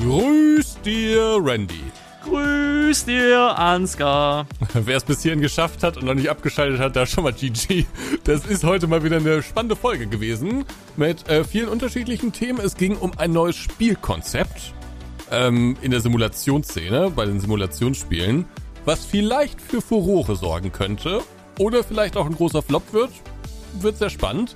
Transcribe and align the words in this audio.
Grüß 0.00 0.80
dir, 0.84 1.38
Randy. 1.42 1.82
Grüß 2.22 3.04
dir, 3.04 3.58
Ansgar. 3.58 4.46
Wer 4.72 4.96
es 4.96 5.02
bis 5.02 5.22
hierhin 5.22 5.40
geschafft 5.40 5.82
hat 5.82 5.96
und 5.96 6.04
noch 6.04 6.14
nicht 6.14 6.30
abgeschaltet 6.30 6.78
hat, 6.78 6.94
da 6.94 7.04
schon 7.04 7.24
mal 7.24 7.32
GG. 7.32 7.84
Das 8.22 8.46
ist 8.46 8.62
heute 8.62 8.86
mal 8.86 9.02
wieder 9.02 9.16
eine 9.16 9.42
spannende 9.42 9.74
Folge 9.74 10.06
gewesen 10.06 10.64
mit 10.96 11.28
äh, 11.28 11.42
vielen 11.42 11.68
unterschiedlichen 11.68 12.32
Themen. 12.32 12.60
Es 12.60 12.76
ging 12.76 12.96
um 12.96 13.12
ein 13.18 13.32
neues 13.32 13.56
Spielkonzept 13.56 14.72
ähm, 15.32 15.76
in 15.82 15.90
der 15.90 16.00
Simulationsszene, 16.00 17.10
bei 17.10 17.24
den 17.26 17.40
Simulationsspielen, 17.40 18.44
was 18.84 19.04
vielleicht 19.04 19.60
für 19.60 19.80
Furore 19.80 20.36
sorgen 20.36 20.70
könnte 20.70 21.22
oder 21.58 21.82
vielleicht 21.82 22.16
auch 22.16 22.26
ein 22.26 22.36
großer 22.36 22.62
Flop 22.62 22.92
wird. 22.92 23.10
Wird 23.80 23.98
sehr 23.98 24.10
spannend. 24.10 24.54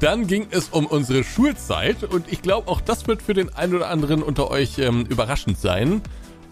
Dann 0.00 0.26
ging 0.26 0.46
es 0.50 0.70
um 0.70 0.86
unsere 0.86 1.24
Schulzeit 1.24 2.04
und 2.04 2.32
ich 2.32 2.40
glaube, 2.40 2.68
auch 2.68 2.80
das 2.80 3.06
wird 3.06 3.20
für 3.20 3.34
den 3.34 3.54
einen 3.54 3.74
oder 3.74 3.90
anderen 3.90 4.22
unter 4.22 4.50
euch 4.50 4.78
ähm, 4.78 5.04
überraschend 5.06 5.58
sein. 5.58 6.00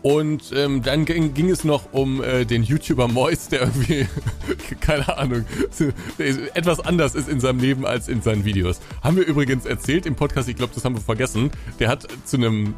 Und 0.00 0.52
ähm, 0.54 0.82
dann 0.82 1.06
ging, 1.06 1.34
ging, 1.34 1.50
es 1.50 1.64
noch 1.64 1.92
um 1.92 2.23
äh, 2.23 2.45
den 2.45 2.62
YouTuber 2.62 3.09
Mois, 3.09 3.48
der 3.50 3.62
irgendwie, 3.62 4.06
keine 4.80 5.16
Ahnung, 5.18 5.45
etwas 6.54 6.78
anders 6.80 7.16
ist 7.16 7.28
in 7.28 7.40
seinem 7.40 7.59
Leben 7.59 7.84
als 7.84 8.06
in 8.06 8.23
seinen 8.23 8.45
Videos. 8.45 8.80
Haben 9.02 9.16
wir 9.16 9.26
übrigens 9.26 9.66
erzählt 9.66 10.06
im 10.06 10.15
Podcast, 10.15 10.48
ich 10.48 10.54
glaube, 10.56 10.73
das 10.74 10.84
haben 10.84 10.95
wir 10.95 11.02
vergessen. 11.02 11.51
Der 11.80 11.88
hat 11.88 12.06
zu 12.24 12.37
einem 12.37 12.74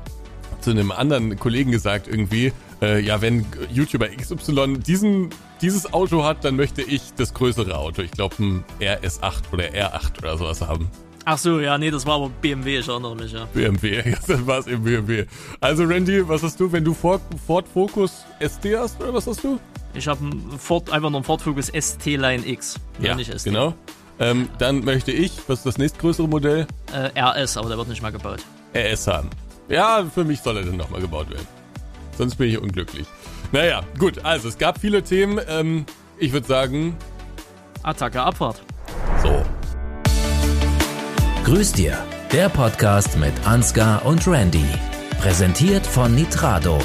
zu 0.61 0.71
einem 0.71 0.91
anderen 0.91 1.39
Kollegen 1.39 1.73
gesagt 1.73 2.07
irgendwie, 2.07 2.53
äh, 2.83 3.01
ja, 3.01 3.23
wenn 3.23 3.47
YouTuber 3.73 4.09
XY 4.09 4.79
diesen, 4.79 5.31
dieses 5.63 5.93
Auto 5.93 6.25
hat, 6.25 6.45
dann 6.45 6.57
möchte 6.57 6.83
ich 6.83 7.15
das 7.17 7.35
größere 7.35 7.77
Auto. 7.77 8.03
Ich 8.03 8.11
glaube 8.11 8.35
ein 8.39 8.65
RS8 8.81 9.53
oder 9.53 9.65
R8 9.65 10.19
oder 10.19 10.39
sowas 10.39 10.61
haben. 10.63 10.91
Ach 11.27 11.39
so, 11.39 11.61
ja, 11.61 11.77
nee, 11.77 11.91
das 11.91 12.07
war 12.07 12.15
aber 12.15 12.31
BMW, 12.41 12.79
ich 12.79 12.89
erinnere 12.89 13.15
mich, 13.15 13.33
ja. 13.33 13.45
BMW, 13.53 14.11
ja, 14.11 14.17
dann 14.27 14.47
war 14.47 14.59
es 14.59 14.67
eben 14.67 14.83
BMW. 14.83 15.27
Also 15.61 15.85
Randy, 15.85 16.27
was 16.27 16.43
hast 16.43 16.59
du, 16.59 16.73
wenn 16.73 16.85
du 16.85 16.95
Ford, 16.95 17.21
Ford 17.47 17.69
Focus 17.69 18.25
ST 18.41 18.65
hast, 18.77 19.01
oder 19.01 19.13
was 19.13 19.27
hast 19.27 19.45
du? 19.45 19.61
Ich 19.93 20.09
habe 20.09 20.25
einfach 20.91 21.11
nur 21.11 21.17
einen 21.17 21.25
Ford 21.25 21.43
Focus 21.43 21.71
ST 21.79 22.07
Line 22.07 22.47
X, 22.47 22.77
ja, 23.01 23.15
nicht 23.15 23.31
ST. 23.31 23.45
genau. 23.45 23.75
Ähm, 24.19 24.49
dann 24.59 24.85
möchte 24.85 25.13
ich, 25.13 25.33
was 25.47 25.59
ist 25.59 25.67
das 25.67 25.79
nächstgrößere 25.79 26.29
Modell? 26.29 26.67
Äh, 26.93 27.19
RS, 27.21 27.57
aber 27.57 27.69
der 27.69 27.79
wird 27.79 27.89
nicht 27.89 28.03
mal 28.03 28.13
gebaut. 28.13 28.41
RS 28.75 29.07
haben. 29.07 29.31
Ja, 29.69 30.05
für 30.05 30.25
mich 30.25 30.41
soll 30.41 30.57
er 30.57 30.65
dann 30.65 30.77
nochmal 30.77 31.01
gebaut 31.01 31.31
werden. 31.31 31.47
Sonst 32.19 32.37
bin 32.37 32.51
ich 32.51 32.59
unglücklich. 32.59 33.07
Naja, 33.53 33.83
gut, 33.99 34.25
also 34.25 34.49
es 34.49 34.59
gab 34.59 34.81
viele 34.81 35.03
Themen. 35.03 35.41
Ähm, 35.49 35.85
ich 36.19 36.33
würde 36.33 36.47
sagen. 36.47 36.97
Attacke, 37.83 38.23
Abfahrt. 38.23 38.63
So. 39.23 39.45
Grüß 41.45 41.73
dir, 41.73 41.99
der 42.31 42.49
Podcast 42.49 43.19
mit 43.19 43.33
Ansgar 43.45 44.07
und 44.07 44.25
Randy. 44.29 44.65
Präsentiert 45.21 45.85
von 45.85 46.15
Nitrado. 46.15 46.79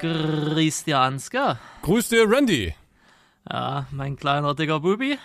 Grüß 0.00 0.84
dir, 0.84 0.98
Ansgar. 0.98 1.60
Grüß 1.82 2.08
dir, 2.08 2.28
Randy. 2.28 2.74
Ja, 3.48 3.86
mein 3.92 4.16
kleiner 4.16 4.56
dicker 4.56 4.80
Bubi. 4.80 5.18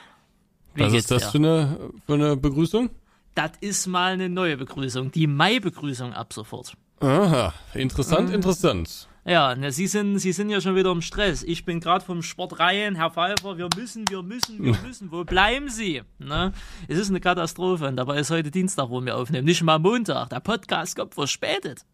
Wie 0.75 0.83
Was 0.83 0.93
ist 0.93 1.09
das 1.09 1.31
für 1.31 1.39
eine, 1.39 1.79
für 2.05 2.13
eine 2.13 2.37
Begrüßung? 2.37 2.91
Das 3.37 3.51
ist 3.61 3.85
mal 3.85 4.13
eine 4.13 4.29
neue 4.29 4.57
Begrüßung. 4.57 5.11
Die 5.11 5.27
Mai-Begrüßung 5.27 6.11
ab 6.11 6.33
sofort. 6.33 6.73
Aha, 7.01 7.53
interessant, 7.75 8.29
mhm. 8.29 8.33
interessant. 8.33 9.07
Ja, 9.25 9.53
ne, 9.53 9.71
Sie, 9.71 9.85
sind, 9.85 10.17
Sie 10.17 10.31
sind 10.31 10.49
ja 10.49 10.59
schon 10.59 10.75
wieder 10.75 10.91
im 10.91 11.03
Stress. 11.03 11.43
Ich 11.43 11.63
bin 11.63 11.79
gerade 11.79 12.03
vom 12.03 12.23
Sport 12.23 12.57
rein, 12.57 12.95
Herr 12.95 13.11
Pfeiffer, 13.11 13.59
wir 13.59 13.69
müssen, 13.77 14.05
wir 14.09 14.23
müssen, 14.23 14.63
wir 14.63 14.75
müssen. 14.83 15.11
Wo 15.11 15.23
bleiben 15.23 15.69
Sie? 15.69 16.01
Ne? 16.17 16.51
Es 16.87 16.97
ist 16.97 17.11
eine 17.11 17.19
Katastrophe 17.19 17.87
und 17.87 17.97
dabei 17.97 18.17
ist 18.21 18.31
heute 18.31 18.49
Dienstag, 18.49 18.89
wo 18.89 19.05
wir 19.05 19.15
aufnehmen, 19.15 19.45
nicht 19.45 19.61
mal 19.61 19.77
Montag. 19.77 20.31
Der 20.31 20.39
Podcast 20.39 20.95
kommt 20.95 21.13
verspätet. 21.13 21.85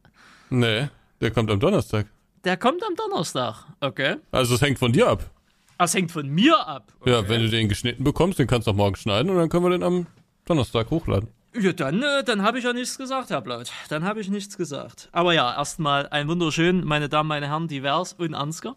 Nee, 0.49 0.87
der 1.19 1.31
kommt 1.31 1.51
am 1.51 1.59
Donnerstag. 1.59 2.07
Der 2.45 2.55
kommt 2.55 2.81
am 2.87 2.95
Donnerstag, 2.95 3.65
okay. 3.81 4.15
Also 4.31 4.55
es 4.55 4.61
hängt 4.61 4.79
von 4.79 4.93
dir 4.93 5.09
ab. 5.09 5.29
Das 5.77 5.93
hängt 5.93 6.13
von 6.13 6.29
mir 6.29 6.57
ab. 6.65 6.93
Okay. 7.01 7.11
Ja, 7.11 7.27
wenn 7.27 7.41
du 7.41 7.49
den 7.49 7.67
geschnitten 7.67 8.05
bekommst, 8.05 8.39
den 8.39 8.47
kannst 8.47 8.65
du 8.67 8.71
auch 8.71 8.75
morgen 8.75 8.95
schneiden 8.95 9.29
und 9.29 9.35
dann 9.35 9.49
können 9.49 9.65
wir 9.65 9.71
den 9.71 9.83
am 9.83 10.07
Donnerstag 10.45 10.89
hochladen. 10.89 11.29
Ja, 11.59 11.71
dann, 11.73 12.01
äh, 12.01 12.23
dann 12.23 12.41
habe 12.41 12.57
ich 12.57 12.65
ja 12.65 12.73
nichts 12.73 12.97
gesagt, 12.97 13.29
Herr 13.29 13.41
Blaut. 13.41 13.71
Dann 13.89 14.03
habe 14.03 14.19
ich 14.21 14.29
nichts 14.29 14.57
gesagt. 14.57 15.09
Aber 15.11 15.33
ja, 15.33 15.55
erstmal 15.55 16.07
ein 16.09 16.27
wunderschön, 16.27 16.83
meine 16.83 17.09
Damen, 17.09 17.29
meine 17.29 17.47
Herren, 17.47 17.67
divers 17.67 18.13
und 18.13 18.33
Ansgar. 18.33 18.75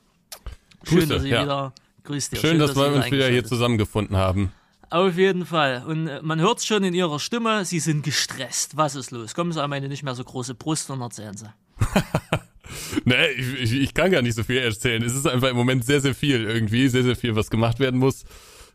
Schön, 0.85 0.99
Grüße, 0.99 1.07
dass 1.15 1.23
Sie 1.23 1.29
ja. 1.31 1.43
wieder. 1.43 1.73
Grüß 2.05 2.31
dir. 2.31 2.37
Schön, 2.37 2.51
Schön 2.51 2.59
dass, 2.59 2.75
dass, 2.75 2.91
wir 2.91 2.97
uns 2.97 3.11
wieder 3.11 3.29
hier 3.29 3.45
zusammengefunden 3.45 4.17
haben. 4.17 4.53
Auf 4.91 5.17
jeden 5.17 5.47
Fall. 5.47 5.85
Und 5.87 6.07
äh, 6.07 6.21
man 6.23 6.41
hört 6.41 6.59
es 6.59 6.67
schon 6.67 6.85
in 6.85 6.95
Ihrer 6.95 7.19
Stimme, 7.19 7.65
Sie 7.65 7.81
sind 7.81 8.05
gestresst. 8.05 8.77
Was 8.77 8.95
ist 8.95 9.11
los? 9.11 9.35
Kommen 9.35 9.53
Sie 9.53 9.63
an 9.63 9.71
meine 9.71 9.89
nicht 9.89 10.03
mehr 10.03 10.15
so 10.15 10.23
große 10.23 10.55
Brust 10.55 10.91
und 10.91 11.01
erzählen 11.01 11.37
Sie. 11.37 11.49
nee, 13.05 13.27
ich, 13.37 13.55
ich, 13.61 13.73
ich, 13.73 13.95
kann 13.95 14.11
gar 14.11 14.23
nicht 14.23 14.35
so 14.35 14.45
viel 14.45 14.59
erzählen. 14.59 15.03
Es 15.03 15.15
ist 15.15 15.27
einfach 15.27 15.49
im 15.49 15.57
Moment 15.57 15.85
sehr, 15.85 16.01
sehr 16.01 16.15
viel 16.15 16.45
irgendwie, 16.45 16.89
sehr, 16.89 17.03
sehr 17.03 17.17
viel, 17.17 17.35
was 17.35 17.51
gemacht 17.51 17.81
werden 17.81 17.99
muss. 17.99 18.25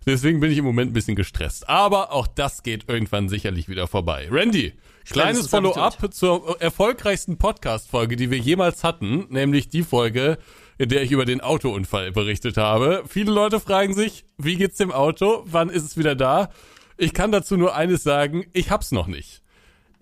Deswegen 0.05 0.39
bin 0.39 0.51
ich 0.51 0.57
im 0.57 0.65
Moment 0.65 0.91
ein 0.91 0.93
bisschen 0.93 1.15
gestresst. 1.15 1.69
Aber 1.69 2.11
auch 2.11 2.25
das 2.25 2.63
geht 2.63 2.89
irgendwann 2.89 3.29
sicherlich 3.29 3.69
wieder 3.69 3.87
vorbei. 3.87 4.27
Randy, 4.31 4.73
kleines 5.05 5.47
Follow-up 5.47 6.11
zur 6.13 6.59
erfolgreichsten 6.59 7.37
Podcast-Folge, 7.37 8.15
die 8.15 8.31
wir 8.31 8.39
jemals 8.39 8.83
hatten, 8.83 9.27
nämlich 9.29 9.69
die 9.69 9.83
Folge, 9.83 10.39
in 10.79 10.89
der 10.89 11.03
ich 11.03 11.11
über 11.11 11.25
den 11.25 11.41
Autounfall 11.41 12.11
berichtet 12.11 12.57
habe. 12.57 13.03
Viele 13.07 13.31
Leute 13.31 13.59
fragen 13.59 13.93
sich, 13.93 14.25
wie 14.37 14.55
geht's 14.55 14.77
dem 14.77 14.91
Auto? 14.91 15.43
Wann 15.45 15.69
ist 15.69 15.83
es 15.83 15.97
wieder 15.97 16.15
da? 16.15 16.49
Ich 16.97 17.13
kann 17.13 17.31
dazu 17.31 17.55
nur 17.55 17.75
eines 17.75 18.01
sagen, 18.01 18.45
ich 18.53 18.71
hab's 18.71 18.91
noch 18.91 19.05
nicht. 19.05 19.43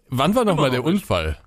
Wann 0.08 0.34
war 0.34 0.46
nochmal 0.46 0.72
der 0.72 0.86
Unfall? 0.86 1.38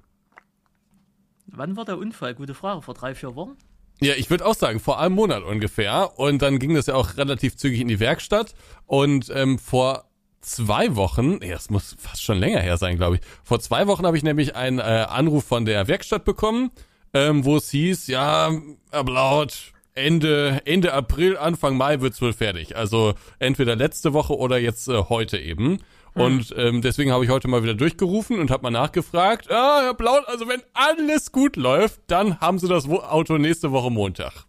Wann 1.47 1.77
war 1.77 1.85
der 1.85 1.99
Unfall? 1.99 2.35
Gute 2.35 2.55
Frage. 2.55 2.83
Vor 2.83 2.95
drei, 2.95 3.15
vier 3.15 3.35
Wochen? 3.35 3.57
Ja, 4.03 4.15
ich 4.15 4.31
würde 4.31 4.45
auch 4.45 4.57
sagen, 4.57 4.81
vor 4.81 4.99
einem 4.99 5.15
Monat 5.15 5.45
ungefähr. 5.45 6.19
Und 6.19 6.43
dann 6.43 6.59
ging 6.59 6.75
das 6.75 6.87
ja 6.87 6.95
auch 6.95 7.17
relativ 7.17 7.57
zügig 7.57 7.81
in 7.81 7.89
die 7.89 8.01
Werkstatt. 8.01 8.55
Und 8.87 9.31
ähm, 9.33 9.61
vor 9.61 10.05
zwei 10.41 10.97
Wochen, 10.97 11.39
ja, 11.41 11.55
es 11.55 11.71
muss 11.71 11.95
fast 11.99 12.23
schon 12.23 12.39
länger 12.39 12.61
her 12.61 12.77
sein, 12.79 12.97
glaube 12.97 13.17
ich. 13.17 13.23
Vor 13.45 13.61
zwei 13.61 13.87
Wochen 13.87 14.05
habe 14.05 14.17
ich 14.17 14.25
nämlich 14.25 14.57
einen 14.57 14.81
äh, 14.81 14.83
Anruf 14.83 15.45
von 15.45 15.65
der 15.65 15.87
Werkstatt 15.87 16.25
bekommen, 16.25 16.73
ähm, 17.15 17.45
wo 17.45 17.57
es 17.57 17.71
hieß, 17.71 18.09
ja, 18.09 18.51
Ablaut, 18.91 19.73
Ende, 19.95 20.63
Ende 20.65 20.93
April, 20.95 21.37
Anfang 21.37 21.77
Mai 21.77 22.01
wird's 22.01 22.21
wohl 22.21 22.33
fertig. 22.33 22.77
Also 22.77 23.15
entweder 23.39 23.77
letzte 23.77 24.13
Woche 24.15 24.37
oder 24.37 24.59
jetzt 24.59 24.89
äh, 24.89 25.05
heute 25.09 25.39
eben. 25.39 25.79
Hm. 26.15 26.23
Und 26.23 26.55
ähm, 26.57 26.83
deswegen 26.83 27.13
habe 27.13 27.25
ich 27.25 27.31
heute 27.31 27.49
mal 27.49 27.63
wieder 27.63 27.75
durchgerufen 27.75 28.39
und 28.39 28.51
habe 28.51 28.63
mal 28.65 28.71
nachgefragt. 28.71 29.51
Ah, 29.51 29.83
Herr 29.83 29.95
Blaut, 29.95 30.27
also 30.29 30.49
wenn 30.49 30.63
alles 30.75 31.33
gut 31.33 31.57
läuft, 31.57 32.01
dann 32.07 32.41
haben 32.41 32.59
Sie 32.59 32.69
das 32.69 32.89
Auto 32.89 33.39
nächste 33.39 33.73
Woche 33.73 33.91
Montag. 33.91 34.45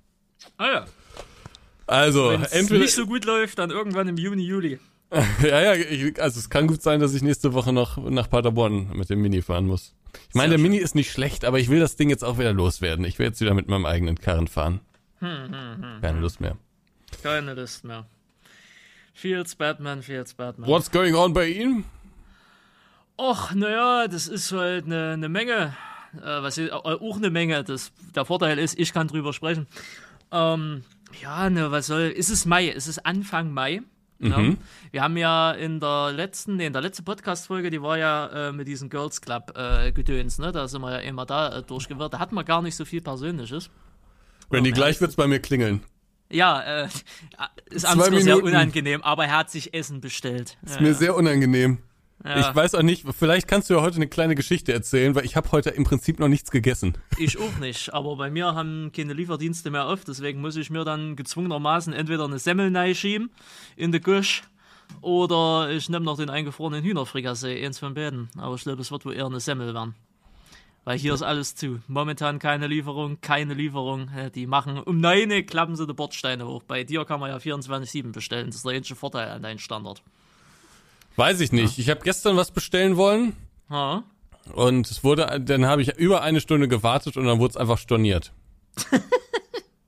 Ah 0.58 0.68
ja. 0.68 0.86
Also, 1.88 2.32
Wenn's 2.32 2.52
entweder 2.52 2.82
nicht 2.82 2.94
so 2.94 3.06
gut 3.06 3.26
läuft, 3.26 3.60
dann 3.60 3.70
irgendwann 3.70 4.08
im 4.08 4.18
Juni, 4.18 4.44
Juli. 4.44 4.80
ja, 5.44 5.62
ja, 5.62 5.74
ich, 5.76 6.22
also 6.22 6.40
es 6.40 6.50
kann 6.50 6.68
gut 6.68 6.82
sein, 6.82 7.00
dass 7.00 7.14
ich 7.14 7.22
nächste 7.22 7.54
Woche 7.54 7.72
noch 7.72 7.98
nach 7.98 8.30
Paderborn 8.30 8.90
mit 8.96 9.10
dem 9.10 9.22
Mini 9.22 9.42
fahren 9.42 9.68
muss. 9.68 9.94
Ich 10.30 10.36
meine, 10.36 10.52
der 10.52 10.58
schön. 10.58 10.64
Mini 10.64 10.78
ist 10.78 10.96
nicht 10.96 11.12
schlecht, 11.12 11.46
aber 11.46 11.60
ich 11.60 11.70
will 11.70 11.80
das 11.80 11.96
Ding 11.96 12.10
jetzt 12.10 12.24
auch 12.24 12.40
wieder 12.40 12.54
loswerden. 12.54 13.06
Ich 13.06 13.20
will 13.20 13.28
jetzt 13.28 13.40
wieder 13.40 13.54
mit 13.54 13.68
meinem 13.68 13.86
eigenen 13.86 14.20
Karren 14.20 14.48
fahren. 14.48 14.80
Hm, 15.20 15.30
hm, 15.30 15.84
hm, 15.84 16.02
Keine 16.02 16.20
Lust 16.20 16.42
mehr. 16.42 16.58
Keine 17.22 17.54
Lust 17.54 17.84
mehr. 17.84 18.06
Fields 19.14 19.56
Batman, 19.56 20.02
Fields 20.02 20.34
Batman. 20.34 20.68
What's 20.68 20.92
going 20.92 21.16
on 21.16 21.34
bei 21.34 21.48
Ihnen? 21.48 21.86
Och, 23.18 23.54
naja, 23.54 24.08
das 24.08 24.28
ist 24.28 24.52
halt 24.52 24.86
eine, 24.86 25.14
eine 25.14 25.30
Menge. 25.30 25.76
Äh, 26.18 26.42
was 26.42 26.58
ist, 26.58 26.70
äh, 26.70 26.74
auch 26.74 27.18
eine 27.18 27.30
Menge. 27.30 27.64
Das, 27.64 27.92
der 28.16 28.26
Vorteil 28.26 28.58
ist, 28.58 28.78
ich 28.78 28.92
kann 28.92 29.08
drüber 29.08 29.34
sprechen. 29.34 29.68
Ähm, 30.32 30.84
ja, 31.22 31.50
ne, 31.50 31.72
was 31.72 31.88
soll. 31.88 32.10
Ist 32.10 32.30
es 32.30 32.46
Mai? 32.46 32.68
Ist 32.68 32.88
es 32.88 33.00
Anfang 33.00 33.52
Mai? 33.54 33.82
Ne? 34.20 34.38
Mhm. 34.38 34.58
Wir 34.92 35.04
haben 35.04 35.18
ja 35.18 35.52
in 35.52 35.80
der 35.80 36.12
letzten, 36.14 36.56
nee, 36.56 36.66
in 36.66 36.74
der 36.74 36.82
letzten 36.82 37.04
Podcast-Folge, 37.04 37.70
die 37.70 37.82
war 37.82 37.98
ja 37.98 38.50
äh, 38.50 38.52
mit 38.52 38.68
diesem 38.68 38.90
Girls 38.90 39.22
Club 39.22 39.54
äh, 39.56 39.92
Gedöns, 39.92 40.40
ne? 40.40 40.52
Da 40.52 40.68
sind 40.68 40.82
wir 40.82 40.92
ja 40.92 41.00
immer 41.00 41.26
da 41.26 41.58
äh, 41.58 41.64
durchgewirrt. 41.64 42.14
Da 42.14 42.20
hatten 42.20 42.36
wir 42.36 42.44
gar 42.44 42.62
nicht 42.62 42.76
so 42.76 42.86
viel 42.86 43.02
Persönliches. 43.02 43.70
Randy, 44.50 44.72
oh, 44.72 44.74
gleich 44.74 45.02
wird's 45.02 45.16
bei 45.16 45.28
mir 45.28 45.40
klingeln. 45.40 45.84
Ja, 46.34 46.84
äh, 46.84 46.88
ist 47.70 47.86
Ansgar 47.86 48.20
sehr 48.20 48.44
unangenehm, 48.44 49.02
aber 49.04 49.26
er 49.26 49.38
hat 49.38 49.52
sich 49.52 49.74
Essen 49.74 50.02
bestellt. 50.02 50.58
Ist 50.64 50.76
ja, 50.76 50.82
mir 50.82 50.94
sehr 50.94 51.16
unangenehm. 51.16 51.80
Ja. 52.24 52.40
Ich 52.40 52.56
weiß 52.56 52.76
auch 52.76 52.84
nicht, 52.84 53.06
vielleicht 53.18 53.50
kannst 53.50 53.70
du 53.70 53.74
ja 53.74 53.82
heute 53.82 53.98
eine 53.98 54.08
kleine 54.08 54.34
Geschichte 54.34 54.72
erzählen, 54.72 55.14
weil 55.14 55.26
ich 55.26 55.36
habe 55.36 55.52
heute 55.52 55.72
im 55.72 55.84
Prinzip 55.84 56.20
noch 56.20 56.30
nichts 56.30 56.52
gegessen. 56.52 56.98
Ich 57.18 57.38
auch 57.38 57.58
nicht, 57.60 57.94
aber 57.94 58.16
bei 58.16 58.30
mir 58.30 58.56
haben 58.56 58.92
keine 58.96 59.12
Lieferdienste 59.12 59.70
mehr 59.72 59.88
auf, 59.88 60.06
deswegen 60.06 60.40
muss 60.40 60.56
ich 60.56 60.70
mir 60.70 60.86
dann 60.86 61.18
gezwungenermaßen 61.18 61.92
entweder 61.92 62.24
eine 62.24 62.40
Semmel 62.40 62.96
schieben 62.96 63.30
in 63.76 63.92
der 63.92 64.00
Gusch 64.00 64.44
oder 65.02 65.70
ich 65.70 65.90
nehme 65.90 66.06
noch 66.06 66.18
den 66.18 66.30
eingefrorenen 66.30 66.84
Hühnerfrikassee, 66.84 67.66
eins 67.66 67.80
von 67.80 67.94
beiden. 67.94 68.30
Aber 68.38 68.56
ich 68.56 68.64
glaube, 68.64 68.82
es 68.82 68.92
wird 68.92 69.06
wohl 69.06 69.14
eher 69.14 69.26
eine 69.26 69.42
Semmel 69.42 69.74
werden. 69.74 69.96
Weil 70.86 70.98
hier 71.00 71.14
ist 71.14 71.22
alles 71.22 71.56
zu. 71.56 71.80
Momentan 71.88 72.40
keine 72.40 72.68
Lieferung, 72.68 73.22
keine 73.22 73.54
Lieferung. 73.54 74.10
Die 74.36 74.46
machen 74.48 74.80
um 74.84 74.98
9 75.00 75.46
klappen 75.46 75.76
sie 75.78 75.88
die 75.88 75.94
Bordsteine 75.94 76.46
hoch. 76.46 76.64
Bei 76.64 76.84
dir 76.84 77.06
kann 77.06 77.20
man 77.22 77.30
ja 77.30 77.38
24-7 77.38 78.12
bestellen. 78.12 78.48
Das 78.48 78.58
ist 78.58 78.66
der 78.66 78.74
einzige 78.74 78.96
Vorteil 78.96 79.30
an 79.30 79.44
deinem 79.44 79.60
Standard. 79.60 80.04
Weiß 81.16 81.40
ich 81.40 81.52
nicht. 81.54 81.80
Ich 81.80 81.90
habe 81.90 82.02
gestern 82.04 82.36
was 82.36 82.52
bestellen 82.52 82.98
wollen 82.98 83.34
Ja. 83.70 84.04
und 84.54 84.90
es 84.92 85.04
wurde, 85.04 85.40
dann 85.46 85.66
habe 85.68 85.82
ich 85.84 85.96
über 85.98 86.22
eine 86.22 86.42
Stunde 86.42 86.68
gewartet 86.68 87.16
und 87.18 87.26
dann 87.26 87.40
wurde 87.40 87.52
es 87.52 87.58
einfach 87.58 87.78
storniert. 87.78 88.34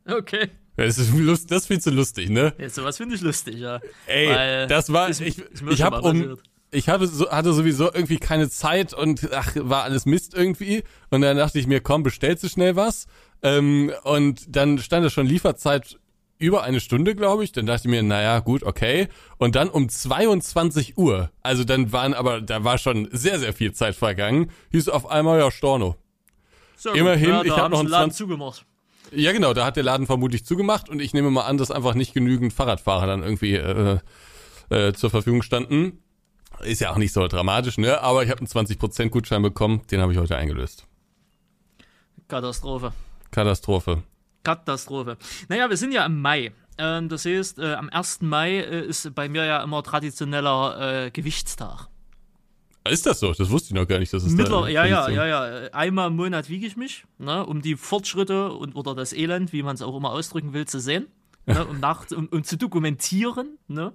Okay. 0.08 0.50
Das 0.78 0.98
ist, 1.00 1.14
lust, 1.18 1.50
das 1.50 1.62
ist 1.64 1.68
viel 1.68 1.80
zu 1.82 1.90
lustig, 1.90 2.30
ne? 2.30 2.54
Jetzt 2.60 2.76
sowas 2.76 2.98
finde 2.98 3.16
ich 3.16 3.22
lustig, 3.22 3.56
ja. 3.56 3.80
Ey, 4.06 4.30
Weil 4.30 4.68
das 4.68 4.92
war, 4.94 5.10
ist- 5.10 5.22
ich, 5.22 5.40
ich 5.40 5.60
schon 5.60 5.80
habe 5.80 6.02
um, 6.02 6.12
passiert. 6.20 6.40
Ich 6.75 6.89
hatte, 6.89 7.07
so, 7.07 7.30
hatte 7.30 7.54
sowieso 7.54 7.86
irgendwie 7.86 8.18
keine 8.18 8.50
Zeit 8.50 8.94
und 8.94 9.30
ach, 9.33 9.54
war 9.56 9.83
alles 9.83 10.06
Mist 10.06 10.33
irgendwie. 10.33 10.83
Und 11.10 11.22
dann 11.22 11.38
dachte 11.38 11.60
ich 11.60 11.68
mir, 11.68 11.81
komm, 11.81 12.04
bestellst 12.04 12.44
du 12.44 12.50
schnell 12.50 12.75
was. 12.75 13.07
Ähm, 13.42 13.92
und 14.04 14.56
dann 14.56 14.77
stand 14.80 15.06
da 15.06 15.10
schon 15.10 15.25
Lieferzeit 15.25 15.98
über 16.38 16.63
eine 16.63 16.80
Stunde, 16.80 17.16
glaube 17.16 17.44
ich. 17.44 17.51
Dann 17.51 17.66
dachte 17.66 17.88
ich 17.88 17.92
mir, 17.92 18.04
naja, 18.04 18.39
gut, 18.39 18.63
okay. 18.63 19.07
Und 19.38 19.56
dann 19.56 19.69
um 19.69 19.89
22 19.89 20.98
Uhr, 20.98 21.31
also 21.42 21.63
dann 21.63 21.92
waren 21.92 22.13
aber, 22.13 22.42
da 22.42 22.63
war 22.63 22.77
schon 22.77 23.07
sehr, 23.12 23.39
sehr 23.39 23.54
viel 23.54 23.74
Zeit 23.74 23.95
vergangen, 23.95 24.51
hieß 24.72 24.89
auf 24.89 25.10
einmal, 25.10 25.39
ja, 25.39 25.50
Storno. 25.51 25.95
So, 26.75 26.92
Immerhin, 26.92 27.30
ja, 27.30 27.42
ich 27.42 27.50
da 27.50 27.56
hab 27.56 27.63
haben 27.63 27.72
noch 27.72 27.80
einen 27.80 27.88
den 27.88 27.92
Laden 27.92 28.12
20 28.12 28.18
zugemacht. 28.18 28.66
Ja, 29.12 29.31
genau, 29.31 29.54
da 29.54 29.66
hat 29.66 29.77
der 29.77 29.83
Laden 29.83 30.07
vermutlich 30.07 30.45
zugemacht 30.45 30.89
und 30.89 31.00
ich 31.00 31.13
nehme 31.13 31.31
mal 31.31 31.44
an, 31.44 31.57
dass 31.57 31.72
einfach 31.72 31.94
nicht 31.94 32.13
genügend 32.13 32.54
Fahrradfahrer 32.54 33.07
dann 33.07 33.24
irgendwie 33.24 33.54
äh, 33.54 34.00
äh, 34.69 34.94
zur 34.94 35.10
Verfügung 35.10 35.42
standen. 35.42 36.04
Ist 36.63 36.81
ja 36.81 36.92
auch 36.92 36.98
nicht 36.98 37.13
so 37.13 37.28
dramatisch, 37.28 37.78
ne? 37.78 38.02
Aber 38.02 38.24
ich 38.24 38.30
habe 38.30 38.40
einen 38.40 38.48
20% 38.48 39.10
Gutschein 39.10 39.42
bekommen, 39.42 39.81
den 39.92 40.02
habe 40.02 40.12
ich 40.12 40.18
heute 40.18 40.36
eingelöst. 40.38 40.86
Katastrophe. 42.28 42.94
Katastrophe. 43.31 44.04
Katastrophe. 44.44 45.18
Naja, 45.50 45.69
wir 45.69 45.78
sind 45.78 45.92
ja 45.92 46.06
im 46.06 46.22
Mai. 46.22 46.54
Ähm, 46.78 47.10
das 47.10 47.25
heißt, 47.25 47.60
äh, 47.60 47.74
am 47.74 47.90
1. 47.90 48.22
Mai 48.22 48.60
äh, 48.60 48.86
ist 48.86 49.13
bei 49.16 49.30
mir 49.30 49.46
ja 49.46 49.63
immer 49.63 49.84
traditioneller 49.84 51.06
äh, 51.06 51.12
Gewichtstag. 51.12 51.88
Ist 52.88 53.06
das 53.06 53.19
so? 53.19 53.34
Das 53.34 53.50
wusste 53.50 53.69
ich 53.69 53.74
noch 53.74 53.88
gar 53.88 53.98
nicht, 53.98 54.13
dass 54.13 54.24
es 54.24 54.34
Mittler 54.34 54.62
da 54.62 54.68
ja, 54.68 54.86
ja, 54.86 55.10
ja, 55.10 55.25
ja. 55.25 55.72
Einmal 55.72 56.10
im 56.10 56.16
Monat 56.16 56.50
wiege 56.50 56.68
ich 56.68 56.78
mich, 56.78 57.06
ne, 57.18 57.44
um 57.44 57.63
die 57.63 57.75
Fortschritte 57.75 58.51
und 58.51 58.75
oder 58.75 58.94
das 58.94 59.12
Elend, 59.12 59.54
wie 59.54 59.63
man 59.63 59.74
es 59.74 59.81
auch 59.81 59.98
immer 59.98 60.12
ausdrücken 60.12 60.54
will, 60.54 60.68
zu 60.68 60.80
sehen. 60.80 61.08
Ne, 61.48 61.64
um, 61.66 61.80
nach, 61.80 62.10
um, 62.12 62.28
um 62.28 62.44
zu 62.44 62.58
dokumentieren, 62.58 63.60
ne? 63.68 63.94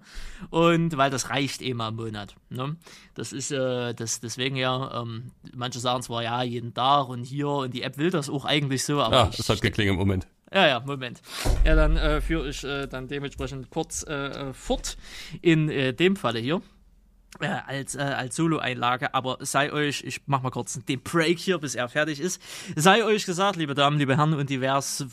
Und 0.51 0.97
weil 0.97 1.11
das 1.11 1.31
reicht 1.31 1.63
eh 1.63 1.75
mal 1.75 1.89
im 1.89 1.97
Monat. 1.97 2.37
Ne? 2.49 2.77
Das 3.15 3.33
ist 3.33 3.51
äh, 3.51 3.93
das 3.93 4.21
deswegen 4.21 4.55
ja, 4.55 5.03
ähm, 5.03 5.33
manche 5.53 5.81
sagen 5.81 6.03
zwar 6.03 6.23
ja 6.23 6.43
jeden 6.45 6.75
Tag 6.75 7.09
und 7.09 7.25
hier 7.25 7.49
und 7.49 7.75
die 7.75 7.83
App 7.83 7.99
will 7.99 8.11
das 8.11 8.31
auch 8.31 8.45
eigentlich 8.45 8.85
so, 8.85 9.01
aber 9.03 9.25
Ah, 9.25 9.31
das 9.37 9.49
hat 9.49 9.61
geklingelt 9.63 9.95
im 9.95 9.99
Moment. 9.99 10.29
ja, 10.53 10.67
ja, 10.69 10.81
Moment. 10.81 11.23
Ja, 11.65 11.75
dann 11.75 11.97
äh, 11.97 12.21
führe 12.21 12.49
ich 12.51 12.63
äh, 12.63 12.87
dann 12.87 13.09
dementsprechend 13.09 13.69
kurz 13.71 14.05
äh, 14.09 14.29
äh, 14.29 14.53
fort 14.55 14.97
in 15.43 15.69
äh, 15.69 15.93
dem 15.93 16.15
Falle 16.15 16.39
hier. 16.39 16.63
Äh, 17.39 17.47
als, 17.67 17.95
äh, 17.95 18.01
als 18.01 18.35
Solo-Einlage, 18.35 19.15
aber 19.15 19.39
sei 19.41 19.73
euch, 19.73 20.03
ich 20.05 20.21
mach 20.27 20.43
mal 20.43 20.51
kurz 20.51 20.81
den 20.85 21.01
Break 21.01 21.39
hier, 21.39 21.59
bis 21.59 21.77
er 21.77 21.89
fertig 21.89 22.21
ist. 22.21 22.43
Sei 22.75 23.05
euch 23.05 23.25
gesagt, 23.25 23.57
liebe 23.57 23.75
Damen, 23.75 23.99
liebe 23.99 24.17
Herren 24.17 24.35
und 24.35 24.51
divers, 24.51 25.07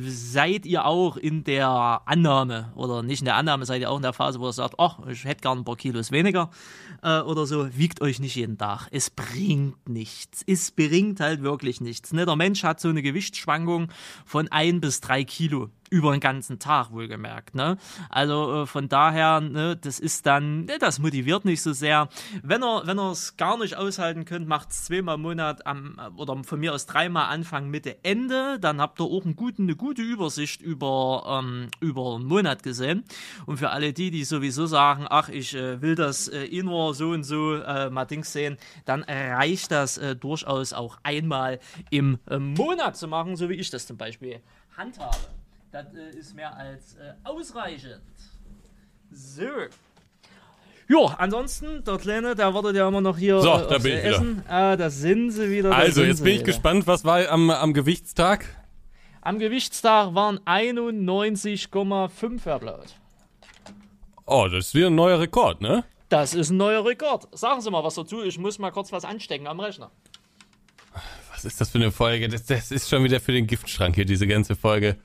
seid 0.00 0.64
ihr 0.64 0.86
auch 0.86 1.16
in 1.16 1.42
der 1.42 2.02
Annahme, 2.06 2.72
oder 2.76 3.02
nicht 3.02 3.20
in 3.20 3.24
der 3.24 3.34
Annahme, 3.34 3.66
seid 3.66 3.80
ihr 3.80 3.90
auch 3.90 3.96
in 3.96 4.02
der 4.02 4.12
Phase, 4.12 4.38
wo 4.38 4.46
ihr 4.46 4.52
sagt, 4.52 4.76
ach, 4.78 5.00
ich 5.08 5.24
hätte 5.24 5.42
gern 5.42 5.58
ein 5.58 5.64
paar 5.64 5.76
Kilos 5.76 6.12
weniger 6.12 6.50
äh, 7.02 7.20
oder 7.20 7.46
so, 7.46 7.76
wiegt 7.76 8.00
euch 8.00 8.20
nicht 8.20 8.36
jeden 8.36 8.56
Tag. 8.56 8.86
Es 8.92 9.10
bringt 9.10 9.88
nichts. 9.88 10.44
Es 10.46 10.70
bringt 10.70 11.18
halt 11.18 11.42
wirklich 11.42 11.80
nichts. 11.80 12.12
Ne? 12.12 12.26
Der 12.26 12.36
Mensch 12.36 12.62
hat 12.62 12.80
so 12.80 12.88
eine 12.88 13.02
Gewichtsschwankung 13.02 13.88
von 14.24 14.48
ein 14.48 14.80
bis 14.80 15.00
drei 15.00 15.24
Kilo 15.24 15.70
über 15.90 16.12
den 16.12 16.20
ganzen 16.20 16.58
Tag 16.58 16.92
wohlgemerkt. 16.92 17.54
Ne? 17.54 17.76
Also 18.10 18.62
äh, 18.62 18.66
von 18.66 18.88
daher, 18.88 19.40
ne, 19.40 19.76
das 19.76 19.98
ist 19.98 20.26
dann, 20.26 20.64
ne, 20.64 20.78
das 20.78 20.98
motiviert 20.98 21.44
nicht 21.44 21.62
so 21.62 21.72
sehr. 21.72 22.08
Wenn 22.42 22.62
ihr, 22.62 22.82
wenn 22.84 22.98
ihr 22.98 23.10
es 23.10 23.36
gar 23.36 23.58
nicht 23.58 23.76
aushalten 23.76 24.24
könnt, 24.24 24.48
macht 24.48 24.70
es 24.70 24.84
zweimal 24.84 25.16
im 25.16 25.22
Monat 25.22 25.66
am, 25.66 25.98
oder 26.16 26.42
von 26.44 26.60
mir 26.60 26.74
aus 26.74 26.86
dreimal 26.86 27.26
Anfang, 27.26 27.70
Mitte, 27.70 28.04
Ende. 28.04 28.58
Dann 28.60 28.80
habt 28.80 29.00
ihr 29.00 29.04
auch 29.04 29.24
einen 29.24 29.36
guten, 29.36 29.62
eine 29.62 29.76
gute 29.76 30.02
Übersicht 30.02 30.62
über, 30.62 31.42
ähm, 31.42 31.68
über 31.80 32.16
einen 32.16 32.26
Monat 32.26 32.62
gesehen. 32.62 33.04
Und 33.46 33.58
für 33.58 33.70
alle 33.70 33.92
die, 33.92 34.10
die 34.10 34.24
sowieso 34.24 34.66
sagen, 34.66 35.06
ach, 35.08 35.28
ich 35.28 35.54
äh, 35.54 35.80
will 35.82 35.94
das 35.94 36.28
äh, 36.28 36.44
eh 36.44 36.62
nur 36.62 36.94
so 36.94 37.10
und 37.10 37.24
so 37.24 37.54
äh, 37.54 37.90
mal 37.90 38.04
Dings 38.04 38.32
sehen, 38.32 38.56
dann 38.84 39.02
reicht 39.02 39.70
das 39.70 39.98
äh, 39.98 40.16
durchaus 40.16 40.72
auch 40.72 40.98
einmal 41.02 41.60
im 41.90 42.18
äh, 42.28 42.38
Monat 42.38 42.96
zu 42.96 43.08
machen, 43.08 43.36
so 43.36 43.48
wie 43.48 43.54
ich 43.54 43.70
das 43.70 43.86
zum 43.86 43.96
Beispiel 43.96 44.40
handhabe. 44.76 45.35
Das 45.76 45.92
äh, 45.94 46.18
ist 46.18 46.34
mehr 46.34 46.56
als 46.56 46.94
äh, 46.94 47.12
ausreichend. 47.22 48.00
So. 49.10 49.42
Jo, 50.88 51.06
ansonsten, 51.18 51.84
der 51.84 51.98
Kleine, 51.98 52.34
der 52.34 52.54
wartet 52.54 52.76
ja 52.76 52.88
immer 52.88 53.02
noch 53.02 53.18
hier 53.18 53.42
So, 53.42 53.52
äh, 53.52 53.68
da 53.68 53.76
bin 53.78 53.92
ich 53.92 54.04
wieder. 54.04 54.04
Essen. 54.04 54.42
Ah, 54.48 54.76
da 54.76 54.88
sind 54.88 55.32
sie 55.32 55.50
wieder. 55.50 55.68
da 55.70 55.76
Also, 55.76 56.02
jetzt 56.02 56.22
bin 56.24 56.32
ich 56.32 56.38
wieder. 56.40 56.46
gespannt, 56.46 56.86
was 56.86 57.04
war 57.04 57.28
am, 57.28 57.50
am 57.50 57.74
Gewichtstag? 57.74 58.46
Am 59.20 59.38
Gewichtstag 59.38 60.14
waren 60.14 60.38
91,5 60.46 62.44
Herr 62.44 62.58
Blaut. 62.58 62.94
Oh, 64.24 64.48
das 64.50 64.68
ist 64.68 64.74
wieder 64.74 64.86
ein 64.86 64.94
neuer 64.94 65.20
Rekord, 65.20 65.60
ne? 65.60 65.84
Das 66.08 66.32
ist 66.32 66.48
ein 66.48 66.56
neuer 66.56 66.86
Rekord. 66.86 67.28
Sagen 67.36 67.60
Sie 67.60 67.70
mal 67.70 67.84
was 67.84 67.96
dazu. 67.96 68.22
Ich 68.22 68.38
muss 68.38 68.58
mal 68.58 68.70
kurz 68.70 68.92
was 68.92 69.04
anstecken 69.04 69.46
am 69.46 69.60
Rechner. 69.60 69.90
Was 71.32 71.44
ist 71.44 71.60
das 71.60 71.68
für 71.68 71.78
eine 71.78 71.90
Folge? 71.92 72.28
Das, 72.28 72.46
das 72.46 72.70
ist 72.70 72.88
schon 72.88 73.04
wieder 73.04 73.20
für 73.20 73.32
den 73.32 73.46
Giftschrank 73.46 73.94
hier, 73.94 74.06
diese 74.06 74.26
ganze 74.26 74.56
Folge. 74.56 74.96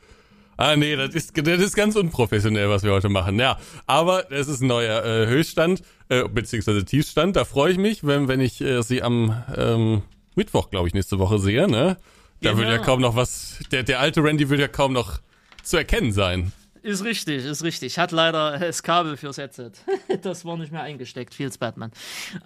Ah, 0.61 0.75
nee, 0.75 0.95
das 0.95 1.15
ist, 1.15 1.35
das 1.35 1.59
ist 1.59 1.75
ganz 1.75 1.95
unprofessionell, 1.95 2.69
was 2.69 2.83
wir 2.83 2.91
heute 2.91 3.09
machen. 3.09 3.39
Ja, 3.39 3.57
aber 3.87 4.31
es 4.31 4.47
ist 4.47 4.61
ein 4.61 4.67
neuer 4.67 5.03
äh, 5.03 5.25
Höchststand, 5.25 5.81
äh, 6.09 6.27
beziehungsweise 6.29 6.85
Tiefstand. 6.85 7.35
Da 7.35 7.45
freue 7.45 7.71
ich 7.71 7.79
mich, 7.79 8.05
wenn, 8.05 8.27
wenn 8.27 8.39
ich 8.39 8.61
äh, 8.61 8.83
sie 8.83 9.01
am 9.01 9.43
ähm, 9.57 10.03
Mittwoch, 10.35 10.69
glaube 10.69 10.87
ich, 10.87 10.93
nächste 10.93 11.17
Woche 11.17 11.39
sehe. 11.39 11.67
Ne? 11.67 11.97
Da 12.41 12.51
Genau. 12.51 12.57
wird 12.61 12.69
ja 12.69 12.77
kaum 12.77 13.01
noch 13.01 13.15
was, 13.15 13.57
der, 13.71 13.81
der 13.81 13.99
alte 14.01 14.23
Randy 14.23 14.49
wird 14.51 14.59
ja 14.59 14.67
kaum 14.67 14.93
noch 14.93 15.19
zu 15.63 15.77
erkennen 15.77 16.11
sein. 16.11 16.51
Ist 16.83 17.03
richtig, 17.03 17.45
ist 17.45 17.63
richtig. 17.63 17.99
Hat 17.99 18.11
leider 18.11 18.57
das 18.57 18.81
Kabel 18.81 19.15
fürs 19.15 19.37
Headset. 19.37 19.71
Das 20.23 20.45
war 20.45 20.57
nicht 20.57 20.71
mehr 20.71 20.81
eingesteckt. 20.81 21.33
Feels 21.33 21.57
Batman. 21.57 21.91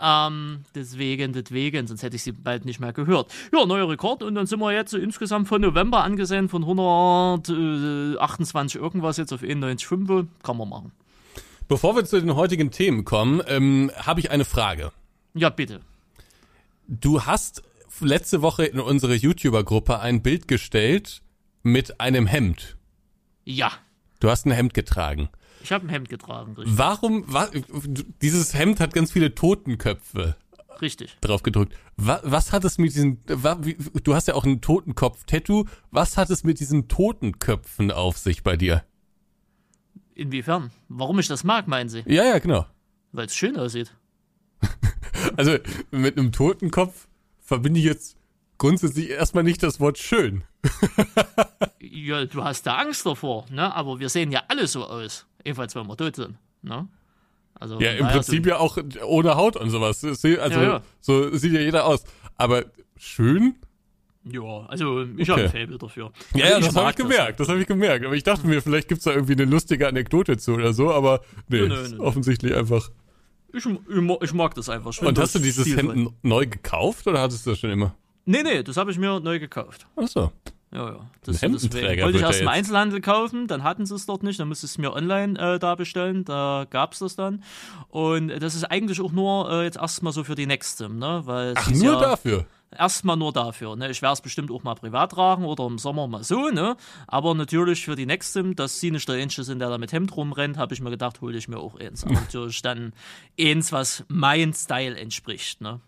Ähm, 0.02 0.64
deswegen, 0.76 1.34
deswegen, 1.34 1.88
sonst 1.88 2.04
hätte 2.04 2.16
ich 2.16 2.24
sie 2.24 2.32
bald 2.32 2.66
nicht 2.66 2.80
mehr 2.80 2.94
gehört. 2.94 3.32
Ja, 3.54 3.66
neuer 3.66 3.90
Rekord. 3.90 4.24
Und 4.24 4.36
dann 4.36 4.46
sind 4.46 4.60
wir 4.60 4.74
jetzt 4.74 4.92
so 4.92 4.98
insgesamt 4.98 5.48
von 5.48 5.62
November 5.62 6.04
angesehen 6.04 6.50
von 6.50 6.64
128 6.64 8.80
irgendwas 8.80 9.18
jetzt 9.18 9.34
auf 9.34 9.42
91,5. 9.42 10.28
Kann 10.44 10.58
man 10.58 10.70
machen. 10.70 10.92
Bevor 11.68 11.96
wir 11.96 12.06
zu 12.06 12.20
den 12.20 12.36
heutigen 12.36 12.72
Themen 12.72 13.06
kommen, 13.06 13.42
ähm, 13.48 13.92
habe 13.96 14.20
ich 14.20 14.32
eine 14.32 14.46
Frage. 14.46 14.92
Ja, 15.34 15.50
bitte. 15.50 15.82
Du 16.88 17.26
hast 17.26 17.64
letzte 18.00 18.42
Woche 18.42 18.66
in 18.66 18.80
unsere 18.80 19.16
YouTuber-Gruppe 19.16 20.00
ein 20.00 20.22
Bild 20.22 20.48
gestellt 20.48 21.22
mit 21.64 22.00
einem 22.00 22.28
Hemd. 22.28 22.78
Ja, 23.44 23.72
Du 24.20 24.30
hast 24.30 24.46
ein 24.46 24.52
Hemd 24.52 24.74
getragen. 24.74 25.30
ich 25.64 25.72
habe 25.72 25.86
ein 25.86 25.90
Hemd 25.90 26.10
getragen. 26.10 26.56
Richtig. 26.56 26.78
Warum, 26.78 27.24
wa, 27.32 27.50
dieses 28.22 28.54
Hemd 28.54 28.80
hat 28.80 28.94
ganz 28.94 29.12
viele 29.12 29.36
Totenköpfe 29.36 30.36
richtig. 30.82 31.18
drauf 31.22 31.44
gedrückt. 31.44 31.76
Was, 31.98 32.22
was 32.24 32.52
hat 32.52 32.64
es 32.66 32.78
mit 32.78 32.94
diesen, 32.94 33.20
wa, 33.28 33.58
wie, 33.62 33.78
du 34.04 34.16
hast 34.16 34.28
ja 34.28 34.36
auch 34.36 34.46
ein 34.46 34.62
Totenkopf-Tattoo. 34.62 35.66
Was 35.92 36.18
hat 36.18 36.30
es 36.30 36.44
mit 36.44 36.60
diesen 36.60 36.88
Totenköpfen 36.88 37.92
auf 37.92 38.18
sich 38.18 38.44
bei 38.44 38.56
dir? 38.58 38.84
Inwiefern? 40.14 40.72
Warum 40.88 41.20
ich 41.20 41.28
das 41.28 41.44
mag, 41.44 41.68
meinen 41.68 41.90
Sie? 41.90 42.04
Ja, 42.06 42.24
ja, 42.24 42.40
genau. 42.40 42.66
Weil 43.12 43.26
es 43.26 43.36
schön 43.36 43.58
aussieht. 43.58 43.94
Also 45.38 45.58
mit 45.92 46.20
einem 46.20 46.32
Totenkopf 46.32 47.08
verbinde 47.40 47.80
ich 47.80 47.86
jetzt 47.86 48.16
grundsätzlich 48.58 49.10
erstmal 49.10 49.44
nicht 49.44 49.62
das 49.64 49.80
Wort 49.80 49.98
schön. 49.98 50.44
Ja, 51.80 52.26
du 52.26 52.44
hast 52.44 52.64
da 52.66 52.76
Angst 52.78 53.06
davor, 53.06 53.46
ne? 53.50 53.74
Aber 53.74 54.00
wir 54.00 54.10
sehen 54.10 54.32
ja 54.32 54.42
alle 54.48 54.68
so 54.68 54.86
aus. 54.86 55.26
Ebenfalls, 55.44 55.76
wenn 55.76 55.88
wir 55.88 55.96
tot 55.96 56.16
sind, 56.16 56.36
ne? 56.62 56.88
Also, 57.58 57.80
Ja, 57.80 57.92
im 57.94 58.08
Prinzip 58.08 58.46
ja 58.46 58.58
auch 58.58 58.78
ohne 59.06 59.36
Haut 59.36 59.56
und 59.56 59.70
sowas. 59.70 60.02
Das 60.02 60.24
Also 60.26 60.60
Ja, 60.60 60.64
ja. 60.64 60.82
so 61.00 61.34
sieht 61.36 61.54
ja 61.54 61.62
jeder 61.62 61.86
aus. 61.86 62.04
Aber 62.36 62.66
schön? 62.98 63.56
Ja, 64.26 64.66
also 64.68 65.04
ich 65.04 65.30
Okay. 65.30 65.32
habe 65.32 65.42
ein 65.44 65.50
Faible 65.50 65.78
dafür. 65.78 66.12
Ja, 66.34 66.46
also 66.46 66.60
ja, 66.60 66.66
das 66.66 66.76
habe 66.76 66.90
ich 66.90 66.96
gemerkt. 66.98 67.40
Das 67.40 67.48
habe 67.48 67.62
ich 67.62 67.68
gemerkt. 67.68 68.06
Aber 68.06 68.16
ich 68.16 68.24
dachte 68.24 68.46
mir, 68.48 68.62
vielleicht 68.62 68.88
gibt's 68.90 69.06
da 69.06 69.12
irgendwie 69.14 69.34
eine 69.34 69.46
lustige 69.46 69.88
Anekdote 69.88 70.38
zu 70.38 70.54
oder 70.56 70.74
so. 70.74 70.92
Aber 70.92 71.22
nee, 71.48 71.60
Nö, 71.62 71.68
nö, 71.70 71.88
nö. 71.90 72.00
offensichtlich 72.00 72.54
einfach. 72.56 72.90
Ich, 73.54 73.66
ich, 73.66 74.02
ma- 74.02 74.18
ich 74.22 74.34
mag 74.34 74.54
das 74.56 74.68
einfach. 74.68 74.92
Ich 74.92 75.02
Und 75.02 75.18
das 75.18 75.26
hast 75.26 75.36
du 75.36 75.40
dieses. 75.40 75.66
Hemd 75.78 76.12
neu 76.24 76.46
gekauft 76.48 77.08
oder 77.08 77.22
hattest 77.22 77.46
du 77.46 77.52
das 77.52 77.60
schon 77.60 77.70
immer? 77.70 77.96
Nee, 78.26 78.44
nee, 78.44 78.64
das 78.64 78.78
habe 78.78 78.92
ich 78.92 78.98
mir 78.98 79.20
neu 79.20 79.40
gekauft. 79.40 79.88
Ach 79.96 80.08
so. 80.08 80.32
Ja, 80.76 80.90
ja. 80.90 81.10
Das, 81.24 81.42
Ein 81.42 81.54
deswegen 81.54 82.02
wollte 82.04 82.18
ich 82.18 82.24
erst 82.24 82.40
er 82.40 82.44
im. 82.44 82.48
Einzelhandel 82.50 83.00
kaufen, 83.00 83.48
dann 83.48 83.64
hatten 83.64 83.86
sie 83.86 83.96
es 83.96 84.06
dort 84.06 84.24
nicht, 84.24 84.40
dann 84.40 84.50
musste 84.50 84.66
ich 84.66 84.74
es 84.74 84.78
mir 84.78 84.92
online 84.92 85.40
äh, 85.40 85.58
da 85.58 85.76
bestellen, 85.76 86.26
da 86.26 86.66
gab's 86.70 87.00
das 87.00 87.16
dann. 87.16 87.44
Und 87.88 88.28
das 88.28 88.56
ist 88.56 88.66
eigentlich 88.66 89.00
auch 89.00 89.14
nur 89.14 89.50
äh, 89.50 89.64
jetzt 89.64 89.78
erstmal 89.78 90.12
so 90.12 90.26
für 90.26 90.36
die 90.36 90.48
nächste, 90.48 90.90
ne? 90.90 91.22
Weil 91.24 91.54
es 91.54 91.58
Ach, 91.58 91.72
nur 91.72 91.94
ja, 91.94 92.00
dafür. 92.00 92.46
Erstmal 92.78 93.16
nur 93.16 93.32
dafür. 93.32 93.78
Ne? 93.78 93.90
Ich 93.90 94.02
werde 94.02 94.14
es 94.14 94.22
bestimmt 94.22 94.52
auch 94.52 94.64
mal 94.64 94.76
privat 94.76 95.12
tragen 95.14 95.46
oder 95.46 95.66
im 95.66 95.78
Sommer 95.78 96.08
mal 96.08 96.24
so. 96.24 96.50
Ne? 96.50 96.76
Aber 97.08 97.34
natürlich 97.34 97.86
für 97.86 97.96
die 97.96 98.06
nächste, 98.06 98.44
dass 98.54 98.82
sie 98.82 98.92
nicht 98.92 99.08
der 99.08 99.16
Einzige 99.16 99.44
sind, 99.44 99.60
der 99.60 99.70
da 99.70 99.78
mit 99.78 99.94
Hemd 99.94 100.16
rumrennt, 100.18 100.58
habe 100.58 100.74
ich 100.74 100.82
mir 100.82 100.90
gedacht, 100.90 101.22
hole 101.22 101.38
ich 101.38 101.48
mir 101.48 101.58
auch 101.58 101.80
eins. 101.80 102.04
Aber 102.04 102.14
natürlich 102.16 102.62
dann 102.62 102.92
eins, 103.40 103.72
was 103.72 104.04
mein 104.10 104.54
Style 104.54 104.98
entspricht. 104.98 105.62
Ne? 105.62 105.80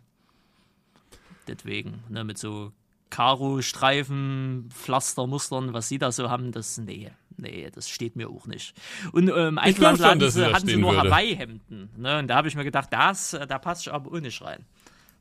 Deswegen, 1.47 2.03
ne? 2.09 2.23
mit 2.23 2.37
so 2.37 2.71
Karo-Streifen, 3.09 4.69
Pflastermustern, 4.73 5.73
was 5.73 5.89
sie 5.89 5.97
da 5.97 6.11
so 6.11 6.29
haben, 6.29 6.51
das, 6.51 6.77
nee, 6.77 7.11
nee, 7.37 7.69
das 7.73 7.89
steht 7.89 8.15
mir 8.15 8.29
auch 8.29 8.47
nicht. 8.47 8.73
Und 9.11 9.29
ähm, 9.29 9.59
schon, 9.75 9.99
hatten 9.99 10.19
dass 10.19 10.33
sie, 10.33 10.45
hatten 10.45 10.67
sie 10.67 10.77
nur. 10.77 10.97
Hawaii-Hemden. 10.97 11.89
Ne? 11.97 12.19
Und 12.19 12.27
da 12.27 12.35
habe 12.35 12.47
ich 12.47 12.55
mir 12.55 12.63
gedacht, 12.63 12.89
das, 12.91 13.33
äh, 13.33 13.47
da 13.47 13.59
passt 13.59 13.87
ich 13.87 13.93
aber 13.93 14.11
auch 14.11 14.19
nicht 14.19 14.41
rein. 14.41 14.65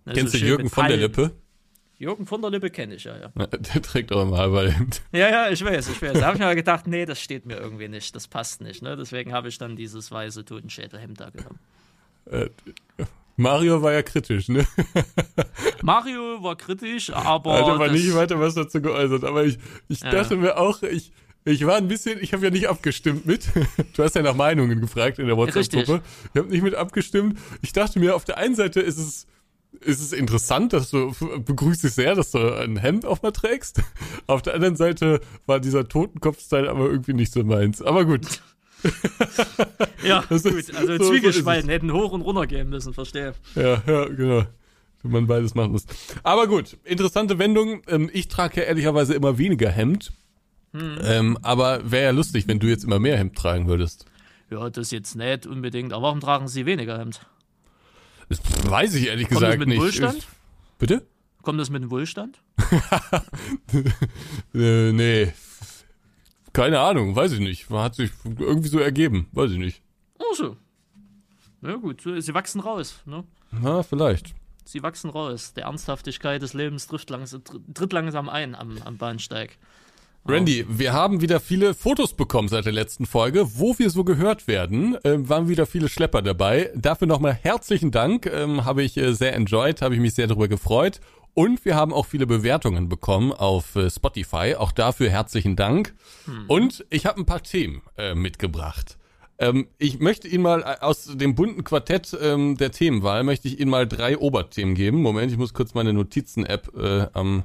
Ne, 0.05 0.15
Kennst 0.15 0.33
so 0.33 0.39
du 0.39 0.45
Jürgen 0.45 0.71
von 0.71 0.87
der. 0.89 0.97
Lippe? 0.97 1.33
Jürgen 1.99 2.27
von 2.27 2.43
der 2.43 2.51
Lippe 2.51 2.69
kenne 2.69 2.97
ich, 2.97 3.05
ja, 3.05 3.17
ja. 3.17 3.29
Der 3.47 3.81
trägt 3.81 4.13
auch 4.13 4.23
immer 4.23 4.37
Hawaii-Hemd. 4.37 5.03
Ja, 5.13 5.31
ja, 5.31 5.49
ich 5.49 5.65
weiß, 5.65 5.89
ich 5.89 6.03
weiß. 6.03 6.13
Da 6.13 6.27
habe 6.27 6.37
ich 6.37 6.43
mir 6.43 6.55
gedacht, 6.55 6.87
nee, 6.87 7.07
das 7.07 7.21
steht 7.21 7.47
mir 7.47 7.57
irgendwie 7.57 7.89
nicht, 7.89 8.15
das 8.15 8.29
passt 8.29 8.61
nicht. 8.61 8.83
Ne? 8.83 8.97
Deswegen 8.97 9.33
habe 9.33 9.49
ich 9.49 9.57
dann 9.57 9.77
dieses 9.77 10.11
weiße 10.11 10.45
Totenschädelhemd 10.45 11.21
da 11.21 11.31
genommen. 11.31 11.59
Mario 13.37 13.83
war 13.83 13.93
ja 13.93 14.03
kritisch, 14.03 14.49
ne? 14.49 14.67
Mario 15.83 16.43
war 16.43 16.57
kritisch, 16.57 17.11
aber. 17.13 17.55
Hat 17.55 17.65
aber 17.69 17.89
nicht 17.89 18.15
weiter 18.15 18.41
was 18.41 18.55
dazu 18.55 18.81
geäußert. 18.81 19.25
Aber 19.25 19.45
ich, 19.45 19.59
ich 19.89 20.01
Ja. 20.01 20.11
dachte 20.11 20.37
mir 20.37 20.57
auch, 20.59 20.83
ich, 20.83 21.13
ich 21.45 21.65
war 21.67 21.77
ein 21.77 21.89
bisschen, 21.89 22.19
ich 22.21 22.33
habe 22.33 22.45
ja 22.45 22.51
nicht 22.51 22.69
abgestimmt 22.69 23.27
mit. 23.27 23.47
Du 23.97 24.03
hast 24.03 24.15
ja 24.17 24.23
nach 24.23 24.35
Meinungen 24.35 24.81
gefragt 24.81 25.19
in 25.19 25.27
der 25.27 25.37
WhatsApp-Gruppe. 25.37 26.03
Ich 26.35 26.39
habe 26.39 26.49
nicht 26.51 26.63
mit 26.63 26.75
abgestimmt. 26.75 27.39
Ich 27.63 27.73
dachte 27.73 27.99
mir, 27.99 28.15
auf 28.17 28.25
der 28.25 28.37
einen 28.39 28.55
Seite 28.55 28.81
ist 28.81 28.99
es, 28.99 29.27
ist 29.81 30.01
es 30.01 30.13
interessant, 30.13 30.73
dass 30.73 30.91
du, 30.91 31.13
begrüße 31.45 31.89
ich 31.89 31.95
sehr, 31.95 32.15
dass 32.15 32.31
du 32.33 32.39
ein 32.55 32.77
Hemd 32.77 33.05
auch 33.05 33.23
mal 33.23 33.31
trägst. 33.33 33.81
Auf 34.27 34.43
der 34.43 34.55
anderen 34.55 34.77
Seite 34.77 35.21
war 35.47 35.61
dieser 35.61 35.89
Totenkopf-Style 35.89 36.69
aber 36.71 36.87
irgendwie 36.87 37.13
nicht 37.15 37.33
so 37.33 37.45
meins. 37.45 37.81
Aber 37.83 38.05
gut. 38.07 38.27
Ja, 40.05 40.25
Das 40.29 40.43
gut. 40.45 40.55
Also 40.75 40.99
so- 40.99 41.05
so 41.05 41.11
Zwiegespalten 41.11 41.69
hätten 41.71 41.93
hoch 41.93 42.13
und 42.13 42.21
runter 42.23 42.47
gehen 42.47 42.69
müssen, 42.69 42.93
verstehe. 42.95 43.35
Ja, 43.55 43.83
ja, 43.87 44.05
genau. 44.07 44.45
Wenn 45.03 45.11
man 45.13 45.27
beides 45.27 45.55
machen 45.55 45.73
muss. 45.73 45.85
Aber 46.23 46.47
gut, 46.47 46.77
interessante 46.85 47.39
Wendung. 47.39 47.83
Ähm, 47.89 48.11
ich 48.13 48.29
trage 48.29 48.61
ja 48.61 48.67
ehrlicherweise 48.67 49.15
immer 49.15 49.39
weniger 49.39 49.71
Hemd. 49.71 50.13
Ähm, 50.75 51.39
aber 51.43 51.91
wäre 51.91 52.05
ja 52.05 52.11
lustig, 52.11 52.47
wenn 52.49 52.59
du 52.59 52.67
jetzt 52.67 52.85
immer 52.85 52.99
mehr 52.99 53.17
Hemd 53.17 53.35
tragen 53.37 53.67
würdest. 53.67 54.05
Ja, 54.51 54.69
das 54.69 54.91
jetzt 54.91 55.15
nicht 55.17 55.47
unbedingt. 55.47 55.93
Aber 55.95 56.03
warum 56.03 56.21
tragen 56.21 56.49
sie 56.49 56.67
weniger 56.67 56.99
Hemd? 56.99 57.25
Das 58.29 58.41
weiß 58.71 58.95
ich 58.95 59.07
ehrlich 59.07 59.29
Kommt 59.29 59.41
gesagt 59.41 59.53
das 59.55 59.59
mit 59.61 59.69
dem 59.69 59.71
nicht. 59.71 59.81
Wohlstand? 59.81 60.19
Ich- 60.19 60.27
Bitte? 60.79 61.07
Kommt 61.43 61.61
das 61.61 61.71
mit 61.71 61.83
dem 61.83 61.91
Wohlstand? 61.91 62.39
Äh, 64.55 64.93
nee. 64.93 65.33
Keine 66.57 66.81
Ahnung, 66.81 67.15
weiß 67.15 67.33
ich 67.33 67.41
nicht. 67.41 67.69
Hat 67.69 67.97
sich 67.97 68.13
irgendwie 68.25 68.71
so 68.71 68.79
ergeben, 68.79 69.29
weiß 69.33 69.51
ich 69.51 69.59
nicht. 69.59 69.83
Ach 70.19 70.35
so. 70.35 70.57
Ja 71.61 71.77
gut, 71.77 72.01
sie 72.01 72.33
wachsen 72.33 72.63
raus. 72.63 73.03
Ne? 73.05 73.25
Na, 73.51 73.83
vielleicht. 73.83 74.35
Sie 74.65 74.83
wachsen 74.83 75.11
raus. 75.11 75.53
Der 75.53 75.65
Ernsthaftigkeit 75.65 76.41
des 76.41 76.55
Lebens 76.55 76.87
trifft 76.87 77.11
langs 77.11 77.39
tritt 77.75 77.93
langsam 77.93 78.31
ein 78.31 78.55
am, 78.55 78.79
am 78.87 78.97
Bahnsteig. 78.97 79.59
Randy, 80.27 80.65
wir 80.67 80.95
haben 80.95 81.21
wieder 81.21 81.41
viele 81.41 81.75
Fotos 81.75 82.15
bekommen 82.15 82.49
seit 82.49 82.65
der 82.65 82.73
letzten 82.73 83.05
Folge, 83.05 83.59
wo 83.59 83.79
wir 83.79 83.91
so 83.91 84.03
gehört 84.03 84.49
werden. 84.49 84.97
Ähm, 85.05 85.29
waren 85.29 85.49
wieder 85.49 85.67
viele 85.67 85.91
Schlepper 85.91 86.23
dabei. 86.23 86.73
Dafür 86.75 87.07
nochmal 87.07 87.35
herzlichen 87.35 87.91
Dank. 87.91 88.25
Ähm, 88.25 88.65
habe 88.65 88.83
ich 88.83 88.97
äh, 88.97 89.13
sehr 89.13 89.35
enjoyed, 89.35 89.83
habe 89.83 89.95
ich 89.95 90.01
mich 90.01 90.15
sehr 90.15 90.27
darüber 90.27 90.49
gefreut. 90.49 91.01
Und 91.39 91.67
wir 91.67 91.75
haben 91.77 91.93
auch 91.93 92.07
viele 92.07 92.27
Bewertungen 92.27 92.89
bekommen 92.89 93.31
auf 93.31 93.77
äh, 93.77 93.91
Spotify. 93.91 94.55
Auch 94.57 94.73
dafür 94.73 95.11
herzlichen 95.11 95.55
Dank. 95.55 95.95
Und 96.49 96.87
ich 96.89 97.05
habe 97.05 97.21
ein 97.21 97.27
paar 97.27 97.43
Themen 97.43 97.83
äh, 97.99 98.15
mitgebracht. 98.15 98.97
Ähm, 99.37 99.67
ich 99.77 99.99
möchte 99.99 100.29
Ihnen 100.29 100.43
mal 100.43 100.63
äh, 100.63 100.83
aus 100.83 101.05
dem 101.05 101.35
bunten 101.35 101.63
Quartett 101.63 102.17
ähm, 102.19 102.57
der 102.57 102.73
Themenwahl, 102.73 103.23
möchte 103.23 103.49
ich 103.49 103.61
Ihnen 103.61 103.71
mal 103.71 103.87
drei 103.87 104.17
Oberthemen 104.17 104.75
geben. 104.75 105.03
Moment, 105.03 105.31
ich 105.31 105.37
muss 105.37 105.53
kurz 105.53 105.75
meine 105.75 105.93
Notizen-App 105.93 106.75
äh, 106.75 107.09
am 107.13 107.45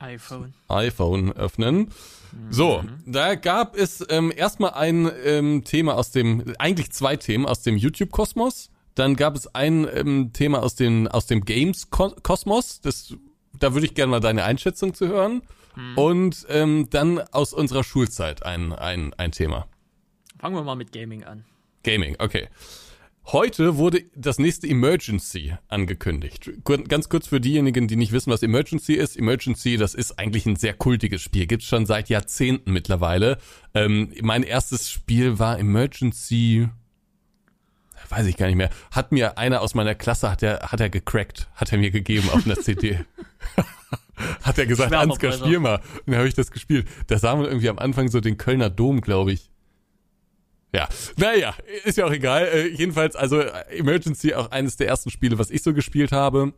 iPhone. 0.00 0.52
iPhone 0.66 1.30
öffnen. 1.30 1.92
So, 2.50 2.82
da 3.06 3.36
gab 3.36 3.76
es 3.76 4.04
ähm, 4.08 4.32
erstmal 4.34 4.72
ein 4.72 5.08
ähm, 5.24 5.62
Thema 5.62 5.94
aus 5.94 6.10
dem, 6.10 6.54
eigentlich 6.58 6.90
zwei 6.90 7.14
Themen 7.16 7.46
aus 7.46 7.62
dem 7.62 7.76
YouTube-Kosmos. 7.76 8.69
Dann 8.94 9.16
gab 9.16 9.36
es 9.36 9.54
ein 9.54 9.86
ähm, 9.92 10.32
Thema 10.32 10.62
aus, 10.62 10.74
den, 10.74 11.08
aus 11.08 11.26
dem 11.26 11.44
Games-Kosmos. 11.44 12.80
Das, 12.80 13.14
da 13.58 13.72
würde 13.74 13.86
ich 13.86 13.94
gerne 13.94 14.10
mal 14.10 14.20
deine 14.20 14.44
Einschätzung 14.44 14.94
zu 14.94 15.08
hören. 15.08 15.42
Und 15.96 16.46
ähm, 16.48 16.88
dann 16.90 17.20
aus 17.20 17.52
unserer 17.52 17.84
Schulzeit 17.84 18.44
ein, 18.44 18.72
ein, 18.72 19.14
ein 19.14 19.32
Thema. 19.32 19.66
Fangen 20.38 20.56
wir 20.56 20.62
mal 20.62 20.74
mit 20.74 20.92
Gaming 20.92 21.24
an. 21.24 21.44
Gaming, 21.82 22.16
okay. 22.18 22.48
Heute 23.26 23.76
wurde 23.76 24.02
das 24.16 24.38
nächste 24.38 24.66
Emergency 24.66 25.54
angekündigt. 25.68 26.50
Ganz 26.64 27.08
kurz 27.08 27.28
für 27.28 27.40
diejenigen, 27.40 27.86
die 27.86 27.96
nicht 27.96 28.12
wissen, 28.12 28.32
was 28.32 28.42
Emergency 28.42 28.94
ist. 28.94 29.16
Emergency, 29.16 29.76
das 29.76 29.94
ist 29.94 30.18
eigentlich 30.18 30.46
ein 30.46 30.56
sehr 30.56 30.74
kultiges 30.74 31.22
Spiel. 31.22 31.46
Gibt's 31.46 31.66
schon 31.66 31.86
seit 31.86 32.08
Jahrzehnten 32.08 32.72
mittlerweile. 32.72 33.38
Ähm, 33.72 34.12
mein 34.22 34.42
erstes 34.42 34.90
Spiel 34.90 35.38
war 35.38 35.58
Emergency, 35.58 36.68
weiß 38.08 38.26
ich 38.26 38.36
gar 38.36 38.46
nicht 38.46 38.56
mehr. 38.56 38.70
Hat 38.90 39.12
mir 39.12 39.38
einer 39.38 39.60
aus 39.60 39.74
meiner 39.74 39.94
Klasse, 39.94 40.30
hat 40.30 40.42
er, 40.42 40.60
hat 40.70 40.80
er 40.80 40.90
gecrackt, 40.90 41.48
hat 41.54 41.72
er 41.72 41.78
mir 41.78 41.90
gegeben 41.90 42.28
auf 42.30 42.44
einer 42.44 42.56
CD. 42.56 43.00
hat 44.42 44.58
er 44.58 44.66
gesagt, 44.66 44.92
Ansgar, 44.92 45.32
spiel 45.32 45.58
mal. 45.58 45.76
Und 45.76 46.08
dann 46.08 46.16
habe 46.16 46.28
ich 46.28 46.34
das 46.34 46.50
gespielt. 46.50 46.86
Da 47.06 47.18
sah 47.18 47.34
man 47.36 47.46
irgendwie 47.46 47.68
am 47.68 47.78
Anfang 47.78 48.08
so 48.08 48.20
den 48.20 48.38
Kölner 48.38 48.70
Dom, 48.70 49.00
glaube 49.00 49.32
ich. 49.32 49.50
Ja, 50.72 50.88
naja, 51.16 51.54
ist 51.84 51.98
ja 51.98 52.06
auch 52.06 52.12
egal. 52.12 52.46
Äh, 52.46 52.68
jedenfalls, 52.68 53.16
also 53.16 53.40
äh, 53.40 53.76
Emergency 53.76 54.34
auch 54.34 54.52
eines 54.52 54.76
der 54.76 54.86
ersten 54.86 55.10
Spiele, 55.10 55.38
was 55.38 55.50
ich 55.50 55.62
so 55.62 55.74
gespielt 55.74 56.12
habe. 56.12 56.52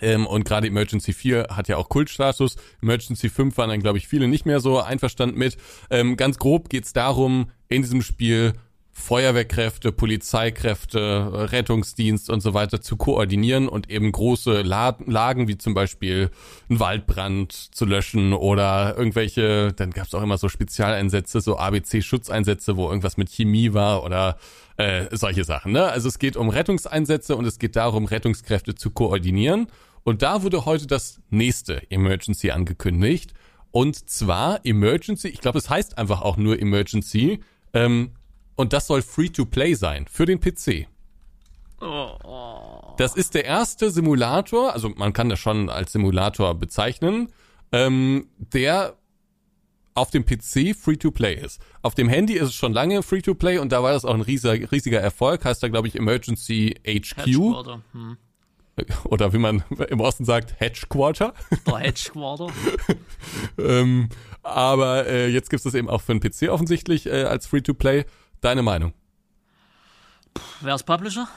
Ähm, 0.00 0.26
und 0.26 0.44
gerade 0.44 0.68
Emergency 0.68 1.12
4 1.12 1.48
hat 1.50 1.66
ja 1.66 1.76
auch 1.76 1.88
Kultstatus. 1.88 2.56
Emergency 2.80 3.28
5 3.28 3.56
waren 3.58 3.70
dann, 3.70 3.80
glaube 3.80 3.98
ich, 3.98 4.06
viele 4.06 4.28
nicht 4.28 4.46
mehr 4.46 4.60
so 4.60 4.80
einverstanden 4.80 5.36
mit. 5.36 5.56
Ähm, 5.90 6.16
ganz 6.16 6.38
grob 6.38 6.68
geht's 6.68 6.92
darum, 6.92 7.50
in 7.68 7.82
diesem 7.82 8.02
Spiel 8.02 8.52
Feuerwehrkräfte, 9.00 9.92
Polizeikräfte, 9.92 11.50
Rettungsdienst 11.52 12.30
und 12.30 12.40
so 12.40 12.54
weiter 12.54 12.80
zu 12.80 12.96
koordinieren 12.96 13.68
und 13.68 13.90
eben 13.90 14.12
große 14.12 14.62
La 14.62 14.96
Lagen 15.06 15.48
wie 15.48 15.58
zum 15.58 15.74
Beispiel 15.74 16.30
einen 16.68 16.80
Waldbrand 16.80 17.52
zu 17.52 17.84
löschen 17.84 18.32
oder 18.32 18.94
irgendwelche, 18.96 19.72
dann 19.72 19.90
gab 19.90 20.06
es 20.06 20.14
auch 20.14 20.22
immer 20.22 20.38
so 20.38 20.48
Spezialeinsätze, 20.48 21.40
so 21.40 21.58
ABC-Schutzeinsätze, 21.58 22.76
wo 22.76 22.88
irgendwas 22.88 23.16
mit 23.16 23.30
Chemie 23.30 23.72
war 23.74 24.04
oder 24.04 24.38
äh, 24.76 25.06
solche 25.16 25.44
Sachen. 25.44 25.72
Ne? 25.72 25.84
Also 25.84 26.08
es 26.08 26.18
geht 26.18 26.36
um 26.36 26.48
Rettungseinsätze 26.48 27.36
und 27.36 27.44
es 27.44 27.58
geht 27.58 27.76
darum, 27.76 28.04
Rettungskräfte 28.04 28.74
zu 28.74 28.90
koordinieren. 28.90 29.66
Und 30.04 30.22
da 30.22 30.42
wurde 30.42 30.64
heute 30.64 30.86
das 30.86 31.20
nächste 31.30 31.90
Emergency 31.90 32.50
angekündigt. 32.50 33.34
Und 33.70 34.08
zwar 34.10 34.64
Emergency, 34.64 35.28
ich 35.28 35.40
glaube, 35.40 35.58
es 35.58 35.70
heißt 35.70 35.98
einfach 35.98 36.22
auch 36.22 36.36
nur 36.36 36.58
Emergency. 36.58 37.40
Ähm, 37.72 38.12
und 38.60 38.72
das 38.72 38.86
soll 38.86 39.02
Free-to-Play 39.02 39.74
sein 39.74 40.06
für 40.08 40.26
den 40.26 40.38
PC. 40.38 40.86
Oh. 41.80 42.94
Das 42.98 43.16
ist 43.16 43.34
der 43.34 43.46
erste 43.46 43.90
Simulator, 43.90 44.74
also 44.74 44.90
man 44.90 45.12
kann 45.12 45.30
das 45.30 45.38
schon 45.38 45.70
als 45.70 45.92
Simulator 45.92 46.54
bezeichnen, 46.54 47.32
ähm, 47.72 48.28
der 48.38 48.96
auf 49.94 50.10
dem 50.10 50.24
PC 50.24 50.76
Free-to-Play 50.76 51.34
ist. 51.34 51.60
Auf 51.82 51.94
dem 51.94 52.08
Handy 52.08 52.34
ist 52.34 52.48
es 52.48 52.54
schon 52.54 52.72
lange 52.72 53.02
Free-to-Play 53.02 53.58
und 53.58 53.72
da 53.72 53.82
war 53.82 53.92
das 53.92 54.04
auch 54.04 54.14
ein 54.14 54.20
riesiger, 54.20 54.70
riesiger 54.70 55.00
Erfolg. 55.00 55.44
Heißt 55.44 55.62
da, 55.62 55.68
glaube 55.68 55.88
ich, 55.88 55.96
Emergency 55.96 56.74
HQ 56.86 57.16
Headquarter. 57.16 57.82
Hm. 57.92 58.16
oder 59.04 59.32
wie 59.32 59.38
man 59.38 59.64
im 59.88 60.00
Osten 60.00 60.24
sagt, 60.24 60.60
Hedgequarter. 60.60 61.34
Der 61.66 61.78
Headquarter. 61.78 62.48
ähm, 63.58 64.08
aber 64.42 65.06
äh, 65.06 65.28
jetzt 65.28 65.50
gibt 65.50 65.60
es 65.60 65.64
das 65.64 65.74
eben 65.74 65.88
auch 65.88 66.00
für 66.00 66.14
den 66.14 66.20
PC 66.20 66.50
offensichtlich 66.50 67.06
äh, 67.06 67.24
als 67.24 67.46
Free-to-Play. 67.46 68.04
Deine 68.40 68.62
Meinung? 68.62 68.92
Wer 70.60 70.74
ist 70.74 70.84
Publisher? 70.84 71.28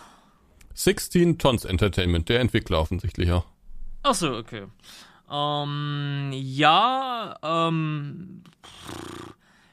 16 0.75 1.37
Tons 1.37 1.65
Entertainment, 1.65 2.29
der 2.29 2.39
Entwickler 2.39 2.79
offensichtlich 2.79 3.31
auch. 3.31 3.45
Ach 4.03 4.15
so, 4.15 4.35
okay. 4.35 4.63
Ähm, 5.31 6.31
ja, 6.33 7.37
ähm, 7.43 8.43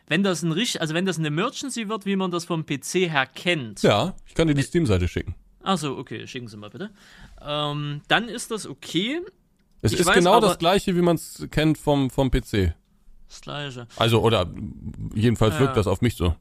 wenn 0.07 0.23
das 0.23 0.43
ein 0.43 0.53
richtig, 0.53 0.81
also 0.81 0.95
wenn 0.95 1.07
das 1.07 1.19
ein 1.19 1.25
Emergency 1.25 1.89
wird, 1.89 2.07
wie 2.07 2.17
man 2.17 2.31
das 2.31 2.45
vom 2.45 2.65
PC 2.67 3.11
her 3.11 3.27
kennt. 3.27 3.83
Ja, 3.83 4.15
ich 4.27 4.35
kann 4.35 4.49
dir 4.49 4.55
die 4.55 4.63
Steam-Seite 4.63 5.09
schicken. 5.09 5.35
Ach 5.63 5.79
so, 5.79 5.97
okay, 5.99 6.27
schicken 6.27 6.49
Sie 6.49 6.57
mal 6.57 6.71
bitte. 6.71 6.91
Ähm, 7.43 8.01
dann 8.09 8.29
ist 8.29 8.51
das 8.51 8.67
okay. 8.67 9.21
Es 9.83 9.93
Ich 9.93 10.01
ist 10.01 10.07
weiß, 10.07 10.17
genau 10.17 10.41
das 10.41 10.59
gleiche, 10.59 10.97
wie 10.97 11.03
man 11.03 11.17
es 11.17 11.47
kennt 11.51 11.79
vom, 11.79 12.11
vom 12.11 12.31
PC. 12.31 12.75
Das 13.29 13.41
gleiche. 13.41 13.87
Also, 13.97 14.21
oder 14.23 14.51
jedenfalls 15.15 15.55
Ja. 15.55 15.61
wirkt 15.61 15.77
das 15.77 15.87
auf 15.87 16.01
mich 16.01 16.17
so. 16.17 16.35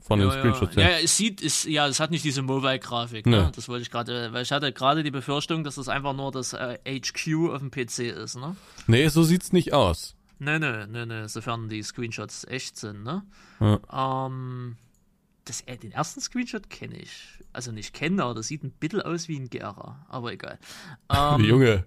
Von 0.00 0.18
den 0.18 0.28
Ja, 0.28 0.38
Screenshots 0.38 0.74
ja. 0.76 0.82
her. 0.82 0.90
ja, 0.92 0.96
ja, 0.98 1.04
es 1.04 1.16
sieht, 1.16 1.42
es, 1.42 1.64
ja, 1.64 1.86
es 1.86 2.00
hat 2.00 2.10
nicht 2.10 2.24
diese 2.24 2.42
Mobile-Grafik. 2.42 3.26
Ne? 3.26 3.44
Nee. 3.46 3.52
Das 3.54 3.68
wollte 3.68 3.82
ich 3.82 3.90
gerade, 3.90 4.32
weil 4.32 4.42
ich 4.42 4.52
hatte 4.52 4.72
gerade 4.72 5.02
die 5.02 5.10
Befürchtung, 5.10 5.64
dass 5.64 5.74
das 5.76 5.88
einfach 5.88 6.14
nur 6.14 6.32
das 6.32 6.52
äh, 6.54 6.78
HQ 6.86 7.50
auf 7.50 7.58
dem 7.60 7.70
PC 7.70 7.98
ist. 8.16 8.36
Ne? 8.36 8.56
Nee, 8.86 9.08
so 9.08 9.22
sieht's 9.22 9.52
nicht 9.52 9.72
aus. 9.72 10.16
Nee, 10.38 10.58
nee, 10.58 10.86
nee, 10.86 11.04
nee, 11.06 11.26
sofern 11.28 11.68
die 11.68 11.82
Screenshots 11.82 12.44
echt 12.46 12.78
sind. 12.78 13.02
Ne? 13.04 13.22
Ja. 13.60 14.26
Ähm, 14.26 14.76
das, 15.44 15.60
äh, 15.62 15.76
den 15.76 15.92
ersten 15.92 16.20
Screenshot 16.20 16.70
kenne 16.70 16.96
ich. 16.96 17.12
Also 17.52 17.72
nicht 17.72 17.92
kennen, 17.94 18.20
aber 18.20 18.34
das 18.34 18.46
sieht 18.46 18.62
ein 18.62 18.70
bisschen 18.70 19.02
aus 19.02 19.28
wie 19.28 19.36
ein 19.36 19.50
Gera. 19.50 20.06
Aber 20.08 20.32
egal. 20.32 20.58
Ähm, 21.14 21.44
Junge, 21.44 21.84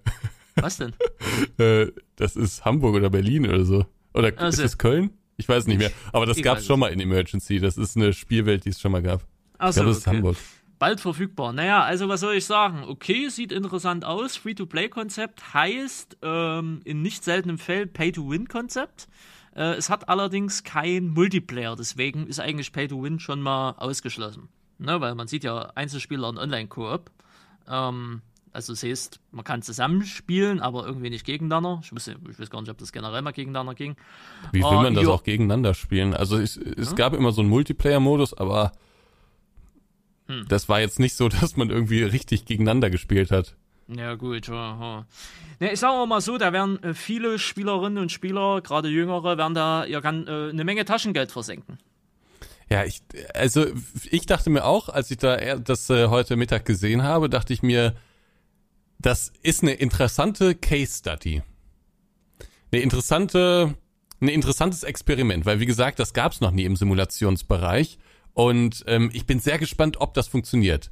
was 0.56 0.76
denn? 0.76 0.92
äh, 1.58 1.90
das 2.16 2.36
ist 2.36 2.64
Hamburg 2.64 2.94
oder 2.94 3.10
Berlin 3.10 3.46
oder 3.48 3.64
so. 3.64 3.86
Oder 4.12 4.32
Also- 4.36 4.62
ist 4.62 4.68
es 4.72 4.78
Köln? 4.78 5.10
Ich 5.36 5.48
weiß 5.48 5.66
nicht 5.66 5.78
mehr. 5.78 5.90
Aber 6.12 6.26
das 6.26 6.36
Ich 6.36 6.42
gab's 6.42 6.60
weiß 6.60 6.66
schon 6.66 6.76
es. 6.76 6.80
mal 6.80 6.92
in 6.92 7.00
Emergency. 7.00 7.58
Das 7.58 7.76
ist 7.76 7.96
eine 7.96 8.12
Spielwelt, 8.12 8.64
die 8.64 8.70
es 8.70 8.80
schon 8.80 8.92
mal 8.92 9.02
gab. 9.02 9.20
Ich 9.54 9.60
Achso, 9.60 9.80
glaube, 9.80 9.88
das 9.90 9.98
ist 9.98 10.06
okay. 10.06 10.16
Hamburg. 10.16 10.36
Bald 10.78 11.00
verfügbar. 11.00 11.52
Naja, 11.52 11.82
also 11.82 12.08
was 12.08 12.20
soll 12.20 12.34
ich 12.34 12.44
sagen? 12.44 12.84
Okay, 12.86 13.28
sieht 13.28 13.52
interessant 13.52 14.04
aus. 14.04 14.36
Free-to-Play-Konzept 14.36 15.54
heißt 15.54 16.18
ähm, 16.22 16.80
in 16.84 17.00
nicht 17.02 17.24
seltenem 17.24 17.58
Fall 17.58 17.86
Pay-to-Win-Konzept. 17.86 19.08
Äh, 19.54 19.74
es 19.74 19.88
hat 19.88 20.08
allerdings 20.08 20.64
kein 20.64 21.08
Multiplayer, 21.08 21.76
deswegen 21.76 22.26
ist 22.26 22.40
eigentlich 22.40 22.72
Pay-to-Win 22.72 23.20
schon 23.20 23.40
mal 23.40 23.70
ausgeschlossen. 23.78 24.48
Ne, 24.78 25.00
weil 25.00 25.14
man 25.14 25.28
sieht 25.28 25.44
ja 25.44 25.70
Einzelspieler 25.76 26.28
und 26.28 26.38
Online-Koop. 26.38 27.10
Ähm, 27.68 28.22
also 28.54 28.72
das 28.72 28.82
heißt, 28.82 29.20
man 29.32 29.44
kann 29.44 29.62
zusammenspielen, 29.62 30.60
aber 30.60 30.86
irgendwie 30.86 31.10
nicht 31.10 31.26
gegeneinander. 31.26 31.80
Ich, 31.82 31.94
weiß, 31.94 32.08
ich 32.30 32.38
weiß 32.38 32.50
gar 32.50 32.60
nicht, 32.60 32.70
ob 32.70 32.78
das 32.78 32.92
generell 32.92 33.20
mal 33.22 33.32
gegeneinander 33.32 33.74
ging. 33.74 33.96
Wie 34.52 34.60
will 34.60 34.66
Oh, 34.66 34.82
man 34.82 34.94
das 34.94 35.04
jo. 35.04 35.12
auch 35.12 35.22
gegeneinander 35.24 35.74
spielen? 35.74 36.14
Also 36.14 36.38
es, 36.38 36.56
es 36.56 36.94
gab 36.94 37.12
immer 37.14 37.32
so 37.32 37.40
einen 37.40 37.50
Multiplayer-Modus, 37.50 38.34
aber 38.34 38.72
Hm. 40.26 40.46
das 40.48 40.68
war 40.68 40.80
jetzt 40.80 40.98
nicht 41.00 41.16
so, 41.16 41.28
dass 41.40 41.56
man 41.56 41.70
irgendwie 41.70 42.02
richtig 42.02 42.44
gegeneinander 42.46 42.90
gespielt 42.90 43.30
hat. 43.30 43.56
Ja, 43.88 44.14
gut. 44.14 44.48
Ja, 44.48 44.54
ja. 44.54 45.06
Ne, 45.60 45.72
ich 45.72 45.80
sage 45.80 46.06
mal 46.06 46.22
so, 46.22 46.38
da 46.38 46.52
werden 46.54 46.82
äh, 46.82 46.94
viele 46.94 47.38
Spielerinnen 47.38 47.98
und 47.98 48.10
Spieler, 48.10 48.62
gerade 48.62 48.88
Jüngere, 48.88 49.36
werden 49.36 49.54
da 49.54 49.84
ja, 49.84 50.00
kann, 50.00 50.26
äh, 50.26 50.48
eine 50.50 50.64
Menge 50.64 50.84
Taschengeld 50.86 51.30
versenken. 51.32 51.78
Ja, 52.70 52.84
ich, 52.84 53.02
also 53.34 53.66
ich 54.10 54.24
dachte 54.24 54.48
mir 54.48 54.64
auch, 54.64 54.88
als 54.88 55.10
ich 55.10 55.18
da 55.18 55.56
das 55.56 55.90
äh, 55.90 56.08
heute 56.08 56.36
Mittag 56.36 56.64
gesehen 56.64 57.02
habe, 57.02 57.28
dachte 57.28 57.52
ich 57.52 57.62
mir, 57.62 57.94
das 58.98 59.32
ist 59.42 59.62
eine 59.62 59.74
interessante 59.74 60.54
Case 60.54 60.98
Study. 60.98 61.42
Eine 62.72 62.82
interessante, 62.82 63.74
ein 64.20 64.28
interessantes 64.28 64.82
Experiment, 64.82 65.46
weil 65.46 65.60
wie 65.60 65.66
gesagt, 65.66 65.98
das 65.98 66.12
gab's 66.12 66.40
noch 66.40 66.50
nie 66.50 66.64
im 66.64 66.76
Simulationsbereich 66.76 67.98
und 68.32 68.84
ähm, 68.86 69.10
ich 69.12 69.26
bin 69.26 69.40
sehr 69.40 69.58
gespannt, 69.58 70.00
ob 70.00 70.14
das 70.14 70.28
funktioniert. 70.28 70.90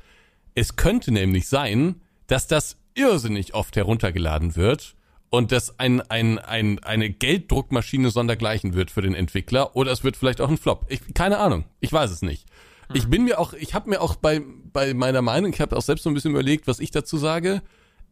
Es 0.55 0.77
könnte 0.77 1.13
nämlich 1.13 1.49
sein, 1.49 2.03
dass 2.27 2.47
das 2.47 2.77
irrsinnig 2.95 3.55
oft 3.55 3.75
heruntergeladen 3.77 4.55
wird 4.55 4.95
und 5.31 5.51
das 5.51 5.79
ein, 5.79 6.03
ein, 6.03 6.39
ein, 6.39 6.79
eine 6.81 7.11
Gelddruckmaschine 7.11 8.11
sondergleichen 8.11 8.75
wird 8.75 8.91
für 8.91 9.01
den 9.01 9.15
Entwickler 9.15 9.75
oder 9.75 9.91
es 9.91 10.05
wird 10.05 10.17
vielleicht 10.17 10.41
auch 10.43 10.49
ein 10.51 10.59
Flop. 10.59 10.85
Ich, 10.89 11.15
keine 11.15 11.39
Ahnung, 11.39 11.65
ich 11.81 11.93
weiß 11.93 12.11
es 12.11 12.23
nicht. 12.23 12.47
Ich 12.95 13.09
bin 13.09 13.25
mir 13.25 13.39
auch, 13.41 13.55
ich 13.55 13.73
habe 13.73 13.89
mir 13.89 14.03
auch 14.03 14.17
bei, 14.17 14.43
bei 14.73 14.93
meiner 14.93 15.23
Meinung, 15.23 15.53
ich 15.53 15.61
habe 15.61 15.77
auch 15.77 15.83
selbst 15.83 16.03
so 16.03 16.11
ein 16.11 16.15
bisschen 16.15 16.33
überlegt, 16.33 16.67
was 16.67 16.81
ich 16.81 16.91
dazu 16.91 17.17
sage. 17.17 17.63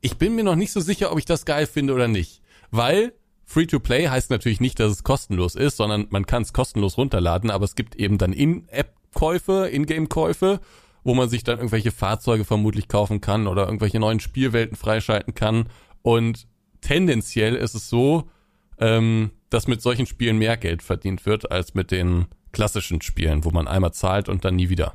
Ich 0.01 0.17
bin 0.17 0.35
mir 0.35 0.45
noch 0.45 0.57
nicht 0.57 0.73
so 0.73 0.81
sicher, 0.81 1.13
ob 1.13 1.19
ich 1.19 1.25
das 1.25 1.45
geil 1.45 1.67
finde 1.67 1.95
oder 1.95 2.09
nicht. 2.09 2.43
Weil 2.71 3.13
Free-to-Play 3.45 4.09
heißt 4.09 4.31
natürlich 4.31 4.61
nicht, 4.61 4.79
dass 4.79 4.93
es 4.93 5.03
kostenlos 5.03 5.57
ist, 5.57 5.77
sondern 5.77 6.07
man 6.11 6.25
kann 6.25 6.43
es 6.43 6.53
kostenlos 6.53 6.97
runterladen, 6.97 7.51
aber 7.51 7.65
es 7.65 7.75
gibt 7.75 7.97
eben 7.97 8.17
dann 8.17 8.33
In-App-Käufe, 8.33 9.69
In-Game-Käufe, 9.69 10.61
wo 11.03 11.15
man 11.15 11.29
sich 11.29 11.43
dann 11.43 11.59
irgendwelche 11.59 11.91
Fahrzeuge 11.91 12.45
vermutlich 12.45 12.89
kaufen 12.89 13.21
kann 13.21 13.47
oder 13.47 13.65
irgendwelche 13.65 13.99
neuen 13.99 14.21
Spielwelten 14.21 14.77
freischalten 14.77 15.35
kann. 15.35 15.69
Und 16.03 16.47
tendenziell 16.81 17.57
ist 17.57 17.75
es 17.75 17.89
so, 17.89 18.31
ähm, 18.79 19.33
dass 19.51 19.67
mit 19.67 19.83
solchen 19.83 20.07
Spielen 20.07 20.39
mehr 20.39 20.57
Geld 20.57 20.83
verdient 20.83 21.27
wird 21.27 21.51
als 21.51 21.75
mit 21.75 21.91
den 21.91 22.27
klassischen 22.53 23.03
Spielen, 23.03 23.45
wo 23.45 23.51
man 23.51 23.69
einmal 23.69 23.93
zahlt 23.93 24.29
und 24.29 24.45
dann 24.45 24.57
nie 24.57 24.69
wieder. 24.69 24.95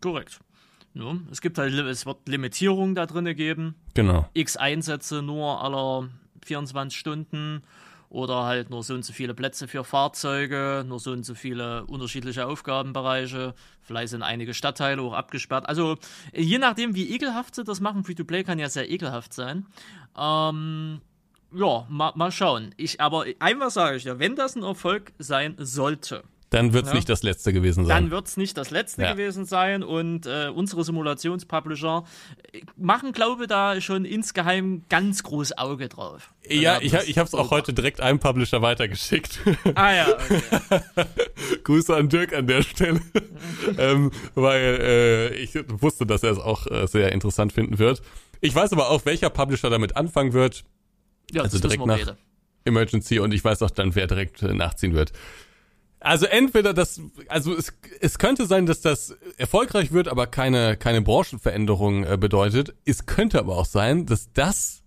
Korrekt. 0.00 0.40
Ja, 0.94 1.16
es 1.30 1.40
gibt 1.40 1.58
halt, 1.58 1.72
es 1.72 2.04
wird 2.04 2.28
Limitierungen 2.28 2.94
da 2.94 3.06
drin 3.06 3.24
geben. 3.36 3.74
Genau. 3.94 4.28
X 4.34 4.56
Einsätze 4.56 5.22
nur 5.22 5.62
aller 5.62 6.08
24 6.44 6.98
Stunden 6.98 7.62
oder 8.08 8.42
halt 8.42 8.70
nur 8.70 8.82
so 8.82 8.94
und 8.94 9.04
so 9.04 9.12
viele 9.12 9.34
Plätze 9.34 9.68
für 9.68 9.84
Fahrzeuge, 9.84 10.84
nur 10.86 10.98
so 10.98 11.12
und 11.12 11.24
so 11.24 11.34
viele 11.34 11.84
unterschiedliche 11.86 12.44
Aufgabenbereiche. 12.46 13.54
Vielleicht 13.82 14.08
sind 14.08 14.22
einige 14.22 14.52
Stadtteile 14.52 15.00
auch 15.00 15.12
abgesperrt. 15.12 15.68
Also 15.68 15.96
je 16.34 16.58
nachdem, 16.58 16.96
wie 16.96 17.14
ekelhaft 17.14 17.54
sie 17.54 17.62
das 17.62 17.80
machen, 17.80 18.02
Free-to-Play 18.02 18.42
kann 18.42 18.58
ja 18.58 18.68
sehr 18.68 18.90
ekelhaft 18.90 19.32
sein. 19.32 19.66
Ähm, 20.18 21.00
ja, 21.52 21.86
ma, 21.88 22.12
mal 22.16 22.32
schauen. 22.32 22.74
Ich, 22.76 23.00
aber 23.00 23.26
einmal 23.38 23.70
sage 23.70 23.96
ich 23.96 24.02
dir, 24.02 24.18
wenn 24.18 24.34
das 24.34 24.56
ein 24.56 24.64
Erfolg 24.64 25.12
sein 25.18 25.54
sollte, 25.58 26.24
Dann 26.50 26.72
wird's 26.72 26.88
Ja. 26.88 26.94
nicht 26.96 27.08
das 27.08 27.22
letzte 27.22 27.52
gewesen 27.52 27.86
sein. 27.86 28.02
dann 28.04 28.10
wird 28.10 28.26
es 28.26 28.36
nicht 28.36 28.56
das 28.56 28.70
letzte 28.70 29.02
Ja. 29.02 29.12
gewesen 29.12 29.44
sein 29.44 29.84
und 29.84 30.26
äh, 30.26 30.48
unsere 30.52 30.82
Simulationspublisher 30.84 32.04
äh, 32.52 32.60
machen, 32.76 33.12
glaube 33.12 33.42
ich, 33.44 33.48
da 33.48 33.80
schon 33.80 34.04
insgeheim 34.04 34.82
ganz 34.88 35.22
groß 35.22 35.56
Auge 35.58 35.88
drauf. 35.88 36.34
ja, 36.48 36.78
ich, 36.80 36.92
ich 36.92 37.18
habe 37.18 37.28
es 37.28 37.34
auch 37.34 37.50
heute 37.52 37.72
direkt 37.72 38.00
einem 38.00 38.18
Publisher 38.18 38.62
weitergeschickt. 38.62 39.38
Ah 39.76 39.92
ja, 39.94 40.08
okay. 40.12 40.80
Grüße 41.64 41.94
an 41.94 42.08
Dirk 42.08 42.32
an 42.34 42.46
der 42.48 42.62
Stelle, 42.62 43.00
ähm, 43.78 44.10
weil 44.34 44.78
äh, 44.80 45.34
ich 45.36 45.54
wusste, 45.68 46.04
dass 46.04 46.22
er 46.24 46.32
es 46.32 46.38
auch 46.38 46.66
äh, 46.66 46.86
sehr 46.88 47.12
interessant 47.12 47.52
finden 47.52 47.78
wird. 47.78 48.02
Ich 48.40 48.54
weiß 48.54 48.72
aber 48.72 48.90
auch, 48.90 49.04
welcher 49.06 49.30
Publisher 49.30 49.70
damit 49.70 49.96
anfangen 49.96 50.32
wird, 50.32 50.64
ja 51.30 51.42
Also 51.42 51.58
das 51.58 51.70
direkt 51.70 51.86
nach-. 51.86 52.16
Emergency, 52.64 53.20
und 53.20 53.32
ich 53.32 53.44
weiß 53.44 53.62
auch 53.62 53.70
dann, 53.70 53.94
wer 53.94 54.06
direkt 54.06 54.42
äh, 54.42 54.52
nachziehen 54.52 54.94
wird. 54.94 55.12
Also 56.02 56.24
entweder 56.26 56.72
das, 56.72 57.00
also 57.28 57.54
es, 57.54 57.74
es 58.00 58.18
könnte 58.18 58.46
sein, 58.46 58.64
dass 58.64 58.80
das 58.80 59.14
erfolgreich 59.36 59.92
wird, 59.92 60.08
aber 60.08 60.26
keine, 60.26 60.76
keine 60.78 61.02
Branchenveränderung 61.02 62.04
äh, 62.04 62.16
bedeutet. 62.16 62.74
Es 62.86 63.04
könnte 63.04 63.38
aber 63.38 63.56
auch 63.58 63.66
sein, 63.66 64.06
dass 64.06 64.32
das 64.32 64.82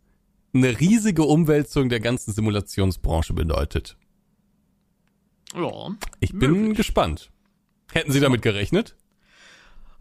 eine 0.56 0.80
riesige 0.80 1.24
Umwälzung 1.24 1.90
der 1.90 2.00
ganzen 2.00 2.34
Simulationsbranche 2.34 3.34
bedeutet. 3.34 3.96
Ja. 5.56 5.96
Ich 6.20 6.32
bin 6.32 6.52
Möglich. 6.52 6.78
gespannt. 6.78 7.32
Hätten 7.92 8.12
Sie 8.12 8.20
damit 8.20 8.42
gerechnet? 8.42 8.96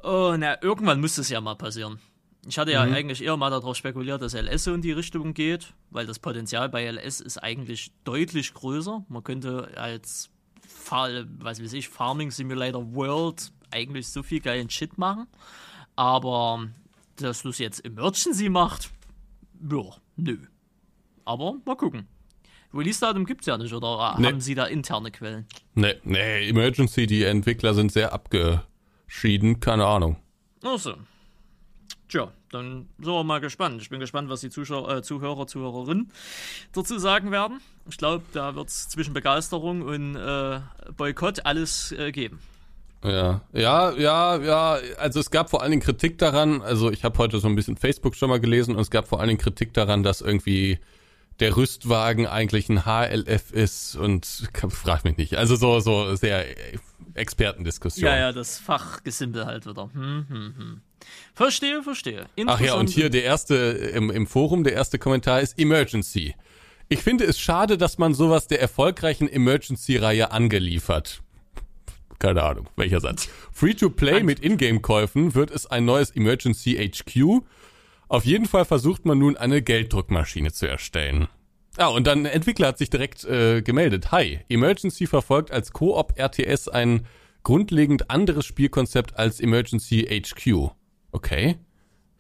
Oh, 0.03 0.35
na, 0.39 0.63
irgendwann 0.63 1.01
muss 1.01 1.19
es 1.19 1.29
ja 1.29 1.41
mal 1.41 1.55
passieren. 1.57 1.99
Ich 2.49 2.59
hatte 2.59 2.73
ja 2.73 2.85
Mhm. 2.85 2.93
eigentlich 2.95 3.23
eher 3.23 3.37
mal 3.37 3.51
darauf 3.51 3.77
spekuliert, 3.77 4.21
dass 4.23 4.35
LS 4.35 4.65
so 4.65 4.75
in 4.75 4.83
die 4.83 4.93
Richtung 4.93 5.33
geht, 5.35 5.75
weil 5.91 6.07
das 6.07 6.19
Potenzial 6.19 6.69
bei 6.71 6.85
LS 6.91 7.21
ist 7.21 7.39
eigentlich 7.39 7.93
deutlich 8.05 8.53
größer. 8.55 9.05
Man 9.09 9.23
könnte 9.23 9.71
als 9.77 10.31
was 11.39 11.63
weiß 11.63 11.73
ich, 11.75 11.89
Farming 11.89 12.31
Simulator 12.31 12.95
World 12.95 13.53
eigentlich 13.71 14.09
so 14.09 14.23
viel 14.23 14.41
geilen 14.41 14.69
Shit 14.71 14.99
machen. 14.99 15.27
Aber 15.97 16.69
dass 17.17 17.43
du 17.43 17.51
es 17.51 17.59
jetzt 17.59 17.85
Emergency 17.85 18.49
macht, 18.49 18.91
ja, 19.71 19.83
nö. 20.17 20.39
Aber 21.25 21.55
mal 21.65 21.77
gucken. 21.77 22.09
Release-Datum 22.75 23.27
gibt's 23.27 23.47
ja 23.47 23.59
nicht, 23.59 23.73
oder 23.75 24.17
Nee. 24.19 24.27
haben 24.29 24.41
sie 24.41 24.55
da 24.55 24.65
interne 24.65 25.11
Quellen? 25.11 25.47
Nee, 25.75 25.95
nee, 26.05 26.49
Emergency, 26.49 27.07
die 27.07 27.23
Entwickler 27.25 27.75
sind 27.75 27.93
sehr 27.93 28.13
abgeschieden, 28.15 29.61
keine 29.61 29.87
Ahnung. 29.87 30.17
Ach 30.65 30.79
so. 30.79 30.95
Tja, 32.09 32.33
dann 32.51 32.89
sind 32.99 33.13
wir 33.13 33.25
mal 33.25 33.41
gespannt. 33.41 33.81
Ich 33.83 33.91
bin 33.91 34.01
gespannt, 34.01 34.29
was 34.31 34.41
die 34.41 34.51
Zuschauer, 34.51 34.91
äh, 34.97 35.03
Zuhörer, 35.03 35.47
Zuhörerinnen 35.47 36.11
dazu 36.73 36.99
sagen 36.99 37.31
werden. 37.31 37.61
Ich 37.89 37.97
glaube, 37.97 38.25
da 38.33 38.55
wird 38.55 38.69
es 38.69 38.89
zwischen 38.89 39.13
Begeisterung 39.13 39.83
und 39.83 40.17
äh, 40.17 40.61
Boykott 40.97 41.45
alles 41.45 41.93
äh, 41.93 42.13
geben. 42.13 42.39
Ja, 43.05 43.41
ja, 43.53 43.93
ja, 43.93 44.37
ja. 44.37 44.79
Also 44.99 45.19
es 45.21 45.31
gab 45.31 45.51
vor 45.51 45.63
allen 45.63 45.73
Dingen 45.73 45.83
Kritik 45.83 46.19
daran. 46.19 46.63
Also 46.63 46.91
ich 46.91 47.03
habe 47.03 47.19
heute 47.19 47.41
so 47.41 47.49
ein 47.49 47.57
bisschen 47.57 47.77
Facebook 47.77 48.15
schon 48.15 48.29
mal 48.29 48.39
gelesen 48.39 48.77
und 48.77 48.81
es 48.81 48.91
gab 48.91 49.09
vor 49.09 49.19
allen 49.19 49.29
Dingen 49.29 49.41
Kritik 49.41 49.75
daran, 49.75 50.03
dass 50.03 50.21
irgendwie 50.21 50.79
der 51.41 51.57
Rüstwagen 51.57 52.27
eigentlich 52.27 52.69
ein 52.69 52.85
HLF 52.85 53.51
ist 53.51 53.97
und 53.97 54.49
frag 54.71 55.05
mich 55.05 55.17
nicht. 55.17 55.37
Also 55.37 55.57
so 55.57 55.81
so 55.81 56.15
sehr 56.15 56.49
äh, 56.49 56.79
Expertendiskussion. 57.15 58.09
Ja, 58.09 58.17
ja, 58.17 58.33
das 58.33 58.59
Fachgesimpel 58.59 59.47
halt 59.47 59.67
wieder. 59.67 59.91
Hm, 59.93 60.27
hm, 60.29 60.55
hm. 60.57 60.81
Verstehe, 61.35 61.83
verstehe. 61.83 62.27
Ach 62.47 62.61
ja, 62.61 62.75
und 62.75 62.89
hier 62.89 63.11
der 63.11 63.25
erste 63.25 63.55
im, 63.55 64.11
im 64.11 64.29
Forum, 64.29 64.63
der 64.63 64.75
erste 64.75 64.99
Kommentar 64.99 65.41
ist 65.41 65.59
Emergency. 65.59 66.37
Ich 66.93 67.03
finde 67.03 67.25
es 67.25 67.41
schade, 67.41 67.79
dass 67.79 67.97
man 67.97 68.13
sowas 68.13 68.49
der 68.49 68.61
erfolgreichen 68.61 69.27
Emergency-Reihe 69.27 70.31
angeliefert. 70.31 71.23
Keine 72.19 72.43
Ahnung, 72.43 72.69
welcher 72.77 73.01
Satz. 73.01 73.31
Free-to-play 73.51 74.23
mit 74.23 74.41
Ingame-Käufen 74.41 75.35
wird 75.35 75.51
es 75.53 75.65
ein 75.65 75.87
neues 75.87 76.11
Emergency 76.11 76.75
HQ. 76.75 77.45
Auf 78.09 78.27
jeden 78.27 78.45
Fall 78.45 78.67
versucht 78.67 79.07
man 79.07 79.19
nun 79.19 79.39
eine 79.39 79.63
Gelddruckmaschine 79.63 80.53
zu 80.53 80.69
erstellen. 80.69 81.29
Ah, 81.79 81.87
und 81.87 82.07
dann 82.07 82.27
ein 82.27 82.27
Entwickler 82.27 82.69
hat 82.69 82.77
sich 82.77 82.91
direkt 82.91 83.25
äh, 83.25 83.63
gemeldet. 83.63 84.13
Hi, 84.13 84.41
Emergency 84.51 85.07
verfolgt 85.07 85.51
als 85.51 85.73
Koop 85.73 86.19
RTS 86.19 86.69
ein 86.69 87.07
grundlegend 87.43 88.11
anderes 88.11 88.45
Spielkonzept 88.45 89.17
als 89.17 89.41
Emergency 89.41 90.03
HQ. 90.03 90.73
Okay. 91.11 91.57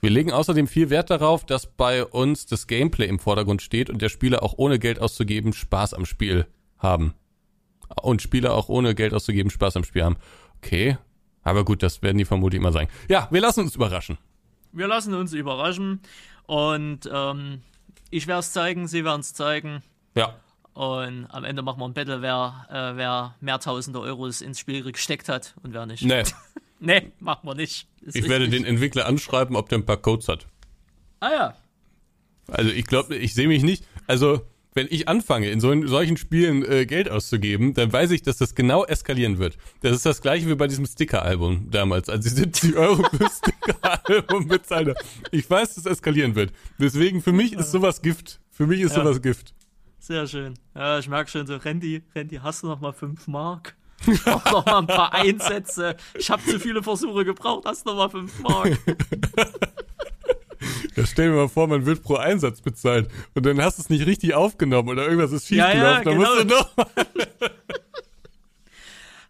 Wir 0.02 0.10
legen 0.10 0.32
außerdem 0.32 0.66
viel 0.66 0.90
Wert 0.90 1.10
darauf, 1.10 1.46
dass 1.46 1.66
bei 1.66 2.04
uns 2.04 2.46
das 2.46 2.66
Gameplay 2.66 3.06
im 3.06 3.20
Vordergrund 3.20 3.62
steht 3.62 3.88
und 3.88 4.02
der 4.02 4.08
Spieler 4.08 4.42
auch 4.42 4.54
ohne 4.56 4.80
Geld 4.80 4.98
auszugeben 4.98 5.52
Spaß 5.52 5.94
am 5.94 6.06
Spiel 6.06 6.48
haben. 6.76 7.14
Und 8.02 8.20
Spieler 8.20 8.54
auch 8.54 8.68
ohne 8.68 8.96
Geld 8.96 9.14
auszugeben 9.14 9.48
Spaß 9.48 9.76
am 9.76 9.84
Spiel 9.84 10.02
haben. 10.02 10.16
Okay. 10.56 10.98
Aber 11.44 11.64
gut, 11.64 11.84
das 11.84 12.02
werden 12.02 12.18
die 12.18 12.24
vermutlich 12.24 12.60
immer 12.60 12.72
sagen. 12.72 12.88
Ja, 13.08 13.28
wir 13.30 13.40
lassen 13.40 13.60
uns 13.60 13.76
überraschen. 13.76 14.18
Wir 14.72 14.88
lassen 14.88 15.14
uns 15.14 15.32
überraschen 15.34 16.00
und 16.46 17.08
ähm, 17.12 17.62
ich 18.10 18.26
werde 18.26 18.40
es 18.40 18.52
zeigen, 18.52 18.88
Sie 18.88 19.04
werden 19.04 19.20
es 19.20 19.34
zeigen. 19.34 19.84
Ja. 20.16 20.34
Und 20.74 21.26
am 21.26 21.44
Ende 21.44 21.62
machen 21.62 21.78
wir 21.78 21.84
ein 21.84 21.94
Battle, 21.94 22.22
wer, 22.22 22.66
äh, 22.70 22.96
wer 22.96 23.36
mehr 23.40 23.60
tausende 23.60 24.00
Euros 24.00 24.40
ins 24.40 24.58
Spiel 24.58 24.82
gesteckt 24.82 25.28
hat 25.28 25.54
und 25.62 25.74
wer 25.74 25.86
nicht. 25.86 26.02
Nee. 26.02 26.24
nee, 26.86 27.12
machen 27.20 27.48
wir 27.48 27.54
nicht. 27.54 27.88
Ist 28.02 28.16
Ich 28.16 28.28
werde 28.28 28.44
richtig. 28.44 28.60
den 28.62 28.66
Entwickler 28.66 29.06
anschreiben, 29.06 29.56
ob 29.56 29.68
der 29.68 29.78
ein 29.78 29.86
paar 29.86 29.96
Codes 29.96 30.28
hat. 30.28 30.46
Ah 31.20 31.30
ja. 31.30 31.56
Also 32.48 32.70
ich 32.70 32.84
glaube, 32.86 33.16
ich 33.16 33.34
sehe 33.34 33.48
mich 33.48 33.62
nicht. 33.62 33.84
Also 34.06 34.42
wenn 34.74 34.86
ich 34.90 35.06
anfange, 35.06 35.50
in 35.50 35.60
so, 35.60 35.86
solchen 35.86 36.16
Spielen 36.16 36.64
äh, 36.64 36.86
Geld 36.86 37.10
auszugeben, 37.10 37.74
dann 37.74 37.92
weiß 37.92 38.10
ich, 38.10 38.22
dass 38.22 38.38
das 38.38 38.54
genau 38.54 38.84
eskalieren 38.86 39.38
wird. 39.38 39.58
Das 39.82 39.92
ist 39.92 40.06
das 40.06 40.22
gleiche 40.22 40.48
wie 40.48 40.54
bei 40.54 40.66
diesem 40.66 40.86
Sticker-Album 40.86 41.68
damals, 41.70 42.08
als 42.08 42.24
ich 42.26 42.32
70 42.32 42.76
Euro 42.76 43.02
für 43.10 43.28
Sticker-Album 43.30 44.48
bezahlt 44.48 44.88
habe. 44.88 44.98
Ich 45.30 45.48
weiß, 45.48 45.74
dass 45.74 45.84
es 45.84 45.86
eskalieren 45.92 46.34
wird. 46.34 46.52
Deswegen, 46.78 47.20
für 47.22 47.32
mich 47.32 47.52
ist 47.52 47.70
sowas 47.70 48.00
Gift. 48.02 48.40
Für 48.50 48.66
mich 48.66 48.80
ist 48.80 48.96
Ja. 48.96 49.04
sowas 49.04 49.20
Gift. 49.20 49.54
Sehr 49.98 50.26
schön. 50.26 50.54
Ja, 50.74 50.98
ich 50.98 51.08
merke 51.08 51.30
schon 51.30 51.46
so, 51.46 51.54
Randy, 51.56 52.02
Randy, 52.14 52.36
hast 52.42 52.62
du 52.62 52.66
noch 52.66 52.80
mal 52.80 52.92
fünf 52.92 53.28
Mark? 53.28 53.76
Ich 54.12 54.22
brauch 54.24 54.44
noch 54.44 54.66
mal 54.66 54.78
ein 54.78 54.86
paar 54.86 55.12
Einsätze. 55.14 55.96
Ich 56.14 56.30
habe 56.30 56.42
zu 56.44 56.58
viele 56.60 56.82
Versuche 56.82 57.24
gebraucht. 57.24 57.64
Hast 57.66 57.86
du 57.86 57.90
noch 57.90 57.96
mal 57.96 58.08
fünf 58.08 58.38
Mark? 58.40 58.78
Ja, 60.94 61.06
stell 61.06 61.30
dir 61.30 61.34
mal 61.36 61.48
vor, 61.48 61.66
man 61.66 61.86
wird 61.86 62.02
pro 62.02 62.16
Einsatz 62.16 62.60
bezahlt 62.60 63.08
und 63.34 63.44
dann 63.46 63.60
hast 63.60 63.78
du 63.78 63.82
es 63.82 63.88
nicht 63.90 64.06
richtig 64.06 64.34
aufgenommen 64.34 64.90
oder 64.90 65.04
irgendwas 65.04 65.32
ist 65.32 65.50
Ja, 65.50 65.72
ja, 65.72 65.72
schiefgelaufen. 65.72 66.04
dann 66.04 66.16
musst 66.18 66.32
du 66.32 66.46
genau. 66.46 66.60
noch 66.76 66.86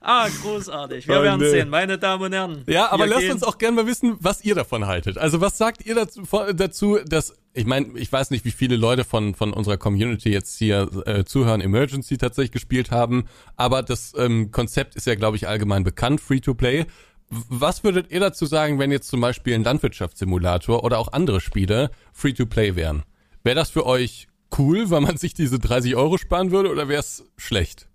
Ah, 0.05 0.29
großartig. 0.43 1.07
Wir 1.07 1.21
Oh, 1.21 1.23
werden 1.23 1.41
sehen, 1.49 1.69
meine 1.69 1.97
Damen 1.97 2.25
und 2.25 2.33
Herren. 2.33 2.65
Ja, 2.67 2.91
aber 2.91 3.07
lasst 3.07 3.21
gehen- 3.21 3.33
uns 3.33 3.45
auch 3.45 3.57
gerne 3.59 3.77
mal 3.77 3.87
wissen, 3.87 4.17
was 4.19 4.45
ihr 4.45 4.55
davon 4.57 4.87
haltet. 4.87 5.17
Also 5.17 5.41
was 5.41 5.57
sagt 5.59 5.87
ihr 5.87 5.95
dazu, 5.95 6.23
dazu 6.55 6.99
dass, 7.07 7.35
ich 7.55 7.67
meine, 7.67 7.97
ich 7.97 8.11
weiß 8.13 8.31
nicht, 8.31 8.45
wie 8.45 8.51
viele 8.51 8.77
Leute 8.77 9.05
von, 9.05 9.35
von 9.37 9.53
unserer 9.53 9.77
Community 9.77 10.31
jetzt 10.31 10.59
hier 10.59 10.89
äh, 11.07 11.25
zuhören, 11.25 11.61
Emergency 11.61 12.19
tatsächlich 12.19 12.51
gespielt 12.51 12.91
haben, 12.91 13.27
aber 13.57 13.83
das 13.85 14.13
ähm, 14.19 14.51
Konzept 14.51 14.97
ist 14.97 15.07
ja, 15.07 15.15
glaube 15.15 15.37
ich, 15.37 15.47
allgemein 15.47 15.85
bekannt, 15.85 16.21
Free-to-Play. 16.21 16.87
Was 17.31 17.85
würdet 17.85 18.11
ihr 18.11 18.21
dazu 18.21 18.45
sagen, 18.45 18.79
wenn 18.81 18.91
jetzt 18.91 19.09
zum 19.09 19.21
Beispiel 19.21 19.55
ein 19.55 19.63
Landwirtschaftssimulator 19.65 20.85
oder 20.85 20.99
auch 20.99 21.13
andere 21.13 21.41
Spiele 21.41 21.91
Free-to-Play 22.13 22.75
wären? 22.77 23.05
Wäre 23.45 23.57
das 23.57 23.71
für 23.71 23.87
euch 23.87 24.27
cool, 24.59 24.91
weil 24.91 25.01
man 25.01 25.17
sich 25.17 25.33
diese 25.33 25.59
30 25.59 25.97
Euro 25.97 26.19
sparen 26.19 26.51
würde, 26.51 26.71
oder 26.71 26.89
wäre 26.89 27.01
es 27.01 27.25
schlecht? 27.37 27.89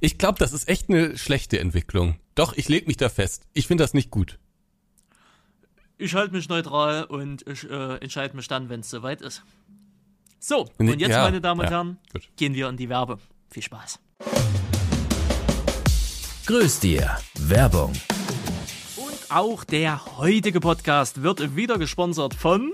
Ich 0.00 0.16
glaube, 0.16 0.38
das 0.38 0.52
ist 0.54 0.66
echt 0.66 0.88
eine 0.88 1.16
schlechte 1.18 1.60
Entwicklung. 1.60 2.16
Doch, 2.34 2.54
ich 2.54 2.68
leg 2.70 2.86
mich 2.86 2.96
da 2.96 3.10
fest. 3.10 3.44
Ich 3.52 3.66
finde 3.66 3.84
das 3.84 3.92
nicht 3.92 4.10
gut. 4.10 4.38
Ich 5.98 6.14
halte 6.14 6.32
mich 6.34 6.48
neutral 6.48 7.04
und 7.04 7.46
ich 7.46 7.68
äh, 7.68 7.96
entscheide 7.96 8.34
mich 8.34 8.48
dann, 8.48 8.70
wenn 8.70 8.80
es 8.80 8.88
soweit 8.88 9.20
ist. 9.20 9.42
So, 10.38 10.70
Nee, 10.78 10.92
und 10.92 11.00
jetzt, 11.00 11.10
ja, 11.10 11.22
meine 11.22 11.42
Damen 11.42 11.60
und 11.60 11.66
ja, 11.66 11.70
Herren, 11.72 11.98
gut. 12.14 12.28
gehen 12.36 12.54
wir 12.54 12.70
in 12.70 12.78
die 12.78 12.88
Werbe. 12.88 13.18
Viel 13.50 13.62
Spaß. 13.62 13.98
Grüß 16.46 16.80
dir. 16.80 17.18
Werbung. 17.38 17.92
Und 18.96 19.30
auch 19.30 19.64
der 19.64 20.16
heutige 20.16 20.60
Podcast 20.60 21.22
wird 21.22 21.56
wieder 21.56 21.76
gesponsert 21.76 22.32
von 22.32 22.72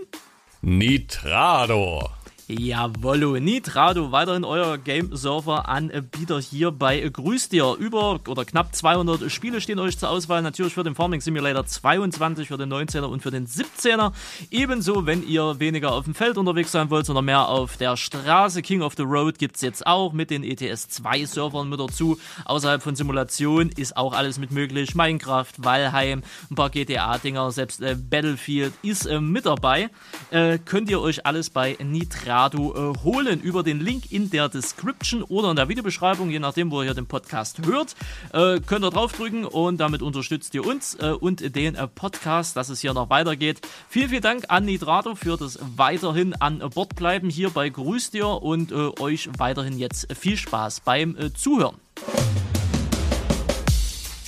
Nitrado. 0.63 2.09
Jawollo, 2.49 3.41
Nitrado, 3.41 4.13
weiterhin 4.13 4.45
euer 4.45 4.79
Game-Server-Anbieter 4.79 6.41
hier 6.41 6.71
bei 6.71 7.01
Grüß 7.01 7.49
dir. 7.49 7.75
Über 7.77 8.21
oder 8.29 8.45
knapp 8.45 8.73
200 8.73 9.33
Spiele 9.33 9.61
stehen 9.61 9.81
euch 9.81 9.99
zur 9.99 10.11
Auswahl, 10.11 10.43
natürlich 10.43 10.75
für 10.75 10.85
den 10.85 10.95
Farming 10.95 11.21
Simulator 11.21 11.67
22, 11.67 12.47
für 12.47 12.57
den 12.57 12.73
19er 12.73 13.07
und 13.07 13.21
für 13.21 13.33
den 13.33 13.49
17er. 13.49 14.13
Ebenso, 14.53 15.07
wenn 15.07 15.27
ihr 15.27 15.59
weniger 15.59 15.91
auf 15.93 16.05
dem 16.05 16.15
Feld 16.15 16.39
unterwegs 16.39 16.71
sein 16.71 16.89
wollt, 16.89 17.07
sondern 17.07 17.25
mehr 17.25 17.49
auf 17.49 17.79
der 17.79 17.97
Straße. 17.97 18.63
King 18.63 18.83
of 18.83 18.95
the 18.97 19.03
Road 19.03 19.41
gibt's 19.41 19.61
jetzt 19.61 19.85
auch 19.85 20.13
mit 20.13 20.31
den 20.31 20.45
ETS 20.45 20.89
2 20.89 21.25
Servern 21.25 21.69
mit 21.69 21.81
dazu. 21.81 22.17
Außerhalb 22.45 22.81
von 22.81 22.95
Simulation 22.95 23.71
ist 23.71 23.97
auch 23.97 24.13
alles 24.13 24.39
mit 24.39 24.53
möglich. 24.53 24.95
Minecraft, 24.95 25.47
Valheim, 25.57 26.23
ein 26.49 26.55
paar 26.55 26.71
GTA-Dinger, 26.71 27.51
selbst 27.51 27.81
äh, 27.81 27.97
Battlefield 27.99 28.73
ist 28.83 29.07
äh, 29.07 29.21
mit 29.21 29.47
dabei. 29.47 29.91
Äh, 30.31 30.59
könnt 30.59 30.89
ihr 30.91 31.01
euch 31.01 31.27
alles 31.27 31.51
bei 31.51 31.77
Nitrado 31.83 32.36
äh, 32.45 32.99
holen 33.03 33.41
über 33.41 33.63
den 33.63 33.81
Link 33.81 34.13
in 34.13 34.31
der 34.31 34.49
Description 34.49 35.23
oder 35.23 35.51
in 35.51 35.57
der 35.57 35.69
Videobeschreibung, 35.69 36.31
je 36.31 36.39
nachdem, 36.39 36.71
wo 36.71 36.83
ihr 36.83 36.93
den 36.93 37.07
Podcast 37.07 37.65
hört. 37.65 37.97
Äh, 38.33 38.61
könnt 38.61 38.85
ihr 38.85 38.91
draufdrücken 38.91 39.45
und 39.45 39.79
damit 39.79 40.03
unterstützt 40.03 40.55
ihr 40.55 40.67
uns 40.67 40.95
äh, 40.97 41.13
und 41.13 41.57
den 41.57 41.75
äh, 41.75 41.89
Podcast, 41.89 42.57
dass 42.57 42.69
es 42.69 42.81
hier 42.81 42.93
noch 42.93 43.09
weitergeht. 43.11 43.67
Vielen, 43.89 44.11
vielen 44.11 44.23
Dank 44.23 44.45
an 44.49 44.67
Nitrado 44.67 45.15
für 45.15 45.37
das 45.37 45.59
weiterhin 45.77 46.35
an 46.35 46.59
Bord 46.75 46.95
bleiben 46.95 47.31
hier 47.31 47.51
bei 47.51 47.69
Grüß 47.71 48.11
dir 48.11 48.29
und 48.29 48.71
äh, 48.71 48.91
euch 49.01 49.31
weiterhin 49.39 49.79
jetzt 49.79 50.13
viel 50.15 50.37
Spaß 50.37 50.81
beim 50.81 51.17
äh, 51.17 51.33
Zuhören. 51.33 51.77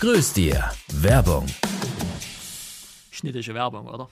Grüß 0.01 0.33
dir. 0.33 0.71
Werbung. 0.93 1.47
Schnittische 3.11 3.53
Werbung, 3.53 3.89
oder? 3.89 4.09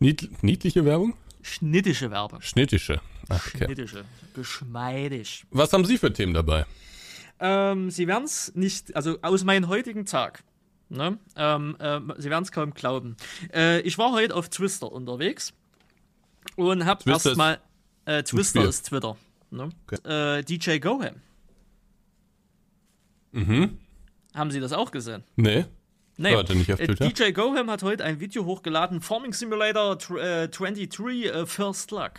Nied 0.00 0.42
niedliche 0.42 0.84
Werbung? 0.84 1.14
Schnittische 1.42 2.10
Werbung. 2.10 2.40
Schnittische. 2.40 3.00
Ach, 3.28 3.46
okay. 3.54 3.64
Schnittische. 3.64 4.04
Geschmeidig. 4.34 5.44
Was 5.50 5.72
haben 5.72 5.84
Sie 5.84 5.98
für 5.98 6.12
Themen 6.12 6.34
dabei? 6.34 6.66
Ähm, 7.40 7.90
Sie 7.90 8.06
werden 8.06 8.24
es 8.24 8.54
nicht, 8.54 8.94
also 8.96 9.18
aus 9.22 9.44
meinem 9.44 9.68
heutigen 9.68 10.06
Tag. 10.06 10.42
Ne? 10.88 11.18
Ähm, 11.36 11.76
ähm, 11.80 12.14
Sie 12.16 12.30
werden 12.30 12.44
es 12.44 12.52
kaum 12.52 12.72
glauben. 12.74 13.16
Äh, 13.52 13.80
ich 13.80 13.98
war 13.98 14.12
heute 14.12 14.34
auf 14.34 14.48
Twister 14.48 14.90
unterwegs 14.90 15.52
und 16.56 16.84
habe 16.86 17.08
erstmal. 17.10 17.60
Äh, 18.06 18.22
Twister 18.22 18.64
ist 18.66 18.86
Twitter. 18.86 19.16
Ne? 19.50 19.68
Okay. 19.86 20.38
Äh, 20.38 20.42
DJ 20.42 20.78
Goham. 20.78 21.16
Mhm. 23.32 23.78
Haben 24.34 24.50
Sie 24.50 24.60
das 24.60 24.72
auch 24.72 24.90
gesehen? 24.90 25.24
Nee. 25.36 25.66
Nee. 26.20 26.34
Warte, 26.34 26.54
nicht 26.56 26.72
auf 26.72 26.80
Äh, 26.80 26.86
Twitter? 26.88 27.08
DJ 27.08 27.30
Goham 27.32 27.70
hat 27.70 27.82
heute 27.82 28.04
ein 28.04 28.18
Video 28.20 28.44
hochgeladen: 28.44 29.00
Farming 29.00 29.32
Simulator 29.32 29.96
äh, 30.18 30.48
23 30.48 31.26
äh, 31.26 31.46
First 31.46 31.90
Luck. 31.92 32.12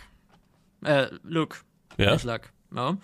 Äh, 0.82 1.08
Look. 1.22 1.62
Ja? 1.98 2.12
Nicht 2.14 2.24
Luck. 2.24 2.50
Ja. 2.74 2.88
Und 2.88 3.00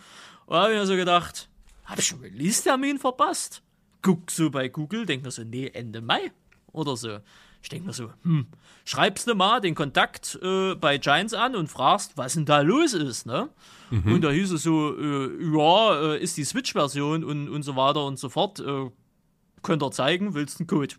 da 0.48 0.62
habe 0.62 0.72
ich 0.72 0.78
mir 0.78 0.86
so 0.86 0.96
gedacht: 0.96 1.48
Hab 1.84 1.98
ich 1.98 2.06
schon 2.06 2.20
Release-Termin 2.20 2.98
verpasst? 2.98 3.62
Guck 4.02 4.30
so 4.30 4.50
bei 4.50 4.68
Google, 4.68 5.04
denk 5.04 5.22
mir 5.22 5.30
so: 5.30 5.44
Nee, 5.44 5.70
Ende 5.74 6.00
Mai 6.00 6.32
oder 6.72 6.96
so. 6.96 7.18
Ich 7.62 7.68
denke 7.68 7.88
mir 7.88 7.92
so: 7.92 8.10
Hm, 8.22 8.46
schreibst 8.86 9.26
du 9.28 9.34
mal 9.34 9.60
den 9.60 9.74
Kontakt 9.74 10.38
äh, 10.40 10.76
bei 10.76 10.96
Giants 10.96 11.34
an 11.34 11.56
und 11.56 11.66
fragst, 11.68 12.16
was 12.16 12.34
denn 12.34 12.46
da 12.46 12.60
los 12.62 12.94
ist, 12.94 13.26
ne? 13.26 13.50
Und 13.90 14.22
da 14.22 14.30
hieß 14.30 14.50
es 14.52 14.62
so: 14.62 14.96
äh, 14.98 15.28
Ja, 15.54 16.14
äh, 16.14 16.22
ist 16.22 16.36
die 16.38 16.44
Switch-Version 16.44 17.22
und, 17.22 17.48
und 17.50 17.62
so 17.64 17.76
weiter 17.76 18.04
und 18.04 18.18
so 18.18 18.28
fort. 18.30 18.60
Äh, 18.60 18.90
könnt 19.66 19.82
ihr 19.82 19.90
zeigen, 19.90 20.34
willst 20.34 20.58
du 20.58 20.62
einen 20.62 20.68
Code? 20.68 20.94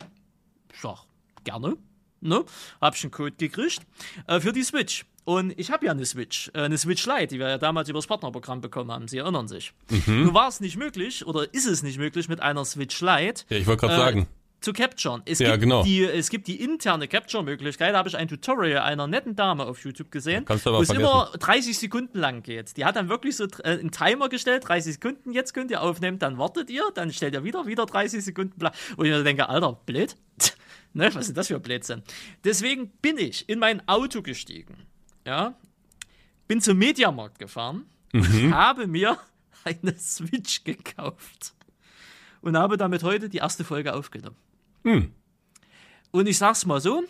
Ich 0.74 0.82
sag, 0.82 1.06
gerne. 1.44 1.78
Ne? 2.20 2.44
Hab 2.82 2.96
ich 2.96 3.04
einen 3.04 3.12
Code 3.12 3.32
gekriegt 3.32 3.80
äh, 4.28 4.40
für 4.42 4.52
die 4.52 4.64
Switch. 4.64 5.06
Und 5.24 5.58
ich 5.58 5.72
habe 5.72 5.86
ja 5.86 5.92
eine 5.92 6.06
Switch, 6.06 6.52
äh, 6.54 6.62
eine 6.62 6.78
Switch 6.78 7.06
Lite, 7.06 7.28
die 7.28 7.40
wir 7.40 7.48
ja 7.48 7.58
damals 7.58 7.88
über 7.90 8.00
das 8.00 8.08
Partnerprogramm 8.08 8.60
bekommen 8.60 8.92
haben. 8.92 9.08
Sie 9.08 9.20
erinnern 9.20 9.48
sich. 9.48 9.74
Nun 10.06 10.34
war 10.34 10.50
es 10.50 10.60
nicht 10.60 10.78
möglich, 10.78 11.26
oder 11.26 11.54
ist 11.54 11.66
es 11.66 11.82
nicht 11.82 11.98
möglich, 11.98 12.28
mit 12.28 12.42
einer 12.42 12.66
Switch 12.66 13.00
Lite 13.02 13.46
Ja, 13.50 13.58
ich 13.58 13.68
wollte 13.68 13.88
gerade 13.88 13.94
äh, 13.94 13.98
sagen. 13.98 14.28
Zu 14.68 14.74
capturen. 14.74 15.22
Es, 15.26 15.40
Ja, 15.40 15.52
gibt 15.52 15.62
genau. 15.62 15.84
die, 15.84 16.04
es 16.04 16.30
gibt 16.30 16.48
die 16.48 16.62
interne 16.62 17.08
Capture-Möglichkeit. 17.08 17.94
Da 17.94 17.98
habe 18.00 18.10
ich 18.10 18.18
ein 18.18 18.28
Tutorial 18.28 18.82
einer 18.82 19.08
netten 19.08 19.36
Dame 19.36 19.66
auf 19.66 19.84
YouTube 19.86 20.12
gesehen, 20.12 20.46
wo 20.48 20.82
es 20.82 20.90
immer 20.90 21.32
30 21.40 21.78
Sekunden 21.78 22.20
lang 22.20 22.44
geht. 22.44 22.76
Die 22.76 22.84
hat 22.86 22.96
dann 22.98 23.08
wirklich 23.10 23.36
so 23.38 23.46
äh, 23.64 23.80
einen 23.80 23.92
Timer 23.92 24.28
gestellt, 24.30 24.68
30 24.68 24.94
Sekunden, 24.96 25.32
jetzt 25.32 25.54
könnt 25.54 25.72
ihr 25.72 25.82
aufnehmen, 25.82 26.20
dann 26.20 26.38
wartet 26.38 26.70
ihr, 26.70 26.84
dann 26.94 27.12
stellt 27.14 27.34
ihr 27.34 27.44
wieder, 27.44 27.66
wieder 27.66 27.86
30 27.86 28.24
Sekunden. 28.24 28.58
bla- 28.60 28.74
Und 28.98 29.06
ich 29.06 29.24
denke, 29.24 29.48
Alter, 29.48 29.80
blöd. 29.86 30.16
ne, 30.94 31.10
was 31.16 31.28
ist 31.30 31.38
das 31.38 31.48
für 31.48 31.60
Blödsinn? 31.60 32.04
Deswegen 32.44 32.90
bin 33.02 33.18
ich 33.18 33.48
in 33.48 33.60
mein 33.60 33.88
Auto 33.88 34.22
gestiegen. 34.22 34.86
Ja, 35.26 35.56
bin 36.48 36.62
zum 36.62 36.78
Mediamarkt 36.78 37.40
gefahren, 37.40 37.86
Mhm. 38.14 38.54
habe 38.56 38.88
mir 38.88 39.18
eine 39.66 39.96
Switch 39.98 40.64
gekauft 40.64 41.54
und 42.42 42.56
habe 42.58 42.78
damit 42.78 43.04
heute 43.04 43.28
die 43.30 43.38
erste 43.40 43.64
Folge 43.66 43.94
aufgenommen. 43.94 44.38
Hm. 44.88 45.12
Und 46.12 46.28
ich 46.28 46.38
sag's 46.38 46.66
mal 46.66 46.80
so, 46.80 47.04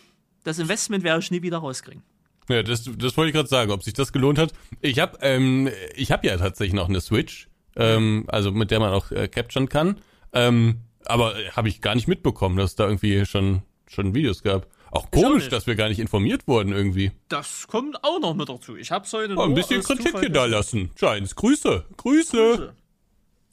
das 0.44 0.58
Investment 0.58 1.04
werde 1.04 1.20
ich 1.20 1.30
nie 1.30 1.42
wieder 1.42 1.58
rauskriegen. 1.58 2.02
Ja, 2.48 2.62
das, 2.62 2.84
das 2.84 3.16
wollte 3.16 3.28
ich 3.28 3.34
gerade 3.34 3.48
sagen, 3.48 3.70
ob 3.70 3.82
sich 3.84 3.94
das 3.94 4.12
gelohnt 4.12 4.38
hat. 4.38 4.52
Ich 4.80 4.98
habe 4.98 5.18
ähm, 5.20 5.70
ich 5.94 6.10
hab 6.10 6.24
ja 6.24 6.36
tatsächlich 6.36 6.74
noch 6.74 6.88
eine 6.88 7.00
Switch, 7.00 7.48
ähm, 7.76 8.24
also 8.28 8.50
mit 8.50 8.70
der 8.72 8.80
man 8.80 8.92
auch 8.92 9.12
äh, 9.12 9.28
capturen 9.28 9.68
kann. 9.68 10.00
Ähm, 10.32 10.80
aber 11.04 11.34
habe 11.52 11.68
ich 11.68 11.80
gar 11.80 11.94
nicht 11.94 12.08
mitbekommen, 12.08 12.56
dass 12.56 12.70
es 12.70 12.76
da 12.76 12.86
irgendwie 12.86 13.24
schon, 13.26 13.62
schon 13.86 14.14
Videos 14.14 14.42
gab. 14.42 14.66
Auch 14.90 15.04
auch 15.04 15.10
komisch, 15.10 15.44
nicht. 15.44 15.52
dass 15.52 15.66
wir 15.66 15.74
gar 15.76 15.88
nicht 15.90 15.98
informiert 16.00 16.48
wurden 16.48 16.72
irgendwie. 16.72 17.12
Das 17.28 17.66
kommt 17.68 18.02
auch 18.02 18.18
noch 18.18 18.34
mit 18.34 18.48
dazu. 18.48 18.74
Ich 18.76 18.90
hab's 18.90 19.12
heute 19.12 19.36
Oh, 19.36 19.42
ein 19.42 19.52
bisschen 19.54 19.82
Kritik 19.82 20.18
hier 20.18 20.30
da 20.30 20.46
lassen. 20.46 20.90
Giants, 20.96 21.36
Grüße, 21.36 21.84
Grüße. 21.96 22.36
Grüße. 22.36 22.74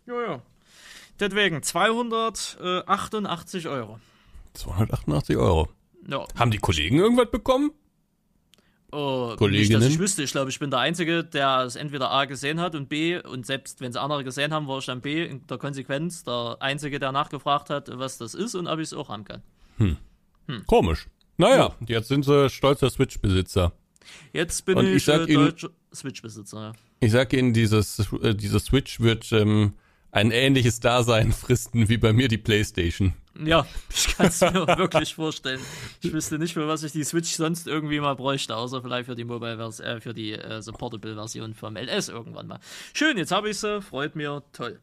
Ja, 0.08 0.22
ja. 0.22 0.42
Deswegen 1.20 1.62
288 1.62 3.68
Euro. 3.68 4.00
288 4.56 5.38
Euro. 5.38 5.70
Ja. 6.08 6.26
Haben 6.36 6.52
die 6.52 6.58
Kollegen 6.58 7.00
irgendwas 7.00 7.32
bekommen? 7.32 7.72
Oh, 8.91 9.28
nicht, 9.30 9.38
Kolleginnen? 9.38 9.82
dass 9.82 9.89
ich 9.89 10.00
wüsste. 10.00 10.24
Ich 10.24 10.32
glaube, 10.32 10.50
ich 10.50 10.60
bin 10.60 10.70
der 10.70 10.80
Einzige, 10.80 11.24
der 11.24 11.63
es 11.63 11.76
entweder 11.76 12.12
A 12.12 12.26
gesehen 12.26 12.62
hat 12.62 12.76
und 12.76 12.88
B, 12.88 13.20
und 13.20 13.46
selbst 13.46 13.82
wenn 13.82 13.89
es 13.89 13.98
andere 13.98 14.24
gesehen 14.24 14.54
haben, 14.54 14.68
war 14.68 14.80
ich 14.80 14.86
dann 14.86 15.02
B 15.02 15.26
in 15.26 15.46
der 15.48 15.58
Konsequenz 15.58 16.24
der 16.24 16.58
Einzige, 16.60 17.00
der 17.00 17.12
nachgefragt 17.12 17.70
hat, 17.70 17.89
was 17.91 18.18
das 18.18 18.36
ist 18.36 18.56
und 18.56 18.68
ob 18.68 18.80
ich 18.80 18.86
es 18.86 18.94
auch 18.94 19.10
haben 19.10 19.26
kann. 19.26 19.41
Komisch. 20.68 21.08
Naja, 21.38 21.76
jetzt 21.88 22.08
sind 22.08 22.24
sie 22.24 22.50
stolzer 22.50 22.89
Switch-Besitzer. 22.89 23.74
Jetzt 24.32 24.65
bin 24.65 24.78
Und 24.78 24.88
ich, 24.88 25.08
ich 25.08 25.08
äh, 25.08 25.26
deutscher 25.34 25.70
Switch-Besitzer. 25.94 26.62
Ja. 26.62 26.72
Ich 27.00 27.12
sag 27.12 27.34
Ihnen, 27.34 27.54
dieses, 27.54 28.00
äh, 28.22 28.34
dieser 28.34 28.60
Switch 28.60 29.00
wird 29.00 29.32
ähm, 29.32 29.74
ein 30.12 30.32
ähnliches 30.32 30.80
Dasein 30.80 31.32
fristen 31.34 31.89
wie 31.89 31.98
bei 31.98 32.13
mir 32.13 32.28
die 32.28 32.38
Playstation. 32.38 33.13
Ja, 33.43 33.65
ich 33.89 34.15
kann 34.15 34.28
es 34.28 34.41
mir 34.41 34.54
wirklich 34.78 35.15
vorstellen. 35.15 35.60
Ich 36.02 36.13
wüsste 36.13 36.39
nicht, 36.39 36.54
für 36.54 36.67
was 36.67 36.84
ich 36.84 36.91
die 36.93 37.04
Switch 37.04 37.36
sonst 37.36 37.67
irgendwie 37.67 38.00
mal 38.00 38.15
bräuchte, 38.15 38.56
außer 38.56 38.82
vielleicht 38.82 39.08
für 39.08 39.15
die 39.15 39.26
Mobile 39.26 39.58
Version, 39.58 39.88
äh, 39.88 40.02
für 40.02 40.13
die 40.13 40.34
äh, 40.34 40.62
so 40.62 40.71
Portable 40.71 41.15
Version 41.15 41.54
vom 41.54 41.76
LS 41.76 42.10
irgendwann 42.10 42.48
mal. 42.48 42.60
Schön, 42.93 43.17
jetzt 43.17 43.32
habe 43.32 43.50
ich 43.50 43.60
sie, 43.60 43.82
freut 43.82 44.15
mir, 44.15 44.43
toll. 44.54 44.80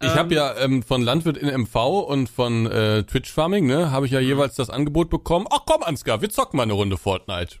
Ich 0.00 0.08
Ähm, 0.10 0.14
habe 0.16 0.34
ja 0.34 0.56
ähm, 0.56 0.82
von 0.82 1.02
Landwirt 1.02 1.36
in 1.36 1.48
MV 1.62 1.76
und 2.08 2.28
von 2.28 2.66
äh, 2.66 3.04
Twitch 3.04 3.30
Farming, 3.30 3.66
ne, 3.66 3.92
habe 3.92 4.06
ich 4.06 4.12
ja 4.12 4.18
jeweils 4.20 4.56
das 4.56 4.68
Angebot 4.68 5.10
bekommen. 5.10 5.46
Ach 5.50 5.60
komm, 5.64 5.84
Ansgar, 5.84 6.20
wir 6.20 6.30
zocken 6.30 6.56
mal 6.56 6.64
eine 6.64 6.72
Runde 6.72 6.96
Fortnite. 6.96 7.58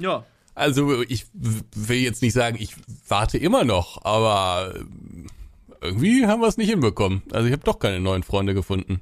Ja, 0.00 0.24
Also 0.56 1.02
ich 1.02 1.26
will 1.32 1.98
jetzt 1.98 2.22
nicht 2.22 2.32
sagen, 2.32 2.56
ich 2.58 2.74
warte 3.06 3.38
immer 3.38 3.62
noch, 3.64 4.04
aber 4.04 4.74
äh, 4.74 5.86
irgendwie 5.86 6.26
haben 6.26 6.40
wir 6.40 6.48
es 6.48 6.56
nicht 6.56 6.70
hinbekommen. 6.70 7.22
Also 7.30 7.46
ich 7.46 7.52
habe 7.52 7.62
doch 7.62 7.78
keine 7.78 8.00
neuen 8.00 8.24
Freunde 8.24 8.54
gefunden. 8.54 9.00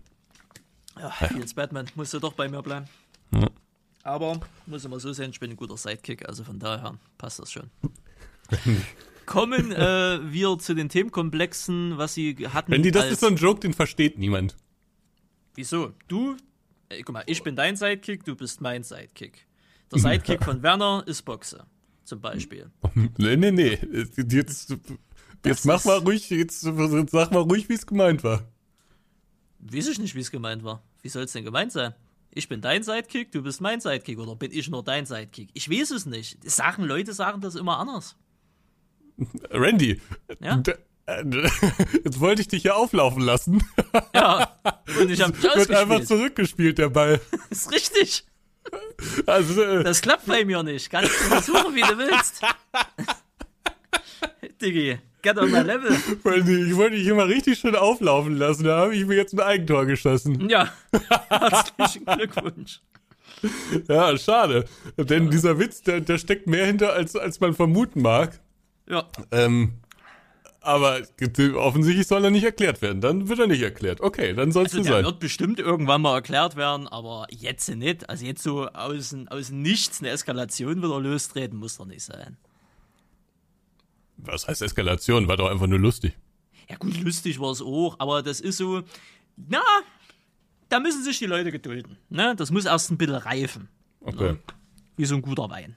Ja, 1.03 1.29
Fields 1.29 1.55
Batman 1.55 1.87
musste 1.95 2.21
doch 2.21 2.33
bei 2.33 2.49
mir 2.49 2.63
bleiben. 2.63 2.87
Aber 4.05 4.41
muss 4.67 4.85
immer 4.85 4.99
so 4.99 5.13
sehen, 5.13 5.31
ich 5.31 5.41
bin 5.41 5.51
ein 5.51 5.57
guter 5.57 5.77
Sidekick, 5.77 6.29
also 6.29 6.45
von 6.45 6.59
daher 6.59 6.99
passt 7.19 7.39
das 7.39 7.53
schon. 7.53 7.71
Kommen 9.27 9.71
äh, 9.71 10.33
wir 10.33 10.59
zu 10.59 10.75
den 10.75 10.89
Themenkomplexen, 10.89 11.97
was 11.97 12.15
sie 12.15 12.37
hatten. 12.49 12.73
Wenn 12.73 12.83
die, 12.83 12.91
das 12.91 13.11
ist 13.11 13.21
so 13.21 13.29
ein 13.29 13.37
Joke, 13.37 13.61
den 13.61 13.73
versteht 13.73 14.19
niemand. 14.19 14.57
Wieso? 15.55 15.93
Du, 16.09 16.37
äh, 16.89 17.03
guck 17.03 17.13
mal, 17.13 17.25
ich 17.27 17.43
bin 17.43 17.55
dein 17.55 17.77
Sidekick, 17.77 18.25
du 18.25 18.35
bist 18.35 18.61
mein 18.61 18.83
Sidekick. 18.83 19.47
Der 19.93 20.01
Sidekick 20.01 20.43
von 20.45 20.63
Werner 20.63 21.05
ist 21.07 21.23
Boxe, 21.23 21.65
zum 22.05 22.21
Beispiel. 22.21 22.71
Nee, 23.19 23.37
nee, 23.37 23.53
nee. 23.53 23.79
Jetzt, 24.17 24.77
jetzt 25.45 25.67
mach 25.67 25.85
mal 25.85 25.99
ruhig, 25.99 26.29
jetzt, 26.31 26.65
jetzt 26.65 27.11
sag 27.11 27.31
mal 27.31 27.43
ruhig, 27.43 27.69
wie 27.69 27.75
es 27.75 27.87
gemeint 27.87 28.25
war. 28.25 28.43
Weiß 29.61 29.87
ich 29.89 29.99
nicht, 29.99 30.15
wie 30.15 30.21
es 30.21 30.31
gemeint 30.31 30.65
war. 30.65 30.83
Wie 31.03 31.09
soll 31.09 31.25
es 31.25 31.33
denn 31.33 31.45
gemeint 31.45 31.73
sein? 31.73 31.95
Ich 32.35 32.49
bin 32.49 32.61
dein 32.63 32.83
Sidekick, 32.83 33.31
du 33.33 33.43
bist 33.43 33.61
mein 33.61 33.81
Sidekick 33.81 34.19
oder 34.19 34.35
bin 34.37 34.53
ich 34.53 34.69
nur 34.71 34.83
dein 34.83 35.05
Sidekick? 35.05 35.51
Ich 35.53 35.69
weiß 35.69 35.91
es 35.91 36.07
nicht. 36.07 36.49
Sagen 36.51 36.85
Leute 36.85 37.13
sagen 37.13 37.41
das 37.43 37.57
immer 37.57 37.79
anders. 37.79 38.17
Randy, 39.51 40.01
Ja? 40.41 40.63
äh, 41.07 41.25
jetzt 42.05 42.21
wollte 42.21 42.41
ich 42.41 42.49
dich 42.49 42.63
ja 42.63 42.75
auflaufen 42.75 43.23
lassen. 43.23 43.63
Ja. 44.15 44.57
Und 45.01 45.11
ich 45.11 45.21
habe 45.21 45.41
Wird 45.43 45.71
einfach 45.71 46.03
zurückgespielt, 46.05 46.79
der 46.79 46.89
Ball. 46.89 47.21
ist 47.51 47.71
richtig. 47.73 48.25
Also, 49.27 49.61
äh, 49.63 49.83
Das 49.85 50.01
klappt 50.01 50.27
bei 50.27 50.45
mir 50.45 50.63
nicht. 50.63 50.89
Kannst 50.91 51.11
du 51.11 51.25
versuchen, 51.25 51.75
wie 51.75 51.81
du 51.83 51.99
willst. 51.99 52.41
Diggi, 54.61 54.99
get 55.23 55.39
on 55.39 55.51
my 55.51 55.61
level. 55.63 55.93
Ich 55.93 56.77
wollte 56.77 56.97
dich 56.97 57.07
immer 57.07 57.27
richtig 57.27 57.59
schön 57.59 57.77
auflaufen 57.77 58.37
lassen. 58.37 58.65
Da 58.65 58.79
habe 58.79 58.95
ich 58.95 59.07
mir 59.07 59.17
jetzt 59.17 59.33
ein 59.33 59.41
Eigentor 59.41 59.87
geschossen. 59.87 60.49
Ja, 60.49 60.73
herzlichen 61.29 62.05
Glückwunsch. 62.05 62.81
Ja, 63.89 64.17
schade. 64.19 64.67
Denn 64.97 65.31
dieser 65.31 65.59
Witz, 65.59 65.83
der, 65.83 66.01
der 66.01 66.19
steckt 66.19 66.47
mehr 66.47 66.67
hinter, 66.67 66.93
als, 66.93 67.17
als 67.17 67.41
man 67.41 67.55
vermuten 67.55 68.03
mag. 68.03 68.41
Ja, 68.89 69.09
Ähm, 69.31 69.75
aber 70.61 71.01
offensichtlich 71.57 72.07
soll 72.07 72.25
er 72.25 72.31
nicht 72.31 72.45
erklärt 72.45 72.83
werden. 72.83 73.01
Dann 73.01 73.29
wird 73.29 73.41
er 73.41 73.49
nicht 73.49 73.63
erklärt. 73.63 74.01
Okay, 74.01 74.33
dann 74.33 74.53
soll 74.53 74.67
es 74.67 74.73
also 74.73 74.85
so 74.85 74.93
sein. 74.93 75.05
wird 75.05 75.19
bestimmt 75.19 75.59
irgendwann 75.59 76.03
mal 76.03 76.15
erklärt 76.15 76.55
werden, 76.57 76.87
aber 76.87 77.27
jetzt 77.31 77.69
nicht. 77.69 78.09
Also 78.09 78.25
jetzt 78.25 78.43
so 78.45 78.69
aus, 78.69 79.15
aus 79.31 79.51
nichts 79.51 80.01
eine 80.01 80.11
Eskalation 80.11 80.77
wieder 80.77 81.01
lostreten, 81.01 81.59
muss 81.59 81.79
doch 81.79 81.87
nicht 81.87 82.03
sein. 82.05 82.37
Was 84.23 84.47
heißt 84.49 84.63
Eskalation? 84.63 85.29
War 85.29 85.37
doch 85.37 85.51
einfach 85.51 85.67
nur 85.67 85.79
lustig. 85.79 86.15
Ja 86.69 86.77
gut, 86.77 86.99
lustig 87.01 87.39
war 87.41 87.51
es 87.51 87.61
auch, 87.61 87.97
aber 87.99 88.23
das 88.23 88.41
ist 88.41 88.57
so, 88.57 88.83
na, 89.37 89.61
da 90.69 90.81
müssen 90.81 91.03
sich 91.03 91.19
die 91.19 91.27
Leute 91.27 91.51
gedulden. 91.53 91.99
Ne? 92.09 92.35
Das 92.37 92.51
muss 92.51 92.65
erst 92.65 92.91
ein 92.91 92.97
bisschen 92.99 93.17
reifen, 93.17 93.69
Okay. 94.01 94.37
wie 94.97 95.05
so 95.05 95.17
ein 95.17 95.23
guter 95.23 95.51
Wein. 95.51 95.77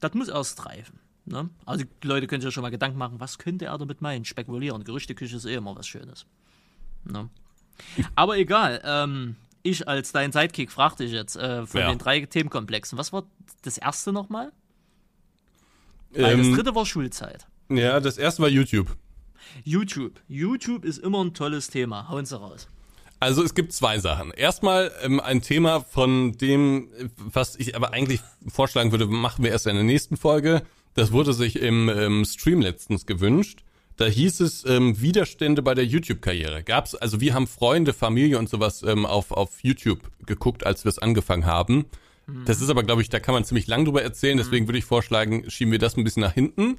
Das 0.00 0.14
muss 0.14 0.28
erst 0.28 0.64
reifen. 0.66 0.98
Ne? 1.26 1.50
Also 1.66 1.84
die 2.02 2.06
Leute 2.06 2.26
können 2.26 2.40
sich 2.40 2.48
ja 2.48 2.52
schon 2.52 2.62
mal 2.62 2.70
Gedanken 2.70 2.98
machen, 2.98 3.20
was 3.20 3.38
könnte 3.38 3.66
er 3.66 3.76
damit 3.78 4.00
meinen? 4.00 4.24
Spekulieren, 4.24 4.82
Gerüchteküche 4.82 5.36
ist 5.36 5.44
eh 5.44 5.54
immer 5.54 5.76
was 5.76 5.86
Schönes. 5.86 6.26
Ne? 7.04 7.28
Aber 8.16 8.38
egal, 8.38 8.80
ähm, 8.84 9.36
ich 9.62 9.86
als 9.86 10.10
dein 10.12 10.32
Sidekick 10.32 10.72
frag 10.72 10.96
dich 10.96 11.12
jetzt 11.12 11.36
äh, 11.36 11.66
von 11.66 11.80
Ja. 11.82 11.88
den 11.90 11.98
drei 11.98 12.20
Themenkomplexen, 12.24 12.98
was 12.98 13.12
war 13.12 13.24
das 13.62 13.76
erste 13.78 14.10
nochmal? 14.12 14.52
Weil 16.14 16.36
das 16.36 16.46
Ähm, 16.46 16.54
dritte 16.54 16.74
war 16.74 16.86
Schulzeit. 16.86 17.46
ja, 17.68 18.00
das 18.00 18.18
erste 18.18 18.42
war 18.42 18.48
YouTube. 18.48 18.96
YouTube. 19.64 20.20
YouTube 20.28 20.84
ist 20.84 20.98
immer 20.98 21.24
ein 21.24 21.34
tolles 21.34 21.68
Thema. 21.68 22.08
Hauen 22.08 22.26
Sie 22.26 22.38
raus. 22.38 22.68
Also 23.18 23.42
es 23.42 23.54
gibt 23.54 23.72
zwei 23.72 23.98
Sachen. 23.98 24.30
Erstmal 24.30 24.90
ähm, 25.02 25.20
ein 25.20 25.42
Thema, 25.42 25.80
von 25.80 26.32
dem, 26.32 26.88
was 27.16 27.56
ich 27.56 27.76
aber 27.76 27.92
eigentlich 27.92 28.20
vorschlagen 28.48 28.92
würde, 28.92 29.06
machen 29.06 29.44
wir 29.44 29.50
erst 29.50 29.66
in 29.66 29.74
der 29.74 29.84
nächsten 29.84 30.16
Folge. 30.16 30.62
Das 30.94 31.12
wurde 31.12 31.32
sich 31.34 31.56
im 31.56 31.88
ähm, 31.88 32.24
Stream 32.24 32.60
letztens 32.62 33.04
gewünscht. 33.06 33.62
Da 33.96 34.06
hieß 34.06 34.40
es 34.40 34.64
ähm, 34.64 34.98
Widerstände 35.02 35.60
bei 35.60 35.74
der 35.74 35.84
YouTube-Karriere. 35.84 36.62
Gab's 36.62 36.94
also 36.94 37.20
wir 37.20 37.34
haben 37.34 37.46
Freunde, 37.46 37.92
Familie 37.92 38.38
und 38.38 38.48
sowas 38.48 38.82
ähm, 38.82 39.04
auf 39.04 39.30
auf 39.32 39.62
YouTube 39.62 40.00
geguckt, 40.24 40.64
als 40.64 40.84
wir 40.84 40.88
es 40.88 40.98
angefangen 40.98 41.44
haben. 41.44 41.84
Das 42.44 42.60
ist 42.60 42.70
aber, 42.70 42.82
glaube 42.82 43.02
ich, 43.02 43.08
da 43.08 43.20
kann 43.20 43.34
man 43.34 43.44
ziemlich 43.44 43.66
lang 43.66 43.84
drüber 43.84 44.02
erzählen. 44.02 44.36
Deswegen 44.36 44.66
würde 44.68 44.78
ich 44.78 44.84
vorschlagen, 44.84 45.48
schieben 45.50 45.72
wir 45.72 45.78
das 45.78 45.96
ein 45.96 46.04
bisschen 46.04 46.22
nach 46.22 46.34
hinten. 46.34 46.78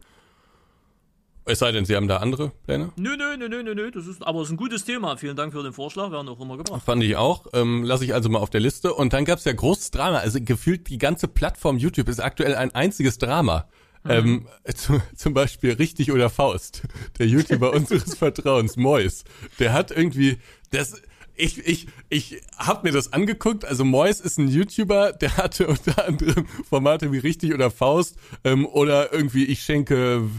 Es 1.46 1.60
sei 1.60 1.72
denn, 1.72 1.86
Sie 1.86 1.96
haben 1.96 2.08
da 2.08 2.18
andere 2.18 2.52
Pläne? 2.66 2.92
Nö, 2.98 3.18
nö, 3.18 3.36
nö, 3.36 3.50
nö, 3.50 3.64
nö, 3.64 3.74
nö, 3.74 3.92
das 3.92 4.06
ist, 4.06 4.26
aber 4.26 4.42
es 4.42 4.48
ist 4.48 4.54
ein 4.54 4.58
gutes 4.58 4.86
Thema. 4.86 5.18
Vielen 5.18 5.36
Dank 5.36 5.54
für 5.54 5.64
den 5.64 5.74
Vorschlag, 5.74 6.12
werden 6.12 6.30
auch 6.30 6.40
immer 6.40 6.58
gebracht. 6.58 6.84
Fand 6.84 7.04
ich 7.04 7.16
auch. 7.16 7.48
Ähm, 7.54 7.84
Lasse 7.84 8.06
ich 8.06 8.14
also 8.14 8.30
mal 8.30 8.40
auf 8.40 8.52
der 8.52 8.62
Liste. 8.62 8.94
Und 8.94 9.14
dann 9.14 9.26
gab's 9.26 9.44
ja 9.46 9.54
großes 9.54 9.90
Drama. 9.92 10.20
Also 10.20 10.40
gefühlt 10.40 10.88
die 10.90 11.00
ganze 11.00 11.28
Plattform 11.28 11.78
YouTube 11.78 12.10
ist 12.10 12.20
aktuell 12.20 12.56
ein 12.56 12.76
einziges 12.76 13.18
Drama. 13.18 13.68
Ähm, 14.08 14.48
zu, 14.76 15.02
zum 15.16 15.34
Beispiel 15.34 15.74
Richtig 15.74 16.12
oder 16.12 16.30
Faust. 16.30 16.84
Der 17.18 17.28
YouTuber 17.28 17.74
unseres 17.76 18.16
Vertrauens, 18.16 18.78
Mois. 18.78 19.24
Der 19.60 19.74
hat 19.74 19.90
irgendwie, 19.90 20.38
das, 20.70 21.02
ich, 21.42 21.66
ich, 21.66 21.88
ich 22.10 22.42
hab 22.58 22.84
mir 22.84 22.92
das 22.92 23.14
angeguckt. 23.14 23.66
Also 23.66 23.84
Mois 23.84 24.20
ist 24.20 24.38
ein 24.38 24.48
YouTuber, 24.48 25.14
der 25.14 25.38
hatte 25.38 25.68
unter 25.68 26.08
anderem 26.08 26.46
Formate 26.70 27.12
wie 27.12 27.18
Richtig 27.18 27.54
oder 27.54 27.72
Faust 27.72 28.18
ähm, 28.44 28.66
oder 28.66 29.12
irgendwie 29.12 29.46
ich 29.46 29.62
schenke 29.62 30.30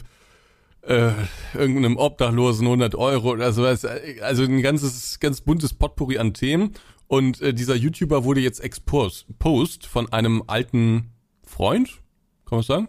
äh, 0.82 1.10
irgendeinem 1.54 1.96
Obdachlosen 1.96 2.66
100 2.66 2.94
Euro 2.94 3.30
oder 3.32 3.52
sowas. 3.52 3.84
Also 4.20 4.44
ein 4.44 4.62
ganzes, 4.62 5.20
ganz 5.20 5.40
buntes 5.40 5.74
Potpourri 5.74 6.18
an 6.18 6.34
Themen. 6.34 6.74
Und 7.08 7.40
äh, 7.42 7.52
dieser 7.52 7.74
YouTuber 7.74 8.24
wurde 8.24 8.40
jetzt 8.40 8.60
exposed 8.60 9.26
post 9.38 9.86
von 9.86 10.10
einem 10.12 10.44
alten 10.46 11.10
Freund, 11.44 12.00
kann 12.46 12.58
man 12.58 12.62
sagen? 12.62 12.88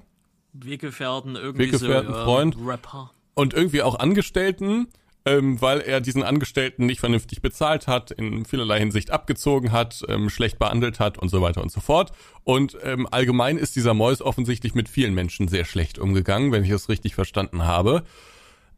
Weggefährten, 0.53 1.35
irgendwie 1.35 1.63
Weggefährten, 1.63 2.11
so, 2.13 2.17
ja, 2.17 2.23
Freund. 2.23 2.57
Rapper. 2.63 3.11
Und 3.33 3.53
irgendwie 3.53 3.81
auch 3.81 3.99
Angestellten, 3.99 4.87
ähm, 5.25 5.61
weil 5.61 5.79
er 5.79 6.01
diesen 6.01 6.23
Angestellten 6.23 6.85
nicht 6.85 6.99
vernünftig 6.99 7.41
bezahlt 7.41 7.87
hat, 7.87 8.11
in 8.11 8.45
vielerlei 8.45 8.79
Hinsicht 8.79 9.11
abgezogen 9.11 9.71
hat, 9.71 10.03
ähm, 10.09 10.29
schlecht 10.29 10.59
behandelt 10.59 10.99
hat 10.99 11.17
und 11.17 11.29
so 11.29 11.41
weiter 11.41 11.61
und 11.61 11.71
so 11.71 11.79
fort. 11.79 12.11
Und 12.43 12.77
ähm, 12.83 13.07
allgemein 13.09 13.57
ist 13.57 13.75
dieser 13.75 13.93
Mois 13.93 14.21
offensichtlich 14.21 14.75
mit 14.75 14.89
vielen 14.89 15.13
Menschen 15.13 15.47
sehr 15.47 15.65
schlecht 15.65 15.97
umgegangen, 15.97 16.51
wenn 16.51 16.63
ich 16.63 16.69
es 16.71 16.89
richtig 16.89 17.15
verstanden 17.15 17.63
habe. 17.63 18.03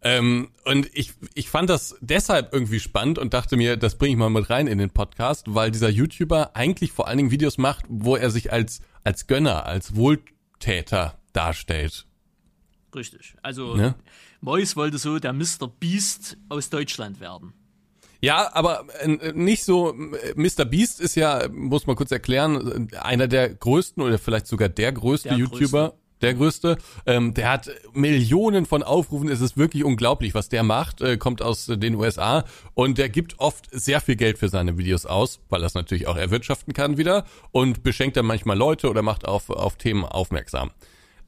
Ähm, 0.04 0.50
und 0.66 0.88
ich, 0.94 1.14
ich 1.34 1.50
fand 1.50 1.68
das 1.68 1.98
deshalb 2.00 2.54
irgendwie 2.54 2.80
spannend 2.80 3.18
und 3.18 3.34
dachte 3.34 3.58
mir, 3.58 3.76
das 3.76 3.98
bringe 3.98 4.12
ich 4.12 4.18
mal 4.18 4.30
mit 4.30 4.52
rein 4.52 4.68
in 4.68 4.78
den 4.78 4.92
Podcast, 4.92 5.48
weil 5.56 5.72
dieser 5.72 5.90
YouTuber 5.90 6.56
eigentlich 6.56 6.92
vor 6.92 7.08
allen 7.08 7.18
Dingen 7.18 7.32
Videos 7.32 7.58
macht, 7.58 7.86
wo 7.90 8.16
er 8.16 8.30
sich 8.30 8.52
als, 8.52 8.82
als 9.04 9.26
Gönner, 9.26 9.66
als 9.66 9.96
Wohltäter 9.96 11.18
darstellt. 11.34 12.06
Richtig. 12.96 13.36
Also, 13.42 13.76
Ne? 13.76 13.96
Mois 14.46 14.76
wollte 14.76 15.00
so 15.00 15.18
der 15.18 15.34
Mr. 15.34 15.68
Beast 15.80 16.38
aus 16.50 16.70
Deutschland 16.70 17.20
werden. 17.20 17.54
Ja, 18.22 18.54
aber 18.54 18.86
äh, 19.00 19.34
nicht 19.34 19.64
so. 19.64 19.92
äh, 19.92 20.34
Mr. 20.36 20.66
Beast 20.66 21.02
ist 21.02 21.16
ja, 21.16 21.48
muss 21.52 21.88
man 21.88 21.96
kurz 21.96 22.12
erklären, 22.12 22.88
äh, 22.92 22.98
einer 22.98 23.28
der 23.28 23.50
größten 23.50 24.04
oder 24.04 24.20
vielleicht 24.20 24.46
sogar 24.46 24.70
der 24.70 24.92
größte 24.92 25.30
Der 25.30 25.38
YouTuber. 25.40 25.96
Der 26.22 26.34
größte, 26.34 26.78
ähm, 27.06 27.34
der 27.34 27.52
hat 27.52 27.70
Millionen 27.94 28.66
von 28.66 28.84
Aufrufen. 28.84 29.28
Es 29.28 29.42
ist 29.42 29.58
wirklich 29.58 29.84
unglaublich, 29.84 30.34
was 30.34 30.48
der 30.48 30.64
macht. 30.64 31.02
Äh, 31.02 31.18
kommt 31.18 31.42
aus 31.42 31.66
den 31.66 31.96
USA 31.96 32.46
und 32.74 32.98
der 32.98 33.10
gibt 33.10 33.40
oft 33.40 33.68
sehr 33.72 34.00
viel 34.00 34.16
Geld 34.16 34.38
für 34.38 34.48
seine 34.48 34.78
Videos 34.78 35.06
aus, 35.06 35.42
weil 35.50 35.62
er 35.62 35.66
es 35.66 35.74
natürlich 35.74 36.08
auch 36.08 36.16
erwirtschaften 36.16 36.74
kann 36.74 36.98
wieder 36.98 37.26
und 37.52 37.84
beschenkt 37.84 38.16
dann 38.16 38.26
manchmal 38.26 38.58
Leute 38.58 38.90
oder 38.90 39.02
macht 39.02 39.28
auf 39.28 39.50
auf 39.50 39.76
Themen 39.76 40.06
aufmerksam. 40.06 40.72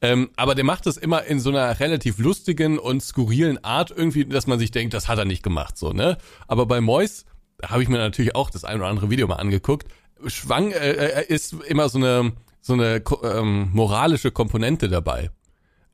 Ähm, 0.02 0.30
aber 0.36 0.54
der 0.54 0.64
macht 0.64 0.86
das 0.86 0.98
immer 0.98 1.24
in 1.24 1.40
so 1.40 1.50
einer 1.50 1.80
relativ 1.80 2.20
lustigen 2.20 2.78
und 2.78 3.02
skurrilen 3.02 3.64
Art 3.64 3.92
irgendwie, 3.92 4.26
dass 4.26 4.46
man 4.48 4.60
sich 4.60 4.72
denkt, 4.72 4.94
das 4.94 5.08
hat 5.08 5.18
er 5.18 5.26
nicht 5.26 5.44
gemacht, 5.44 5.78
so, 5.78 5.92
ne? 5.92 6.18
Aber 6.48 6.66
bei 6.68 6.82
Mois 6.82 7.26
habe 7.64 7.82
ich 7.82 7.90
mir 7.90 7.98
natürlich 7.98 8.36
auch 8.36 8.52
das 8.52 8.64
ein 8.64 8.78
oder 8.78 8.88
andere 8.88 9.10
Video 9.10 9.28
mal 9.28 9.36
angeguckt. 9.36 9.88
Schwang 10.28 10.72
äh, 10.72 10.92
äh, 10.92 11.26
ist 11.28 11.54
immer 11.54 11.90
so 11.90 11.98
eine 11.98 12.34
so 12.62 12.74
eine 12.74 13.02
ähm, 13.24 13.70
moralische 13.72 14.30
Komponente 14.30 14.90
dabei. 14.90 15.32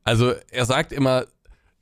Also 0.03 0.33
er 0.49 0.65
sagt 0.65 0.91
immer, 0.91 1.25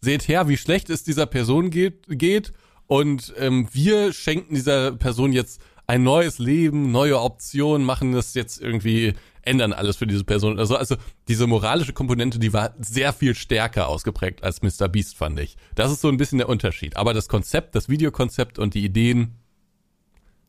seht 0.02 0.28
her, 0.28 0.48
wie 0.50 0.58
schlecht 0.58 0.90
es 0.90 1.04
dieser 1.04 1.26
Person 1.26 1.70
geht, 1.70 2.04
geht 2.08 2.52
und 2.88 3.34
ähm, 3.38 3.70
wir 3.72 4.12
schenken 4.12 4.54
dieser 4.54 4.92
Person 4.92 5.32
jetzt 5.32 5.62
ein 5.88 6.04
neues 6.04 6.40
Leben, 6.40 6.92
neue 6.92 7.20
Optionen, 7.20 7.86
machen 7.86 8.12
das 8.12 8.34
jetzt 8.34 8.62
irgendwie, 8.62 9.14
ändern 9.44 9.74
alles 9.74 9.98
für 9.98 10.08
diese 10.08 10.24
Person. 10.24 10.60
Also, 10.60 10.76
also 10.76 10.96
diese 11.28 11.48
moralische 11.48 11.94
Komponente, 11.94 12.40
die 12.40 12.54
war 12.54 12.74
sehr 12.80 13.14
viel 13.14 13.36
stärker 13.36 13.88
ausgeprägt 13.88 14.44
als 14.44 14.62
Mr. 14.62 14.88
Beast, 14.88 15.18
fand 15.18 15.40
ich. 15.40 15.58
Das 15.76 15.92
ist 15.92 16.02
so 16.02 16.10
ein 16.10 16.18
bisschen 16.18 16.38
der 16.38 16.50
Unterschied. 16.50 16.98
Aber 16.98 17.14
das 17.14 17.28
Konzept, 17.28 17.76
das 17.76 17.90
Videokonzept 17.90 18.60
und 18.60 18.74
die 18.74 18.84
Ideen 18.84 19.36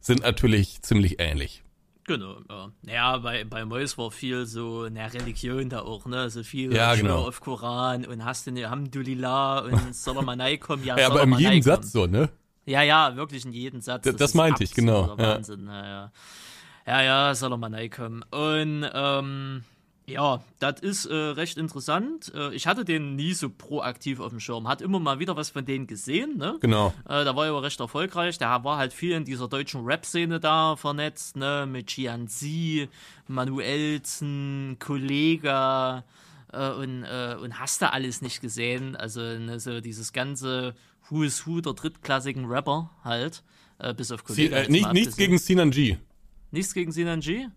sind 0.00 0.22
natürlich 0.22 0.82
ziemlich 0.82 1.20
ähnlich. 1.20 1.62
Genau, 2.04 2.38
ja. 2.50 2.72
Naja, 2.82 3.18
bei, 3.18 3.44
bei 3.44 3.64
Mois 3.64 3.96
war 3.96 4.10
viel 4.10 4.44
so 4.46 4.82
eine 4.82 5.12
Religion 5.14 5.68
da 5.68 5.82
auch, 5.82 6.04
ne? 6.04 6.30
So 6.30 6.42
viel 6.42 6.74
Ja, 6.74 6.96
Schwör 6.96 7.02
genau. 7.02 7.28
auf 7.28 7.40
Koran 7.40 8.04
und 8.04 8.24
hast 8.24 8.46
du 8.46 8.50
eine 8.50 8.64
Alhamdulillah 8.66 9.60
und 9.60 10.36
nein 10.36 10.58
kommen? 10.58 10.84
Ja, 10.84 10.96
Ja, 10.98 11.06
aber 11.06 11.20
er 11.20 11.24
in 11.26 11.38
jedem. 11.38 11.62
Satz 11.62 11.92
so, 11.92 12.06
ne? 12.06 12.28
Ja, 12.66 12.82
ja, 12.82 13.14
wirklich 13.16 13.44
in 13.44 13.52
jedem 13.52 13.80
Satz. 13.80 14.04
Das 14.04 14.14
ist 14.30 14.34
meinte 14.34 14.64
ich, 14.64 14.74
genau. 14.74 15.16
Wahnsinn, 15.16 15.66
ja, 15.66 15.86
ja. 15.86 16.12
Ja, 16.86 17.02
ja, 17.02 17.34
soll 17.34 17.52
er 17.52 17.56
mal 17.58 17.68
nein 17.68 17.90
kommen. 17.90 18.24
Und, 18.30 18.90
ähm, 18.92 19.64
ja, 20.06 20.42
das 20.58 20.80
ist 20.80 21.06
äh, 21.06 21.14
recht 21.14 21.56
interessant. 21.58 22.32
Äh, 22.34 22.54
ich 22.54 22.66
hatte 22.66 22.84
den 22.84 23.14
nie 23.14 23.34
so 23.34 23.48
proaktiv 23.48 24.18
auf 24.20 24.30
dem 24.30 24.40
Schirm. 24.40 24.66
Hat 24.66 24.82
immer 24.82 24.98
mal 24.98 25.20
wieder 25.20 25.36
was 25.36 25.50
von 25.50 25.64
denen 25.64 25.86
gesehen, 25.86 26.36
ne? 26.36 26.56
Genau. 26.60 26.92
Äh, 27.08 27.24
da 27.24 27.36
war 27.36 27.46
er 27.46 27.52
aber 27.52 27.62
recht 27.62 27.78
erfolgreich. 27.78 28.36
Der 28.38 28.64
war 28.64 28.78
halt 28.78 28.92
viel 28.92 29.12
in 29.12 29.24
dieser 29.24 29.48
deutschen 29.48 29.84
Rap-Szene 29.84 30.40
da 30.40 30.74
vernetzt, 30.76 31.36
ne? 31.36 31.66
Mit 31.68 31.86
Gianzi, 31.86 32.88
Manuelsen, 33.28 34.76
Kollega 34.80 36.04
äh, 36.52 36.70
und, 36.70 37.04
äh, 37.04 37.36
und 37.40 37.60
hast 37.60 37.80
du 37.80 37.92
alles 37.92 38.22
nicht 38.22 38.40
gesehen. 38.40 38.96
Also 38.96 39.20
ne, 39.20 39.60
so 39.60 39.80
dieses 39.80 40.12
ganze 40.12 40.74
Who 41.08 41.22
is 41.22 41.46
Who 41.46 41.60
der 41.60 41.74
drittklassigen 41.74 42.46
Rapper 42.46 42.90
halt. 43.04 43.44
Äh, 43.78 43.94
bis 43.94 44.10
auf 44.10 44.22
Sie, 44.26 44.48
Kollega. 44.48 44.58
jetzt 44.58 44.70
nicht, 44.70 44.92
nichts 44.92 45.16
gegen 45.16 45.38
Sinan 45.38 45.70
G. 45.70 45.96
Nichts 46.52 46.74
gegen 46.74 46.92
Sinan 46.92 47.20
G? 47.20 47.48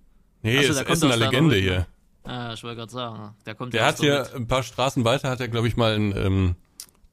Nee, 0.41 0.57
Ach 0.57 0.63
so, 0.63 0.81
ist, 0.81 0.89
ist 0.89 1.03
eine 1.03 1.15
Legende 1.17 1.57
hier. 1.57 1.85
Ah, 2.23 2.53
ich 2.53 2.63
wollte 2.63 2.77
gerade 2.77 2.91
sagen. 2.91 3.35
Der 3.45 3.53
kommt 3.53 3.73
Der 3.73 3.85
hat 3.85 3.99
hier 3.99 4.27
ein 4.33 4.47
paar 4.47 4.63
Straßen 4.63 5.05
weiter, 5.05 5.29
hat 5.29 5.41
er, 5.41 5.47
glaube 5.47 5.67
ich, 5.67 5.77
mal 5.77 5.93
ein 5.93 6.15
ähm, 6.15 6.55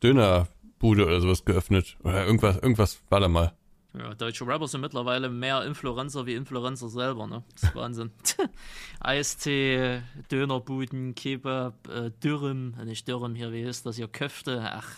Dönerbude 0.03 1.07
oder 1.07 1.21
sowas 1.21 1.45
geöffnet. 1.45 1.99
Oder 2.03 2.25
irgendwas, 2.25 2.57
irgendwas 2.57 3.01
war 3.11 3.21
da 3.21 3.29
mal. 3.29 3.53
Ja, 3.99 4.15
deutsche 4.15 4.47
Rapper 4.47 4.69
sind 4.69 4.81
mittlerweile 4.81 5.29
mehr 5.29 5.65
Influencer 5.65 6.25
wie 6.25 6.35
Influencer 6.35 6.89
selber, 6.89 7.27
ne? 7.27 7.43
Das 7.55 7.65
ist 7.65 7.75
Wahnsinn. 7.75 8.11
Eistee, 9.01 10.01
Dönerbuden, 10.31 11.15
Kebab, 11.15 11.89
äh, 11.89 12.11
Dürrem, 12.23 12.75
äh, 12.81 12.85
nicht 12.87 13.07
Dürrem 13.07 13.35
hier, 13.35 13.53
wie 13.53 13.61
ist 13.61 13.85
das 13.85 13.97
hier, 13.97 14.09
Köfte, 14.09 14.63
ach 14.65 14.89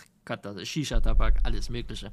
Ist 0.57 0.69
Shisha-Tabak, 0.69 1.39
alles 1.43 1.69
Mögliche. 1.69 2.11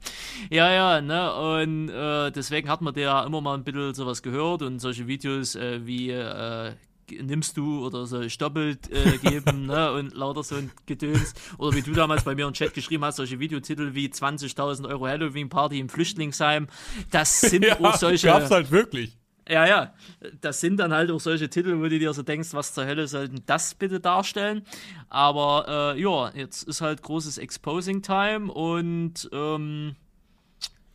Ja, 0.50 0.70
ja, 0.70 1.00
ne, 1.00 1.34
und 1.34 1.88
äh, 1.88 2.30
deswegen 2.30 2.68
hat 2.68 2.80
man 2.80 2.94
ja 2.94 3.24
immer 3.24 3.40
mal 3.40 3.54
ein 3.54 3.64
bisschen 3.64 3.94
sowas 3.94 4.22
gehört 4.22 4.62
und 4.62 4.78
solche 4.78 5.06
Videos 5.06 5.54
äh, 5.56 5.86
wie 5.86 6.10
äh, 6.10 6.72
nimmst 7.10 7.56
du 7.56 7.84
oder 7.84 8.06
soll 8.06 8.26
ich 8.26 8.38
doppelt 8.38 8.90
äh, 8.90 9.18
geben, 9.18 9.66
ne, 9.66 9.92
und 9.92 10.14
lauter 10.14 10.42
so 10.42 10.56
ein 10.56 10.70
Gedöns. 10.86 11.34
Oder 11.58 11.76
wie 11.76 11.82
du 11.82 11.92
damals 11.92 12.24
bei 12.24 12.34
mir 12.34 12.46
im 12.46 12.52
Chat 12.52 12.74
geschrieben 12.74 13.04
hast, 13.04 13.16
solche 13.16 13.38
Videotitel 13.38 13.94
wie 13.94 14.08
20.000 14.08 14.88
Euro 14.88 15.06
Halloween-Party 15.06 15.78
im 15.78 15.88
Flüchtlingsheim. 15.88 16.68
Das 17.10 17.40
sind 17.40 17.80
auch 17.84 17.96
solche... 17.96 18.28
gab's 18.28 18.50
halt 18.50 18.70
wirklich. 18.70 19.16
Ja, 19.48 19.66
ja. 19.66 19.92
Das 20.40 20.60
sind 20.60 20.76
dann 20.78 20.92
halt 20.92 21.10
auch 21.10 21.20
solche 21.20 21.50
Titel, 21.50 21.78
wo 21.78 21.82
du 21.82 21.98
dir 21.98 22.12
so 22.14 22.22
denkst, 22.22 22.50
was 22.52 22.74
zur 22.74 22.86
Hölle 22.86 23.08
sollten 23.08 23.42
das 23.46 23.74
bitte 23.74 23.98
darstellen. 24.00 24.64
Aber 25.08 25.94
äh, 25.96 26.00
ja, 26.00 26.30
jetzt 26.34 26.62
ist 26.62 26.80
halt 26.80 27.02
großes 27.02 27.38
Exposing-Time 27.38 28.52
und 28.52 29.28
ähm, 29.32 29.96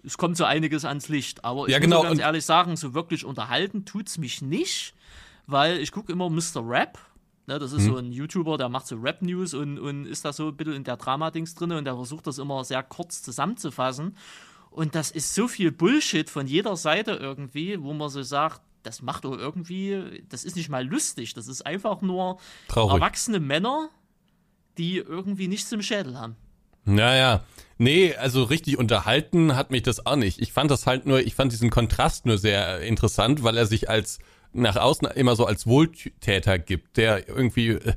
es 0.04 0.18
kommt 0.18 0.38
so 0.38 0.46
einiges 0.46 0.86
ans 0.86 1.10
Licht. 1.10 1.44
Aber 1.44 1.68
ich 1.68 1.74
Ja, 1.74 1.80
muss 1.80 1.84
genau, 1.84 2.00
auch 2.00 2.04
ganz 2.04 2.20
ehrlich 2.22 2.46
sagen, 2.46 2.76
so 2.78 2.94
wirklich 2.94 3.26
unterhalten 3.26 3.84
tut's 3.86 4.18
mich 4.18 4.42
nicht, 4.42 4.94
weil 5.46 5.78
ich 5.80 5.92
gucke 5.92 6.12
immer 6.12 6.30
Mr. 6.30 6.62
Rap. 6.64 6.98
Ne, 7.48 7.60
das 7.60 7.72
ist 7.72 7.84
Mhm. 7.84 7.88
so 7.88 7.98
ein 7.98 8.12
YouTuber, 8.12 8.58
der 8.58 8.68
macht 8.70 8.88
so 8.88 8.98
Rap-News 8.98 9.54
und, 9.54 9.80
und 9.80 10.06
ist 10.06 10.26
da 10.26 10.34
so 10.34 10.50
ein 10.50 10.58
bisschen 10.58 10.74
in 10.74 10.84
der 10.84 10.98
Drama-Dings 10.98 11.56
drin 11.56 11.72
und 11.72 11.86
der 11.86 11.96
versucht 11.96 12.28
das 12.28 12.40
immer 12.40 12.64
sehr 12.66 12.84
kurz 12.84 13.24
zusammenzufassen. 13.24 14.18
Und 14.78 14.94
das 14.94 15.10
ist 15.10 15.34
so 15.34 15.48
viel 15.48 15.72
Bullshit 15.72 16.30
von 16.30 16.46
jeder 16.46 16.76
Seite 16.76 17.14
irgendwie, 17.14 17.82
wo 17.82 17.94
man 17.94 18.10
so 18.10 18.22
sagt, 18.22 18.62
das 18.84 19.02
macht 19.02 19.26
doch 19.26 19.36
irgendwie, 19.36 20.24
das 20.30 20.44
ist 20.44 20.56
nicht 20.56 20.70
mal 20.70 20.86
lustig, 20.86 21.34
das 21.34 21.48
ist 21.48 21.66
einfach 21.66 22.04
nur 22.04 22.38
Traurig. 22.68 22.94
erwachsene 22.94 23.40
Männer, 23.40 23.90
die 24.78 24.98
irgendwie 24.98 25.48
nichts 25.48 25.72
im 25.72 25.82
Schädel 25.82 26.20
haben. 26.20 26.36
Naja, 26.86 27.44
nee, 27.80 28.14
also 28.18 28.44
richtig 28.44 28.78
unterhalten 28.78 29.56
hat 29.56 29.72
mich 29.72 29.82
das 29.82 30.06
auch 30.06 30.16
nicht. 30.16 30.40
Ich 30.40 30.54
fand 30.54 30.70
das 30.70 30.86
halt 30.86 31.08
nur, 31.08 31.22
ich 31.22 31.34
fand 31.34 31.52
diesen 31.52 31.72
Kontrast 31.72 32.28
nur 32.28 32.38
sehr 32.38 32.82
interessant, 32.82 33.42
weil 33.42 33.58
er 33.58 33.66
sich 33.66 33.90
als 33.90 34.20
nach 34.58 34.76
außen 34.76 35.08
immer 35.16 35.36
so 35.36 35.46
als 35.46 35.68
Wohltäter 35.68 36.60
gibt, 36.60 36.98
der 36.98 37.28
irgendwie 37.28 37.70
äh, 37.70 37.94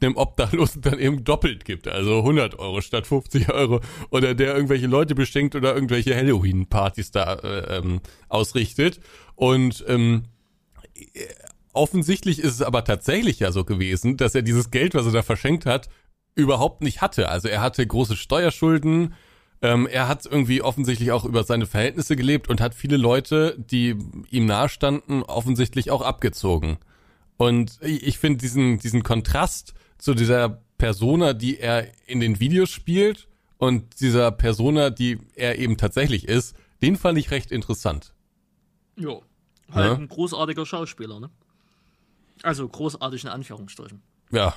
einem 0.00 0.16
Obdachlosen 0.16 0.82
dann 0.82 0.98
eben 0.98 1.24
doppelt 1.24 1.64
gibt, 1.64 1.88
also 1.88 2.18
100 2.18 2.58
Euro 2.58 2.80
statt 2.80 3.06
50 3.06 3.50
Euro, 3.50 3.80
oder 4.10 4.34
der 4.34 4.54
irgendwelche 4.54 4.86
Leute 4.86 5.14
beschenkt 5.14 5.54
oder 5.54 5.74
irgendwelche 5.74 6.14
Halloween-Partys 6.14 7.10
da 7.12 7.34
äh, 7.34 7.78
ähm, 7.78 8.00
ausrichtet. 8.28 9.00
Und 9.36 9.84
ähm, 9.88 10.24
offensichtlich 11.72 12.40
ist 12.40 12.54
es 12.54 12.62
aber 12.62 12.84
tatsächlich 12.84 13.40
ja 13.40 13.52
so 13.52 13.64
gewesen, 13.64 14.16
dass 14.16 14.34
er 14.34 14.42
dieses 14.42 14.70
Geld, 14.70 14.94
was 14.94 15.06
er 15.06 15.12
da 15.12 15.22
verschenkt 15.22 15.66
hat, 15.66 15.88
überhaupt 16.34 16.82
nicht 16.82 17.00
hatte. 17.00 17.28
Also 17.28 17.48
er 17.48 17.60
hatte 17.60 17.86
große 17.86 18.16
Steuerschulden, 18.16 19.14
ähm, 19.62 19.86
er 19.86 20.08
hat 20.08 20.26
irgendwie 20.26 20.62
offensichtlich 20.62 21.12
auch 21.12 21.24
über 21.24 21.44
seine 21.44 21.66
Verhältnisse 21.66 22.16
gelebt 22.16 22.48
und 22.48 22.60
hat 22.60 22.74
viele 22.74 22.96
Leute, 22.96 23.56
die 23.58 23.96
ihm 24.30 24.46
nahestanden, 24.46 25.22
offensichtlich 25.22 25.90
auch 25.90 26.02
abgezogen. 26.02 26.78
Und 27.36 27.78
ich 27.82 28.18
finde 28.18 28.38
diesen, 28.38 28.78
diesen 28.78 29.02
Kontrast 29.02 29.74
zu 29.98 30.14
dieser 30.14 30.62
Persona, 30.78 31.32
die 31.32 31.58
er 31.58 31.86
in 32.06 32.20
den 32.20 32.40
Videos 32.40 32.70
spielt 32.70 33.28
und 33.58 34.00
dieser 34.00 34.30
Persona, 34.30 34.90
die 34.90 35.18
er 35.36 35.58
eben 35.58 35.76
tatsächlich 35.76 36.26
ist, 36.28 36.54
den 36.82 36.96
fand 36.96 37.18
ich 37.18 37.30
recht 37.30 37.50
interessant. 37.52 38.12
Ja. 38.96 39.20
Halt 39.70 39.86
Ja. 39.86 39.94
ein 39.94 40.08
großartiger 40.08 40.64
Schauspieler, 40.66 41.20
ne? 41.20 41.30
Also 42.42 42.66
großartig 42.66 43.24
in 43.24 43.30
Anführungsstrichen. 43.30 44.00
Ja, 44.32 44.54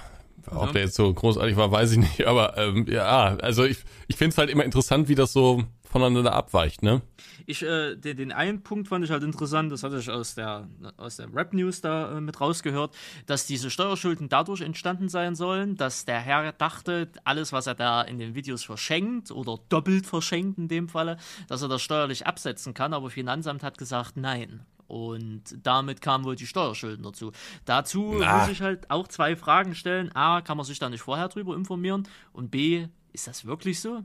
ob 0.49 0.67
Ja. 0.67 0.71
der 0.73 0.81
jetzt 0.83 0.95
so 0.95 1.13
großartig 1.13 1.55
war, 1.55 1.71
weiß 1.71 1.91
ich 1.93 1.97
nicht. 1.99 2.25
Aber 2.27 2.57
ähm, 2.57 2.85
ja, 2.89 3.35
also 3.37 3.63
ich, 3.63 3.83
ich 4.07 4.15
finde 4.15 4.33
es 4.33 4.37
halt 4.37 4.49
immer 4.49 4.63
interessant, 4.65 5.07
wie 5.07 5.15
das 5.15 5.33
so 5.33 5.63
voneinander 5.89 6.33
abweicht, 6.33 6.81
ne? 6.81 7.01
Ich, 7.45 7.61
äh, 7.61 7.95
den, 7.95 8.17
den 8.17 8.31
einen 8.31 8.63
Punkt 8.63 8.87
fand 8.87 9.05
ich 9.05 9.11
halt 9.11 9.21
interessant, 9.21 9.71
das 9.71 9.83
hatte 9.83 9.99
ich 9.99 10.09
aus 10.09 10.33
der, 10.33 10.67
aus 10.97 11.17
der 11.17 11.31
Rap-News 11.31 11.81
da 11.81 12.17
äh, 12.17 12.21
mit 12.21 12.41
rausgehört, 12.41 12.95
dass 13.27 13.45
diese 13.45 13.69
Steuerschulden 13.69 14.27
dadurch 14.27 14.61
entstanden 14.61 15.07
sein 15.07 15.35
sollen, 15.35 15.75
dass 15.75 16.05
der 16.05 16.19
Herr 16.19 16.51
dachte, 16.53 17.09
alles, 17.25 17.51
was 17.53 17.67
er 17.67 17.75
da 17.75 18.01
in 18.01 18.17
den 18.17 18.33
Videos 18.33 18.63
verschenkt 18.63 19.29
oder 19.29 19.59
doppelt 19.69 20.07
verschenkt 20.07 20.57
in 20.57 20.67
dem 20.67 20.89
Falle, 20.89 21.17
dass 21.47 21.61
er 21.61 21.67
das 21.67 21.81
steuerlich 21.83 22.25
absetzen 22.25 22.73
kann, 22.73 22.93
aber 22.93 23.11
Finanzamt 23.11 23.61
hat 23.61 23.77
gesagt, 23.77 24.17
nein. 24.17 24.65
Und 24.93 25.57
damit 25.63 26.01
kamen 26.01 26.23
wohl 26.23 26.35
die 26.35 26.45
Steuerschulden 26.45 27.03
dazu. 27.03 27.31
Dazu 27.65 28.17
Na. 28.19 28.37
muss 28.37 28.49
ich 28.49 28.61
halt 28.61 28.91
auch 28.91 29.07
zwei 29.07 29.35
Fragen 29.35 29.73
stellen. 29.73 30.15
A, 30.15 30.41
kann 30.41 30.55
man 30.55 30.67
sich 30.67 30.77
da 30.77 30.87
nicht 30.87 31.01
vorher 31.01 31.29
drüber 31.29 31.55
informieren? 31.55 32.07
Und 32.31 32.51
B, 32.51 32.85
ist 33.11 33.25
das 33.25 33.43
wirklich 33.43 33.79
so? 33.81 34.03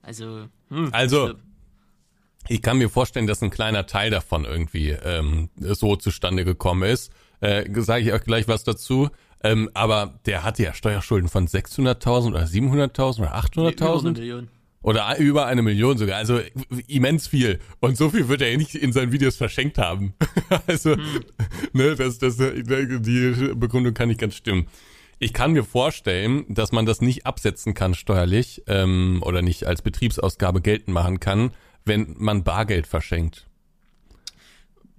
Also, 0.00 0.46
hm, 0.68 0.90
Also, 0.92 1.30
ich, 1.30 1.34
Ich 2.50 2.62
kann 2.62 2.78
mir 2.78 2.88
vorstellen, 2.88 3.26
dass 3.26 3.42
ein 3.42 3.50
kleiner 3.50 3.86
Teil 3.86 4.10
davon 4.10 4.44
irgendwie 4.44 4.90
ähm, 4.90 5.50
so 5.56 5.96
zustande 5.96 6.44
gekommen 6.44 6.84
ist. 6.84 7.12
Äh, 7.40 7.68
Sage 7.80 8.04
ich 8.04 8.12
auch 8.12 8.22
gleich 8.22 8.46
was 8.46 8.62
dazu. 8.62 9.10
Ähm, 9.42 9.70
aber 9.74 10.20
der 10.24 10.44
hatte 10.44 10.62
ja 10.62 10.72
Steuerschulden 10.72 11.28
von 11.28 11.48
600.000 11.48 12.28
oder 12.28 12.44
700.000 12.44 13.18
oder 13.18 13.26
über 13.26 13.34
eine 13.34 13.74
800.000. 13.74 14.12
Million. 14.12 14.48
Oder 14.82 15.16
über 15.18 15.46
eine 15.46 15.62
Million 15.62 15.96
sogar. 15.96 16.16
Also 16.16 16.40
immens 16.88 17.28
viel. 17.28 17.60
Und 17.80 17.96
so 17.96 18.10
viel 18.10 18.28
wird 18.28 18.42
er 18.42 18.56
nicht 18.56 18.74
in 18.74 18.92
seinen 18.92 19.12
Videos 19.12 19.36
verschenkt 19.36 19.78
haben. 19.78 20.14
also, 20.66 20.96
hm. 20.96 21.24
ne, 21.72 21.94
das, 21.94 22.18
das, 22.18 22.36
die 22.36 23.52
Begründung 23.54 23.94
kann 23.94 24.08
nicht 24.08 24.20
ganz 24.20 24.34
stimmen. 24.34 24.66
Ich 25.18 25.32
kann 25.32 25.52
mir 25.52 25.62
vorstellen, 25.62 26.44
dass 26.48 26.72
man 26.72 26.84
das 26.84 27.00
nicht 27.00 27.26
absetzen 27.26 27.74
kann 27.74 27.94
steuerlich 27.94 28.62
ähm, 28.66 29.22
oder 29.24 29.40
nicht 29.40 29.66
als 29.66 29.82
Betriebsausgabe 29.82 30.60
geltend 30.60 30.94
machen 30.94 31.20
kann, 31.20 31.52
wenn 31.84 32.16
man 32.18 32.42
Bargeld 32.42 32.88
verschenkt. 32.88 33.46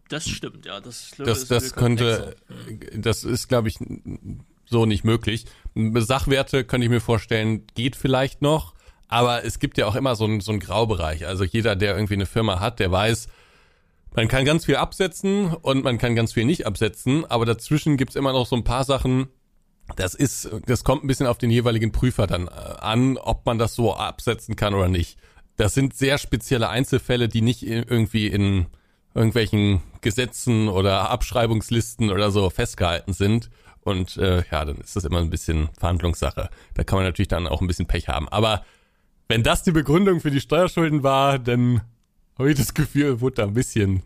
Das 0.07 0.29
stimmt, 0.29 0.65
ja. 0.65 0.79
Das, 0.79 1.11
das, 1.17 1.47
das 1.47 1.73
könnte, 1.73 2.37
das 2.95 3.25
ist, 3.25 3.49
glaube 3.49 3.67
ich, 3.67 3.75
so 4.65 4.85
nicht 4.85 5.03
möglich. 5.03 5.45
Sachwerte 5.75 6.63
könnte 6.63 6.85
ich 6.85 6.91
mir 6.91 7.01
vorstellen, 7.01 7.65
geht 7.75 7.95
vielleicht 7.95 8.41
noch, 8.41 8.75
aber 9.07 9.45
es 9.45 9.59
gibt 9.59 9.77
ja 9.77 9.85
auch 9.85 9.95
immer 9.95 10.15
so 10.15 10.25
einen, 10.25 10.41
so 10.41 10.51
einen 10.51 10.59
Graubereich. 10.59 11.27
Also 11.27 11.43
jeder, 11.43 11.75
der 11.75 11.95
irgendwie 11.95 12.15
eine 12.15 12.25
Firma 12.25 12.59
hat, 12.59 12.79
der 12.79 12.91
weiß, 12.91 13.27
man 14.15 14.27
kann 14.27 14.45
ganz 14.45 14.65
viel 14.65 14.75
absetzen 14.75 15.53
und 15.53 15.83
man 15.83 15.97
kann 15.97 16.15
ganz 16.15 16.33
viel 16.33 16.45
nicht 16.45 16.65
absetzen, 16.65 17.25
aber 17.25 17.45
dazwischen 17.45 17.97
gibt's 17.97 18.15
immer 18.15 18.31
noch 18.31 18.45
so 18.45 18.55
ein 18.55 18.63
paar 18.63 18.83
Sachen, 18.83 19.27
das 19.95 20.13
ist, 20.13 20.49
das 20.65 20.83
kommt 20.83 21.03
ein 21.03 21.07
bisschen 21.07 21.27
auf 21.27 21.37
den 21.37 21.49
jeweiligen 21.49 21.91
Prüfer 21.91 22.27
dann 22.27 22.47
äh, 22.47 22.51
an, 22.51 23.17
ob 23.17 23.45
man 23.45 23.57
das 23.57 23.75
so 23.75 23.93
absetzen 23.93 24.55
kann 24.55 24.73
oder 24.73 24.87
nicht. 24.87 25.17
Das 25.57 25.73
sind 25.73 25.95
sehr 25.95 26.17
spezielle 26.17 26.69
Einzelfälle, 26.69 27.27
die 27.27 27.41
nicht 27.41 27.63
irgendwie 27.63 28.27
in 28.27 28.67
irgendwelchen 29.13 29.81
Gesetzen 30.01 30.67
oder 30.67 31.09
Abschreibungslisten 31.09 32.11
oder 32.11 32.31
so 32.31 32.49
festgehalten 32.49 33.13
sind. 33.13 33.49
Und 33.81 34.17
äh, 34.17 34.43
ja, 34.49 34.65
dann 34.65 34.77
ist 34.77 34.95
das 34.95 35.03
immer 35.03 35.19
ein 35.19 35.29
bisschen 35.29 35.69
Verhandlungssache. 35.77 36.49
Da 36.73 36.83
kann 36.83 36.97
man 36.97 37.05
natürlich 37.05 37.27
dann 37.27 37.47
auch 37.47 37.61
ein 37.61 37.67
bisschen 37.67 37.85
Pech 37.85 38.07
haben. 38.07 38.29
Aber 38.29 38.63
wenn 39.33 39.41
das 39.41 39.63
die 39.63 39.71
Begründung 39.71 40.19
für 40.19 40.29
die 40.29 40.39
Steuerschulden 40.39 41.01
war, 41.01 41.39
dann 41.39 41.81
habe 42.37 42.51
ich 42.51 42.57
das 42.57 42.75
Gefühl, 42.75 43.19
wurde 43.19 43.37
da 43.37 43.43
ein 43.45 43.55
bisschen 43.55 44.03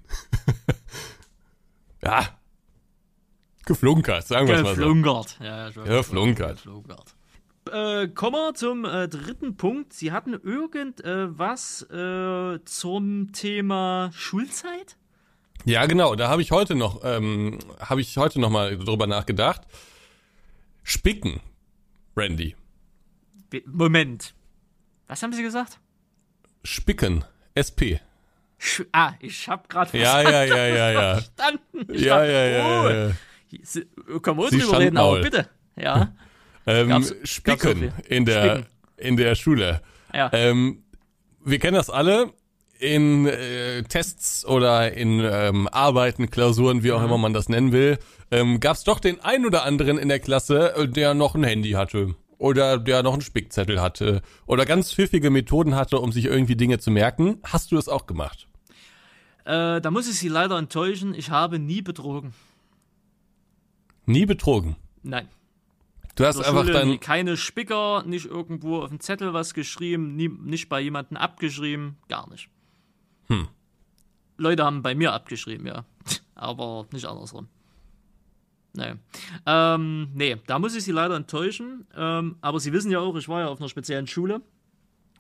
ja 2.02 2.30
geflunkert, 3.66 4.26
sagen 4.26 4.48
wir 4.48 4.64
mal 4.64 4.74
so. 4.74 4.76
Geflunkert, 4.76 5.38
ja, 5.42 5.68
ja 5.68 5.98
geflunkert. 5.98 6.64
geflunkert. 6.64 7.16
Äh, 7.70 8.08
kommen 8.08 8.36
wir 8.36 8.54
zum 8.54 8.86
äh, 8.86 9.10
dritten 9.10 9.58
Punkt. 9.58 9.92
Sie 9.92 10.14
hatten 10.14 10.32
irgendwas 10.32 11.82
äh, 11.92 12.64
zum 12.64 13.34
Thema 13.34 14.12
Schulzeit? 14.14 14.96
Ja, 15.66 15.88
genau. 15.88 16.16
Da 16.16 16.30
habe 16.30 16.42
ich 16.42 16.52
heute 16.52 16.76
noch, 16.76 17.02
ähm, 17.04 17.60
habe 17.82 18.00
ich 18.00 18.16
heute 18.16 18.40
noch 18.40 18.50
mal 18.50 18.78
drüber 18.78 19.08
nachgedacht. 19.08 19.64
Spicken, 20.84 21.42
Randy. 22.16 22.56
Moment. 23.66 24.37
Was 25.08 25.24
haben 25.24 25.34
Sie 25.34 25.44
gesagt? 25.44 25.80
Spicken, 26.64 27.24
SP. 27.56 28.02
Sch 28.58 28.84
ah, 28.92 29.14
ich 29.20 29.48
habe 29.48 29.68
gerade 29.68 29.98
ja, 29.98 30.22
ja, 30.22 30.44
ja, 30.44 30.68
ja, 30.68 30.92
ja. 30.92 31.14
verstanden. 31.16 31.94
Ich 31.94 32.02
ja, 32.02 32.18
dachte, 32.18 32.32
ja, 32.32 32.46
ja, 32.46 32.82
oh, 32.82 32.90
ja, 32.90 33.08
ja. 33.08 34.20
Können 34.20 34.38
wir 34.38 34.50
drüber 34.50 34.80
reden, 34.80 34.98
aber 34.98 35.22
bitte. 35.22 35.50
Ja. 35.76 36.14
ähm, 36.66 36.90
gab's, 36.90 37.16
Spicken 37.24 37.82
gab's 37.82 38.08
in 38.08 38.26
der 38.26 38.44
Spicken. 38.44 38.66
in 38.98 39.18
der 39.18 39.36
Schule. 39.36 39.82
Ja. 40.14 40.30
Ähm, 40.34 40.84
wir 41.46 41.60
kennen 41.60 41.76
das 41.76 41.90
alle 41.90 42.34
in 42.80 43.28
äh, 43.28 43.84
Tests 43.84 44.46
oder 44.46 44.92
in 44.92 45.20
ähm, 45.20 45.68
Arbeiten, 45.72 46.30
Klausuren, 46.30 46.84
wie 46.84 46.92
auch 46.92 47.00
mhm. 47.00 47.06
immer 47.06 47.18
man 47.18 47.34
das 47.34 47.50
nennen 47.50 47.72
will, 47.72 48.00
ähm, 48.32 48.60
gab 48.60 48.76
es 48.76 48.84
doch 48.84 49.00
den 49.00 49.22
einen 49.22 49.46
oder 49.46 49.64
anderen 49.64 49.98
in 49.98 50.10
der 50.10 50.20
Klasse, 50.20 50.76
äh, 50.76 50.88
der 50.88 51.14
noch 51.14 51.36
ein 51.36 51.44
Handy 51.44 51.72
hatte 51.72 52.16
oder 52.38 52.78
der 52.78 53.04
noch 53.04 53.14
einen 53.14 53.22
Spickzettel 53.22 53.82
hatte 53.82 54.22
oder 54.46 54.66
ganz 54.66 54.94
pfiffige 54.94 55.30
Methoden 55.30 55.76
hatte, 55.76 56.00
um 56.00 56.12
sich 56.12 56.26
irgendwie 56.26 56.56
Dinge 56.56 56.80
zu 56.80 56.92
merken. 56.92 57.40
Hast 57.44 57.72
du 57.72 57.78
es 57.78 57.90
auch 57.90 58.06
gemacht? 58.06 58.48
Äh, 59.46 59.82
da 59.82 59.92
muss 59.92 60.10
ich 60.10 60.20
Sie 60.20 60.28
leider 60.28 60.58
enttäuschen. 60.58 61.14
Ich 61.14 61.30
habe 61.30 61.60
nie 61.60 61.82
betrogen. 61.82 62.34
Nie 64.06 64.26
betrogen? 64.26 64.76
Nein. 65.04 65.28
Du 66.16 66.26
hast 66.26 66.38
einfach 66.38 66.62
Schule 66.62 66.74
dann 66.74 67.00
keine 67.00 67.38
Spicker, 67.38 68.04
nicht 68.04 68.26
irgendwo 68.26 68.82
auf 68.82 68.90
dem 68.90 69.00
Zettel 69.00 69.34
was 69.34 69.54
geschrieben, 69.54 70.16
nie, 70.16 70.30
nicht 70.30 70.68
bei 70.68 70.82
jemandem 70.82 71.16
abgeschrieben, 71.16 71.98
gar 72.10 72.28
nicht. 72.30 72.50
Hm. 73.28 73.48
Leute 74.38 74.66
haben 74.66 74.82
bei 74.82 74.96
mir 74.96 75.14
abgeschrieben, 75.14 75.68
ja. 75.68 75.86
Aber 76.36 76.88
nicht 76.92 77.06
andersrum. 77.06 77.48
Nee. 78.74 78.94
Ähm, 79.46 80.10
nee, 80.14 80.38
da 80.46 80.60
muss 80.60 80.76
ich 80.76 80.84
sie 80.84 80.92
leider 80.92 81.16
enttäuschen. 81.16 81.88
Ähm, 81.96 82.38
aber 82.42 82.60
sie 82.60 82.74
wissen 82.74 82.92
ja 82.92 83.00
auch, 83.00 83.16
ich 83.16 83.28
war 83.28 83.42
ja 83.42 83.48
auf 83.48 83.60
einer 83.60 83.70
speziellen 83.70 84.08
Schule. 84.08 84.42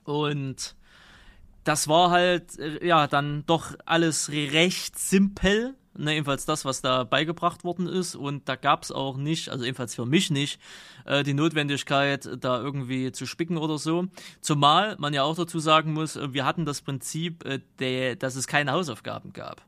Und 0.03 0.75
das 1.63 1.87
war 1.87 2.11
halt, 2.11 2.57
äh, 2.59 2.85
ja, 2.85 3.07
dann 3.07 3.45
doch 3.45 3.73
alles 3.85 4.31
recht 4.31 4.97
simpel. 4.97 5.75
Ne, 5.99 6.13
jedenfalls 6.13 6.45
das, 6.45 6.63
was 6.63 6.81
da 6.83 7.03
beigebracht 7.03 7.63
worden 7.63 7.87
ist. 7.87 8.15
Und 8.15 8.47
da 8.47 8.55
gab 8.55 8.83
es 8.83 8.91
auch 8.91 9.17
nicht, 9.17 9.49
also 9.49 9.65
jedenfalls 9.65 9.95
für 9.95 10.05
mich 10.05 10.29
nicht, 10.29 10.61
äh, 11.05 11.23
die 11.23 11.33
Notwendigkeit, 11.33 12.29
da 12.39 12.61
irgendwie 12.61 13.11
zu 13.11 13.25
spicken 13.25 13.57
oder 13.57 13.79
so. 13.79 14.05
Zumal 14.39 14.95
man 14.99 15.15
ja 15.15 15.23
auch 15.23 15.35
dazu 15.35 15.59
sagen 15.59 15.93
muss, 15.93 16.15
äh, 16.15 16.33
wir 16.33 16.45
hatten 16.45 16.65
das 16.65 16.83
Prinzip, 16.83 17.43
äh, 17.45 17.61
der, 17.79 18.15
dass 18.15 18.35
es 18.35 18.45
keine 18.45 18.73
Hausaufgaben 18.73 19.33
gab. 19.33 19.63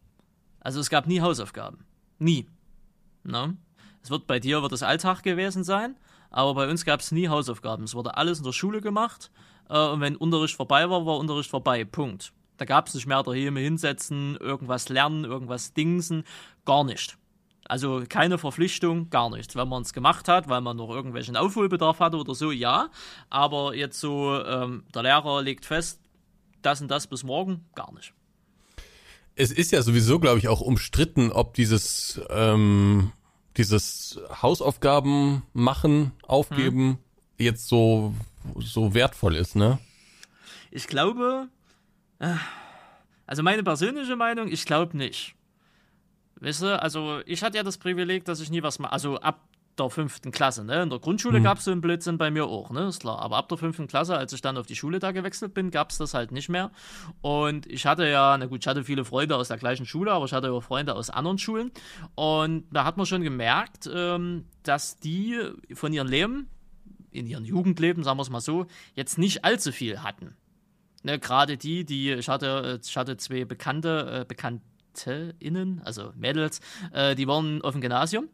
Also 0.59 0.79
es 0.79 0.91
gab 0.91 1.07
nie 1.07 1.21
Hausaufgaben. 1.21 1.83
Nie. 2.19 2.47
Ne? 3.23 3.57
Wird 4.09 4.27
bei 4.27 4.39
dir 4.39 4.61
wird 4.61 4.71
es 4.71 4.83
Alltag 4.83 5.23
gewesen 5.23 5.63
sein, 5.63 5.95
aber 6.31 6.53
bei 6.53 6.69
uns 6.69 6.85
gab 6.85 6.99
es 6.99 7.11
nie 7.11 7.29
Hausaufgaben. 7.29 7.83
Es 7.83 7.95
wurde 7.95 8.17
alles 8.17 8.39
in 8.39 8.43
der 8.43 8.51
Schule 8.51 8.81
gemacht 8.81 9.31
äh, 9.69 9.77
und 9.77 10.01
wenn 10.01 10.15
Unterricht 10.15 10.55
vorbei 10.55 10.89
war, 10.89 11.05
war 11.05 11.17
Unterricht 11.17 11.49
vorbei. 11.49 11.85
Punkt. 11.85 12.33
Da 12.57 12.65
gab 12.65 12.87
es 12.87 12.93
nicht 12.93 13.07
mehr 13.07 13.23
daheim 13.23 13.55
hinsetzen, 13.55 14.35
irgendwas 14.37 14.89
lernen, 14.89 15.23
irgendwas 15.23 15.73
dingsen, 15.73 16.25
gar 16.65 16.83
nicht. 16.83 17.17
Also 17.69 18.03
keine 18.09 18.37
Verpflichtung, 18.37 19.09
gar 19.11 19.29
nichts. 19.29 19.55
Wenn 19.55 19.69
man 19.69 19.83
es 19.83 19.93
gemacht 19.93 20.27
hat, 20.27 20.49
weil 20.49 20.59
man 20.59 20.75
noch 20.75 20.89
irgendwelchen 20.89 21.37
Aufholbedarf 21.37 21.99
hatte 21.99 22.17
oder 22.17 22.35
so, 22.35 22.51
ja. 22.51 22.89
Aber 23.29 23.75
jetzt 23.75 23.99
so, 23.99 24.43
ähm, 24.43 24.83
der 24.93 25.03
Lehrer 25.03 25.41
legt 25.41 25.65
fest, 25.65 26.01
das 26.61 26.81
und 26.81 26.89
das 26.89 27.07
bis 27.07 27.23
morgen, 27.23 27.65
gar 27.75 27.93
nicht. 27.93 28.13
Es 29.35 29.51
ist 29.51 29.71
ja 29.71 29.81
sowieso, 29.83 30.19
glaube 30.19 30.39
ich, 30.39 30.49
auch 30.49 30.59
umstritten, 30.59 31.31
ob 31.31 31.53
dieses, 31.53 32.19
ähm, 32.29 33.13
dieses 33.59 34.17
Hausaufgaben 34.41 35.43
machen, 35.53 36.13
aufgeben, 36.23 36.91
hm. 36.91 36.97
jetzt 37.37 37.67
so, 37.67 38.15
so 38.57 38.93
wertvoll 38.93 39.35
ist, 39.35 39.57
ne? 39.57 39.79
Ich 40.71 40.87
glaube, 40.87 41.49
also 43.25 43.43
meine 43.43 43.63
persönliche 43.63 44.15
Meinung, 44.15 44.47
ich 44.47 44.65
glaube 44.65 44.95
nicht. 44.95 45.35
Weißt 46.37 46.61
du, 46.61 46.81
also 46.81 47.19
ich 47.25 47.43
hatte 47.43 47.57
ja 47.57 47.63
das 47.63 47.77
Privileg, 47.77 48.23
dass 48.23 48.39
ich 48.39 48.49
nie 48.49 48.63
was 48.63 48.79
mache. 48.79 48.93
Also 48.93 49.19
ab 49.19 49.48
der 49.79 49.89
fünften 49.89 50.31
Klasse, 50.31 50.63
ne? 50.63 50.83
In 50.83 50.89
der 50.89 50.99
Grundschule 50.99 51.39
mhm. 51.39 51.43
gab 51.43 51.57
es 51.57 51.65
so 51.65 51.71
einen 51.71 51.81
Blödsinn 51.81 52.17
bei 52.17 52.29
mir 52.31 52.45
auch, 52.45 52.71
ne? 52.71 52.87
Ist 52.87 52.99
klar. 53.01 53.19
Aber 53.19 53.37
ab 53.37 53.49
der 53.49 53.57
fünften 53.57 53.87
Klasse, 53.87 54.17
als 54.17 54.33
ich 54.33 54.41
dann 54.41 54.57
auf 54.57 54.67
die 54.67 54.75
Schule 54.75 54.99
da 54.99 55.11
gewechselt 55.11 55.53
bin, 55.53 55.71
gab 55.71 55.91
es 55.91 55.97
das 55.97 56.13
halt 56.13 56.31
nicht 56.31 56.49
mehr. 56.49 56.71
Und 57.21 57.65
ich 57.65 57.85
hatte 57.85 58.07
ja, 58.07 58.37
na 58.37 58.45
gut, 58.45 58.59
ich 58.61 58.67
hatte 58.67 58.83
viele 58.83 59.05
Freunde 59.05 59.35
aus 59.35 59.47
der 59.47 59.57
gleichen 59.57 59.85
Schule, 59.85 60.11
aber 60.11 60.25
ich 60.25 60.33
hatte 60.33 60.51
auch 60.51 60.63
Freunde 60.63 60.95
aus 60.95 61.09
anderen 61.09 61.37
Schulen. 61.37 61.71
Und 62.15 62.65
da 62.71 62.83
hat 62.85 62.97
man 62.97 63.05
schon 63.05 63.21
gemerkt, 63.21 63.89
ähm, 63.93 64.45
dass 64.63 64.99
die 64.99 65.39
von 65.73 65.93
ihrem 65.93 66.07
Leben, 66.07 66.49
in 67.11 67.25
ihrem 67.25 67.45
Jugendleben, 67.45 68.03
sagen 68.03 68.17
wir 68.17 68.23
es 68.23 68.29
mal 68.29 68.41
so, 68.41 68.67
jetzt 68.93 69.17
nicht 69.17 69.43
allzu 69.43 69.71
viel 69.71 70.03
hatten. 70.03 70.35
Ne, 71.03 71.17
Gerade 71.17 71.57
die, 71.57 71.85
die, 71.85 72.11
ich 72.11 72.27
hatte, 72.27 72.79
ich 72.83 72.97
hatte 72.97 73.17
zwei 73.17 73.45
Bekannte, 73.45 74.21
äh, 74.21 74.25
BekanntInnen, 74.25 75.81
also 75.83 76.11
Mädels, 76.15 76.59
äh, 76.91 77.15
die 77.15 77.27
waren 77.27 77.61
auf 77.61 77.71
dem 77.73 77.81
Gymnasium. 77.81 78.27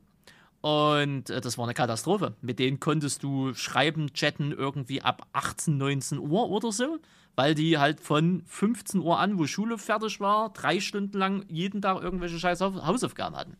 Und 0.65 1.29
äh, 1.29 1.41
das 1.41 1.59
war 1.59 1.65
eine 1.65 1.75
Katastrophe. 1.75 2.33
Mit 2.41 2.57
denen 2.57 2.79
konntest 2.79 3.21
du 3.21 3.53
schreiben, 3.53 4.11
chatten 4.13 4.51
irgendwie 4.51 4.99
ab 4.99 5.27
18, 5.31 5.77
19 5.77 6.17
Uhr 6.17 6.49
oder 6.49 6.71
so, 6.71 6.97
weil 7.35 7.53
die 7.53 7.77
halt 7.77 7.99
von 7.99 8.41
15 8.47 8.99
Uhr 8.99 9.19
an, 9.19 9.37
wo 9.37 9.45
Schule 9.45 9.77
fertig 9.77 10.19
war, 10.19 10.51
drei 10.53 10.79
Stunden 10.79 11.19
lang 11.19 11.45
jeden 11.49 11.83
Tag 11.83 12.01
irgendwelche 12.01 12.39
scheiß 12.39 12.61
Hausaufgaben 12.61 13.35
hatten. 13.35 13.57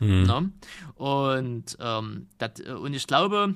Mhm. 0.00 0.22
Ne? 0.24 0.50
Und, 0.96 1.78
ähm, 1.78 2.26
dat, 2.38 2.58
äh, 2.58 2.72
und 2.72 2.94
ich 2.94 3.06
glaube, 3.06 3.54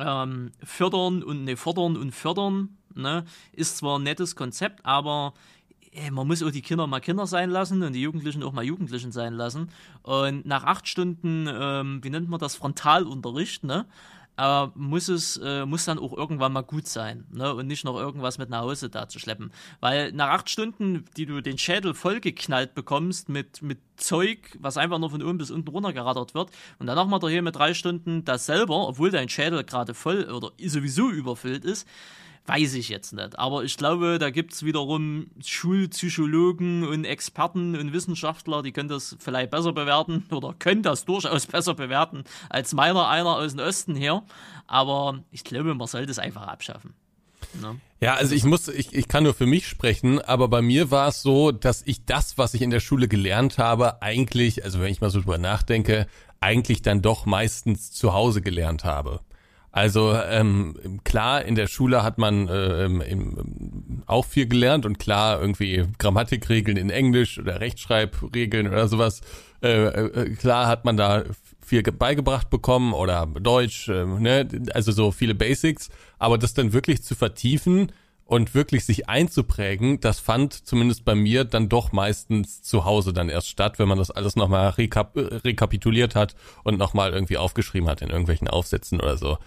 ähm, 0.00 0.50
fördern 0.64 1.22
und 1.22 1.44
ne, 1.44 1.56
fordern 1.56 1.96
und 1.96 2.10
fördern 2.10 2.76
Ne? 2.94 3.24
Ist 3.52 3.78
zwar 3.78 3.98
ein 3.98 4.02
nettes 4.02 4.34
Konzept, 4.36 4.84
aber 4.84 5.34
man 6.10 6.26
muss 6.26 6.42
auch 6.42 6.50
die 6.50 6.62
Kinder 6.62 6.86
mal 6.86 7.00
Kinder 7.00 7.26
sein 7.26 7.50
lassen 7.50 7.82
und 7.82 7.92
die 7.92 8.02
Jugendlichen 8.02 8.42
auch 8.42 8.52
mal 8.52 8.64
Jugendlichen 8.64 9.12
sein 9.12 9.34
lassen. 9.34 9.70
Und 10.02 10.46
nach 10.46 10.64
acht 10.64 10.88
Stunden, 10.88 11.48
ähm, 11.50 12.00
wie 12.02 12.10
nennt 12.10 12.28
man 12.28 12.38
das, 12.38 12.54
Frontalunterricht, 12.54 13.64
ne? 13.64 13.86
äh, 14.40 14.66
muss 14.74 15.08
es 15.08 15.36
äh, 15.36 15.66
muss 15.66 15.84
dann 15.84 15.98
auch 15.98 16.12
irgendwann 16.16 16.52
mal 16.52 16.62
gut 16.62 16.86
sein 16.86 17.24
ne? 17.30 17.54
und 17.54 17.66
nicht 17.66 17.84
noch 17.84 17.96
irgendwas 17.96 18.38
mit 18.38 18.48
nach 18.50 18.62
Hause 18.62 18.88
da 18.88 19.08
zu 19.08 19.18
schleppen. 19.18 19.52
Weil 19.80 20.12
nach 20.12 20.30
acht 20.30 20.50
Stunden, 20.50 21.04
die 21.16 21.26
du 21.26 21.40
den 21.42 21.58
Schädel 21.58 21.94
vollgeknallt 21.94 22.74
bekommst 22.74 23.28
mit, 23.28 23.62
mit 23.62 23.78
Zeug, 23.96 24.56
was 24.58 24.76
einfach 24.76 24.98
nur 24.98 25.10
von 25.10 25.22
oben 25.22 25.38
bis 25.38 25.50
unten 25.50 25.68
runtergerattert 25.68 26.34
wird 26.34 26.50
und 26.78 26.86
dann 26.86 26.96
nochmal 26.96 27.20
daher 27.20 27.42
mit 27.42 27.56
drei 27.56 27.74
Stunden 27.74 28.24
das 28.24 28.46
selber, 28.46 28.88
obwohl 28.88 29.10
dein 29.10 29.28
Schädel 29.28 29.64
gerade 29.64 29.94
voll 29.94 30.24
oder 30.30 30.52
sowieso 30.58 31.10
überfüllt 31.10 31.64
ist, 31.64 31.86
Weiß 32.46 32.74
ich 32.74 32.88
jetzt 32.88 33.12
nicht. 33.12 33.38
Aber 33.38 33.64
ich 33.64 33.76
glaube, 33.76 34.18
da 34.18 34.30
gibt 34.30 34.52
es 34.52 34.64
wiederum 34.64 35.30
Schulpsychologen 35.44 36.86
und 36.86 37.04
Experten 37.04 37.76
und 37.76 37.92
Wissenschaftler, 37.92 38.62
die 38.62 38.72
können 38.72 38.88
das 38.88 39.16
vielleicht 39.20 39.50
besser 39.50 39.72
bewerten 39.72 40.24
oder 40.30 40.54
können 40.58 40.82
das 40.82 41.04
durchaus 41.04 41.46
besser 41.46 41.74
bewerten 41.74 42.24
als 42.48 42.72
meiner 42.72 43.08
einer 43.08 43.36
aus 43.36 43.54
dem 43.54 43.60
Osten 43.60 43.94
hier. 43.94 44.22
Aber 44.66 45.22
ich 45.30 45.44
glaube, 45.44 45.74
man 45.74 45.86
sollte 45.86 46.10
es 46.10 46.18
einfach 46.18 46.46
abschaffen. 46.46 46.94
Ne? 47.60 47.80
Ja, 48.00 48.14
also 48.14 48.34
ich 48.34 48.44
muss, 48.44 48.68
ich, 48.68 48.94
ich 48.94 49.08
kann 49.08 49.24
nur 49.24 49.34
für 49.34 49.46
mich 49.46 49.66
sprechen, 49.66 50.20
aber 50.20 50.48
bei 50.48 50.62
mir 50.62 50.90
war 50.90 51.08
es 51.08 51.22
so, 51.22 51.52
dass 51.52 51.82
ich 51.84 52.04
das, 52.04 52.38
was 52.38 52.54
ich 52.54 52.62
in 52.62 52.70
der 52.70 52.80
Schule 52.80 53.08
gelernt 53.08 53.58
habe, 53.58 54.02
eigentlich, 54.02 54.64
also 54.64 54.80
wenn 54.80 54.90
ich 54.90 55.00
mal 55.00 55.10
so 55.10 55.20
drüber 55.20 55.38
nachdenke, 55.38 56.06
eigentlich 56.40 56.82
dann 56.82 57.02
doch 57.02 57.26
meistens 57.26 57.90
zu 57.90 58.12
Hause 58.12 58.40
gelernt 58.40 58.84
habe. 58.84 59.20
Also 59.72 60.14
ähm, 60.14 61.00
klar, 61.04 61.44
in 61.44 61.54
der 61.54 61.68
Schule 61.68 62.02
hat 62.02 62.18
man 62.18 62.48
äh, 62.48 62.86
im, 62.86 64.02
auch 64.06 64.24
viel 64.24 64.46
gelernt 64.46 64.84
und 64.84 64.98
klar 64.98 65.40
irgendwie 65.40 65.84
Grammatikregeln 65.98 66.76
in 66.76 66.90
Englisch 66.90 67.38
oder 67.38 67.60
Rechtschreibregeln 67.60 68.66
oder 68.66 68.88
sowas. 68.88 69.20
Äh, 69.62 69.84
äh, 69.84 70.30
klar 70.34 70.66
hat 70.66 70.84
man 70.84 70.96
da 70.96 71.22
viel 71.64 71.82
beigebracht 71.82 72.50
bekommen 72.50 72.92
oder 72.92 73.26
Deutsch, 73.26 73.88
äh, 73.88 74.04
ne? 74.04 74.48
also 74.74 74.90
so 74.90 75.12
viele 75.12 75.36
Basics. 75.36 75.88
Aber 76.18 76.36
das 76.36 76.54
dann 76.54 76.72
wirklich 76.72 77.02
zu 77.04 77.14
vertiefen 77.14 77.92
und 78.30 78.54
wirklich 78.54 78.84
sich 78.84 79.08
einzuprägen, 79.08 79.98
das 79.98 80.20
fand 80.20 80.54
zumindest 80.54 81.04
bei 81.04 81.16
mir 81.16 81.42
dann 81.42 81.68
doch 81.68 81.90
meistens 81.90 82.62
zu 82.62 82.84
Hause 82.84 83.12
dann 83.12 83.28
erst 83.28 83.48
statt, 83.48 83.80
wenn 83.80 83.88
man 83.88 83.98
das 83.98 84.12
alles 84.12 84.36
nochmal 84.36 84.68
rekap 84.68 85.16
rekapituliert 85.16 86.14
hat 86.14 86.36
und 86.62 86.78
nochmal 86.78 87.12
irgendwie 87.12 87.38
aufgeschrieben 87.38 87.88
hat 87.88 88.02
in 88.02 88.08
irgendwelchen 88.08 88.46
Aufsätzen 88.46 89.00
oder 89.00 89.16
so. 89.16 89.38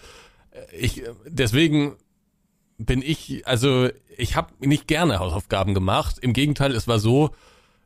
Ich, 0.78 1.02
deswegen 1.26 1.96
bin 2.78 3.02
ich, 3.02 3.48
also 3.48 3.88
ich 4.18 4.36
habe 4.36 4.50
nicht 4.60 4.86
gerne 4.86 5.20
Hausaufgaben 5.20 5.74
gemacht. 5.74 6.18
Im 6.20 6.34
Gegenteil, 6.34 6.74
es 6.74 6.86
war 6.86 7.00
so, 7.00 7.30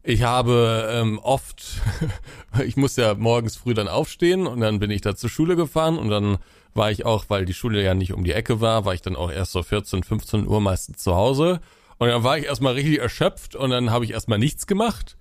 ich 0.01 0.23
habe 0.23 0.89
ähm, 0.91 1.19
oft, 1.19 1.79
ich 2.65 2.75
muss 2.75 2.95
ja 2.95 3.13
morgens 3.13 3.55
früh 3.55 3.75
dann 3.75 3.87
aufstehen 3.87 4.47
und 4.47 4.61
dann 4.61 4.79
bin 4.79 4.89
ich 4.89 5.01
da 5.01 5.15
zur 5.15 5.29
Schule 5.29 5.55
gefahren 5.55 5.99
und 5.99 6.09
dann 6.09 6.39
war 6.77 6.91
ich 6.91 7.05
auch, 7.05 7.25
weil 7.27 7.45
die 7.45 7.53
Schule 7.53 7.83
ja 7.83 7.93
nicht 7.93 8.13
um 8.13 8.23
die 8.23 8.31
Ecke 8.31 8.61
war, 8.61 8.85
war 8.85 8.93
ich 8.93 9.01
dann 9.01 9.15
auch 9.15 9.31
erst 9.31 9.51
so 9.51 9.63
14, 9.63 10.03
15 10.03 10.47
Uhr 10.47 10.61
meistens 10.61 11.03
zu 11.03 11.15
Hause. 11.15 11.59
Und 11.97 12.09
dann 12.09 12.23
war 12.23 12.37
ich 12.37 12.45
erstmal 12.45 12.73
richtig 12.73 12.99
erschöpft 12.99 13.55
und 13.55 13.71
dann 13.71 13.91
habe 13.91 14.05
ich 14.05 14.11
erstmal 14.11 14.39
nichts 14.39 14.67
gemacht. 14.67 15.17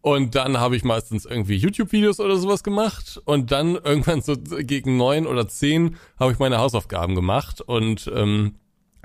Und 0.00 0.36
dann 0.36 0.58
habe 0.58 0.76
ich 0.76 0.84
meistens 0.84 1.24
irgendwie 1.24 1.56
YouTube-Videos 1.56 2.20
oder 2.20 2.36
sowas 2.36 2.62
gemacht. 2.62 3.20
Und 3.24 3.50
dann 3.50 3.74
irgendwann 3.74 4.22
so 4.22 4.36
gegen 4.36 4.96
neun 4.96 5.26
oder 5.26 5.48
zehn 5.48 5.96
habe 6.20 6.32
ich 6.32 6.38
meine 6.38 6.58
Hausaufgaben 6.58 7.14
gemacht. 7.14 7.60
Und 7.60 8.10
ähm, 8.14 8.54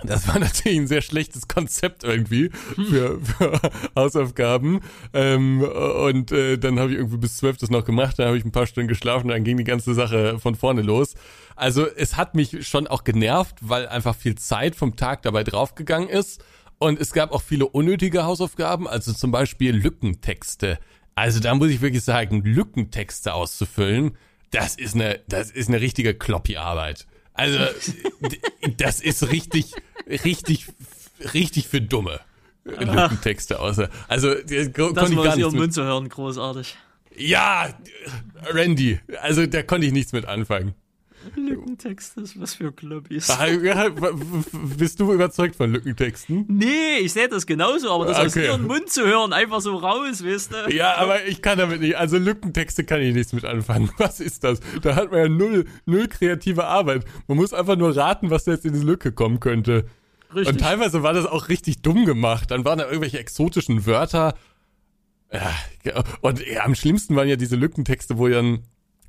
das 0.01 0.27
war 0.27 0.39
natürlich 0.39 0.79
ein 0.79 0.87
sehr 0.87 1.01
schlechtes 1.01 1.47
Konzept 1.47 2.03
irgendwie 2.03 2.49
für, 2.49 3.19
für 3.21 3.59
Hausaufgaben. 3.95 4.81
Ähm, 5.13 5.61
und 5.61 6.31
äh, 6.31 6.57
dann 6.57 6.79
habe 6.79 6.91
ich 6.91 6.97
irgendwie 6.97 7.17
bis 7.17 7.37
zwölf 7.37 7.57
das 7.57 7.69
noch 7.69 7.85
gemacht, 7.85 8.19
dann 8.19 8.27
habe 8.27 8.37
ich 8.37 8.45
ein 8.45 8.51
paar 8.51 8.65
Stunden 8.65 8.87
geschlafen, 8.87 9.27
dann 9.27 9.43
ging 9.43 9.57
die 9.57 9.63
ganze 9.63 9.93
Sache 9.93 10.39
von 10.39 10.55
vorne 10.55 10.81
los. 10.81 11.15
Also 11.55 11.85
es 11.87 12.17
hat 12.17 12.35
mich 12.35 12.67
schon 12.67 12.87
auch 12.87 13.03
genervt, 13.03 13.57
weil 13.61 13.87
einfach 13.87 14.15
viel 14.15 14.35
Zeit 14.35 14.75
vom 14.75 14.95
Tag 14.95 15.21
dabei 15.21 15.43
draufgegangen 15.43 16.09
ist. 16.09 16.43
Und 16.79 16.99
es 16.99 17.13
gab 17.13 17.31
auch 17.31 17.41
viele 17.41 17.67
unnötige 17.67 18.25
Hausaufgaben, 18.25 18.87
also 18.87 19.13
zum 19.13 19.31
Beispiel 19.31 19.73
Lückentexte. 19.73 20.79
Also 21.15 21.39
da 21.39 21.55
muss 21.55 21.69
ich 21.69 21.81
wirklich 21.81 22.03
sagen, 22.03 22.41
Lückentexte 22.43 23.33
auszufüllen, 23.33 24.17
das 24.51 24.75
ist 24.75 24.95
eine, 24.95 25.19
das 25.27 25.49
ist 25.49 25.69
eine 25.69 25.79
richtige 25.79 26.13
Kloppi-Arbeit. 26.13 27.07
Also, 27.33 27.59
das 28.77 29.01
ist 29.01 29.31
richtig, 29.31 29.73
richtig, 30.07 30.67
richtig 31.33 31.67
für 31.67 31.81
Dumme. 31.81 32.19
Lückentexte 32.65 33.59
außer. 33.59 33.89
Also, 34.07 34.33
das 34.33 34.71
konnte 34.73 35.13
ich 35.13 35.23
gar 35.23 35.35
nicht. 35.35 35.51
Mund 35.51 35.73
zu 35.73 35.83
hören, 35.83 36.07
großartig. 36.09 36.75
Ja, 37.15 37.73
Randy, 38.45 38.99
also 39.21 39.45
da 39.45 39.61
konnte 39.63 39.85
ich 39.87 39.93
nichts 39.93 40.13
mit 40.13 40.25
anfangen. 40.25 40.73
Lückentexte, 41.35 42.23
was 42.35 42.55
für 42.55 42.71
Kloppis. 42.71 43.35
Bist 44.77 44.99
du 44.99 45.13
überzeugt 45.13 45.55
von 45.55 45.71
Lückentexten? 45.71 46.45
Nee, 46.47 46.99
ich 47.01 47.13
sehe 47.13 47.27
das 47.27 47.45
genauso, 47.45 47.91
aber 47.91 48.05
das 48.05 48.17
okay. 48.17 48.25
aus 48.25 48.35
ihrem 48.35 48.67
Mund 48.67 48.89
zu 48.89 49.05
hören, 49.05 49.33
einfach 49.33 49.61
so 49.61 49.75
raus, 49.75 50.23
weißt 50.23 50.51
du? 50.51 50.73
Ja, 50.73 50.95
aber 50.97 51.25
ich 51.25 51.41
kann 51.41 51.57
damit 51.57 51.81
nicht, 51.81 51.97
also 51.97 52.17
Lückentexte 52.17 52.83
kann 52.83 53.01
ich 53.01 53.13
nichts 53.13 53.33
mit 53.33 53.45
anfangen. 53.45 53.89
Was 53.97 54.19
ist 54.19 54.43
das? 54.43 54.59
Da 54.81 54.95
hat 54.95 55.11
man 55.11 55.19
ja 55.19 55.29
null, 55.29 55.65
null 55.85 56.07
kreative 56.07 56.65
Arbeit. 56.65 57.05
Man 57.27 57.37
muss 57.37 57.53
einfach 57.53 57.75
nur 57.75 57.95
raten, 57.95 58.29
was 58.29 58.43
da 58.43 58.51
jetzt 58.51 58.65
in 58.65 58.73
diese 58.73 58.85
Lücke 58.85 59.11
kommen 59.11 59.39
könnte. 59.39 59.85
Richtig. 60.33 60.53
Und 60.53 60.61
teilweise 60.61 61.03
war 61.03 61.13
das 61.13 61.25
auch 61.25 61.49
richtig 61.49 61.81
dumm 61.81 62.05
gemacht. 62.05 62.51
Dann 62.51 62.65
waren 62.65 62.79
da 62.79 62.85
irgendwelche 62.85 63.19
exotischen 63.19 63.85
Wörter. 63.85 64.35
Und 66.21 66.43
am 66.63 66.75
schlimmsten 66.75 67.15
waren 67.15 67.27
ja 67.27 67.35
diese 67.35 67.55
Lückentexte, 67.55 68.17
wo 68.17 68.27
dann 68.27 68.63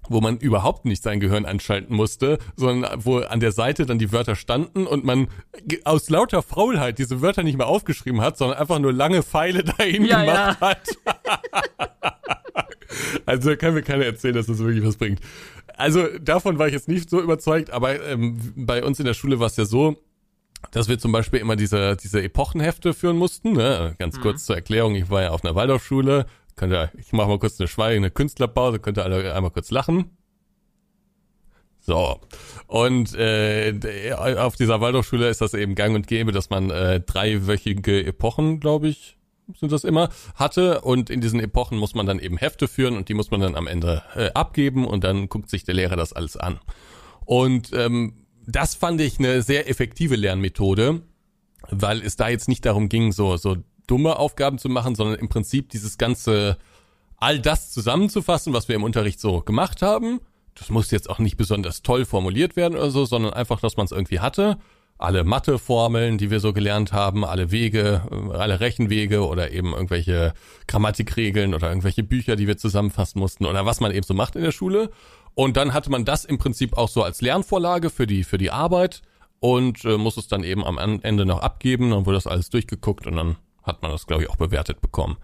wo 0.08 0.20
man 0.20 0.38
überhaupt 0.38 0.84
nicht 0.84 1.02
sein 1.02 1.20
Gehirn 1.20 1.44
anschalten 1.44 1.94
musste, 1.94 2.38
sondern 2.56 3.04
wo 3.04 3.18
an 3.18 3.40
der 3.40 3.52
Seite 3.52 3.86
dann 3.86 3.98
die 3.98 4.12
Wörter 4.12 4.36
standen 4.36 4.86
und 4.86 5.04
man 5.04 5.28
aus 5.84 6.10
lauter 6.10 6.42
Faulheit 6.42 6.98
diese 6.98 7.20
Wörter 7.20 7.42
nicht 7.42 7.58
mehr 7.58 7.66
aufgeschrieben 7.66 8.20
hat, 8.20 8.36
sondern 8.36 8.58
einfach 8.58 8.78
nur 8.78 8.92
lange 8.92 9.22
Pfeile 9.22 9.64
dahin 9.78 10.04
ja, 10.04 10.24
gemacht 10.24 10.58
ja. 10.60 10.68
hat. 10.68 12.20
also 13.26 13.56
kann 13.56 13.74
mir 13.74 13.82
keiner 13.82 14.04
erzählen, 14.04 14.34
dass 14.34 14.46
das 14.46 14.58
wirklich 14.58 14.84
was 14.84 14.96
bringt. 14.96 15.20
Also 15.76 16.06
davon 16.18 16.58
war 16.58 16.68
ich 16.68 16.72
jetzt 16.72 16.88
nicht 16.88 17.10
so 17.10 17.20
überzeugt, 17.20 17.70
aber 17.70 18.00
ähm, 18.04 18.38
bei 18.56 18.84
uns 18.84 18.98
in 18.98 19.06
der 19.06 19.14
Schule 19.14 19.40
war 19.40 19.48
es 19.48 19.56
ja 19.56 19.64
so, 19.64 19.96
dass 20.70 20.88
wir 20.88 20.98
zum 20.98 21.12
Beispiel 21.12 21.40
immer 21.40 21.56
diese, 21.56 21.96
diese 21.96 22.22
Epochenhefte 22.22 22.94
führen 22.94 23.16
mussten. 23.16 23.52
Ne? 23.52 23.94
Ganz 23.98 24.16
mhm. 24.16 24.22
kurz 24.22 24.44
zur 24.44 24.56
Erklärung, 24.56 24.94
ich 24.94 25.10
war 25.10 25.22
ja 25.22 25.30
auf 25.30 25.44
einer 25.44 25.54
Waldorfschule, 25.54 26.26
Könnt 26.56 26.72
ihr, 26.72 26.90
ich 26.96 27.12
mache 27.12 27.28
mal 27.28 27.38
kurz 27.38 27.60
eine 27.60 27.68
schweigende 27.68 28.10
Künstlerpause, 28.10 28.78
könnt 28.78 28.98
ihr 28.98 29.04
alle 29.04 29.34
einmal 29.34 29.50
kurz 29.50 29.70
lachen. 29.70 30.16
So. 31.80 32.18
Und 32.66 33.14
äh, 33.14 34.14
auf 34.38 34.56
dieser 34.56 34.80
Waldorfschule 34.80 35.28
ist 35.28 35.40
das 35.40 35.52
eben 35.52 35.74
gang 35.74 35.94
und 35.94 36.06
gäbe, 36.06 36.32
dass 36.32 36.48
man 36.48 36.70
äh, 36.70 37.00
dreiwöchige 37.00 38.06
Epochen, 38.06 38.60
glaube 38.60 38.88
ich, 38.88 39.18
sind 39.58 39.70
das 39.70 39.84
immer, 39.84 40.08
hatte. 40.34 40.80
Und 40.80 41.10
in 41.10 41.20
diesen 41.20 41.40
Epochen 41.40 41.76
muss 41.76 41.94
man 41.94 42.06
dann 42.06 42.18
eben 42.18 42.38
Hefte 42.38 42.68
führen 42.68 42.96
und 42.96 43.08
die 43.08 43.14
muss 43.14 43.30
man 43.30 43.40
dann 43.40 43.54
am 43.54 43.66
Ende 43.66 44.02
äh, 44.14 44.30
abgeben 44.32 44.86
und 44.86 45.04
dann 45.04 45.28
guckt 45.28 45.50
sich 45.50 45.64
der 45.64 45.74
Lehrer 45.74 45.96
das 45.96 46.14
alles 46.14 46.36
an. 46.36 46.58
Und 47.26 47.70
ähm, 47.74 48.24
das 48.46 48.74
fand 48.74 49.00
ich 49.00 49.18
eine 49.18 49.42
sehr 49.42 49.68
effektive 49.68 50.16
Lernmethode, 50.16 51.02
weil 51.70 52.02
es 52.02 52.16
da 52.16 52.28
jetzt 52.28 52.48
nicht 52.48 52.64
darum 52.64 52.88
ging, 52.88 53.12
so, 53.12 53.36
so 53.36 53.56
dumme 53.86 54.16
Aufgaben 54.18 54.58
zu 54.58 54.68
machen, 54.68 54.94
sondern 54.94 55.18
im 55.18 55.28
Prinzip 55.28 55.70
dieses 55.70 55.98
ganze, 55.98 56.56
all 57.16 57.38
das 57.38 57.72
zusammenzufassen, 57.72 58.52
was 58.52 58.68
wir 58.68 58.76
im 58.76 58.84
Unterricht 58.84 59.20
so 59.20 59.40
gemacht 59.40 59.82
haben. 59.82 60.20
Das 60.54 60.70
muss 60.70 60.90
jetzt 60.90 61.10
auch 61.10 61.18
nicht 61.18 61.36
besonders 61.36 61.82
toll 61.82 62.04
formuliert 62.04 62.56
werden 62.56 62.76
oder 62.76 62.90
so, 62.90 63.04
sondern 63.04 63.32
einfach, 63.32 63.60
dass 63.60 63.76
man 63.76 63.86
es 63.86 63.92
irgendwie 63.92 64.20
hatte. 64.20 64.58
Alle 64.96 65.24
Matheformeln, 65.24 66.18
die 66.18 66.30
wir 66.30 66.38
so 66.38 66.52
gelernt 66.52 66.92
haben, 66.92 67.24
alle 67.24 67.50
Wege, 67.50 68.02
äh, 68.10 68.36
alle 68.36 68.60
Rechenwege 68.60 69.26
oder 69.26 69.50
eben 69.50 69.72
irgendwelche 69.72 70.34
Grammatikregeln 70.68 71.52
oder 71.52 71.68
irgendwelche 71.68 72.04
Bücher, 72.04 72.36
die 72.36 72.46
wir 72.46 72.56
zusammenfassen 72.56 73.18
mussten 73.18 73.44
oder 73.44 73.66
was 73.66 73.80
man 73.80 73.90
eben 73.90 74.04
so 74.04 74.14
macht 74.14 74.36
in 74.36 74.42
der 74.42 74.52
Schule. 74.52 74.90
Und 75.34 75.56
dann 75.56 75.74
hatte 75.74 75.90
man 75.90 76.04
das 76.04 76.24
im 76.24 76.38
Prinzip 76.38 76.78
auch 76.78 76.88
so 76.88 77.02
als 77.02 77.20
Lernvorlage 77.20 77.90
für 77.90 78.06
die, 78.06 78.22
für 78.22 78.38
die 78.38 78.52
Arbeit 78.52 79.02
und 79.40 79.84
äh, 79.84 79.98
muss 79.98 80.16
es 80.16 80.28
dann 80.28 80.44
eben 80.44 80.64
am 80.64 80.78
Ende 80.78 81.26
noch 81.26 81.40
abgeben. 81.40 81.90
Dann 81.90 82.06
wurde 82.06 82.16
das 82.16 82.28
alles 82.28 82.50
durchgeguckt 82.50 83.08
und 83.08 83.16
dann 83.16 83.36
hat 83.64 83.82
man 83.82 83.90
das, 83.90 84.06
glaube 84.06 84.22
ich, 84.22 84.30
auch 84.30 84.36
bewertet 84.36 84.80
bekommen. 84.80 85.16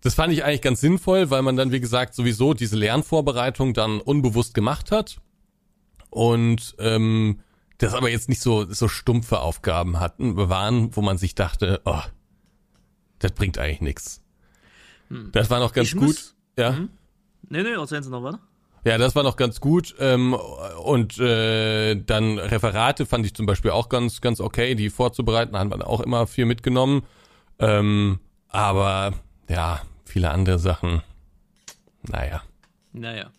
Das 0.00 0.14
fand 0.14 0.32
ich 0.32 0.44
eigentlich 0.44 0.60
ganz 0.60 0.80
sinnvoll, 0.80 1.30
weil 1.30 1.42
man 1.42 1.56
dann, 1.56 1.72
wie 1.72 1.80
gesagt, 1.80 2.14
sowieso 2.14 2.52
diese 2.52 2.76
Lernvorbereitung 2.76 3.72
dann 3.72 4.00
unbewusst 4.00 4.52
gemacht 4.52 4.90
hat 4.90 5.18
und 6.10 6.74
ähm, 6.78 7.40
das 7.78 7.94
aber 7.94 8.10
jetzt 8.10 8.28
nicht 8.28 8.42
so, 8.42 8.70
so 8.70 8.88
stumpfe 8.88 9.40
Aufgaben 9.40 10.00
hatten, 10.00 10.36
waren, 10.36 10.94
wo 10.94 11.00
man 11.00 11.18
sich 11.18 11.34
dachte, 11.34 11.80
oh, 11.84 12.02
das 13.18 13.32
bringt 13.32 13.58
eigentlich 13.58 13.80
nichts. 13.80 14.22
Hm. 15.08 15.30
Das 15.32 15.50
war 15.50 15.58
noch 15.58 15.72
ganz 15.72 15.88
ich 15.88 15.94
gut. 15.94 16.02
Muss, 16.02 16.36
ja. 16.58 16.76
Hm. 16.76 16.90
Nee, 17.48 17.62
nee, 17.62 17.72
erzählen 17.72 18.02
Sie 18.02 18.10
noch 18.10 18.22
weiter. 18.22 18.40
Ja, 18.84 18.98
das 18.98 19.16
war 19.16 19.22
noch 19.22 19.36
ganz 19.36 19.60
gut. 19.60 19.94
Ähm, 19.98 20.34
und 20.84 21.18
äh, 21.18 21.94
dann 21.94 22.38
Referate 22.38 23.06
fand 23.06 23.24
ich 23.24 23.34
zum 23.34 23.46
Beispiel 23.46 23.70
auch 23.70 23.88
ganz, 23.88 24.20
ganz 24.20 24.40
okay, 24.40 24.74
die 24.74 24.90
vorzubereiten, 24.90 25.56
haben 25.56 25.70
wir 25.70 25.86
auch 25.86 26.00
immer 26.00 26.26
viel 26.26 26.44
mitgenommen. 26.44 27.02
Ähm, 27.58 28.18
aber 28.48 29.14
ja, 29.48 29.82
viele 30.04 30.30
andere 30.30 30.58
Sachen. 30.58 31.02
Naja. 32.02 32.42
Naja. 32.92 33.30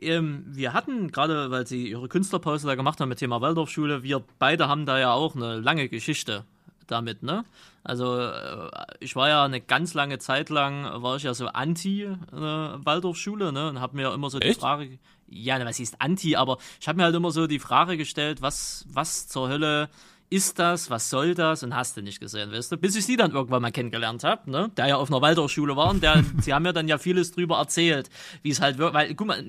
Ähm, 0.00 0.44
wir 0.46 0.72
hatten 0.72 1.12
gerade, 1.12 1.50
weil 1.50 1.66
Sie 1.66 1.88
Ihre 1.88 2.08
Künstlerpause 2.08 2.66
da 2.66 2.74
gemacht 2.74 3.00
haben 3.00 3.08
mit 3.08 3.18
Thema 3.18 3.40
Waldorfschule, 3.40 4.02
wir 4.02 4.22
beide 4.38 4.68
haben 4.68 4.86
da 4.86 4.98
ja 4.98 5.12
auch 5.12 5.36
eine 5.36 5.60
lange 5.60 5.88
Geschichte 5.88 6.44
damit, 6.86 7.22
ne? 7.22 7.44
Also 7.82 8.20
äh, 8.20 8.70
ich 9.00 9.16
war 9.16 9.28
ja 9.28 9.44
eine 9.44 9.60
ganz 9.60 9.94
lange 9.94 10.18
Zeit 10.18 10.50
lang, 10.50 11.02
war 11.02 11.16
ich 11.16 11.22
ja 11.22 11.34
so 11.34 11.46
anti 11.46 12.02
äh, 12.02 12.16
Waldorfschule, 12.32 13.52
ne? 13.52 13.68
Und 13.68 13.80
habe 13.80 13.96
mir 13.96 14.12
immer 14.12 14.30
so 14.30 14.38
Echt? 14.38 14.56
die 14.56 14.60
Frage, 14.60 14.98
ja, 15.28 15.64
was 15.64 15.76
hieß 15.76 15.92
anti, 15.98 16.36
aber 16.36 16.58
ich 16.80 16.88
habe 16.88 16.96
mir 16.96 17.04
halt 17.04 17.14
immer 17.14 17.30
so 17.30 17.46
die 17.46 17.58
Frage 17.58 17.96
gestellt, 17.96 18.42
was, 18.42 18.86
was 18.88 19.28
zur 19.28 19.48
Hölle 19.48 19.88
ist 20.30 20.60
das, 20.60 20.90
was 20.90 21.10
soll 21.10 21.34
das 21.34 21.62
und 21.64 21.74
hast 21.74 21.96
du 21.96 22.02
nicht 22.02 22.20
gesehen, 22.20 22.52
weißt 22.52 22.72
du? 22.72 22.76
Bis 22.76 22.94
ich 22.94 23.04
sie 23.04 23.16
dann 23.16 23.32
irgendwann 23.32 23.62
mal 23.62 23.72
kennengelernt 23.72 24.22
habe, 24.22 24.50
ne? 24.50 24.70
Der 24.76 24.86
ja 24.86 24.96
auf 24.96 25.10
einer 25.10 25.20
Waldorfschule 25.20 25.76
war 25.76 25.90
und 25.90 26.02
der, 26.02 26.24
sie 26.40 26.54
haben 26.54 26.62
mir 26.62 26.72
dann 26.72 26.88
ja 26.88 26.98
vieles 26.98 27.32
drüber 27.32 27.58
erzählt, 27.58 28.08
wie 28.42 28.50
es 28.50 28.60
halt 28.60 28.78
wird, 28.78 28.94
weil, 28.94 29.14
guck 29.14 29.26
mal, 29.26 29.44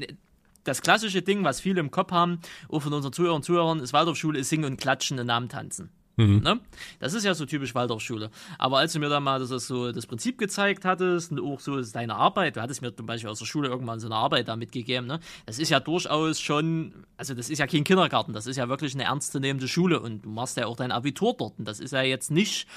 das 0.64 0.82
klassische 0.82 1.22
Ding, 1.22 1.44
was 1.44 1.62
viele 1.62 1.80
im 1.80 1.92
Kopf 1.92 2.12
haben, 2.12 2.40
auch 2.68 2.82
von 2.82 2.94
unseren 2.94 3.14
Zuhörern 3.14 3.38
und 3.38 3.44
Zuhörern, 3.44 3.80
ist 3.80 3.94
Waldorfschule, 3.94 4.40
ist 4.40 4.50
Singen 4.50 4.66
und 4.66 4.78
Klatschen, 4.78 5.18
den 5.18 5.28
Namen 5.28 5.50
tanzen. 5.50 5.92
Mhm. 6.18 6.42
Ne? 6.44 6.60
Das 7.00 7.14
ist 7.14 7.24
ja 7.24 7.34
so 7.34 7.46
typisch 7.46 7.74
Waldorfschule. 7.74 8.30
Aber 8.58 8.80
als 8.80 8.94
du 8.94 9.00
mir 9.00 9.10
dann 9.10 9.24
mal 9.24 9.40
das, 9.40 9.68
so 9.68 9.92
das 9.92 10.06
Prinzip 10.06 10.38
gezeigt 10.38 10.86
hattest 10.86 11.32
und 11.32 11.40
auch 11.40 11.60
so 11.60 11.78
ist 11.78 11.96
deine 11.96 12.16
Arbeit, 12.16 12.56
du 12.56 12.62
hattest 12.62 12.82
mir 12.82 12.94
zum 12.96 13.06
Beispiel 13.06 13.30
aus 13.30 13.40
der 13.40 13.46
Schule 13.46 13.70
irgendwann 13.70 14.00
so 14.00 14.08
eine 14.08 14.16
Arbeit 14.16 14.48
da 14.48 14.56
mitgegeben, 14.56 15.08
ne? 15.08 15.20
das 15.46 15.60
ist 15.60 15.70
ja 15.70 15.80
durchaus 15.80 16.40
schon, 16.40 16.94
also 17.18 17.34
das 17.34 17.50
ist 17.50 17.60
ja 17.60 17.68
kein 17.68 17.84
Kindergarten, 17.84 18.34
das 18.34 18.48
ist 18.48 18.58
ja 18.58 18.70
wirklich 18.70 18.94
eine 18.94 19.06
ernstzunehmende 19.06 19.68
Schule 19.68 20.00
und 20.00 20.26
du 20.26 20.30
machst 20.30 20.58
ja 20.58 20.66
auch 20.66 20.76
dein 20.76 20.92
Abitur 20.92 21.36
dort. 21.38 21.58
Und 21.58 21.68
das 21.68 21.80
ist 21.80 21.92
ja 21.92 22.02
jetzt 22.02 22.32
nicht 22.32 22.68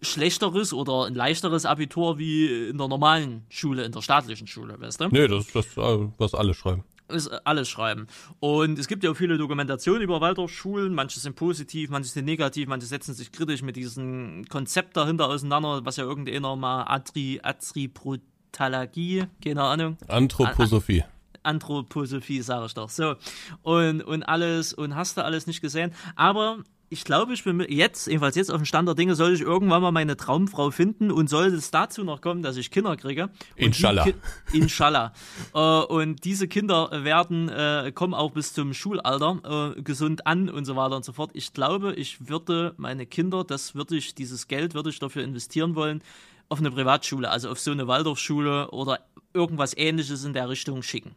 schlechteres 0.00 0.72
oder 0.72 1.06
ein 1.06 1.14
leichteres 1.14 1.66
Abitur 1.66 2.18
wie 2.18 2.68
in 2.68 2.78
der 2.78 2.88
normalen 2.88 3.44
Schule, 3.48 3.84
in 3.84 3.92
der 3.92 4.02
staatlichen 4.02 4.46
Schule, 4.46 4.80
weißt 4.80 5.00
du? 5.00 5.08
Nee, 5.08 5.28
das 5.28 5.46
ist 5.46 5.56
das, 5.56 5.76
äh, 5.76 6.08
was 6.18 6.34
alle 6.34 6.54
schreiben 6.54 6.84
ist 7.08 7.28
alles 7.46 7.68
schreiben. 7.68 8.06
Und 8.40 8.78
es 8.78 8.88
gibt 8.88 9.04
ja 9.04 9.10
auch 9.10 9.16
viele 9.16 9.38
Dokumentationen 9.38 10.02
über 10.02 10.20
Waldorfschulen. 10.20 10.94
Manche 10.94 11.20
sind 11.20 11.36
positiv, 11.36 11.90
manche 11.90 12.10
sind 12.10 12.24
negativ, 12.24 12.68
manche 12.68 12.86
setzen 12.86 13.14
sich 13.14 13.32
kritisch 13.32 13.62
mit 13.62 13.76
diesem 13.76 14.44
Konzept 14.48 14.96
dahinter 14.96 15.28
auseinander, 15.28 15.84
was 15.84 15.96
ja 15.96 16.04
irgendeiner 16.04 16.56
mal 16.56 16.84
Atri, 16.84 17.40
Atriprotalagie, 17.42 19.24
keine 19.42 19.62
Ahnung. 19.62 19.96
Anthroposophie. 20.08 21.04
Anthroposophie, 21.42 22.42
sage 22.42 22.66
ich 22.66 22.74
doch. 22.74 22.88
So. 22.88 23.16
Und, 23.62 24.02
und 24.02 24.22
alles, 24.22 24.72
und 24.72 24.94
hast 24.94 25.16
du 25.16 25.24
alles 25.24 25.46
nicht 25.46 25.60
gesehen. 25.60 25.92
Aber 26.16 26.58
ich 26.92 27.04
glaube, 27.04 27.32
ich 27.32 27.42
bin 27.42 27.64
jetzt, 27.68 28.06
jedenfalls 28.06 28.36
jetzt 28.36 28.50
auf 28.50 28.58
dem 28.58 28.66
Stand 28.66 28.86
der 28.86 28.94
Dinge, 28.94 29.14
soll 29.14 29.32
ich 29.32 29.40
irgendwann 29.40 29.80
mal 29.80 29.92
meine 29.92 30.16
Traumfrau 30.16 30.70
finden 30.70 31.10
und 31.10 31.30
sollte 31.30 31.56
es 31.56 31.70
dazu 31.70 32.04
noch 32.04 32.20
kommen, 32.20 32.42
dass 32.42 32.58
ich 32.58 32.70
Kinder 32.70 32.96
kriege. 32.96 33.30
Inshallah. 33.56 34.04
Ki 34.04 34.14
Inshallah. 34.52 35.14
äh, 35.54 35.58
und 35.58 36.24
diese 36.24 36.48
Kinder 36.48 36.90
werden, 37.04 37.48
äh, 37.48 37.92
kommen 37.94 38.12
auch 38.12 38.32
bis 38.32 38.52
zum 38.52 38.74
Schulalter 38.74 39.74
äh, 39.76 39.82
gesund 39.82 40.26
an 40.26 40.50
und 40.50 40.66
so 40.66 40.76
weiter 40.76 40.96
und 40.96 41.04
so 41.04 41.12
fort. 41.12 41.30
Ich 41.32 41.54
glaube, 41.54 41.94
ich 41.94 42.28
würde 42.28 42.74
meine 42.76 43.06
Kinder, 43.06 43.42
das 43.42 43.74
würde 43.74 43.96
ich, 43.96 44.14
dieses 44.14 44.46
Geld 44.46 44.74
würde 44.74 44.90
ich 44.90 44.98
dafür 44.98 45.24
investieren 45.24 45.74
wollen, 45.74 46.02
auf 46.50 46.58
eine 46.58 46.70
Privatschule, 46.70 47.30
also 47.30 47.50
auf 47.50 47.58
so 47.58 47.70
eine 47.70 47.88
Waldorfschule 47.88 48.70
oder 48.70 49.00
irgendwas 49.32 49.74
ähnliches 49.74 50.24
in 50.24 50.34
der 50.34 50.50
Richtung 50.50 50.82
schicken. 50.82 51.14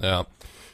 Ja. 0.00 0.24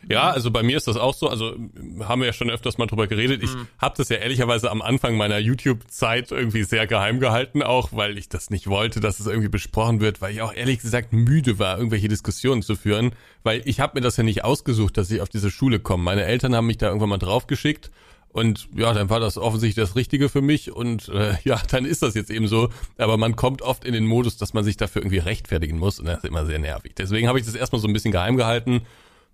Ja, 0.08 0.30
also 0.30 0.50
bei 0.50 0.62
mir 0.62 0.76
ist 0.76 0.86
das 0.86 0.96
auch 0.96 1.14
so. 1.14 1.28
Also 1.28 1.56
haben 2.00 2.20
wir 2.20 2.26
ja 2.26 2.32
schon 2.32 2.50
öfters 2.50 2.78
mal 2.78 2.86
drüber 2.86 3.06
geredet. 3.06 3.42
Ich 3.42 3.54
mhm. 3.54 3.66
habe 3.78 3.94
das 3.96 4.08
ja 4.08 4.16
ehrlicherweise 4.16 4.70
am 4.70 4.82
Anfang 4.82 5.16
meiner 5.16 5.38
YouTube-Zeit 5.38 6.30
irgendwie 6.30 6.62
sehr 6.62 6.86
geheim 6.86 7.18
gehalten, 7.18 7.62
auch 7.62 7.90
weil 7.92 8.16
ich 8.18 8.28
das 8.28 8.50
nicht 8.50 8.68
wollte, 8.68 9.00
dass 9.00 9.18
es 9.18 9.26
irgendwie 9.26 9.48
besprochen 9.48 10.00
wird, 10.00 10.20
weil 10.20 10.32
ich 10.32 10.42
auch 10.42 10.54
ehrlich 10.54 10.80
gesagt 10.80 11.12
müde 11.12 11.58
war, 11.58 11.78
irgendwelche 11.78 12.08
Diskussionen 12.08 12.62
zu 12.62 12.76
führen, 12.76 13.12
weil 13.42 13.62
ich 13.64 13.80
habe 13.80 13.98
mir 13.98 14.00
das 14.00 14.16
ja 14.16 14.22
nicht 14.22 14.44
ausgesucht, 14.44 14.96
dass 14.96 15.10
ich 15.10 15.20
auf 15.20 15.28
diese 15.28 15.50
Schule 15.50 15.80
komme. 15.80 16.04
Meine 16.04 16.24
Eltern 16.24 16.54
haben 16.54 16.66
mich 16.66 16.78
da 16.78 16.86
irgendwann 16.86 17.10
mal 17.10 17.18
draufgeschickt. 17.18 17.90
Und 18.28 18.68
ja, 18.76 18.92
dann 18.92 19.08
war 19.08 19.18
das 19.18 19.38
offensichtlich 19.38 19.82
das 19.82 19.96
Richtige 19.96 20.28
für 20.28 20.42
mich 20.42 20.70
und 20.70 21.08
äh, 21.08 21.36
ja, 21.44 21.58
dann 21.70 21.86
ist 21.86 22.02
das 22.02 22.14
jetzt 22.14 22.30
eben 22.30 22.48
so. 22.48 22.68
Aber 22.98 23.16
man 23.16 23.34
kommt 23.34 23.62
oft 23.62 23.82
in 23.82 23.94
den 23.94 24.04
Modus, 24.04 24.36
dass 24.36 24.52
man 24.52 24.62
sich 24.62 24.76
dafür 24.76 25.00
irgendwie 25.00 25.18
rechtfertigen 25.18 25.78
muss 25.78 25.98
und 25.98 26.04
das 26.04 26.18
ist 26.18 26.26
immer 26.26 26.44
sehr 26.44 26.58
nervig. 26.58 26.94
Deswegen 26.98 27.28
habe 27.28 27.38
ich 27.38 27.46
das 27.46 27.54
erstmal 27.54 27.80
so 27.80 27.88
ein 27.88 27.94
bisschen 27.94 28.12
geheim 28.12 28.36
gehalten 28.36 28.82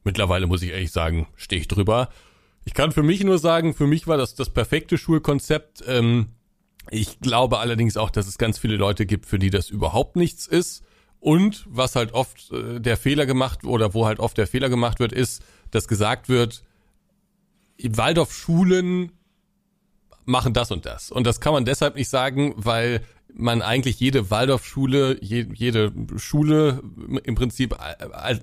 Mittlerweile 0.04 0.46
muss 0.46 0.62
ich 0.62 0.70
ehrlich 0.70 0.92
sagen, 0.92 1.28
stehe 1.36 1.60
ich 1.60 1.68
drüber. 1.68 2.08
Ich 2.64 2.74
kann 2.74 2.92
für 2.92 3.02
mich 3.02 3.22
nur 3.24 3.38
sagen, 3.38 3.74
für 3.74 3.86
mich 3.86 4.06
war 4.06 4.16
das 4.16 4.34
das 4.34 4.50
perfekte 4.50 4.98
Schulkonzept. 4.98 5.82
Ähm, 5.86 6.28
ich 6.90 7.20
glaube 7.20 7.58
allerdings 7.58 7.96
auch, 7.96 8.10
dass 8.10 8.26
es 8.26 8.38
ganz 8.38 8.58
viele 8.58 8.76
Leute 8.76 9.06
gibt, 9.06 9.26
für 9.26 9.38
die 9.38 9.50
das 9.50 9.70
überhaupt 9.70 10.16
nichts 10.16 10.46
ist. 10.46 10.82
Und 11.20 11.64
was 11.68 11.94
halt 11.94 12.12
oft 12.14 12.50
äh, 12.50 12.80
der 12.80 12.96
Fehler 12.96 13.26
gemacht 13.26 13.64
oder 13.64 13.94
wo 13.94 14.06
halt 14.06 14.18
oft 14.18 14.36
der 14.38 14.46
Fehler 14.46 14.68
gemacht 14.68 14.98
wird, 14.98 15.12
ist, 15.12 15.42
dass 15.70 15.86
gesagt 15.86 16.28
wird, 16.28 16.64
Waldorf-Schulen 17.80 19.12
machen 20.24 20.52
das 20.52 20.70
und 20.70 20.86
das. 20.86 21.10
Und 21.10 21.26
das 21.26 21.40
kann 21.40 21.52
man 21.52 21.64
deshalb 21.64 21.96
nicht 21.96 22.08
sagen, 22.08 22.54
weil 22.56 23.02
man 23.34 23.62
eigentlich 23.62 23.98
jede 24.00 24.30
Waldorfschule, 24.30 25.18
je, 25.20 25.46
jede 25.54 25.92
Schule 26.16 26.82
im 27.24 27.34
Prinzip 27.34 27.76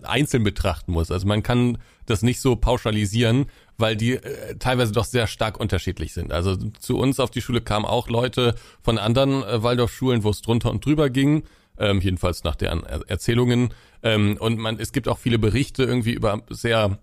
einzeln 0.04 0.44
betrachten 0.44 0.92
muss. 0.92 1.12
Also 1.12 1.28
man 1.28 1.44
kann 1.44 1.78
das 2.06 2.22
nicht 2.22 2.42
so 2.42 2.56
pauschalisieren, 2.56 3.46
weil 3.78 3.96
die 3.96 4.14
äh, 4.14 4.56
teilweise 4.58 4.92
doch 4.92 5.06
sehr 5.06 5.28
stark 5.28 5.60
unterschiedlich 5.60 6.14
sind. 6.14 6.32
Also 6.32 6.56
zu 6.56 6.98
uns 6.98 7.20
auf 7.20 7.32
die 7.32 7.42
Schule 7.42 7.62
kamen 7.62 7.86
auch 7.86 8.10
Leute 8.10 8.56
von 8.82 8.98
anderen 8.98 9.44
äh, 9.44 9.64
Waldorfschulen, 9.64 10.24
wo 10.24 10.30
es 10.30 10.42
drunter 10.42 10.72
und 10.72 10.86
drüber 10.86 11.10
ging, 11.10 11.44
ähm, 11.78 12.02
jedenfalls 12.02 12.44
nach 12.44 12.56
deren 12.56 12.84
Erzählungen. 12.84 13.74
Ähm, 14.04 14.38
und 14.40 14.58
man, 14.58 14.80
es 14.80 14.92
gibt 14.92 15.08
auch 15.08 15.18
viele 15.18 15.40
Berichte 15.40 15.84
irgendwie 15.84 16.14
über 16.14 16.42
sehr 16.50 17.00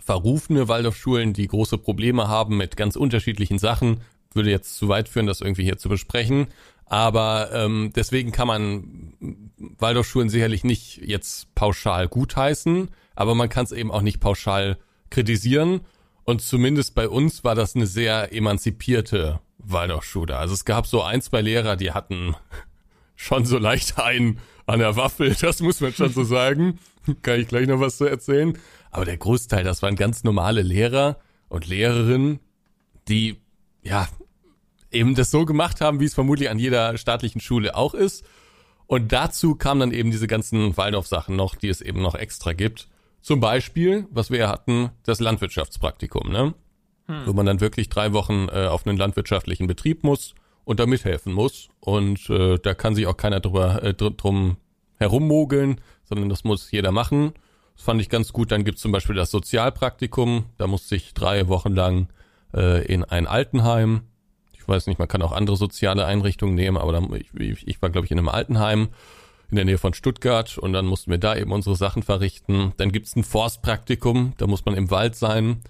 verrufene 0.00 0.68
Waldorfschulen, 0.68 1.32
die 1.32 1.46
große 1.46 1.78
Probleme 1.78 2.28
haben 2.28 2.56
mit 2.56 2.76
ganz 2.76 2.96
unterschiedlichen 2.96 3.58
Sachen. 3.58 4.00
Würde 4.34 4.50
jetzt 4.50 4.76
zu 4.76 4.88
weit 4.88 5.08
führen, 5.08 5.26
das 5.26 5.40
irgendwie 5.40 5.62
hier 5.62 5.78
zu 5.78 5.88
besprechen. 5.88 6.48
Aber 6.86 7.50
ähm, 7.52 7.92
deswegen 7.94 8.32
kann 8.32 8.48
man 8.48 9.48
Waldorfschulen 9.78 10.28
sicherlich 10.28 10.64
nicht 10.64 10.98
jetzt 10.98 11.54
pauschal 11.54 12.08
gutheißen, 12.08 12.90
aber 13.14 13.34
man 13.34 13.48
kann 13.48 13.64
es 13.64 13.72
eben 13.72 13.90
auch 13.90 14.02
nicht 14.02 14.20
pauschal 14.20 14.78
kritisieren. 15.10 15.80
Und 16.24 16.42
zumindest 16.42 16.94
bei 16.94 17.08
uns 17.08 17.44
war 17.44 17.54
das 17.54 17.76
eine 17.76 17.86
sehr 17.86 18.32
emanzipierte 18.32 19.40
Waldorfschule. 19.58 20.36
Also 20.36 20.54
es 20.54 20.64
gab 20.64 20.86
so 20.86 21.02
ein, 21.02 21.22
zwei 21.22 21.40
Lehrer, 21.40 21.76
die 21.76 21.92
hatten 21.92 22.34
schon 23.16 23.44
so 23.44 23.58
leicht 23.58 23.98
einen 23.98 24.40
an 24.66 24.78
der 24.78 24.96
Waffel, 24.96 25.34
das 25.40 25.60
muss 25.60 25.80
man 25.80 25.92
schon 25.92 26.12
so 26.12 26.24
sagen. 26.24 26.78
kann 27.22 27.40
ich 27.40 27.48
gleich 27.48 27.66
noch 27.66 27.80
was 27.80 27.98
zu 27.98 28.06
erzählen. 28.06 28.58
Aber 28.90 29.04
der 29.04 29.16
Großteil, 29.16 29.64
das 29.64 29.82
waren 29.82 29.96
ganz 29.96 30.24
normale 30.24 30.62
Lehrer 30.62 31.18
und 31.48 31.66
Lehrerinnen, 31.66 32.40
die 33.08 33.40
ja 33.82 34.08
eben 34.94 35.14
das 35.14 35.30
so 35.30 35.44
gemacht 35.44 35.80
haben, 35.80 36.00
wie 36.00 36.04
es 36.04 36.14
vermutlich 36.14 36.50
an 36.50 36.58
jeder 36.58 36.96
staatlichen 36.96 37.40
Schule 37.40 37.74
auch 37.76 37.94
ist. 37.94 38.24
Und 38.86 39.12
dazu 39.12 39.54
kamen 39.54 39.80
dann 39.80 39.92
eben 39.92 40.10
diese 40.10 40.26
ganzen 40.26 40.76
Waldorf-Sachen 40.76 41.36
noch, 41.36 41.54
die 41.54 41.68
es 41.68 41.80
eben 41.80 42.02
noch 42.02 42.14
extra 42.14 42.52
gibt. 42.52 42.88
Zum 43.22 43.40
Beispiel, 43.40 44.06
was 44.10 44.30
wir 44.30 44.38
ja 44.38 44.48
hatten, 44.48 44.90
das 45.04 45.20
Landwirtschaftspraktikum, 45.20 46.30
ne? 46.30 46.54
Hm. 47.06 47.26
Wo 47.26 47.32
man 47.32 47.46
dann 47.46 47.60
wirklich 47.60 47.88
drei 47.88 48.12
Wochen 48.12 48.48
äh, 48.50 48.66
auf 48.66 48.86
einen 48.86 48.98
landwirtschaftlichen 48.98 49.66
Betrieb 49.66 50.04
muss 50.04 50.34
und 50.64 50.80
da 50.80 50.86
mithelfen 50.86 51.32
muss. 51.32 51.68
Und 51.80 52.28
äh, 52.30 52.58
da 52.58 52.74
kann 52.74 52.94
sich 52.94 53.06
auch 53.06 53.16
keiner 53.16 53.40
drüber, 53.40 53.82
äh, 53.82 53.94
drum 53.94 54.56
herummogeln, 54.96 55.80
sondern 56.04 56.28
das 56.28 56.44
muss 56.44 56.70
jeder 56.70 56.92
machen. 56.92 57.32
Das 57.76 57.84
fand 57.84 58.00
ich 58.00 58.08
ganz 58.08 58.32
gut. 58.32 58.52
Dann 58.52 58.64
gibt's 58.64 58.82
zum 58.82 58.92
Beispiel 58.92 59.16
das 59.16 59.30
Sozialpraktikum. 59.30 60.46
Da 60.58 60.66
musste 60.66 60.96
ich 60.96 61.14
drei 61.14 61.48
Wochen 61.48 61.74
lang 61.74 62.08
äh, 62.54 62.84
in 62.86 63.04
ein 63.04 63.26
Altenheim 63.26 64.02
ich 64.64 64.68
weiß 64.68 64.86
nicht, 64.86 64.98
man 64.98 65.08
kann 65.08 65.20
auch 65.20 65.32
andere 65.32 65.58
soziale 65.58 66.06
Einrichtungen 66.06 66.54
nehmen, 66.54 66.78
aber 66.78 66.92
dann, 66.92 67.14
ich, 67.14 67.68
ich 67.68 67.82
war, 67.82 67.90
glaube 67.90 68.06
ich, 68.06 68.10
in 68.10 68.18
einem 68.18 68.30
Altenheim 68.30 68.88
in 69.50 69.56
der 69.56 69.66
Nähe 69.66 69.76
von 69.76 69.92
Stuttgart 69.92 70.56
und 70.56 70.72
dann 70.72 70.86
mussten 70.86 71.10
wir 71.10 71.18
da 71.18 71.36
eben 71.36 71.52
unsere 71.52 71.76
Sachen 71.76 72.02
verrichten. 72.02 72.72
Dann 72.78 72.90
gibt's 72.90 73.14
ein 73.14 73.24
Forstpraktikum, 73.24 74.32
da 74.38 74.46
muss 74.46 74.64
man 74.64 74.74
im 74.74 74.90
Wald 74.90 75.16
sein. 75.16 75.60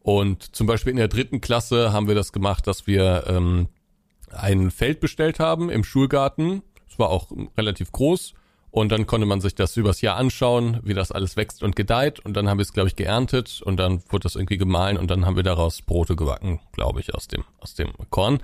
Und 0.00 0.56
zum 0.56 0.66
Beispiel 0.66 0.90
in 0.90 0.96
der 0.96 1.06
dritten 1.06 1.40
Klasse 1.40 1.92
haben 1.92 2.08
wir 2.08 2.16
das 2.16 2.32
gemacht, 2.32 2.66
dass 2.66 2.88
wir 2.88 3.24
ähm, 3.28 3.68
ein 4.32 4.72
Feld 4.72 4.98
bestellt 4.98 5.38
haben 5.38 5.70
im 5.70 5.84
Schulgarten. 5.84 6.62
Es 6.90 6.98
war 6.98 7.10
auch 7.10 7.30
relativ 7.56 7.92
groß 7.92 8.34
und 8.72 8.90
dann 8.90 9.06
konnte 9.06 9.26
man 9.26 9.42
sich 9.42 9.54
das 9.54 9.76
übers 9.76 10.00
Jahr 10.00 10.16
anschauen, 10.16 10.80
wie 10.82 10.94
das 10.94 11.12
alles 11.12 11.36
wächst 11.36 11.62
und 11.62 11.76
gedeiht. 11.76 12.20
Und 12.20 12.34
dann 12.34 12.48
haben 12.48 12.56
wir 12.56 12.62
es, 12.62 12.72
glaube 12.72 12.88
ich, 12.88 12.96
geerntet 12.96 13.60
und 13.62 13.76
dann 13.76 14.02
wurde 14.08 14.22
das 14.22 14.34
irgendwie 14.34 14.56
gemahlen 14.56 14.96
und 14.96 15.10
dann 15.10 15.26
haben 15.26 15.36
wir 15.36 15.42
daraus 15.42 15.82
Brote 15.82 16.16
gebacken, 16.16 16.58
glaube 16.72 17.00
ich, 17.00 17.14
aus 17.14 17.28
dem, 17.28 17.44
aus 17.60 17.74
dem 17.74 17.92
Korn. 18.08 18.40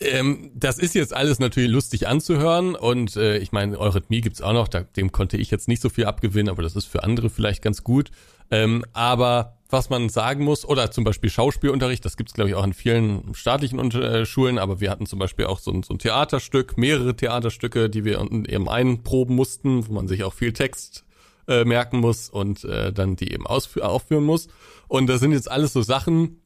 Ähm, 0.00 0.52
das 0.54 0.78
ist 0.78 0.94
jetzt 0.94 1.12
alles 1.12 1.40
natürlich 1.40 1.70
lustig 1.70 2.06
anzuhören 2.06 2.76
und 2.76 3.16
äh, 3.16 3.38
ich 3.38 3.50
meine, 3.50 3.78
Eurythmie 3.78 4.20
gibt's 4.20 4.40
auch 4.40 4.52
noch, 4.52 4.68
da, 4.68 4.82
dem 4.82 5.10
konnte 5.10 5.36
ich 5.36 5.50
jetzt 5.50 5.66
nicht 5.66 5.82
so 5.82 5.88
viel 5.88 6.04
abgewinnen, 6.04 6.48
aber 6.48 6.62
das 6.62 6.76
ist 6.76 6.86
für 6.86 7.02
andere 7.02 7.30
vielleicht 7.30 7.62
ganz 7.62 7.82
gut. 7.82 8.10
Ähm, 8.50 8.84
aber 8.92 9.58
was 9.68 9.90
man 9.90 10.08
sagen 10.08 10.44
muss, 10.44 10.64
oder 10.64 10.90
zum 10.92 11.04
Beispiel 11.04 11.30
Schauspielunterricht, 11.30 12.04
das 12.04 12.16
gibt's 12.16 12.32
glaube 12.32 12.50
ich 12.50 12.54
auch 12.54 12.64
in 12.64 12.74
vielen 12.74 13.34
staatlichen 13.34 13.78
äh, 13.90 14.24
Schulen, 14.24 14.58
aber 14.58 14.80
wir 14.80 14.90
hatten 14.90 15.06
zum 15.06 15.18
Beispiel 15.18 15.46
auch 15.46 15.58
so 15.58 15.72
ein, 15.72 15.82
so 15.82 15.94
ein 15.94 15.98
Theaterstück, 15.98 16.78
mehrere 16.78 17.16
Theaterstücke, 17.16 17.90
die 17.90 18.04
wir 18.04 18.20
eben 18.20 18.68
einproben 18.68 19.34
mussten, 19.34 19.88
wo 19.88 19.92
man 19.92 20.06
sich 20.06 20.22
auch 20.22 20.32
viel 20.32 20.52
Text 20.52 21.04
äh, 21.48 21.64
merken 21.64 21.98
muss 21.98 22.30
und 22.30 22.64
äh, 22.64 22.92
dann 22.92 23.16
die 23.16 23.32
eben 23.32 23.46
aufführen 23.46 24.24
muss. 24.24 24.48
Und 24.86 25.08
das 25.08 25.20
sind 25.20 25.32
jetzt 25.32 25.50
alles 25.50 25.72
so 25.72 25.82
Sachen, 25.82 26.40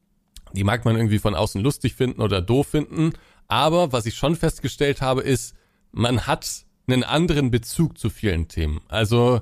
die 0.53 0.63
mag 0.63 0.85
man 0.85 0.95
irgendwie 0.95 1.19
von 1.19 1.35
außen 1.35 1.61
lustig 1.61 1.95
finden 1.95 2.21
oder 2.21 2.41
doof 2.41 2.67
finden. 2.67 3.13
Aber 3.53 3.91
was 3.91 4.07
ich 4.07 4.15
schon 4.15 4.35
festgestellt 4.35 4.99
habe, 4.99 5.21
ist, 5.21 5.55
man 5.91 6.25
hat 6.25 6.65
einen 6.87 7.03
anderen 7.03 7.51
Bezug 7.51 7.99
zu 7.99 8.09
vielen 8.09 8.47
Themen. 8.47 8.81
Also 8.87 9.41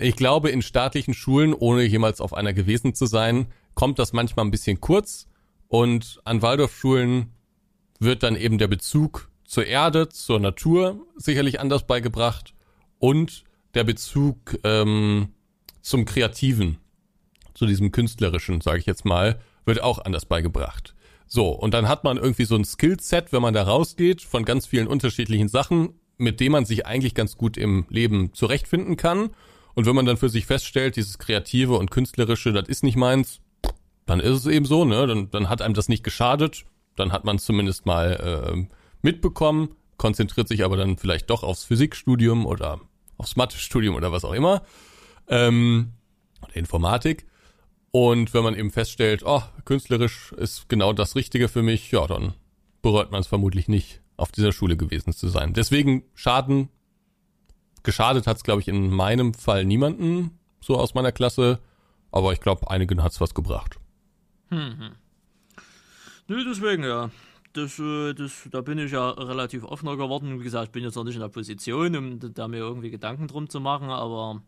ich 0.00 0.16
glaube, 0.16 0.50
in 0.50 0.62
staatlichen 0.62 1.14
Schulen, 1.14 1.54
ohne 1.54 1.84
jemals 1.84 2.20
auf 2.20 2.34
einer 2.34 2.52
gewesen 2.52 2.92
zu 2.92 3.06
sein, 3.06 3.46
kommt 3.74 4.00
das 4.00 4.12
manchmal 4.12 4.46
ein 4.46 4.50
bisschen 4.50 4.80
kurz 4.80 5.28
Und 5.68 6.20
an 6.24 6.42
Waldorfschulen 6.42 7.34
wird 8.00 8.24
dann 8.24 8.34
eben 8.34 8.58
der 8.58 8.66
Bezug 8.66 9.30
zur 9.44 9.64
Erde, 9.64 10.08
zur 10.08 10.40
Natur 10.40 11.06
sicherlich 11.16 11.60
anders 11.60 11.86
beigebracht 11.86 12.52
und 12.98 13.44
der 13.74 13.84
Bezug 13.84 14.58
ähm, 14.64 15.28
zum 15.82 16.04
Kreativen, 16.04 16.78
zu 17.54 17.64
diesem 17.64 17.92
Künstlerischen, 17.92 18.60
sage 18.60 18.80
ich 18.80 18.86
jetzt 18.86 19.04
mal, 19.04 19.38
wird 19.64 19.80
auch 19.84 20.04
anders 20.04 20.26
beigebracht. 20.26 20.95
So, 21.26 21.50
und 21.50 21.74
dann 21.74 21.88
hat 21.88 22.04
man 22.04 22.16
irgendwie 22.16 22.44
so 22.44 22.54
ein 22.54 22.64
Skillset, 22.64 23.32
wenn 23.32 23.42
man 23.42 23.54
da 23.54 23.64
rausgeht, 23.64 24.22
von 24.22 24.44
ganz 24.44 24.66
vielen 24.66 24.86
unterschiedlichen 24.86 25.48
Sachen, 25.48 26.00
mit 26.18 26.40
dem 26.40 26.52
man 26.52 26.64
sich 26.64 26.86
eigentlich 26.86 27.14
ganz 27.14 27.36
gut 27.36 27.56
im 27.56 27.84
Leben 27.88 28.32
zurechtfinden 28.32 28.96
kann. 28.96 29.30
Und 29.74 29.86
wenn 29.86 29.94
man 29.94 30.06
dann 30.06 30.16
für 30.16 30.28
sich 30.28 30.46
feststellt, 30.46 30.96
dieses 30.96 31.18
Kreative 31.18 31.76
und 31.76 31.90
Künstlerische, 31.90 32.52
das 32.52 32.68
ist 32.68 32.82
nicht 32.82 32.96
meins, 32.96 33.40
dann 34.06 34.20
ist 34.20 34.38
es 34.38 34.46
eben 34.46 34.64
so, 34.64 34.84
ne? 34.84 35.06
Dann, 35.06 35.30
dann 35.30 35.48
hat 35.48 35.60
einem 35.60 35.74
das 35.74 35.88
nicht 35.88 36.04
geschadet, 36.04 36.64
dann 36.94 37.12
hat 37.12 37.24
man 37.24 37.36
es 37.36 37.44
zumindest 37.44 37.84
mal 37.84 38.12
äh, 38.12 38.74
mitbekommen, 39.02 39.74
konzentriert 39.98 40.48
sich 40.48 40.64
aber 40.64 40.76
dann 40.76 40.96
vielleicht 40.96 41.28
doch 41.28 41.42
aufs 41.42 41.64
Physikstudium 41.64 42.46
oder 42.46 42.80
aufs 43.18 43.36
Mathestudium 43.36 43.94
oder 43.94 44.12
was 44.12 44.24
auch 44.24 44.32
immer. 44.32 44.62
Ähm, 45.28 45.92
oder 46.42 46.56
Informatik. 46.56 47.26
Und 47.98 48.34
wenn 48.34 48.44
man 48.44 48.54
eben 48.54 48.70
feststellt, 48.70 49.22
oh, 49.24 49.42
künstlerisch 49.64 50.32
ist 50.32 50.68
genau 50.68 50.92
das 50.92 51.16
Richtige 51.16 51.48
für 51.48 51.62
mich, 51.62 51.90
ja, 51.92 52.06
dann 52.06 52.34
bereut 52.82 53.10
man 53.10 53.22
es 53.22 53.26
vermutlich 53.26 53.68
nicht, 53.68 54.02
auf 54.18 54.30
dieser 54.30 54.52
Schule 54.52 54.76
gewesen 54.76 55.14
zu 55.14 55.28
sein. 55.28 55.54
Deswegen 55.54 56.04
Schaden, 56.12 56.68
geschadet 57.84 58.26
hat 58.26 58.36
es, 58.36 58.44
glaube 58.44 58.60
ich, 58.60 58.68
in 58.68 58.90
meinem 58.90 59.32
Fall 59.32 59.64
niemanden, 59.64 60.38
so 60.60 60.76
aus 60.76 60.92
meiner 60.92 61.10
Klasse, 61.10 61.58
aber 62.12 62.34
ich 62.34 62.40
glaube, 62.40 62.70
einigen 62.70 63.02
hat 63.02 63.12
es 63.12 63.20
was 63.22 63.32
gebracht. 63.32 63.78
Hm, 64.50 64.78
hm. 64.78 64.90
Nö, 66.28 66.44
deswegen 66.44 66.84
ja. 66.84 67.10
Das, 67.54 67.78
äh, 67.78 68.12
das, 68.12 68.46
da 68.50 68.60
bin 68.60 68.76
ich 68.76 68.92
ja 68.92 69.08
relativ 69.08 69.64
offener 69.64 69.96
geworden. 69.96 70.38
Wie 70.38 70.44
gesagt, 70.44 70.66
ich 70.66 70.72
bin 70.72 70.84
jetzt 70.84 70.96
noch 70.96 71.04
nicht 71.04 71.14
in 71.14 71.22
der 71.22 71.30
Position, 71.30 71.96
um 71.96 72.34
da 72.34 72.46
mir 72.46 72.58
irgendwie 72.58 72.90
Gedanken 72.90 73.26
drum 73.26 73.48
zu 73.48 73.58
machen, 73.58 73.88
aber 73.88 74.42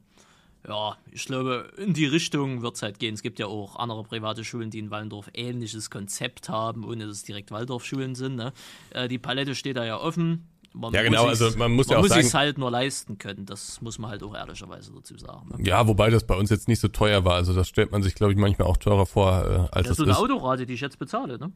ja, 0.66 0.96
ich 1.10 1.24
glaube, 1.24 1.70
in 1.76 1.94
die 1.94 2.06
Richtung 2.06 2.62
wird 2.62 2.74
es 2.74 2.82
halt 2.82 2.98
gehen. 2.98 3.14
Es 3.14 3.22
gibt 3.22 3.38
ja 3.38 3.46
auch 3.46 3.76
andere 3.76 4.02
private 4.04 4.44
Schulen, 4.44 4.70
die 4.70 4.78
in 4.78 4.90
Waldorf 4.90 5.30
ähnliches 5.34 5.90
Konzept 5.90 6.48
haben, 6.48 6.84
ohne 6.84 7.06
dass 7.06 7.18
es 7.18 7.22
direkt 7.22 7.50
Waldorfschulen 7.50 8.14
sind. 8.14 8.36
Ne? 8.36 8.52
Äh, 8.90 9.08
die 9.08 9.18
Palette 9.18 9.54
steht 9.54 9.76
da 9.76 9.84
ja 9.84 9.98
offen. 9.98 10.48
Man 10.74 10.92
ja, 10.92 11.02
genau, 11.02 11.26
also 11.26 11.46
man 11.56 11.72
muss 11.72 11.86
man 11.86 11.94
ja 11.94 11.98
auch 11.98 12.02
muss 12.02 12.10
sagen, 12.10 12.26
es 12.26 12.34
halt 12.34 12.58
nur 12.58 12.70
leisten 12.70 13.18
können. 13.18 13.46
Das 13.46 13.80
muss 13.80 13.98
man 13.98 14.10
halt 14.10 14.22
auch 14.22 14.34
ehrlicherweise 14.34 14.92
dazu 14.92 15.16
sagen. 15.16 15.48
Ne? 15.56 15.66
Ja, 15.66 15.86
wobei 15.88 16.10
das 16.10 16.24
bei 16.24 16.36
uns 16.36 16.50
jetzt 16.50 16.68
nicht 16.68 16.80
so 16.80 16.88
teuer 16.88 17.24
war. 17.24 17.34
Also 17.34 17.54
das 17.54 17.68
stellt 17.68 17.90
man 17.90 18.02
sich, 18.02 18.14
glaube 18.14 18.32
ich, 18.32 18.38
manchmal 18.38 18.68
auch 18.68 18.76
teurer 18.76 19.06
vor, 19.06 19.68
äh, 19.72 19.74
als 19.74 19.88
das 19.88 19.90
es 19.92 19.96
so 19.96 20.02
eine 20.02 20.12
ist. 20.12 20.18
Autorate, 20.18 20.66
die 20.66 20.74
ich 20.74 20.80
jetzt 20.80 20.98
bezahle, 20.98 21.38
ne? 21.38 21.52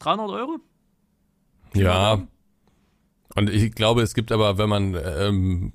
300 0.00 0.30
Euro? 0.30 0.58
Ja. 1.74 2.22
Und 3.34 3.48
ich 3.48 3.72
glaube, 3.72 4.02
es 4.02 4.14
gibt 4.14 4.30
aber, 4.30 4.58
wenn 4.58 4.68
man 4.68 4.94
ähm, 4.94 5.72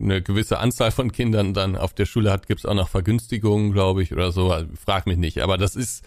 eine 0.00 0.22
gewisse 0.22 0.58
Anzahl 0.58 0.90
von 0.90 1.12
Kindern 1.12 1.54
dann 1.54 1.76
auf 1.76 1.92
der 1.92 2.06
Schule 2.06 2.30
hat, 2.30 2.46
gibt 2.46 2.60
es 2.60 2.66
auch 2.66 2.74
noch 2.74 2.88
Vergünstigungen, 2.88 3.72
glaube 3.72 4.02
ich, 4.02 4.12
oder 4.12 4.32
so. 4.32 4.52
Also, 4.52 4.68
frag 4.74 5.06
mich 5.06 5.18
nicht. 5.18 5.40
Aber 5.42 5.58
das 5.58 5.74
ist, 5.74 6.04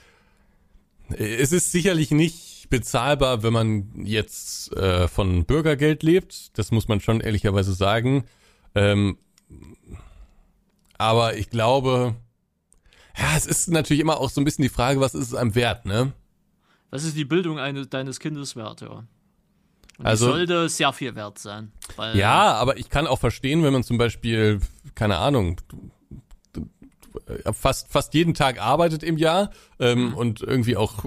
es 1.09 1.51
ist 1.51 1.71
sicherlich 1.71 2.11
nicht 2.11 2.69
bezahlbar, 2.69 3.43
wenn 3.43 3.53
man 3.53 4.05
jetzt 4.05 4.73
äh, 4.77 5.07
von 5.07 5.45
Bürgergeld 5.45 6.03
lebt. 6.03 6.57
Das 6.57 6.71
muss 6.71 6.87
man 6.87 7.01
schon 7.01 7.19
ehrlicherweise 7.19 7.73
sagen. 7.73 8.23
Ähm, 8.75 9.17
aber 10.97 11.35
ich 11.35 11.49
glaube, 11.49 12.15
ja, 13.17 13.35
es 13.35 13.45
ist 13.45 13.69
natürlich 13.69 14.01
immer 14.01 14.19
auch 14.19 14.29
so 14.29 14.39
ein 14.39 14.45
bisschen 14.45 14.63
die 14.63 14.69
Frage, 14.69 15.01
was 15.01 15.13
ist 15.13 15.27
es 15.27 15.35
einem 15.35 15.55
wert, 15.55 15.85
ne? 15.85 16.13
Was 16.91 17.03
ist 17.03 17.17
die 17.17 17.25
Bildung 17.25 17.59
eines, 17.59 17.89
deines 17.89 18.19
Kindes 18.19 18.55
wert, 18.55 18.81
ja? 18.81 19.03
Und 20.01 20.07
Also- 20.07 20.31
sollte 20.31 20.67
sehr 20.67 20.91
viel 20.93 21.13
wert 21.15 21.37
sein. 21.37 21.71
Ja, 22.13 22.53
aber 22.55 22.77
ich 22.77 22.89
kann 22.89 23.05
auch 23.05 23.19
verstehen, 23.19 23.63
wenn 23.63 23.71
man 23.71 23.83
zum 23.83 23.97
Beispiel, 23.99 24.59
keine 24.95 25.17
Ahnung, 25.17 25.61
fast 27.53 27.87
fast 27.91 28.13
jeden 28.13 28.33
Tag 28.33 28.59
arbeitet 28.59 29.03
im 29.03 29.17
Jahr 29.17 29.51
ähm, 29.79 30.13
und 30.15 30.41
irgendwie 30.41 30.75
auch 30.75 31.05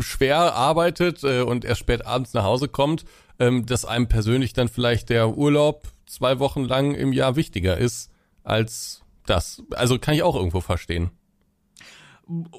schwer 0.00 0.54
arbeitet 0.54 1.22
äh, 1.22 1.42
und 1.42 1.64
erst 1.64 1.80
spät 1.80 2.04
abends 2.04 2.34
nach 2.34 2.42
Hause 2.42 2.68
kommt, 2.68 3.04
ähm, 3.38 3.64
dass 3.66 3.84
einem 3.84 4.08
persönlich 4.08 4.54
dann 4.54 4.68
vielleicht 4.68 5.08
der 5.10 5.36
Urlaub 5.36 5.86
zwei 6.06 6.38
Wochen 6.38 6.64
lang 6.64 6.94
im 6.94 7.12
Jahr 7.12 7.36
wichtiger 7.36 7.76
ist 7.76 8.10
als 8.42 9.02
das. 9.26 9.62
Also 9.70 9.98
kann 9.98 10.14
ich 10.14 10.22
auch 10.22 10.34
irgendwo 10.36 10.60
verstehen. 10.60 11.10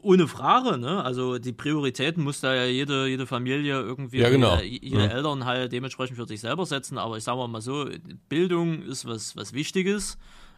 Ohne 0.02 0.28
Frage, 0.28 0.78
ne? 0.78 1.04
Also 1.04 1.40
die 1.40 1.54
Prioritäten 1.54 2.24
muss 2.24 2.42
da 2.42 2.54
ja 2.54 2.66
jede, 2.66 3.08
jede 3.08 3.26
Familie 3.26 3.80
irgendwie, 3.82 4.20
Ja, 4.20 4.30
genau. 4.30 4.58
jede, 4.60 4.86
jede 4.86 5.04
Ja. 5.06 5.10
Eltern 5.10 5.46
halt 5.46 5.72
dementsprechend 5.72 6.18
für 6.18 6.28
sich 6.28 6.42
selber 6.42 6.66
setzen. 6.66 6.98
Aber 6.98 7.18
ich 7.18 7.24
sage 7.24 7.48
mal 7.48 7.62
so, 7.62 7.88
Bildung 8.30 8.84
ist 8.84 9.06
was, 9.08 9.36
was 9.36 9.54
Wichtiges 9.54 10.18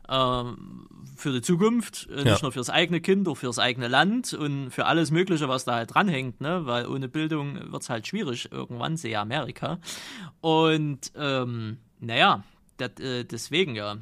ähm, 0.10 0.88
für 1.16 1.32
die 1.32 1.42
Zukunft, 1.42 2.08
äh, 2.12 2.18
Ja. 2.26 2.32
nicht 2.32 2.44
nur 2.44 2.52
fürs 2.52 2.70
eigene 2.70 3.00
Kind, 3.00 3.28
auch 3.28 3.36
fürs 3.38 3.58
eigene 3.58 3.88
Land 3.88 4.34
und 4.34 4.70
für 4.72 4.86
alles 4.86 5.12
Mögliche, 5.12 5.48
was 5.48 5.66
da 5.66 5.76
halt 5.76 5.94
dranhängt, 5.94 6.42
ne? 6.42 6.66
Weil 6.66 6.88
ohne 6.88 7.08
Bildung 7.08 7.72
wird's 7.72 7.90
halt 7.90 8.06
schwierig 8.08 8.52
irgendwann, 8.52 8.98
sehe 8.98 9.18
Amerika. 9.20 9.80
Und 10.42 11.12
ähm, 11.16 11.78
naja, 12.00 12.44
dat, 12.78 13.00
äh, 13.00 13.24
deswegen 13.24 13.76
ja, 13.76 13.98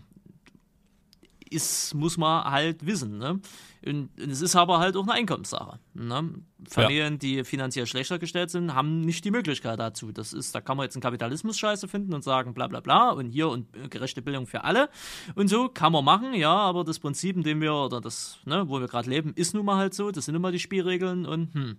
ist, 1.50 1.94
muss 1.94 2.18
man 2.18 2.46
halt 2.46 2.86
wissen. 2.86 3.18
Ne? 3.18 3.40
Es 3.86 4.42
ist 4.42 4.56
aber 4.56 4.80
halt 4.80 4.96
auch 4.96 5.04
eine 5.04 5.14
Einkommenssache. 5.14 5.80
Ne? 5.94 6.36
Familien, 6.70 7.20
die 7.20 7.44
finanziell 7.44 7.86
schlechter 7.86 8.18
gestellt 8.18 8.50
sind, 8.50 8.74
haben 8.74 9.02
nicht 9.02 9.26
die 9.26 9.32
Möglichkeit 9.32 9.78
dazu. 9.78 10.14
Das 10.14 10.32
ist, 10.32 10.56
da 10.56 10.62
kann 10.62 10.78
man 10.78 10.86
jetzt 10.86 10.96
einen 10.96 11.02
Kapitalismus 11.02 11.58
scheiße 11.58 11.90
finden 11.90 12.14
und 12.14 12.24
sagen, 12.24 12.54
bla 12.54 12.68
bla 12.68 12.80
bla 12.80 13.10
und 13.10 13.30
hier 13.30 13.50
und 13.50 13.76
äh, 13.76 13.90
gerechte 13.90 14.22
Bildung 14.22 14.48
für 14.48 14.64
alle. 14.64 14.90
Und 15.36 15.50
so 15.50 15.68
kann 15.68 15.92
man 15.92 16.06
machen, 16.06 16.34
ja, 16.34 16.56
aber 16.56 16.86
das 16.86 17.00
Prinzip, 17.00 17.36
in 17.36 17.44
dem 17.44 17.62
wir, 17.62 17.74
oder 17.74 18.00
das, 18.00 18.40
ne, 18.46 18.64
wo 18.70 18.80
wir 18.80 18.88
gerade 18.88 19.10
leben, 19.10 19.34
ist 19.36 19.54
nun 19.54 19.66
mal 19.66 19.78
halt 19.78 19.94
so, 19.94 20.12
das 20.12 20.26
sind 20.26 20.34
nun 20.34 20.42
mal 20.42 20.54
die 20.54 20.60
Spielregeln 20.60 21.26
und 21.26 21.54
hm. 21.54 21.78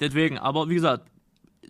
Deswegen, 0.00 0.38
aber 0.38 0.68
wie 0.68 0.74
gesagt, 0.74 1.08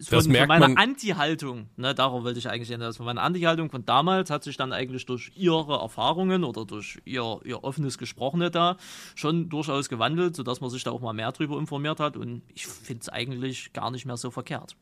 von, 0.03 0.23
von 0.23 0.47
meiner 0.47 0.79
Anti-Haltung, 0.79 1.69
ne, 1.77 1.95
darauf 1.95 2.25
wollte 2.25 2.39
ich 2.39 2.49
eigentlich 2.49 2.69
hinaus, 2.69 2.97
von 2.97 3.07
meiner 3.07 3.23
Anti-Haltung 3.23 3.71
von 3.71 3.85
damals 3.85 4.31
hat 4.31 4.45
sich 4.45 4.57
dann 4.57 4.73
eigentlich 4.73 5.07
durch 5.07 5.33
ihre 5.37 5.79
Erfahrungen 5.81 6.45
oder 6.45 6.65
durch 6.65 6.99
ihr, 7.05 7.41
ihr 7.45 7.65
offenes 7.65 7.99
Gesprochene 7.99 8.51
da 8.51 8.77
schon 9.15 9.49
durchaus 9.49 9.89
gewandelt, 9.89 10.37
sodass 10.37 10.61
man 10.61 10.71
sich 10.71 10.85
da 10.85 10.91
auch 10.91 11.01
mal 11.01 11.13
mehr 11.13 11.33
drüber 11.33 11.59
informiert 11.59 12.01
hat 12.01 12.17
und 12.17 12.43
ich 12.55 12.67
finde 12.67 13.03
es 13.03 13.09
eigentlich 13.09 13.73
gar 13.73 13.91
nicht 13.91 14.07
mehr 14.07 14.17
so 14.17 14.31
verkehrt. 14.31 14.77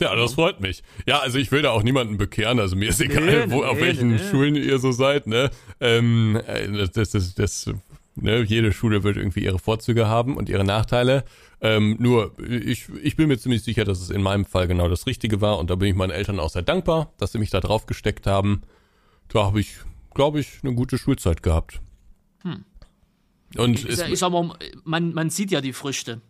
Ja, 0.00 0.14
das 0.14 0.34
freut 0.34 0.60
mich. 0.60 0.82
Ja, 1.06 1.18
also 1.18 1.38
ich 1.38 1.50
will 1.50 1.62
da 1.62 1.70
auch 1.70 1.82
niemanden 1.82 2.18
bekehren, 2.18 2.60
also 2.60 2.76
mir 2.76 2.88
ist 2.88 3.00
egal, 3.00 3.46
Nee, 3.46 3.52
wo, 3.52 3.64
auf 3.64 3.76
nee, 3.76 3.82
welchen 3.82 4.10
nee. 4.10 4.18
Schulen 4.18 4.54
ihr 4.54 4.78
so 4.78 4.92
seid, 4.92 5.26
ne? 5.26 5.50
Ähm, 5.80 6.40
äh, 6.46 6.86
das, 6.86 7.10
das, 7.10 7.34
das, 7.34 7.70
ne, 8.14 8.42
jede 8.42 8.72
Schule 8.72 9.02
wird 9.02 9.16
irgendwie 9.16 9.44
ihre 9.44 9.58
Vorzüge 9.58 10.06
haben 10.06 10.36
und 10.36 10.48
ihre 10.48 10.64
Nachteile. 10.64 11.24
Ähm, 11.60 11.96
nur, 11.98 12.38
ich, 12.38 12.88
ich 13.02 13.16
bin 13.16 13.28
mir 13.28 13.38
ziemlich 13.38 13.62
sicher, 13.62 13.84
dass 13.84 14.00
es 14.00 14.10
in 14.10 14.22
meinem 14.22 14.44
Fall 14.44 14.68
genau 14.68 14.88
das 14.88 15.06
Richtige 15.06 15.40
war 15.40 15.58
und 15.58 15.70
da 15.70 15.74
bin 15.74 15.88
ich 15.88 15.94
meinen 15.96 16.10
Eltern 16.10 16.38
auch 16.38 16.50
sehr 16.50 16.62
dankbar, 16.62 17.12
dass 17.18 17.32
sie 17.32 17.38
mich 17.38 17.50
da 17.50 17.60
drauf 17.60 17.86
gesteckt 17.86 18.26
haben. 18.26 18.62
Da 19.28 19.44
habe 19.44 19.60
ich, 19.60 19.76
glaube 20.14 20.40
ich, 20.40 20.60
eine 20.62 20.74
gute 20.74 20.98
Schulzeit 20.98 21.42
gehabt. 21.42 21.80
Und 23.56 23.78
Ich, 23.78 23.88
es, 23.88 24.00
ich 24.00 24.18
sag 24.18 24.30
mal, 24.30 24.56
man, 24.84 25.14
man 25.14 25.30
sieht 25.30 25.50
ja 25.50 25.60
die 25.60 25.72
Früchte. 25.72 26.20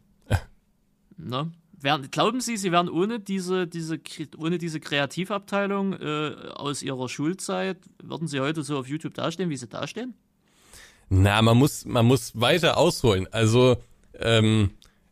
ne? 1.16 1.52
Werden, 1.80 2.10
glauben 2.10 2.40
Sie, 2.40 2.56
Sie 2.56 2.72
werden 2.72 2.88
ohne 2.88 3.20
diese, 3.20 3.68
diese, 3.68 4.00
ohne 4.36 4.58
diese 4.58 4.80
Kreativabteilung 4.80 5.92
äh, 5.92 6.34
aus 6.54 6.82
Ihrer 6.82 7.08
Schulzeit, 7.08 7.78
würden 8.02 8.26
Sie 8.26 8.40
heute 8.40 8.64
so 8.64 8.78
auf 8.78 8.88
YouTube 8.88 9.14
dastehen, 9.14 9.48
wie 9.48 9.56
Sie 9.56 9.68
dastehen? 9.68 10.14
Na, 11.08 11.40
man 11.40 11.56
muss, 11.56 11.84
man 11.84 12.04
muss 12.04 12.32
weiter 12.34 12.78
ausholen. 12.78 13.28
Also, 13.30 13.76
ähm, 14.18 14.70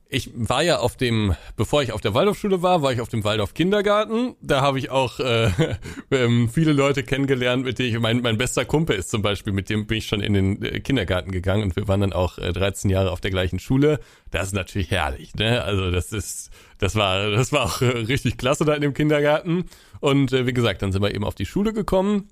ich 0.08 0.30
war 0.34 0.62
ja 0.62 0.78
auf 0.78 0.96
dem, 0.96 1.34
bevor 1.56 1.82
ich 1.82 1.92
auf 1.92 2.00
der 2.00 2.14
Waldorfschule 2.14 2.62
war, 2.62 2.82
war 2.82 2.92
ich 2.92 3.00
auf 3.00 3.08
dem 3.08 3.24
Waldorf 3.24 3.54
Kindergarten. 3.54 4.36
Da 4.40 4.60
habe 4.60 4.78
ich 4.78 4.90
auch 4.90 5.18
äh, 5.18 5.50
ähm, 6.12 6.48
viele 6.48 6.72
Leute 6.72 7.02
kennengelernt, 7.02 7.64
mit 7.64 7.78
denen 7.78 7.94
ich, 7.94 8.00
mein, 8.00 8.20
mein 8.20 8.38
bester 8.38 8.64
Kumpel 8.64 8.96
ist 8.96 9.10
zum 9.10 9.22
Beispiel, 9.22 9.52
mit 9.52 9.68
dem 9.68 9.86
bin 9.86 9.98
ich 9.98 10.06
schon 10.06 10.20
in 10.20 10.32
den 10.32 10.62
äh, 10.62 10.80
Kindergarten 10.80 11.32
gegangen 11.32 11.64
und 11.64 11.74
wir 11.74 11.88
waren 11.88 12.00
dann 12.00 12.12
auch 12.12 12.38
äh, 12.38 12.52
13 12.52 12.88
Jahre 12.88 13.10
auf 13.10 13.20
der 13.20 13.32
gleichen 13.32 13.58
Schule. 13.58 13.98
Das 14.30 14.48
ist 14.48 14.52
natürlich 14.54 14.92
herrlich, 14.92 15.34
ne? 15.34 15.64
Also 15.64 15.90
das 15.90 16.12
ist, 16.12 16.50
das 16.78 16.94
war, 16.94 17.30
das 17.30 17.52
war 17.52 17.64
auch 17.64 17.82
äh, 17.82 17.86
richtig 17.86 18.38
klasse 18.38 18.64
da 18.64 18.74
in 18.74 18.82
dem 18.82 18.94
Kindergarten. 18.94 19.64
Und 19.98 20.32
äh, 20.32 20.46
wie 20.46 20.52
gesagt, 20.52 20.82
dann 20.82 20.92
sind 20.92 21.02
wir 21.02 21.14
eben 21.14 21.24
auf 21.24 21.34
die 21.34 21.46
Schule 21.46 21.72
gekommen 21.72 22.28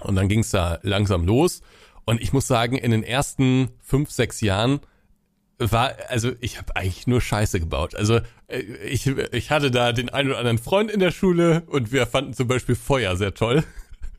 und 0.00 0.16
dann 0.16 0.28
ging's 0.28 0.50
da 0.50 0.80
langsam 0.82 1.24
los. 1.24 1.62
Und 2.04 2.20
ich 2.20 2.32
muss 2.32 2.48
sagen, 2.48 2.76
in 2.76 2.90
den 2.90 3.04
ersten 3.04 3.68
fünf, 3.80 4.10
sechs 4.10 4.40
Jahren 4.40 4.80
war, 5.70 5.92
also 6.08 6.32
ich 6.40 6.58
habe 6.58 6.74
eigentlich 6.76 7.06
nur 7.06 7.20
Scheiße 7.20 7.60
gebaut. 7.60 7.94
Also 7.94 8.20
äh, 8.48 8.60
ich, 8.86 9.06
ich 9.06 9.50
hatte 9.50 9.70
da 9.70 9.92
den 9.92 10.08
einen 10.08 10.30
oder 10.30 10.38
anderen 10.38 10.58
Freund 10.58 10.90
in 10.90 11.00
der 11.00 11.10
Schule 11.10 11.62
und 11.66 11.92
wir 11.92 12.06
fanden 12.06 12.34
zum 12.34 12.48
Beispiel 12.48 12.74
Feuer 12.74 13.16
sehr 13.16 13.34
toll. 13.34 13.64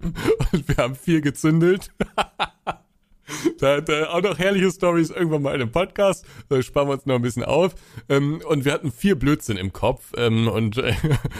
Und 0.52 0.68
wir 0.68 0.76
haben 0.76 0.96
viel 0.96 1.22
gezündelt. 1.22 1.90
da, 3.60 3.82
da 3.82 4.10
auch 4.10 4.22
noch 4.22 4.38
herrliche 4.38 4.70
Stories 4.72 5.10
irgendwann 5.10 5.42
mal 5.42 5.56
in 5.56 5.62
einem 5.62 5.72
Podcast. 5.72 6.26
Da 6.50 6.62
sparen 6.62 6.90
wir 6.90 6.94
uns 6.94 7.06
noch 7.06 7.16
ein 7.16 7.22
bisschen 7.22 7.44
auf. 7.44 7.76
Ähm, 8.10 8.42
und 8.46 8.66
wir 8.66 8.74
hatten 8.74 8.92
viel 8.92 9.16
Blödsinn 9.16 9.58
im 9.58 9.72
Kopf 9.72 10.12
ähm, 10.18 10.48
und 10.48 10.78
äh, 10.78 10.94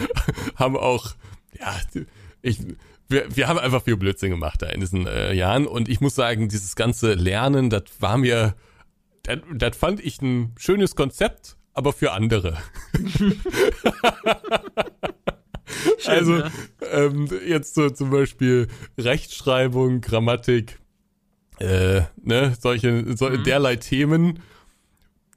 haben 0.56 0.76
auch, 0.76 1.14
ja, 1.58 1.78
ich, 2.42 2.60
wir, 3.08 3.36
wir 3.36 3.48
haben 3.48 3.58
einfach 3.58 3.82
viel 3.82 3.96
Blödsinn 3.96 4.30
gemacht 4.30 4.62
da 4.62 4.66
in 4.68 4.80
diesen 4.80 5.06
äh, 5.06 5.32
Jahren. 5.34 5.66
Und 5.66 5.88
ich 5.88 6.00
muss 6.00 6.14
sagen, 6.14 6.48
dieses 6.48 6.76
ganze 6.76 7.14
Lernen, 7.14 7.70
das 7.70 7.84
war 8.00 8.16
mir, 8.18 8.54
das, 9.24 9.38
das 9.52 9.76
fand 9.76 10.00
ich 10.00 10.22
ein 10.22 10.54
schönes 10.56 10.94
Konzept, 10.96 11.56
aber 11.72 11.92
für 11.92 12.12
andere. 12.12 12.56
Schön, 15.98 16.12
also 16.12 16.38
ja. 16.38 16.50
ähm, 16.92 17.28
jetzt 17.46 17.74
so 17.74 17.90
zum 17.90 18.10
Beispiel 18.10 18.68
Rechtschreibung, 18.98 20.00
Grammatik, 20.00 20.78
äh, 21.58 22.02
ne, 22.22 22.56
solche, 22.60 23.16
so, 23.16 23.28
Mhm. 23.30 23.44
derlei 23.44 23.76
Themen, 23.76 24.40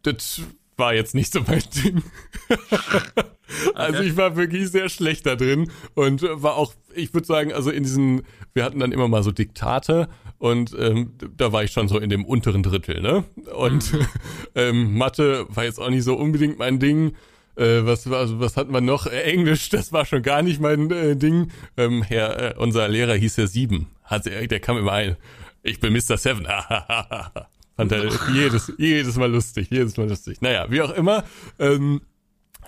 das 0.04 0.42
war 0.76 0.94
jetzt 0.94 1.16
nicht 1.16 1.34
so 1.34 1.42
mein 1.42 1.64
Ding. 1.76 2.04
Also 3.76 4.02
ich 4.04 4.18
war 4.18 4.36
wirklich 4.36 4.70
sehr 4.70 4.90
schlecht 4.90 5.26
da 5.26 5.36
drin 5.36 5.72
und 5.96 6.22
war 6.24 6.56
auch, 6.56 6.74
ich 6.94 7.14
würde 7.14 7.28
sagen, 7.28 7.54
also 7.54 7.70
in 7.70 7.84
diesen, 7.84 8.24
wir 8.54 8.64
hatten 8.64 8.80
dann 8.80 8.92
immer 8.92 9.08
mal 9.08 9.24
so 9.24 9.32
Diktate 9.32 10.08
und 10.38 10.76
ähm, 10.78 11.14
da 11.36 11.52
war 11.52 11.64
ich 11.64 11.72
schon 11.72 11.88
so 11.88 11.98
in 12.00 12.10
dem 12.10 12.26
unteren 12.26 12.64
Drittel, 12.64 13.02
ne? 13.02 13.24
Und 13.56 13.94
Mhm. 13.94 14.06
ähm, 14.56 14.98
Mathe 14.98 15.46
war 15.50 15.64
jetzt 15.64 15.80
auch 15.80 15.90
nicht 15.90 16.04
so 16.04 16.16
unbedingt 16.16 16.60
mein 16.60 16.80
Ding. 16.80 17.14
Äh, 17.56 17.86
was, 17.86 18.06
also, 18.06 18.40
was 18.40 18.56
hatten 18.56 18.72
wir 18.72 18.82
noch? 18.82 19.08
Äh, 19.08 19.22
Englisch, 19.24 19.70
das 19.72 19.92
war 19.92 20.06
schon 20.06 20.22
gar 20.22 20.42
nicht 20.44 20.60
mein 20.62 20.92
äh, 20.92 21.16
Ding. 21.16 21.52
Ähm, 21.76 22.04
Herr, 22.04 22.52
äh, 22.52 22.60
unser 22.60 22.88
Lehrer 22.88 23.16
hieß 23.16 23.38
ja 23.38 23.48
Sieben. 23.48 23.88
Hat, 24.04 24.28
er- 24.28 24.46
der 24.48 24.60
kam 24.60 24.78
immer 24.78 24.92
ein. 24.92 25.16
Ich 25.64 25.80
bin 25.80 25.92
Mr. 25.94 26.18
Seven. 26.18 26.46
Fand 27.76 27.92
er 27.92 28.10
jedes, 28.34 28.72
jedes 28.78 29.16
Mal 29.18 29.32
lustig, 29.32 29.68
jedes 29.70 29.98
Mal 29.98 30.08
lustig. 30.10 30.42
Naja, 30.42 30.66
wie 30.70 30.82
auch 30.82 30.92
immer. 30.92 31.24
Ähm, 31.60 32.02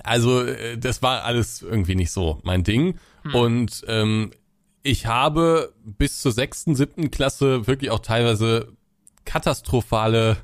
also 0.04 0.44
äh, 0.44 0.78
das 0.78 1.02
war 1.02 1.24
alles 1.24 1.62
irgendwie 1.62 1.96
nicht 1.96 2.12
so 2.12 2.40
mein 2.44 2.64
Ding. 2.64 3.00
Und 3.34 3.84
ähm, 3.88 4.32
ich 4.82 5.06
habe 5.06 5.74
bis 5.84 6.22
zur 6.22 6.32
sechsten, 6.32 6.76
siebten 6.76 7.12
Klasse 7.12 7.68
wirklich 7.68 7.92
auch 7.92 8.00
teilweise 8.00 8.72
katastrophale 9.26 10.38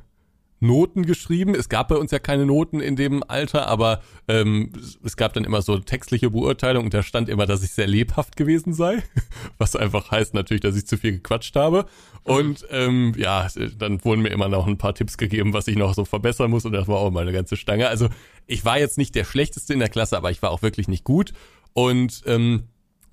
Noten 0.60 1.06
geschrieben. 1.06 1.53
Es 1.53 1.70
gab 1.70 1.89
bei 1.89 1.95
uns 1.95 2.12
ja 2.12 2.20
keine 2.20 2.45
Noten 2.45 2.80
in 2.80 2.95
dem 2.95 3.24
Alter, 3.28 3.68
aber 3.68 4.01
ähm, 4.28 4.72
es 5.03 5.18
gab 5.18 5.34
dann 5.34 5.43
immer 5.43 5.62
so 5.62 5.78
textliche 5.80 6.30
Beurteilung 6.30 6.86
und 6.86 6.93
da 6.93 7.03
stand 7.03 7.30
immer, 7.30 7.45
dass 7.45 7.64
ich 7.64 7.72
sehr 7.72 7.88
lebhaft 7.88 8.36
gewesen 8.36 8.74
sei, 8.74 9.03
was 9.58 9.76
einfach 9.76 10.12
heißt 10.12 10.34
natürlich, 10.34 10.62
dass 10.62 10.76
ich 10.76 10.88
zu 10.88 10.97
viel 10.97 11.14
gequatscht 11.14 11.56
habe. 11.56 11.86
Und 12.24 12.66
ähm, 12.72 13.14
ja, 13.18 13.47
dann 13.78 14.03
wurden 14.03 14.22
mir 14.22 14.30
immer 14.30 14.47
noch 14.47 14.66
ein 14.66 14.78
paar 14.78 14.95
Tipps 14.95 15.18
gegeben, 15.18 15.53
was 15.53 15.68
ich 15.68 15.76
noch 15.76 15.93
so 15.93 16.06
verbessern 16.06 16.49
muss 16.49 16.66
und 16.66 16.74
das 16.74 16.88
war 16.88 16.97
auch 16.97 17.12
mal 17.12 17.22
eine 17.22 17.34
ganze 17.34 17.58
Stange. 17.58 17.88
Also 17.88 18.10
ich 18.47 18.66
war 18.66 18.80
jetzt 18.80 18.97
nicht 18.97 19.14
der 19.16 19.26
Schlechteste 19.26 19.74
in 19.74 19.80
der 19.80 19.89
Klasse, 19.89 20.18
aber 20.18 20.32
ich 20.32 20.41
war 20.41 20.51
auch 20.51 20.62
wirklich 20.62 20.88
nicht 20.88 21.03
gut 21.03 21.34
und 21.74 22.24
ähm, 22.26 22.64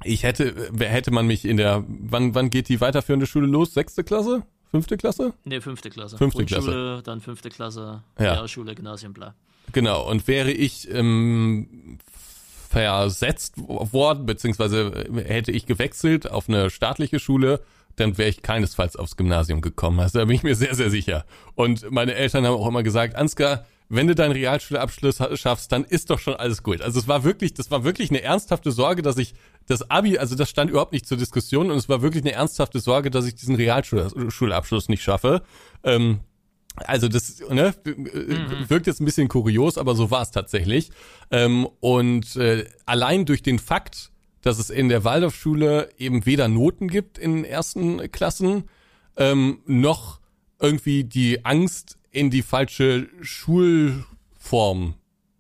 ich 0.05 0.23
hätte, 0.23 0.71
wer 0.73 0.89
hätte 0.89 1.11
man 1.11 1.27
mich 1.27 1.45
in 1.45 1.57
der, 1.57 1.85
wann, 1.87 2.35
wann 2.35 2.51
geht 2.51 2.69
die 2.69 2.81
weiterführende 2.81 3.27
Schule 3.27 3.47
los? 3.47 3.75
Sechste 3.75 4.05
Klasse? 4.05 4.43
Fünfte 4.73 4.97
Klasse? 4.97 5.35
Nee, 5.45 5.61
fünfte 5.61 5.91
Klasse. 5.91 6.17
Fünfte 6.19 6.45
Grundschule, 6.45 7.03
dann 7.05 7.21
fünfte 7.21 7.51
Klasse, 7.51 8.03
Ja. 8.19 8.33
Realschule, 8.33 8.75
Gymnasium, 8.75 9.13
bla. 9.13 9.35
Genau, 9.73 10.11
und 10.11 10.27
wäre 10.27 10.51
ich 10.51 10.91
ähm, 10.91 11.99
versetzt 12.71 13.55
worden, 13.59 14.27
beziehungsweise 14.27 15.07
äh, 15.15 15.25
hätte 15.25 15.53
ich 15.53 15.67
gewechselt 15.67 16.31
auf 16.31 16.49
eine 16.49 16.71
staatliche 16.71 17.19
Schule, 17.19 17.61
dann 17.97 18.17
wäre 18.17 18.31
ich 18.31 18.41
keinesfalls 18.41 18.97
aufs 18.97 19.17
Gymnasium 19.17 19.61
gekommen. 19.61 20.01
Also 20.01 20.19
da 20.19 20.25
bin 20.25 20.35
ich 20.37 20.43
mir 20.43 20.55
sehr, 20.57 20.75
sehr 20.75 20.89
sicher. 20.91 21.27
Und 21.55 21.91
meine 21.91 22.15
Eltern 22.15 22.47
haben 22.47 22.55
auch 22.55 22.67
immer 22.67 22.83
gesagt, 22.83 23.15
Ansgar, 23.15 23.67
wenn 23.95 24.07
du 24.07 24.15
deinen 24.15 24.33
Realschulabschluss 24.33 25.21
ha- 25.21 25.37
schaffst, 25.37 25.71
dann 25.71 25.85
ist 25.85 26.09
doch 26.09 26.19
schon 26.19 26.35
alles 26.35 26.63
gut. 26.63 26.81
Also 26.81 26.99
es 26.99 27.09
war 27.09 27.25
wirklich, 27.25 27.53
das 27.53 27.71
war 27.71 27.85
wirklich 27.85 28.11
eine 28.11 28.23
ernsthafte 28.23 28.73
Sorge, 28.73 29.03
dass 29.03 29.19
ich 29.19 29.35
das 29.67 29.91
Abi, 29.91 30.17
also 30.19 30.35
das 30.35 30.49
stand 30.49 30.71
überhaupt 30.71 30.93
nicht 30.93 31.07
zur 31.07 31.19
Diskussion 31.19 31.71
und 31.71 31.77
es 31.77 31.89
war 31.89 32.01
wirklich 32.01 32.25
eine 32.25 32.33
ernsthafte 32.33 32.81
Sorge, 32.81 33.11
dass 33.11 33.27
ich 33.27 33.35
diesen 33.35 33.55
Realschulabschluss 33.55 34.89
nicht 34.89 35.03
schaffe. 35.03 35.43
Ähm, 35.85 36.21
also 36.77 37.07
das 37.07 37.41
ne, 37.51 37.75
äh, 37.85 38.71
wirkt 38.71 38.87
jetzt 38.87 39.01
ein 39.01 39.05
bisschen 39.05 39.29
kurios, 39.29 39.77
aber 39.77 39.95
so 39.95 40.11
war 40.11 40.23
es 40.23 40.31
tatsächlich. 40.31 40.91
Ähm, 41.31 41.69
und 41.81 42.35
äh, 42.37 42.65
allein 42.87 43.27
durch 43.27 43.43
den 43.43 43.59
Fakt, 43.59 44.11
dass 44.41 44.59
es 44.59 44.71
in 44.71 44.89
der 44.89 45.05
Waldorfschule 45.05 45.91
eben 45.99 46.25
weder 46.25 46.49
Noten 46.49 46.89
gibt 46.89 47.19
in 47.19 47.35
den 47.35 47.45
ersten 47.45 48.11
Klassen, 48.11 48.65
ähm, 49.19 49.61
noch 49.67 50.21
irgendwie 50.59 51.05
die 51.05 51.45
Angst 51.45 51.99
in 52.13 52.31
die 52.31 52.43
falsche 52.43 53.09
Schulform 53.21 54.95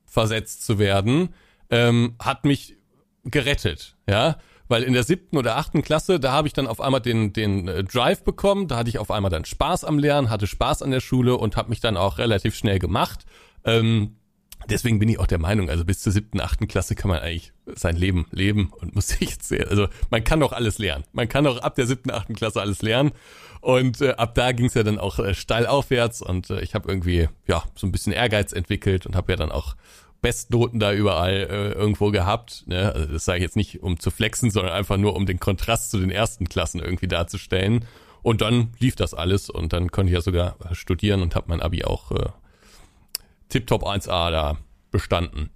versetzt 0.04 0.64
zu 0.64 0.78
werden, 0.78 1.34
ähm, 1.70 2.16
hat 2.18 2.44
mich 2.44 2.76
gerettet, 3.24 3.96
ja, 4.08 4.38
weil 4.68 4.82
in 4.82 4.94
der 4.94 5.04
siebten 5.04 5.36
oder 5.36 5.56
achten 5.56 5.82
Klasse, 5.82 6.18
da 6.18 6.32
habe 6.32 6.48
ich 6.48 6.54
dann 6.54 6.66
auf 6.66 6.80
einmal 6.80 7.00
den 7.00 7.32
den 7.32 7.68
äh, 7.68 7.84
Drive 7.84 8.24
bekommen, 8.24 8.68
da 8.68 8.78
hatte 8.78 8.88
ich 8.88 8.98
auf 8.98 9.10
einmal 9.10 9.30
dann 9.30 9.44
Spaß 9.44 9.84
am 9.84 9.98
Lernen, 9.98 10.30
hatte 10.30 10.46
Spaß 10.46 10.82
an 10.82 10.90
der 10.90 11.00
Schule 11.00 11.36
und 11.36 11.56
habe 11.56 11.68
mich 11.68 11.80
dann 11.80 11.96
auch 11.96 12.18
relativ 12.18 12.54
schnell 12.54 12.78
gemacht. 12.78 13.26
Ähm, 13.64 14.16
deswegen 14.68 14.98
bin 14.98 15.08
ich 15.08 15.18
auch 15.18 15.26
der 15.26 15.38
Meinung, 15.38 15.70
also 15.70 15.84
bis 15.84 16.00
zur 16.00 16.12
siebten, 16.12 16.40
achten 16.40 16.68
Klasse 16.68 16.94
kann 16.94 17.08
man 17.08 17.20
eigentlich 17.20 17.52
sein 17.66 17.96
Leben 17.96 18.26
leben 18.30 18.72
und 18.78 18.94
muss 18.94 19.08
sich 19.08 19.30
jetzt, 19.30 19.52
also 19.52 19.88
man 20.10 20.24
kann 20.24 20.40
doch 20.40 20.52
alles 20.52 20.78
lernen. 20.78 21.04
Man 21.12 21.28
kann 21.28 21.46
auch 21.46 21.58
ab 21.58 21.74
der 21.74 21.86
siebten, 21.86 22.10
achten 22.10 22.34
Klasse 22.34 22.60
alles 22.60 22.82
lernen. 22.82 23.12
Und 23.60 24.00
äh, 24.00 24.10
ab 24.14 24.34
da 24.34 24.50
ging 24.50 24.66
es 24.66 24.74
ja 24.74 24.82
dann 24.82 24.98
auch 24.98 25.20
äh, 25.20 25.34
steil 25.34 25.66
aufwärts 25.66 26.20
und 26.20 26.50
äh, 26.50 26.60
ich 26.62 26.74
habe 26.74 26.88
irgendwie 26.88 27.28
ja 27.46 27.62
so 27.76 27.86
ein 27.86 27.92
bisschen 27.92 28.12
Ehrgeiz 28.12 28.52
entwickelt 28.52 29.06
und 29.06 29.14
habe 29.14 29.32
ja 29.32 29.36
dann 29.36 29.52
auch 29.52 29.76
Bestnoten 30.20 30.80
da 30.80 30.92
überall 30.92 31.48
äh, 31.50 31.72
irgendwo 31.72 32.10
gehabt. 32.10 32.64
Ne? 32.66 32.92
Also 32.92 33.12
das 33.12 33.24
sage 33.24 33.38
ich 33.38 33.42
jetzt 33.42 33.56
nicht, 33.56 33.82
um 33.82 34.00
zu 34.00 34.10
flexen, 34.10 34.50
sondern 34.50 34.72
einfach 34.72 34.96
nur, 34.96 35.14
um 35.14 35.26
den 35.26 35.38
Kontrast 35.38 35.90
zu 35.90 35.98
den 35.98 36.10
ersten 36.10 36.48
Klassen 36.48 36.80
irgendwie 36.80 37.08
darzustellen. 37.08 37.84
Und 38.22 38.40
dann 38.40 38.72
lief 38.78 38.94
das 38.94 39.14
alles 39.14 39.50
und 39.50 39.72
dann 39.72 39.90
konnte 39.90 40.10
ich 40.10 40.14
ja 40.14 40.22
sogar 40.22 40.56
studieren 40.72 41.22
und 41.22 41.34
habe 41.34 41.46
mein 41.48 41.60
Abi 41.60 41.84
auch 41.84 42.12
äh, 42.12 42.28
Tip-Top 43.52 43.84
1A 43.84 44.30
da 44.30 44.56
bestanden. 44.90 45.50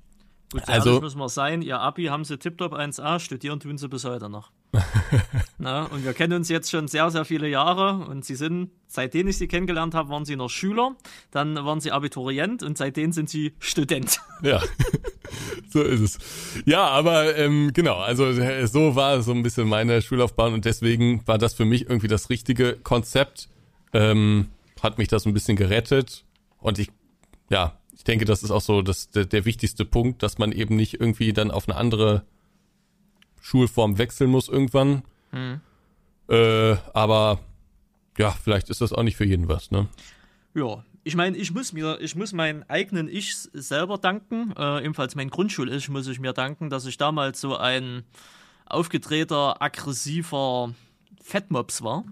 Gut, 0.53 0.65
so 0.67 0.73
Also- 0.73 0.89
ehrlich 0.91 1.03
müssen 1.03 1.19
wir 1.19 1.29
sein, 1.29 1.63
ihr 1.63 1.81
Abi 1.81 2.05
haben 2.05 2.25
sie 2.25 2.39
tiptop 2.39 2.73
1a, 2.73 3.19
studieren 3.19 3.59
tun 3.59 3.79
sie 3.79 3.89
bis 3.89 4.05
heute 4.05 4.29
noch. 4.29 4.53
Na, 5.59 5.85
und 5.85 6.05
wir 6.05 6.13
kennen 6.13 6.35
uns 6.35 6.49
jetzt 6.49 6.71
schon 6.71 6.87
sehr, 6.89 7.11
sehr 7.11 7.25
viele 7.25 7.49
Jahre 7.49 8.05
und 8.07 8.25
sie 8.25 8.35
sind, 8.35 8.71
seitdem 8.87 9.27
ich 9.27 9.39
sie 9.39 9.49
kennengelernt 9.49 9.95
habe, 9.95 10.11
waren 10.11 10.25
sie 10.25 10.37
noch 10.37 10.51
Schüler, 10.51 10.95
dann 11.31 11.57
waren 11.65 11.81
sie 11.81 11.91
Abiturient 11.93 12.63
und 12.63 12.77
seitdem 12.79 13.13
sind 13.13 13.29
sie 13.31 13.55
Student. 13.59 14.21
Ja, 14.43 14.63
so 15.71 15.83
ist 15.83 16.01
es. 16.01 16.19
Ja, 16.67 16.87
aber 16.89 17.37
ähm, 17.37 17.71
genau, 17.73 17.97
also 17.97 18.27
äh, 18.27 18.67
so 18.69 18.95
war 18.95 19.23
so 19.23 19.33
ein 19.33 19.43
bisschen 19.43 19.67
meine 19.69 20.03
Schullaufbahn 20.03 20.53
und 20.53 20.65
deswegen 20.65 21.27
war 21.27 21.39
das 21.39 21.55
für 21.55 21.65
mich 21.65 21.83
irgendwie 21.89 22.09
das 22.09 22.29
richtige 22.31 22.75
Konzept. 22.77 23.49
Ähm, 23.93 24.49
hat 24.83 24.99
mich 24.99 25.09
das 25.09 25.25
ein 25.27 25.33
bisschen 25.33 25.57
gerettet 25.57 26.25
und 26.59 26.79
ich, 26.79 26.91
ja, 27.51 27.79
ich 27.97 28.05
denke, 28.05 28.25
das 28.25 28.43
ist 28.43 28.51
auch 28.51 28.61
so 28.61 28.83
das, 28.83 29.11
der, 29.11 29.25
der 29.25 29.45
wichtigste 29.45 29.85
Punkt, 29.85 30.23
dass 30.23 30.39
man 30.39 30.53
eben 30.53 30.77
nicht 30.77 31.01
irgendwie 31.01 31.33
dann 31.33 31.51
auf 31.51 31.69
eine 31.69 31.77
andere 31.77 32.25
Schulform 33.41 33.99
wechseln 33.99 34.31
muss 34.31 34.49
irgendwann. 34.49 35.03
Äh, 36.29 36.77
aber 36.95 37.41
ja, 38.19 38.31
vielleicht 38.31 38.71
ist 38.71 38.81
das 38.81 38.93
auch 38.93 39.03
nicht 39.03 39.17
für 39.17 39.25
jeden 39.25 39.49
was, 39.49 39.71
ne? 39.71 39.89
Ja, 40.55 40.85
ich 41.05 41.15
meine, 41.15 41.37
ich 41.37 41.53
muss 41.53 41.73
mir, 41.73 42.01
ich 42.01 42.17
muss 42.17 42.33
meinen 42.33 42.65
eigenen 42.65 43.09
Ich 43.09 43.37
selber 43.37 43.99
danken, 43.99 44.53
äh, 44.57 44.85
ebenfalls 44.85 45.15
mein 45.15 45.31
Grundschul-Ich 45.31 45.89
muss 45.89 46.09
ich 46.09 46.19
mir 46.19 46.33
danken, 46.33 46.71
dass 46.71 46.87
ich 46.87 46.97
damals 46.97 47.41
so 47.41 47.57
ein 47.57 48.03
aufgedrehter, 48.65 49.63
aggressiver 49.63 50.75
Fettmops 51.23 51.83
war. 51.83 52.05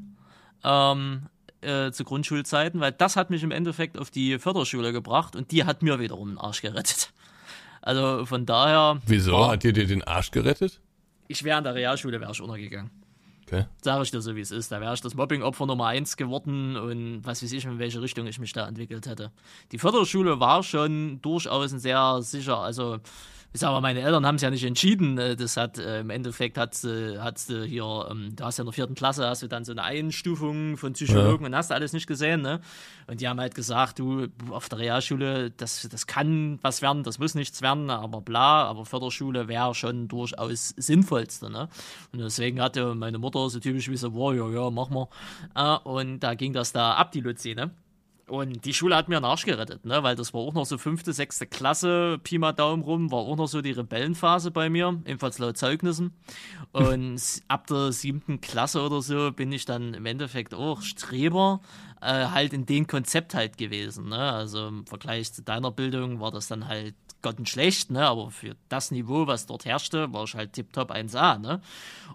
Ähm, 0.63 1.27
äh, 1.65 1.93
zu 1.93 2.05
Grundschulzeiten, 2.05 2.81
weil 2.81 2.93
das 2.93 3.17
hat 3.17 3.31
mich 3.31 3.43
im 3.43 3.51
Endeffekt 3.51 3.99
auf 3.99 4.11
die 4.11 4.39
Förderschule 4.39 4.93
gebracht 4.93 5.35
und 5.37 5.51
die 5.51 5.65
hat 5.65 5.83
mir 5.83 5.99
wiederum 6.01 6.31
den 6.31 6.39
Arsch 6.39 6.63
gerettet. 6.63 7.11
Also 7.87 8.25
von 8.25 8.47
daher, 8.47 9.03
Wieso? 9.05 9.33
Boah. 9.33 9.51
Hat 9.51 9.63
dir 9.63 9.75
dir 9.75 9.87
den 9.87 10.03
Arsch 10.05 10.31
gerettet? 10.31 10.81
ich 11.29 11.45
wäre 11.45 11.59
in 11.59 11.65
der 11.65 11.75
Realschule 11.75 12.19
wäre 12.19 12.33
ich 12.33 12.41
untergegangen. 12.41 12.91
Okay. 13.47 13.67
Sage 13.83 14.03
ich 14.05 14.11
dir 14.11 14.23
so, 14.23 14.35
wie 14.37 14.41
es 14.41 14.51
ist. 14.51 14.73
Da 14.73 14.81
wäre 14.81 14.95
ich 14.95 15.03
das 15.03 15.15
Mobbing-Opfer 15.15 15.67
Nummer 15.67 15.89
eins 15.89 16.17
geworden 16.17 16.77
und 16.77 17.21
was 17.25 17.43
weiß 17.43 17.53
ich, 17.53 17.65
in 17.67 17.79
welche 17.79 18.01
Richtung 18.01 18.27
ich 18.27 18.39
mich 18.39 18.55
da 18.55 18.67
entwickelt 18.67 19.07
hätte. 19.07 19.33
Die 19.71 19.79
Förderschule 19.79 20.41
war 20.41 20.63
schon 20.63 21.21
durchaus 21.21 21.73
ein 21.73 21.79
sehr 21.79 22.23
sicher, 22.23 22.59
also 22.59 23.01
Ich 23.55 23.61
sag 23.61 23.71
mal, 23.71 23.81
meine 23.81 24.01
Eltern 24.01 24.27
haben 24.27 24.35
es 24.35 24.43
ja 24.43 24.51
nicht 24.51 24.65
entschieden. 24.65 25.17
Äh, 25.17 25.37
das 25.37 25.57
hat 25.57 25.79
äh, 25.79 26.01
im 26.01 26.11
Endeffekt 26.11 26.59
hat 26.59 26.75
hat's 26.75 27.47
du 27.47 27.63
hier, 27.63 28.09
ähm, 28.11 28.35
du 28.35 28.45
hast 28.45 28.59
ja 28.59 28.63
in 28.63 28.67
der 28.67 28.73
vierten 28.73 28.97
Klasse, 28.97 29.29
hast 29.29 29.45
du 29.45 29.47
dann 29.47 29.65
so 29.65 29.71
eine 29.71 29.85
Einstufung 29.85 30.77
von 30.77 30.95
Psychologen 30.95 31.45
ja. 31.45 31.47
und 31.47 31.55
hast 31.55 31.71
alles 31.71 31.93
nicht 31.93 32.09
gesehen, 32.09 32.43
ne? 32.43 32.61
Und 33.07 33.21
die 33.21 33.29
haben 33.29 33.39
halt 33.39 33.55
gesagt, 33.55 34.01
du, 34.01 34.27
auf 34.51 34.69
der 34.69 34.81
Realschule, 34.81 35.53
das, 35.53 35.89
das 35.89 36.09
kann 36.09 36.59
was 36.63 36.83
werden, 36.83 37.05
das 37.05 37.21
muss 37.21 37.37
nichts 37.37 37.63
werden, 37.63 37.91
aber 37.91 38.23
bla, 38.23 38.65
aber 38.65 38.87
Förderschule 38.87 39.47
wäre 39.47 39.73
schon 39.77 40.09
durchaus 40.09 40.71
sinnvollste, 40.77 41.49
ne? 41.49 41.69
Und 42.13 42.19
deswegen 42.19 42.61
hatte 42.61 42.97
meine 42.97 43.19
Mutter 43.19 43.49
so 43.51 43.61
typisch 43.61 43.89
wie 43.89 43.97
so, 43.97 44.15
wow, 44.15 44.35
ja, 44.35 44.49
ja, 44.49 44.71
mach 44.71 44.91
mal. 44.91 45.07
Äh, 45.55 45.79
und 45.89 46.19
da 46.19 46.35
ging 46.35 46.55
das 46.55 46.73
da 46.73 46.95
ab, 46.95 47.13
die 47.13 47.21
Luzi, 47.21 47.55
ne? 47.55 47.71
Und 48.27 48.65
die 48.65 48.73
Schule 48.73 48.97
hat 48.97 49.11
mir 49.11 49.17
einen 49.17 49.27
Arsch 49.27 49.45
gerettet, 49.45 49.85
ne? 49.85 50.03
weil 50.03 50.17
das 50.17 50.33
war 50.33 50.41
auch 50.41 50.55
noch 50.55 50.65
so 50.65 50.79
fünfte, 50.79 51.13
sechste 51.13 51.47
Klasse, 51.47 52.19
Pi 52.23 52.39
mal 52.39 52.53
Daumen 52.53 52.83
rum, 52.83 53.11
war 53.11 53.19
auch 53.19 53.37
noch 53.37 53.49
so 53.49 53.61
die 53.61 53.73
Rebellenphase 53.73 54.51
bei 54.51 54.71
mir, 54.71 54.99
ebenfalls 55.05 55.39
laut 55.39 55.59
Zeugnissen. 55.59 56.15
Und 56.73 57.21
ab 57.49 57.67
der 57.67 57.93
siebten 57.93 58.41
Klasse 58.41 58.81
oder 58.81 59.03
so 59.03 59.31
bin 59.31 59.53
ich 59.53 59.67
dann 59.67 59.93
im 59.93 60.07
Endeffekt 60.07 60.55
auch 60.55 60.81
Streber, 60.81 61.61
äh, 62.01 62.29
halt 62.29 62.55
in 62.55 62.65
dem 62.65 62.87
Konzept 62.87 63.35
halt 63.35 63.59
gewesen. 63.59 64.09
Ne? 64.09 64.33
Also 64.33 64.69
im 64.69 64.87
Vergleich 64.87 65.31
zu 65.35 65.43
deiner 65.43 65.71
Bildung 65.71 66.21
war 66.21 66.31
das 66.31 66.49
dann 66.49 66.67
halt 66.67 66.95
schlecht, 67.45 67.91
ne? 67.91 68.07
aber 68.07 68.31
für 68.31 68.57
das 68.71 68.91
Niveau, 68.91 69.27
was 69.27 69.45
dort 69.45 69.67
herrschte, 69.67 70.13
war 70.15 70.25
ich 70.25 70.35
halt 70.35 70.55
tipptopp 70.55 70.91
1A. 70.91 71.39
Ne? 71.39 71.61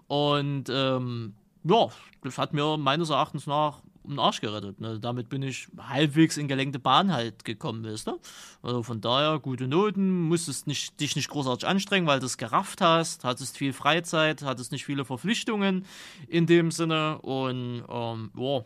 Und 0.08 0.64
ähm, 0.70 1.34
ja, 1.62 1.88
das 2.22 2.38
hat 2.38 2.52
mir 2.52 2.76
meines 2.76 3.10
Erachtens 3.10 3.46
nach 3.46 3.80
einen 4.10 4.18
Arsch 4.18 4.40
gerettet. 4.40 4.80
Ne? 4.80 4.98
Damit 5.00 5.28
bin 5.28 5.42
ich 5.42 5.68
halbwegs 5.78 6.36
in 6.36 6.48
gelenkte 6.48 6.78
Bahn 6.78 7.12
halt 7.12 7.44
gekommen, 7.44 7.84
weißt 7.84 8.06
du? 8.06 8.20
Also 8.62 8.82
von 8.82 9.00
daher 9.00 9.38
gute 9.38 9.66
Noten, 9.66 10.22
musstest 10.22 10.66
nicht, 10.66 11.00
dich 11.00 11.16
nicht 11.16 11.30
großartig 11.30 11.66
anstrengen, 11.66 12.06
weil 12.06 12.20
du 12.20 12.26
es 12.26 12.38
gerafft 12.38 12.80
hast, 12.80 13.24
hattest 13.24 13.56
viel 13.56 13.72
Freizeit, 13.72 14.42
hattest 14.42 14.72
nicht 14.72 14.84
viele 14.84 15.04
Verpflichtungen 15.04 15.86
in 16.28 16.46
dem 16.46 16.70
Sinne 16.70 17.18
und 17.22 17.84
ähm, 17.88 18.30
ja. 18.36 18.64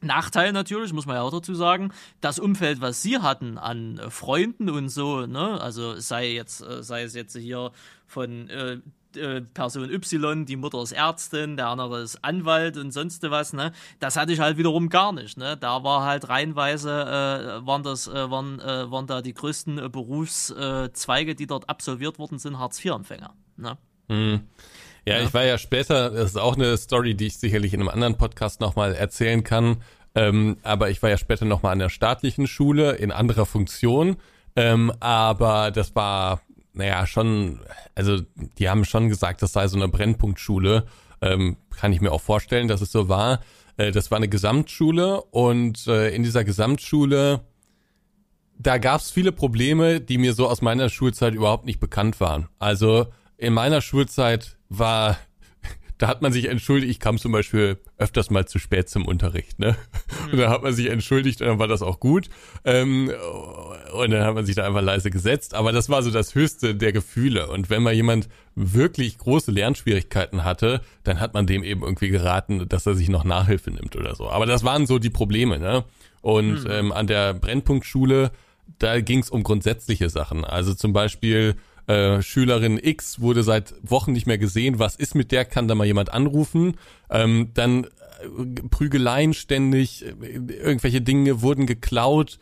Nachteil 0.00 0.52
natürlich, 0.52 0.92
muss 0.92 1.06
man 1.06 1.16
ja 1.16 1.22
auch 1.22 1.32
dazu 1.32 1.54
sagen, 1.54 1.92
das 2.20 2.38
Umfeld, 2.38 2.80
was 2.80 3.02
sie 3.02 3.18
hatten 3.18 3.58
an 3.58 4.00
Freunden 4.10 4.70
und 4.70 4.90
so, 4.90 5.26
ne, 5.26 5.60
also 5.60 5.98
sei 5.98 6.32
jetzt, 6.32 6.60
äh, 6.60 6.84
sei 6.84 7.02
es 7.02 7.14
jetzt 7.14 7.36
hier 7.36 7.72
von 8.06 8.48
äh, 8.48 8.78
äh, 9.16 9.40
Person 9.40 9.90
Y, 9.90 10.44
die 10.46 10.56
Mutter 10.56 10.82
ist 10.82 10.92
Ärztin, 10.92 11.56
der 11.56 11.68
andere 11.68 12.02
ist 12.02 12.22
Anwalt 12.24 12.76
und 12.76 12.92
sonst 12.92 13.22
was, 13.30 13.52
ne? 13.52 13.72
Das 14.00 14.16
hatte 14.16 14.32
ich 14.32 14.40
halt 14.40 14.58
wiederum 14.58 14.88
gar 14.88 15.12
nicht, 15.12 15.36
ne? 15.36 15.56
Da 15.56 15.82
war 15.84 16.04
halt 16.04 16.28
reinweise, 16.28 16.90
äh, 16.90 17.66
waren 17.66 17.82
das, 17.82 18.08
äh, 18.08 18.30
waren, 18.30 18.60
äh, 18.60 18.90
waren 18.90 19.06
da 19.06 19.22
die 19.22 19.34
größten 19.34 19.78
äh, 19.78 19.88
Berufszweige, 19.88 21.34
die 21.34 21.46
dort 21.46 21.68
absolviert 21.68 22.18
worden 22.18 22.38
sind, 22.38 22.58
Hartz-IV-Empfänger, 22.58 23.34
ne? 23.56 23.78
Hm. 24.08 24.40
Ja, 25.06 25.18
ja, 25.18 25.24
ich 25.24 25.32
war 25.32 25.44
ja 25.44 25.58
später, 25.58 26.10
das 26.10 26.30
ist 26.30 26.36
auch 26.36 26.56
eine 26.56 26.76
Story, 26.76 27.14
die 27.14 27.28
ich 27.28 27.38
sicherlich 27.38 27.72
in 27.72 27.80
einem 27.80 27.88
anderen 27.88 28.16
Podcast 28.16 28.60
nochmal 28.60 28.94
erzählen 28.94 29.42
kann, 29.42 29.82
ähm, 30.14 30.58
aber 30.62 30.90
ich 30.90 31.02
war 31.02 31.10
ja 31.10 31.16
später 31.18 31.44
nochmal 31.44 31.72
an 31.72 31.78
der 31.78 31.88
staatlichen 31.88 32.46
Schule 32.46 32.92
in 32.92 33.12
anderer 33.12 33.46
Funktion, 33.46 34.16
ähm, 34.56 34.92
aber 35.00 35.70
das 35.70 35.94
war 35.94 36.40
naja, 36.78 37.06
schon, 37.06 37.60
also 37.94 38.20
die 38.58 38.68
haben 38.68 38.84
schon 38.84 39.08
gesagt, 39.08 39.42
das 39.42 39.52
sei 39.52 39.66
so 39.66 39.76
eine 39.76 39.88
Brennpunktschule. 39.88 40.86
Ähm, 41.20 41.56
kann 41.76 41.92
ich 41.92 42.00
mir 42.00 42.12
auch 42.12 42.20
vorstellen, 42.20 42.68
dass 42.68 42.80
es 42.80 42.92
so 42.92 43.08
war. 43.08 43.40
Äh, 43.76 43.90
das 43.90 44.12
war 44.12 44.16
eine 44.16 44.28
Gesamtschule 44.28 45.20
und 45.22 45.88
äh, 45.88 46.14
in 46.14 46.22
dieser 46.22 46.44
Gesamtschule, 46.44 47.40
da 48.56 48.78
gab 48.78 49.00
es 49.00 49.10
viele 49.10 49.32
Probleme, 49.32 50.00
die 50.00 50.18
mir 50.18 50.34
so 50.34 50.48
aus 50.48 50.62
meiner 50.62 50.88
Schulzeit 50.88 51.34
überhaupt 51.34 51.66
nicht 51.66 51.80
bekannt 51.80 52.20
waren. 52.20 52.48
Also 52.60 53.08
in 53.36 53.52
meiner 53.54 53.80
Schulzeit 53.80 54.56
war 54.68 55.18
da 55.98 56.06
hat 56.06 56.22
man 56.22 56.32
sich 56.32 56.48
entschuldigt, 56.48 56.90
ich 56.90 57.00
kam 57.00 57.18
zum 57.18 57.32
Beispiel 57.32 57.76
öfters 57.98 58.30
mal 58.30 58.46
zu 58.46 58.60
spät 58.60 58.88
zum 58.88 59.04
Unterricht, 59.04 59.58
ne? 59.58 59.76
Mhm. 60.26 60.32
Und 60.32 60.38
dann 60.38 60.50
hat 60.50 60.62
man 60.62 60.72
sich 60.72 60.88
entschuldigt 60.88 61.40
und 61.40 61.48
dann 61.48 61.58
war 61.58 61.66
das 61.66 61.82
auch 61.82 61.98
gut. 61.98 62.28
Ähm, 62.64 63.12
und 63.92 64.10
dann 64.12 64.24
hat 64.24 64.34
man 64.34 64.46
sich 64.46 64.54
da 64.54 64.64
einfach 64.64 64.80
leise 64.80 65.10
gesetzt. 65.10 65.54
Aber 65.54 65.72
das 65.72 65.88
war 65.88 66.02
so 66.02 66.12
das 66.12 66.36
höchste 66.36 66.76
der 66.76 66.92
Gefühle. 66.92 67.48
Und 67.48 67.68
wenn 67.68 67.82
mal 67.82 67.92
jemand 67.92 68.28
wirklich 68.54 69.18
große 69.18 69.50
Lernschwierigkeiten 69.50 70.44
hatte, 70.44 70.82
dann 71.02 71.18
hat 71.18 71.34
man 71.34 71.46
dem 71.46 71.64
eben 71.64 71.82
irgendwie 71.82 72.08
geraten, 72.08 72.68
dass 72.68 72.86
er 72.86 72.94
sich 72.94 73.08
noch 73.08 73.24
Nachhilfe 73.24 73.72
nimmt 73.72 73.96
oder 73.96 74.14
so. 74.14 74.30
Aber 74.30 74.46
das 74.46 74.62
waren 74.62 74.86
so 74.86 75.00
die 75.00 75.10
Probleme, 75.10 75.58
ne? 75.58 75.84
Und 76.20 76.64
mhm. 76.64 76.70
ähm, 76.70 76.92
an 76.92 77.08
der 77.08 77.34
Brennpunktschule, 77.34 78.30
da 78.78 79.00
ging 79.00 79.18
es 79.20 79.30
um 79.30 79.42
grundsätzliche 79.42 80.10
Sachen. 80.10 80.44
Also 80.44 80.74
zum 80.74 80.92
Beispiel 80.92 81.56
äh, 81.88 82.22
Schülerin 82.22 82.78
X 82.82 83.20
wurde 83.20 83.42
seit 83.42 83.74
Wochen 83.82 84.12
nicht 84.12 84.26
mehr 84.26 84.38
gesehen. 84.38 84.78
Was 84.78 84.94
ist 84.94 85.14
mit 85.14 85.32
der? 85.32 85.44
Kann 85.44 85.68
da 85.68 85.74
mal 85.74 85.86
jemand 85.86 86.12
anrufen? 86.12 86.76
Ähm, 87.10 87.50
dann 87.54 87.84
äh, 87.84 87.88
Prügeleien 88.70 89.34
ständig, 89.34 90.04
äh, 90.04 90.10
irgendwelche 90.10 91.00
Dinge 91.00 91.42
wurden 91.42 91.66
geklaut, 91.66 92.38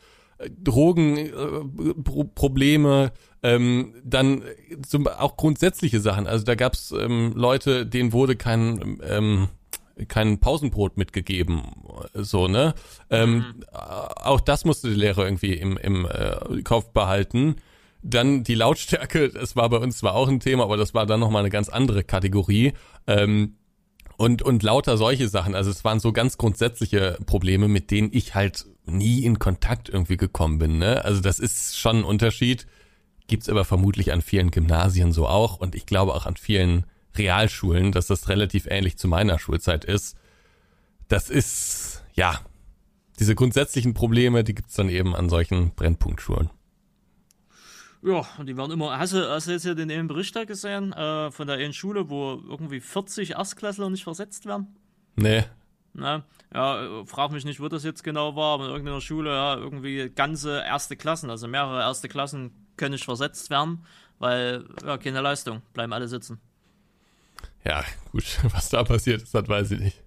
Drogenprobleme, 0.62 3.12
äh, 3.42 3.54
ähm, 3.54 3.94
dann 4.04 4.42
zum, 4.86 5.06
auch 5.06 5.36
grundsätzliche 5.36 6.00
Sachen. 6.00 6.26
Also 6.26 6.44
da 6.44 6.56
gab's 6.56 6.92
ähm, 6.92 7.32
Leute, 7.34 7.86
denen 7.86 8.12
wurde 8.12 8.36
kein 8.36 9.00
ähm, 9.08 9.48
kein 10.08 10.40
Pausenbrot 10.40 10.98
mitgegeben, 10.98 11.62
so 12.12 12.48
ne. 12.48 12.74
Ähm, 13.08 13.36
mhm. 13.36 13.64
Auch 13.72 14.40
das 14.40 14.66
musste 14.66 14.88
der 14.88 14.96
Lehrer 14.96 15.24
irgendwie 15.24 15.54
im, 15.54 15.78
im 15.78 16.04
äh, 16.04 16.60
Kopf 16.62 16.90
behalten. 16.90 17.56
Dann 18.02 18.44
die 18.44 18.54
Lautstärke, 18.54 19.30
das 19.30 19.56
war 19.56 19.68
bei 19.68 19.78
uns 19.78 19.98
zwar 19.98 20.14
auch 20.14 20.28
ein 20.28 20.40
Thema, 20.40 20.64
aber 20.64 20.76
das 20.76 20.94
war 20.94 21.06
dann 21.06 21.20
nochmal 21.20 21.40
eine 21.40 21.50
ganz 21.50 21.68
andere 21.68 22.04
Kategorie. 22.04 22.72
Ähm, 23.06 23.56
und, 24.16 24.42
und 24.42 24.62
lauter 24.62 24.96
solche 24.96 25.28
Sachen. 25.28 25.54
Also 25.54 25.70
es 25.70 25.84
waren 25.84 26.00
so 26.00 26.12
ganz 26.12 26.38
grundsätzliche 26.38 27.18
Probleme, 27.26 27.68
mit 27.68 27.90
denen 27.90 28.10
ich 28.12 28.34
halt 28.34 28.66
nie 28.86 29.24
in 29.24 29.38
Kontakt 29.38 29.88
irgendwie 29.88 30.16
gekommen 30.16 30.58
bin. 30.58 30.78
Ne? 30.78 31.04
Also 31.04 31.20
das 31.20 31.38
ist 31.38 31.78
schon 31.78 31.98
ein 31.98 32.04
Unterschied. 32.04 32.66
Gibt's 33.26 33.48
aber 33.48 33.64
vermutlich 33.64 34.12
an 34.12 34.22
vielen 34.22 34.50
Gymnasien 34.50 35.12
so 35.12 35.26
auch. 35.26 35.58
Und 35.58 35.74
ich 35.74 35.86
glaube 35.86 36.14
auch 36.14 36.26
an 36.26 36.36
vielen 36.36 36.86
Realschulen, 37.16 37.92
dass 37.92 38.06
das 38.06 38.28
relativ 38.28 38.66
ähnlich 38.66 38.96
zu 38.96 39.08
meiner 39.08 39.38
Schulzeit 39.38 39.84
ist. 39.84 40.16
Das 41.08 41.28
ist, 41.28 42.04
ja, 42.14 42.40
diese 43.18 43.34
grundsätzlichen 43.34 43.94
Probleme, 43.94 44.44
die 44.44 44.54
gibt's 44.54 44.74
dann 44.74 44.88
eben 44.88 45.14
an 45.14 45.28
solchen 45.28 45.72
Brennpunktschulen. 45.74 46.50
Ja, 48.06 48.24
und 48.38 48.46
die 48.46 48.56
werden 48.56 48.70
immer. 48.70 48.96
Hast 48.96 49.14
du, 49.14 49.28
hast 49.28 49.48
du 49.48 49.50
jetzt 49.50 49.64
hier 49.64 49.74
den 49.74 49.90
einen 49.90 50.06
Bericht 50.06 50.36
da 50.36 50.44
gesehen 50.44 50.92
äh, 50.92 51.32
von 51.32 51.48
der 51.48 51.56
einen 51.56 51.72
Schule, 51.72 52.08
wo 52.08 52.40
irgendwie 52.48 52.78
40 52.78 53.32
Erstklässler 53.32 53.90
nicht 53.90 54.04
versetzt 54.04 54.46
werden? 54.46 54.76
Nee. 55.16 55.44
Na, 55.92 56.22
ja, 56.54 57.04
frag 57.04 57.32
mich 57.32 57.44
nicht, 57.44 57.58
wo 57.58 57.66
das 57.66 57.82
jetzt 57.82 58.04
genau 58.04 58.36
war, 58.36 58.54
aber 58.54 58.66
in 58.66 58.70
irgendeiner 58.70 59.00
Schule, 59.00 59.30
ja, 59.30 59.56
irgendwie 59.56 60.08
ganze 60.10 60.60
erste 60.60 60.94
Klassen, 60.94 61.30
also 61.30 61.48
mehrere 61.48 61.80
erste 61.80 62.08
Klassen 62.08 62.52
können 62.76 62.92
nicht 62.92 63.06
versetzt 63.06 63.50
werden, 63.50 63.84
weil, 64.20 64.66
ja, 64.84 64.98
keine 64.98 65.20
Leistung, 65.20 65.62
bleiben 65.72 65.92
alle 65.92 66.06
sitzen. 66.06 66.38
Ja, 67.64 67.82
gut, 68.12 68.38
was 68.52 68.68
da 68.68 68.84
passiert 68.84 69.22
ist, 69.22 69.34
das 69.34 69.48
weiß 69.48 69.72
ich 69.72 69.80
nicht. 69.80 70.02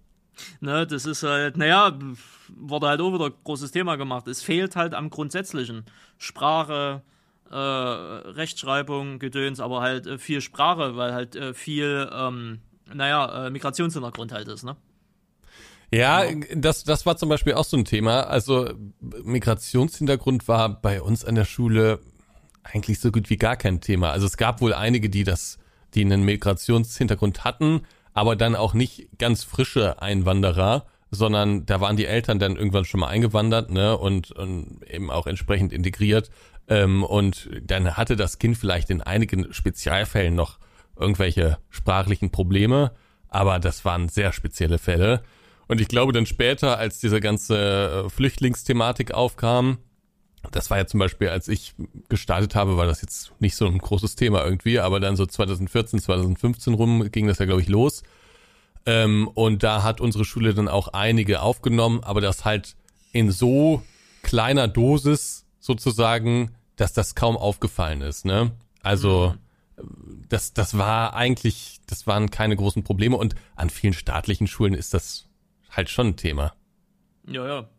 Ne, 0.61 0.87
das 0.87 1.05
ist 1.05 1.23
halt, 1.23 1.57
naja, 1.57 1.99
wurde 2.47 2.87
halt 2.87 3.01
auch 3.01 3.13
wieder 3.13 3.25
ein 3.25 3.33
großes 3.43 3.71
Thema 3.71 3.97
gemacht. 3.97 4.27
Es 4.29 4.41
fehlt 4.41 4.77
halt 4.77 4.93
am 4.93 5.09
Grundsätzlichen. 5.09 5.83
Sprache, 6.17 7.01
äh, 7.51 7.55
Rechtschreibung, 7.55 9.19
Gedöns, 9.19 9.59
aber 9.59 9.81
halt 9.81 10.07
äh, 10.07 10.17
viel 10.17 10.41
Sprache, 10.41 10.95
weil 10.95 11.13
halt 11.13 11.35
äh, 11.35 11.53
viel, 11.53 12.09
ähm, 12.13 12.59
naja, 12.93 13.47
äh, 13.47 13.49
Migrationshintergrund 13.49 14.31
halt 14.31 14.47
ist, 14.47 14.63
ne? 14.63 14.75
Ja, 15.91 16.23
genau. 16.25 16.45
das, 16.55 16.83
das 16.83 17.05
war 17.05 17.17
zum 17.17 17.29
Beispiel 17.29 17.53
auch 17.53 17.65
so 17.65 17.75
ein 17.75 17.85
Thema. 17.85 18.21
Also 18.21 18.69
Migrationshintergrund 19.23 20.47
war 20.47 20.81
bei 20.81 21.01
uns 21.01 21.25
an 21.25 21.35
der 21.35 21.45
Schule 21.45 21.99
eigentlich 22.63 22.99
so 22.99 23.11
gut 23.11 23.29
wie 23.29 23.37
gar 23.37 23.55
kein 23.55 23.81
Thema. 23.81 24.11
Also 24.11 24.27
es 24.27 24.37
gab 24.37 24.61
wohl 24.61 24.73
einige, 24.73 25.09
die 25.09 25.23
das, 25.23 25.57
die 25.95 26.01
einen 26.01 26.23
Migrationshintergrund 26.23 27.43
hatten, 27.43 27.81
aber 28.13 28.35
dann 28.35 28.55
auch 28.55 28.73
nicht 28.73 29.07
ganz 29.17 29.43
frische 29.43 30.01
Einwanderer, 30.01 30.85
sondern 31.11 31.65
da 31.65 31.81
waren 31.81 31.97
die 31.97 32.05
Eltern 32.05 32.37
dann 32.37 32.55
irgendwann 32.55 32.85
schon 32.85 32.99
mal 32.99 33.07
eingewandert, 33.07 33.71
ne, 33.71 33.97
und, 33.97 34.31
und 34.31 34.81
eben 34.87 35.09
auch 35.09 35.25
entsprechend 35.25 35.73
integriert. 35.73 36.29
Ähm, 36.69 37.03
und 37.03 37.49
dann 37.61 37.97
hatte 37.97 38.15
das 38.15 38.37
Kind 38.37 38.57
vielleicht 38.57 38.89
in 38.89 39.01
einigen 39.01 39.51
Spezialfällen 39.53 40.35
noch 40.35 40.59
irgendwelche 40.95 41.57
sprachlichen 41.69 42.29
Probleme, 42.29 42.91
aber 43.27 43.59
das 43.59 43.83
waren 43.85 44.07
sehr 44.07 44.31
spezielle 44.31 44.77
Fälle. 44.77 45.23
Und 45.67 45.81
ich 45.81 45.87
glaube 45.87 46.13
dann 46.13 46.25
später, 46.25 46.77
als 46.77 46.99
diese 46.99 47.19
ganze 47.19 48.05
äh, 48.05 48.09
Flüchtlingsthematik 48.09 49.13
aufkam, 49.13 49.79
das 50.51 50.69
war 50.69 50.77
ja 50.77 50.85
zum 50.85 50.99
Beispiel, 50.99 51.29
als 51.29 51.47
ich 51.47 51.73
gestartet 52.07 52.55
habe, 52.55 52.77
war 52.77 52.85
das 52.85 53.01
jetzt 53.01 53.31
nicht 53.39 53.55
so 53.55 53.65
ein 53.65 53.77
großes 53.77 54.15
Thema 54.15 54.43
irgendwie, 54.43 54.79
aber 54.79 54.99
dann 54.99 55.15
so 55.15 55.25
2014, 55.25 55.99
2015 55.99 56.73
rum 56.73 57.11
ging 57.11 57.27
das 57.27 57.39
ja, 57.39 57.45
glaube 57.45 57.61
ich, 57.61 57.67
los. 57.67 58.03
Ähm, 58.85 59.27
und 59.27 59.63
da 59.63 59.83
hat 59.83 60.01
unsere 60.01 60.23
Schule 60.23 60.53
dann 60.53 60.67
auch 60.67 60.89
einige 60.89 61.41
aufgenommen, 61.41 62.01
aber 62.03 62.21
das 62.21 62.45
halt 62.45 62.75
in 63.11 63.31
so 63.31 63.83
kleiner 64.23 64.67
Dosis 64.67 65.45
sozusagen, 65.59 66.51
dass 66.79 66.93
das 66.93 67.15
kaum 67.15 67.37
aufgefallen 67.37 68.01
ist, 68.01 68.25
ne? 68.25 68.51
Also, 68.81 69.35
das, 70.29 70.53
das 70.53 70.77
war 70.77 71.13
eigentlich, 71.13 71.79
das 71.87 72.05
waren 72.07 72.29
keine 72.31 72.55
großen 72.55 72.83
Probleme 72.83 73.17
und 73.17 73.35
an 73.55 73.69
vielen 73.69 73.93
staatlichen 73.93 74.47
Schulen 74.47 74.73
ist 74.73 74.93
das 74.93 75.25
halt 75.69 75.89
schon 75.89 76.07
ein 76.07 76.17
Thema. 76.17 76.53
Ja, 77.27 77.47
ja. 77.47 77.69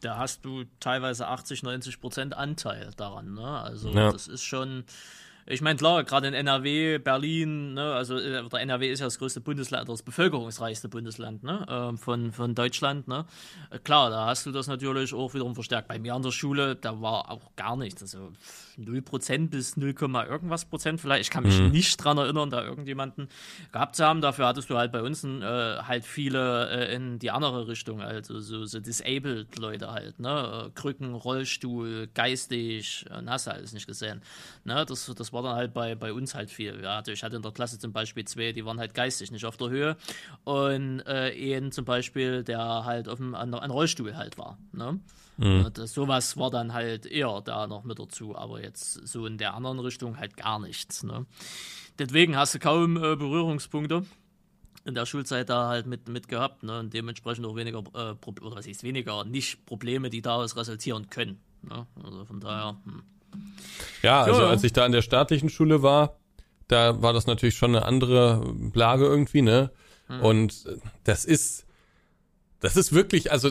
Da 0.00 0.16
hast 0.16 0.44
du 0.44 0.64
teilweise 0.80 1.26
80, 1.26 1.62
90 1.64 2.00
Prozent 2.00 2.34
Anteil 2.34 2.90
daran. 2.96 3.34
Ne? 3.34 3.46
Also 3.46 3.90
Ja. 3.90 4.12
das 4.12 4.28
ist 4.28 4.42
schon. 4.44 4.84
Ich 5.50 5.62
meine, 5.62 5.78
klar, 5.78 6.04
gerade 6.04 6.28
in 6.28 6.34
NRW, 6.34 6.98
Berlin, 6.98 7.72
ne, 7.72 7.94
also 7.94 8.18
äh, 8.18 8.46
der 8.46 8.60
NRW 8.60 8.90
ist 8.90 9.00
ja 9.00 9.06
das 9.06 9.18
größte 9.18 9.40
Bundesland, 9.40 9.88
das 9.88 10.02
bevölkerungsreichste 10.02 10.90
Bundesland 10.90 11.42
ne, 11.42 11.64
ähm, 11.70 11.96
von, 11.96 12.32
von 12.32 12.54
Deutschland. 12.54 13.08
Ne. 13.08 13.24
Äh, 13.70 13.78
Klar, 13.78 14.10
da 14.10 14.26
hast 14.26 14.44
du 14.44 14.52
das 14.52 14.66
natürlich 14.66 15.14
auch 15.14 15.32
wiederum 15.32 15.54
verstärkt. 15.54 15.88
Bei 15.88 15.98
mir 15.98 16.14
an 16.14 16.22
der 16.22 16.32
Schule, 16.32 16.76
da 16.76 17.00
war 17.00 17.30
auch 17.30 17.56
gar 17.56 17.76
nichts. 17.76 18.02
Also 18.02 18.32
0% 18.78 19.48
bis 19.48 19.78
0, 19.78 19.94
irgendwas 20.28 20.66
Prozent 20.66 21.00
vielleicht. 21.00 21.22
Ich 21.22 21.30
kann 21.30 21.44
mich 21.44 21.58
nicht 21.58 21.96
dran 21.96 22.18
erinnern, 22.18 22.50
da 22.50 22.62
irgendjemanden 22.62 23.28
gehabt 23.72 23.96
zu 23.96 24.04
haben. 24.04 24.20
Dafür 24.20 24.46
hattest 24.46 24.68
du 24.68 24.76
halt 24.76 24.92
bei 24.92 25.02
uns 25.02 25.24
äh, 25.24 25.40
halt 25.40 26.04
viele 26.04 26.68
äh, 26.68 26.94
in 26.94 27.18
die 27.18 27.30
andere 27.30 27.66
Richtung, 27.66 28.02
also 28.02 28.38
so, 28.40 28.66
so 28.66 28.80
disabled 28.80 29.58
Leute 29.58 29.90
halt, 29.90 30.20
ne? 30.20 30.66
Äh, 30.66 30.70
Krücken, 30.78 31.14
Rollstuhl, 31.14 32.08
geistig, 32.12 33.06
äh, 33.10 33.24
hast 33.26 33.46
du 33.46 33.52
alles 33.52 33.72
nicht 33.72 33.86
gesehen. 33.86 34.20
Ne? 34.64 34.84
Das, 34.86 35.10
das 35.16 35.32
war 35.32 35.37
dann 35.42 35.56
halt 35.56 35.74
bei, 35.74 35.94
bei 35.94 36.12
uns 36.12 36.34
halt 36.34 36.50
viel. 36.50 36.80
Ja, 36.82 36.96
also 36.98 37.12
ich 37.12 37.22
hatte 37.22 37.36
in 37.36 37.42
der 37.42 37.52
Klasse 37.52 37.78
zum 37.78 37.92
Beispiel 37.92 38.24
zwei, 38.24 38.52
die 38.52 38.64
waren 38.64 38.78
halt 38.78 38.94
geistig 38.94 39.30
nicht 39.30 39.44
auf 39.44 39.56
der 39.56 39.70
Höhe 39.70 39.96
und 40.44 41.00
äh, 41.00 41.56
einen 41.56 41.72
zum 41.72 41.84
Beispiel, 41.84 42.44
der 42.44 42.84
halt 42.84 43.08
auf 43.08 43.18
dem 43.18 43.34
an, 43.34 43.54
an 43.54 43.70
Rollstuhl 43.70 44.16
halt 44.16 44.38
war. 44.38 44.58
Ne? 44.72 45.00
Mhm. 45.38 45.70
Das, 45.72 45.94
sowas 45.94 46.36
war 46.36 46.50
dann 46.50 46.72
halt 46.72 47.06
eher 47.06 47.40
da 47.42 47.66
noch 47.66 47.84
mit 47.84 47.98
dazu, 47.98 48.36
aber 48.36 48.62
jetzt 48.62 49.06
so 49.06 49.26
in 49.26 49.38
der 49.38 49.54
anderen 49.54 49.78
Richtung 49.78 50.18
halt 50.18 50.36
gar 50.36 50.58
nichts. 50.58 51.02
Ne? 51.02 51.26
Deswegen 51.98 52.36
hast 52.36 52.54
du 52.54 52.58
kaum 52.58 52.96
äh, 52.96 53.16
Berührungspunkte 53.16 54.04
in 54.84 54.94
der 54.94 55.06
Schulzeit 55.06 55.48
da 55.48 55.68
halt 55.68 55.86
mit, 55.86 56.08
mit 56.08 56.28
gehabt 56.28 56.62
ne? 56.62 56.80
und 56.80 56.94
dementsprechend 56.94 57.46
auch 57.46 57.56
weniger, 57.56 57.80
äh, 57.94 58.14
oder 58.40 58.56
was 58.56 58.66
heißt 58.66 58.82
weniger, 58.82 59.24
nicht 59.24 59.66
Probleme, 59.66 60.10
die 60.10 60.22
daraus 60.22 60.56
resultieren 60.56 61.10
können. 61.10 61.38
Ne? 61.62 61.86
Also 62.02 62.24
von 62.24 62.40
daher, 62.40 62.76
hm. 62.84 63.02
Ja, 64.02 64.22
also 64.22 64.44
als 64.44 64.62
ich 64.64 64.72
da 64.72 64.84
an 64.84 64.92
der 64.92 65.02
staatlichen 65.02 65.48
Schule 65.48 65.82
war, 65.82 66.18
da 66.68 67.02
war 67.02 67.12
das 67.12 67.26
natürlich 67.26 67.56
schon 67.56 67.74
eine 67.74 67.84
andere 67.84 68.54
Lage 68.74 69.04
irgendwie, 69.04 69.42
ne? 69.42 69.70
Und 70.22 70.66
äh, 70.66 70.76
das 71.04 71.24
ist, 71.24 71.66
das 72.60 72.76
ist 72.76 72.92
wirklich, 72.92 73.30
also 73.30 73.50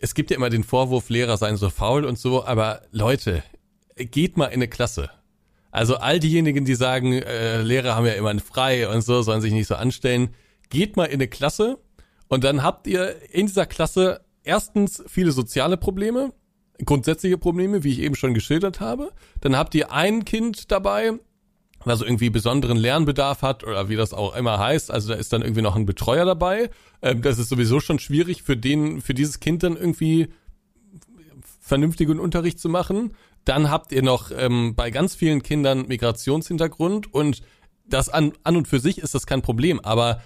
es 0.00 0.14
gibt 0.14 0.30
ja 0.30 0.36
immer 0.36 0.50
den 0.50 0.64
Vorwurf, 0.64 1.08
Lehrer 1.10 1.36
seien 1.36 1.56
so 1.56 1.70
faul 1.70 2.04
und 2.04 2.18
so, 2.18 2.44
aber 2.44 2.82
Leute, 2.92 3.42
geht 3.96 4.36
mal 4.36 4.46
in 4.46 4.54
eine 4.54 4.68
Klasse. 4.68 5.10
Also 5.70 5.96
all 5.96 6.20
diejenigen, 6.20 6.64
die 6.64 6.74
sagen, 6.74 7.12
äh, 7.14 7.62
Lehrer 7.62 7.96
haben 7.96 8.06
ja 8.06 8.12
immer 8.12 8.30
ein 8.30 8.40
frei 8.40 8.88
und 8.88 9.02
so, 9.02 9.22
sollen 9.22 9.40
sich 9.40 9.52
nicht 9.52 9.66
so 9.66 9.74
anstellen, 9.74 10.34
geht 10.70 10.96
mal 10.96 11.06
in 11.06 11.14
eine 11.14 11.28
Klasse 11.28 11.78
und 12.28 12.44
dann 12.44 12.62
habt 12.62 12.86
ihr 12.86 13.16
in 13.32 13.46
dieser 13.46 13.66
Klasse 13.66 14.20
erstens 14.44 15.02
viele 15.06 15.32
soziale 15.32 15.76
Probleme, 15.76 16.32
grundsätzliche 16.84 17.38
Probleme, 17.38 17.84
wie 17.84 17.92
ich 17.92 18.00
eben 18.00 18.14
schon 18.14 18.34
geschildert 18.34 18.80
habe. 18.80 19.12
Dann 19.40 19.56
habt 19.56 19.74
ihr 19.74 19.92
ein 19.92 20.24
Kind 20.24 20.70
dabei, 20.70 21.12
was 21.84 22.00
irgendwie 22.00 22.30
besonderen 22.30 22.76
Lernbedarf 22.76 23.42
hat 23.42 23.64
oder 23.64 23.88
wie 23.88 23.96
das 23.96 24.12
auch 24.12 24.36
immer 24.36 24.58
heißt. 24.58 24.90
Also 24.90 25.10
da 25.10 25.14
ist 25.14 25.32
dann 25.32 25.42
irgendwie 25.42 25.62
noch 25.62 25.76
ein 25.76 25.86
Betreuer 25.86 26.24
dabei. 26.24 26.70
Ähm, 27.02 27.22
das 27.22 27.38
ist 27.38 27.48
sowieso 27.48 27.80
schon 27.80 27.98
schwierig 27.98 28.42
für 28.42 28.56
den, 28.56 29.00
für 29.00 29.14
dieses 29.14 29.40
Kind 29.40 29.62
dann 29.62 29.76
irgendwie 29.76 30.28
vernünftigen 31.60 32.18
Unterricht 32.18 32.58
zu 32.58 32.68
machen. 32.68 33.14
Dann 33.44 33.70
habt 33.70 33.92
ihr 33.92 34.02
noch 34.02 34.30
ähm, 34.30 34.74
bei 34.76 34.90
ganz 34.90 35.14
vielen 35.14 35.42
Kindern 35.42 35.86
Migrationshintergrund 35.88 37.12
und 37.12 37.42
das 37.84 38.08
an, 38.08 38.32
an 38.44 38.56
und 38.56 38.68
für 38.68 38.78
sich 38.78 38.98
ist 38.98 39.14
das 39.14 39.26
kein 39.26 39.42
Problem. 39.42 39.80
Aber 39.80 40.22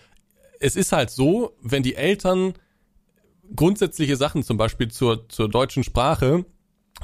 es 0.61 0.77
ist 0.77 0.93
halt 0.93 1.11
so, 1.11 1.55
wenn 1.63 1.83
die 1.83 1.95
Eltern 1.95 2.55
grundsätzliche 3.55 4.17
Sachen, 4.17 4.43
zum 4.43 4.57
Beispiel 4.57 4.89
zur, 4.89 5.29
zur 5.29 5.49
deutschen 5.49 5.85
Sprache, 5.85 6.45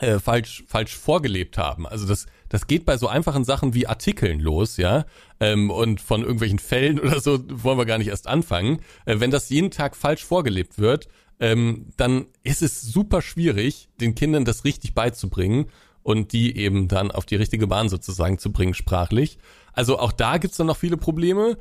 äh, 0.01 0.19
falsch, 0.19 0.65
falsch 0.67 0.97
vorgelebt 0.97 1.59
haben. 1.59 1.87
Also 1.87 2.07
das, 2.07 2.27
das 2.49 2.67
geht 2.67 2.85
bei 2.85 2.97
so 2.97 3.09
einfachen 3.09 3.45
Sachen 3.45 3.75
wie 3.75 3.87
Artikeln 3.87 4.41
los, 4.41 4.79
ja, 4.79 5.05
ähm, 5.39 5.71
und 5.71 6.01
von 6.01 6.23
irgendwelchen 6.23 6.59
Fällen 6.59 6.99
oder 7.01 7.21
so 7.21 7.39
wollen 7.49 7.79
wir 7.79 7.87
gar 7.87 7.99
nicht 7.99 8.09
erst 8.09 8.27
anfangen. 8.27 8.81
Äh, 9.05 9.21
wenn 9.21 9.31
das 9.31 9.51
jeden 9.51 9.71
Tag 9.71 9.97
falsch 9.97 10.25
vorgelebt 10.25 10.79
wird, 10.79 11.09
ähm, 11.41 11.87
dann 11.97 12.27
ist 12.43 12.63
es 12.63 12.81
super 12.81 13.21
schwierig, 13.21 13.89
den 14.01 14.15
Kindern 14.15 14.45
das 14.45 14.65
richtig 14.65 14.95
beizubringen 14.95 15.67
und 16.03 16.33
die 16.33 16.57
eben 16.57 16.89
dann 16.89 17.11
auf 17.11 17.27
die 17.27 17.37
richtige 17.37 17.67
Bahn 17.67 17.89
sozusagen 17.89 18.39
zu 18.39 18.53
bringen, 18.53 18.75
sprachlich. 18.75 19.39
Also 19.73 19.99
auch 19.99 20.13
da 20.13 20.39
gibt's 20.39 20.57
dann 20.57 20.67
noch 20.67 20.77
viele 20.77 20.97
Probleme. 20.97 21.59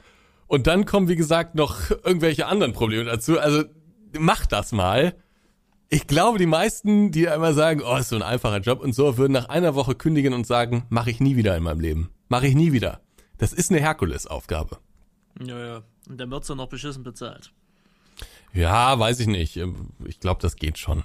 Und 0.47 0.67
dann 0.67 0.85
kommen, 0.85 1.07
wie 1.07 1.15
gesagt, 1.15 1.55
noch 1.55 1.89
irgendwelche 2.03 2.45
anderen 2.45 2.73
Probleme 2.73 3.05
dazu. 3.05 3.39
Also 3.39 3.63
mach 4.17 4.45
das 4.45 4.71
mal. 4.71 5.15
Ich 5.89 6.07
glaube, 6.07 6.37
die 6.37 6.45
meisten, 6.45 7.11
die 7.11 7.27
einmal 7.27 7.53
sagen, 7.53 7.81
oh, 7.83 7.97
ist 7.97 8.09
so 8.09 8.15
ein 8.15 8.21
einfacher 8.21 8.59
Job 8.59 8.79
und 8.79 8.93
so, 8.93 9.17
würden 9.17 9.33
nach 9.33 9.49
einer 9.49 9.75
Woche 9.75 9.93
kündigen 9.93 10.33
und 10.33 10.47
sagen, 10.47 10.85
mache 10.89 11.11
ich 11.11 11.19
nie 11.19 11.35
wieder 11.35 11.57
in 11.57 11.63
meinem 11.63 11.81
Leben. 11.81 12.09
Mache 12.29 12.47
ich 12.47 12.55
nie 12.55 12.71
wieder. 12.71 13.01
Das 13.37 13.51
ist 13.51 13.71
eine 13.71 13.81
Herkulesaufgabe. 13.81 14.77
ja, 15.43 15.65
ja. 15.65 15.83
Und 16.09 16.17
dann 16.17 16.31
wird's 16.31 16.47
ja 16.47 16.55
noch 16.55 16.67
beschissen 16.67 17.03
bezahlt. 17.03 17.51
Ja, 18.53 18.97
weiß 18.97 19.19
ich 19.19 19.27
nicht. 19.27 19.59
Ich 20.05 20.19
glaube, 20.19 20.41
das 20.41 20.55
geht 20.55 20.77
schon. 20.77 21.03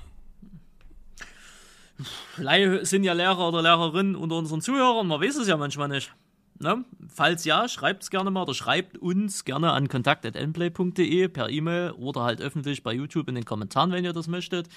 Vielleicht 2.34 2.86
sind 2.86 3.04
ja 3.04 3.12
Lehrer 3.12 3.48
oder 3.48 3.62
Lehrerinnen 3.62 4.16
unter 4.16 4.36
unseren 4.36 4.60
Zuhörern, 4.60 5.06
man 5.06 5.20
weiß 5.20 5.36
es 5.36 5.48
ja 5.48 5.56
manchmal 5.56 5.88
nicht. 5.88 6.12
Ne? 6.58 6.84
Falls 7.08 7.44
ja, 7.44 7.68
schreibt 7.68 8.04
es 8.04 8.10
gerne 8.10 8.30
mal 8.30 8.42
oder 8.42 8.54
schreibt 8.54 8.96
uns 8.98 9.44
gerne 9.44 9.72
an 9.72 9.88
kontakt.nplay.de 9.88 11.28
per 11.28 11.50
E-Mail 11.50 11.92
oder 11.92 12.22
halt 12.22 12.40
öffentlich 12.40 12.82
bei 12.82 12.94
YouTube 12.94 13.28
in 13.28 13.34
den 13.34 13.44
Kommentaren, 13.44 13.92
wenn 13.92 14.04
ihr 14.04 14.14
das 14.14 14.26
möchtet. 14.26 14.68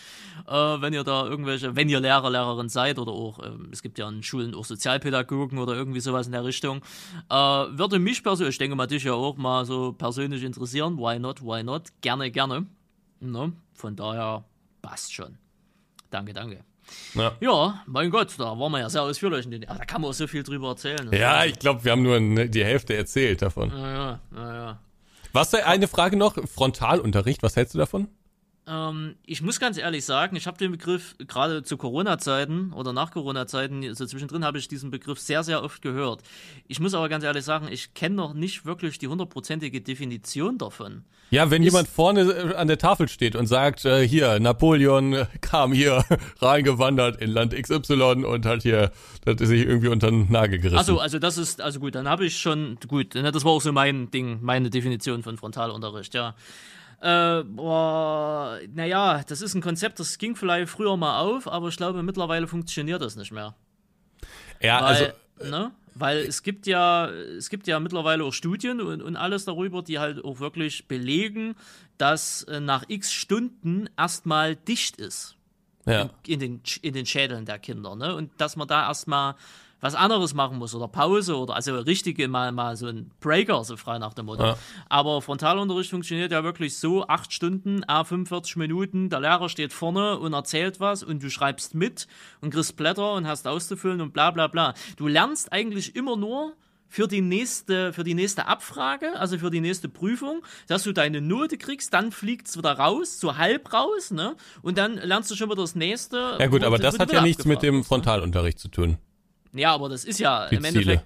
Äh, 0.48 0.52
wenn 0.52 0.94
ihr 0.94 1.04
da 1.04 1.26
irgendwelche, 1.26 1.76
wenn 1.76 1.88
ihr 1.88 2.00
Lehrer, 2.02 2.30
Lehrerin 2.30 2.68
seid 2.68 3.00
oder 3.00 3.12
auch, 3.12 3.40
ähm, 3.46 3.70
es 3.72 3.82
gibt 3.82 3.98
ja 3.98 4.10
in 4.10 4.24
Schulen 4.24 4.54
auch 4.56 4.66
Sozialpädagogen 4.66 5.58
oder 5.58 5.74
irgendwie 5.74 6.02
sowas 6.02 6.26
in 6.26 6.34
der 6.34 6.44
Richtung, 6.44 6.82
äh, 7.30 7.36
würde 7.36 7.98
mich 8.00 8.24
persönlich, 8.24 8.56
ich 8.56 8.60
denke 8.60 8.76
mal 8.76 8.88
dich 8.88 9.06
ja 9.06 9.14
auch 9.14 9.38
mal 9.38 9.66
so 9.66 9.94
persönlich 9.94 10.44
interessieren. 10.44 10.98
Why 10.98 11.18
not, 11.18 11.42
why 11.42 11.64
not? 11.64 11.84
Gerne, 12.02 12.30
gerne. 12.30 12.66
Ne? 13.22 13.54
Von 13.74 13.96
daher 13.96 14.44
passt 14.82 15.14
schon. 15.14 15.38
Danke, 16.10 16.34
danke. 16.34 16.64
Ja, 17.16 17.34
Ja, 17.40 17.82
mein 17.88 18.10
Gott, 18.12 18.34
da 18.38 18.58
waren 18.58 18.72
wir 18.72 18.80
ja 18.80 18.90
sehr 18.90 19.04
ausführlich. 19.04 19.48
da 19.50 19.86
kann 19.86 20.02
man 20.02 20.12
auch 20.12 20.14
so 20.14 20.28
viel 20.28 20.44
drüber 20.44 20.70
erzählen. 20.70 21.10
ja 21.12 21.46
ich 21.46 21.58
glaube, 21.60 21.84
wir 21.84 21.92
haben 21.92 22.04
nur 22.04 22.46
die 22.48 22.64
Hälfte 22.64 22.96
erzählt 22.96 23.42
davon. 23.42 23.70
Ja, 23.70 24.20
ja, 24.36 24.54
ja. 24.54 24.80
Was 25.34 25.54
eine 25.54 25.88
Frage 25.88 26.18
noch? 26.18 26.36
Frontalunterricht, 26.48 27.44
was 27.44 27.56
hältst 27.56 27.76
du 27.76 27.78
davon? 27.80 28.08
Ähm, 28.70 29.16
ich 29.26 29.42
muss 29.42 29.60
ganz 29.60 29.78
ehrlich 29.78 30.06
sagen, 30.06 30.36
ich 30.36 30.46
habe 30.46 30.58
den 30.58 30.72
Begriff 30.72 31.16
gerade 31.28 31.64
zu 31.64 31.76
Corona-Zeiten 31.78 32.72
oder 32.74 32.94
nach 32.94 33.12
Corona-Zeiten, 33.12 33.96
so 33.96 34.06
zwischendrin 34.06 34.46
habe 34.46 34.60
ich 34.60 34.68
diesen 34.68 34.92
Begriff 34.92 35.20
sehr, 35.20 35.44
sehr 35.44 35.64
oft 35.64 35.82
gehört. 35.82 36.22
Ich 36.68 36.80
muss 36.80 36.94
aber 36.94 37.10
ganz 37.10 37.24
ehrlich 37.24 37.44
sagen, 37.44 37.68
ich 37.72 37.94
kenne 37.94 38.16
noch 38.16 38.34
nicht 38.34 38.66
wirklich 38.66 39.00
die 39.00 39.08
hundertprozentige 39.08 39.82
Definition 39.82 40.58
davon. 40.58 41.04
Ja, 41.32 41.52
wenn 41.52 41.62
Ist- 41.64 41.74
jemand 41.74 41.88
vorne 41.88 42.22
äh, 42.22 42.56
an 42.56 42.68
der 42.68 42.78
Tafel 42.78 43.08
steht 43.08 43.36
und 43.36 43.48
sagt, 43.48 43.86
äh, 43.86 44.08
hier, 44.08 44.40
Napoleon 44.40 45.14
äh, 45.14 45.26
kam 45.42 45.74
hier 45.74 46.04
reingewandert 46.40 47.22
in 47.22 47.32
Land 47.32 47.54
XY 47.54 48.26
und 48.26 48.46
hat 48.46 48.64
hier, 48.64 48.92
das 49.26 49.42
ist 49.42 49.50
sich 49.50 49.66
irgendwie 49.66 49.90
unter 49.90 50.10
den 50.10 50.32
Nagel 50.32 50.60
gerissen. 50.60 50.78
Achso, 50.80 50.98
also 50.98 51.20
das 51.20 51.38
ist, 51.38 51.62
also 51.62 51.80
gut, 51.80 51.96
dann 51.96 52.08
habe 52.08 52.26
ich 52.26 52.38
schon, 52.38 52.78
gut, 52.88 53.16
ne, 53.16 53.32
das 53.32 53.46
war 53.46 53.52
auch 53.52 53.62
so 53.62 53.72
mein 53.72 54.12
Ding, 54.12 54.40
meine 54.42 54.70
Definition 54.70 55.24
von 55.24 55.38
Frontalunterricht, 55.38 56.14
ja. 56.14 56.36
Äh, 57.02 57.44
boah, 57.44 58.60
naja, 58.74 59.24
das 59.28 59.42
ist 59.42 59.56
ein 59.56 59.62
Konzept, 59.62 60.00
das 60.00 60.18
ging 60.18 60.36
vielleicht 60.36 60.70
früher 60.70 60.98
mal 60.98 61.20
auf, 61.22 61.48
aber 61.48 61.70
ich 61.70 61.78
glaube, 61.78 62.04
mittlerweile 62.04 62.48
funktioniert 62.48 63.02
das 63.02 63.16
nicht 63.16 63.32
mehr. 63.32 63.56
ja, 64.60 64.84
Weil, 64.84 65.14
also, 65.38 65.50
ne? 65.50 65.72
Weil 65.96 66.20
es 66.20 66.44
gibt 66.44 66.68
ja, 66.68 67.10
es 67.10 67.50
gibt 67.50 67.68
ja 67.68 67.80
mittlerweile 67.80 68.24
auch 68.24 68.34
Studien 68.34 68.82
und, 68.82 69.02
und 69.02 69.16
alles 69.16 69.46
darüber, 69.46 69.82
die 69.82 70.00
halt 70.00 70.24
auch 70.24 70.40
wirklich 70.40 70.88
belegen, 70.88 71.56
dass 71.98 72.44
äh, 72.44 72.60
nach 72.60 72.84
x 72.88 73.12
Stunden 73.12 73.90
erstmal 73.98 74.56
dicht 74.56 74.98
ist 74.98 75.36
ja. 75.86 76.10
in 76.26 76.40
den, 76.40 76.62
in 76.82 76.94
den 76.94 77.06
Schädeln 77.06 77.46
der 77.46 77.60
Kinder, 77.60 77.96
ne? 77.96 78.16
Und 78.16 78.32
dass 78.38 78.56
man 78.56 78.68
da 78.68 78.88
erstmal 78.88 79.36
was 79.82 79.96
anderes 79.96 80.34
machen 80.34 80.58
muss 80.58 80.76
oder 80.76 80.88
Pause 80.88 81.38
oder 81.38 81.56
also 81.56 81.78
richtige 81.78 82.28
mal, 82.28 82.52
mal 82.52 82.76
so 82.76 82.88
ein 82.88 83.12
Breaker, 83.20 83.64
so 83.64 83.78
frei 83.78 83.98
nach 84.00 84.14
dem 84.14 84.26
Motto. 84.26 84.44
Ja. 84.44 84.58
Aber 84.90 85.22
Frontalunterricht 85.22 85.90
funktioniert 85.90 86.32
ja 86.32 86.44
wirklich 86.44 86.78
so, 86.78 87.08
acht 87.08 87.34
Stunden, 87.34 87.84
a 87.88 88.04
45 88.04 88.58
Minuten, 88.58 89.10
der 89.10 89.22
Lehrer 89.22 89.50
steht 89.50 89.74
vorne 89.74 90.20
und 90.20 90.34
erzählt 90.34 90.80
was 90.80 91.04
und 91.04 91.24
du 91.24 91.30
schreibst 91.30 91.76
mit 91.76 92.08
und 92.42 92.54
kriegst 92.54 92.76
Blätter 92.76 93.14
und 93.14 93.28
hast 93.28 93.48
auszufüllen 93.48 94.02
und 94.02 94.14
bla 94.14 94.32
bla 94.32 94.48
bla. 94.48 94.74
Du 94.98 95.08
lernst 95.08 95.52
eigentlich 95.52 95.96
immer 95.96 96.16
nur 96.16 96.54
für 96.90 97.08
die 97.08 97.22
nächste, 97.22 97.94
für 97.94 98.04
die 98.04 98.16
nächste 98.16 98.48
Abfrage, 98.48 99.18
also 99.20 99.38
für 99.38 99.52
die 99.52 99.62
nächste 99.62 99.88
Prüfung, 99.88 100.42
dass 100.68 100.84
du 100.84 100.92
deine 100.92 101.22
Note 101.22 101.58
kriegst, 101.58 101.94
dann 101.94 102.12
fliegt's 102.12 102.58
wieder 102.58 102.74
raus, 102.74 103.20
so 103.20 103.38
halb 103.38 103.72
raus, 103.72 104.10
ne? 104.12 104.36
Und 104.64 104.78
dann 104.80 104.96
lernst 104.96 105.30
du 105.30 105.36
schon 105.36 105.50
wieder 105.50 105.62
das 105.62 105.76
nächste. 105.76 106.38
ja 106.40 106.48
gut, 106.48 106.64
aber 106.64 106.80
das 106.80 106.98
hat 106.98 107.14
ja 107.14 107.22
nichts 107.22 107.46
mit 107.46 107.62
dem? 107.62 107.84
Frontalunterricht 107.84 108.60
zu 108.60 108.70
tun. 108.70 108.98
Ja, 109.54 109.74
aber 109.74 109.90
das 109.90 110.06
ist 110.06 110.20
ja 110.20 110.48
Die 110.48 110.56
im 110.56 110.64
Ziele. 110.64 110.80
Endeffekt. 110.80 111.06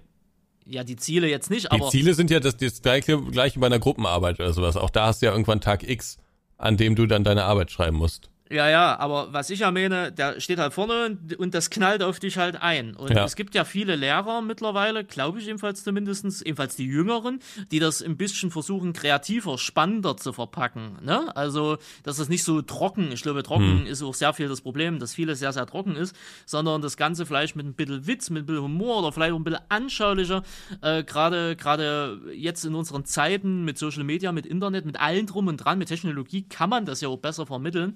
Ja, 0.65 0.83
die 0.83 0.95
Ziele 0.95 1.27
jetzt 1.27 1.49
nicht, 1.49 1.65
Die 1.65 1.71
aber 1.71 1.89
Ziele 1.89 2.13
sind 2.13 2.29
ja 2.31 2.39
das, 2.39 2.55
das 2.55 2.81
gleiche, 2.81 3.21
gleiche 3.21 3.59
bei 3.59 3.65
einer 3.65 3.79
Gruppenarbeit 3.79 4.39
oder 4.39 4.53
sowas. 4.53 4.77
Auch 4.77 4.89
da 4.89 5.07
hast 5.07 5.21
du 5.21 5.25
ja 5.25 5.31
irgendwann 5.33 5.59
Tag 5.59 5.83
X, 5.87 6.17
an 6.57 6.77
dem 6.77 6.95
du 6.95 7.05
dann 7.05 7.23
deine 7.23 7.43
Arbeit 7.43 7.71
schreiben 7.71 7.97
musst. 7.97 8.29
Ja, 8.53 8.69
ja, 8.69 8.99
aber 8.99 9.33
was 9.33 9.49
ich 9.49 9.59
ja 9.61 9.71
meine, 9.71 10.11
der 10.11 10.39
steht 10.39 10.59
halt 10.59 10.73
vorne 10.73 11.05
und, 11.07 11.35
und 11.39 11.55
das 11.55 11.71
knallt 11.71 12.03
auf 12.03 12.19
dich 12.19 12.37
halt 12.37 12.61
ein. 12.61 12.95
Und 12.95 13.09
Ja. 13.09 13.25
es 13.25 13.35
gibt 13.35 13.55
ja 13.55 13.65
viele 13.65 13.95
Lehrer 13.95 14.41
mittlerweile, 14.43 15.03
glaube 15.03 15.39
ich 15.39 15.47
ebenfalls 15.47 15.83
zumindestens, 15.83 16.43
ebenfalls 16.43 16.75
die 16.75 16.85
Jüngeren, 16.85 17.39
die 17.71 17.79
das 17.79 18.03
ein 18.03 18.15
bisschen 18.15 18.51
versuchen, 18.51 18.93
kreativer, 18.93 19.57
spannender 19.57 20.17
zu 20.17 20.33
verpacken. 20.33 20.99
Ne? 21.01 21.35
Also, 21.35 21.77
dass 22.03 22.19
es 22.19 22.29
nicht 22.29 22.43
so 22.43 22.61
trocken, 22.61 23.11
ich 23.11 23.23
glaube, 23.23 23.41
trocken 23.41 23.87
ist 23.87 24.03
auch 24.03 24.13
sehr 24.13 24.33
viel 24.33 24.47
das 24.47 24.61
Problem, 24.61 24.99
dass 24.99 25.15
vieles 25.15 25.39
sehr, 25.39 25.51
sehr 25.51 25.65
trocken 25.65 25.95
ist, 25.95 26.15
sondern 26.45 26.81
das 26.83 26.95
Ganze 26.95 27.25
vielleicht 27.25 27.55
mit 27.55 27.65
ein 27.65 27.73
bisschen 27.73 28.05
Witz, 28.05 28.29
mit 28.29 28.43
ein 28.43 28.45
bisschen 28.45 28.61
Humor 28.61 28.99
oder 28.99 29.11
vielleicht 29.11 29.33
auch 29.33 29.37
ein 29.37 29.43
bisschen 29.43 29.61
anschaulicher, 29.69 30.43
äh, 30.81 31.03
gerade 31.03 31.55
gerade 31.55 32.21
jetzt 32.35 32.65
in 32.65 32.75
unseren 32.75 33.03
Zeiten 33.05 33.65
mit 33.65 33.79
Social 33.79 34.03
Media, 34.03 34.31
mit 34.31 34.45
Internet, 34.45 34.85
mit 34.85 34.99
allem 34.99 35.25
drum 35.25 35.47
und 35.47 35.57
dran, 35.57 35.79
mit 35.79 35.87
Technologie 35.87 36.43
kann 36.47 36.69
man 36.69 36.85
das 36.85 37.01
ja 37.01 37.09
auch 37.09 37.17
besser 37.17 37.47
vermitteln. 37.47 37.95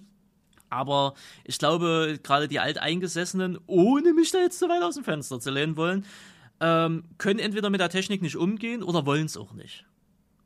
Aber 0.70 1.14
ich 1.44 1.60
glaube, 1.60 2.20
gerade 2.24 2.48
die 2.48 2.60
Alteingesessenen, 2.60 3.58
ohne 3.68 4.14
mich 4.14 4.32
da 4.32 4.40
jetzt 4.40 4.60
zu 4.60 4.68
weit 4.70 4.84
aus 4.84 4.96
dem 4.96 5.04
Fenster 5.04 5.40
zu 5.40 5.52
lehnen 5.52 5.78
wollen, 5.78 6.06
ähm, 6.60 7.04
können 7.18 7.40
entweder 7.40 7.70
mit 7.70 7.80
der 7.80 7.90
Technik 7.90 8.22
nicht 8.22 8.36
umgehen 8.36 8.84
oder 8.84 9.06
wollen 9.06 9.26
es 9.26 9.38
auch 9.38 9.54
nicht. 9.54 9.86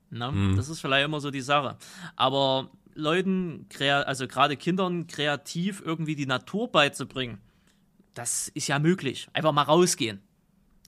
Na, 0.10 0.32
Das 0.56 0.70
ist 0.70 0.82
vielleicht 0.82 1.06
immer 1.06 1.22
so 1.22 1.32
die 1.32 1.42
Sache. 1.42 1.78
Aber 2.16 2.70
Leuten, 2.94 3.66
also 3.80 4.28
gerade 4.28 4.58
Kindern, 4.58 5.08
kreativ 5.08 5.82
irgendwie 5.84 6.16
die 6.16 6.26
Natur 6.26 6.70
beizubringen, 6.70 7.40
das 8.14 8.50
ist 8.50 8.68
ja 8.68 8.78
möglich. 8.78 9.30
Einfach 9.34 9.54
mal 9.54 9.64
rausgehen. 9.64 10.22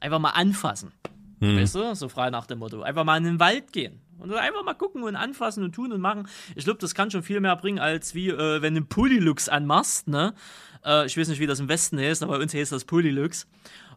Einfach 0.02 0.20
mal 0.20 0.32
anfassen. 0.32 0.92
Weißt 1.40 1.76
du? 1.76 1.96
So 1.96 2.10
frei 2.10 2.30
nach 2.30 2.46
dem 2.46 2.60
Motto. 2.60 2.82
Einfach 2.82 3.06
mal 3.06 3.18
in 3.18 3.24
den 3.24 3.40
Wald 3.40 3.72
gehen. 3.72 4.02
Und 4.20 4.34
einfach 4.34 4.64
mal 4.64 4.74
gucken 4.74 5.04
und 5.04 5.16
anfassen 5.16 5.64
und 5.64 5.74
tun 5.74 5.92
und 5.92 6.02
machen. 6.02 6.28
Ich 6.56 6.64
glaube, 6.64 6.80
das 6.80 6.96
kann 6.96 7.12
schon 7.12 7.24
viel 7.24 7.40
mehr 7.40 7.56
bringen, 7.56 7.80
als 7.80 8.16
wie, 8.16 8.30
äh, 8.30 8.62
wenn 8.62 8.74
du 8.74 8.80
einen 8.80 8.88
Polylux 8.88 9.50
anmachst, 9.50 10.08
ne? 10.08 10.34
Äh, 10.86 11.06
ich 11.06 11.18
weiß 11.18 11.28
nicht, 11.28 11.40
wie 11.40 11.48
das 11.48 11.60
im 11.60 11.70
Westen 11.70 12.00
heißt, 12.00 12.24
aber 12.24 12.38
bei 12.38 12.44
uns 12.44 12.54
heißt 12.54 12.72
das 12.72 12.86
Polylux. 12.86 13.48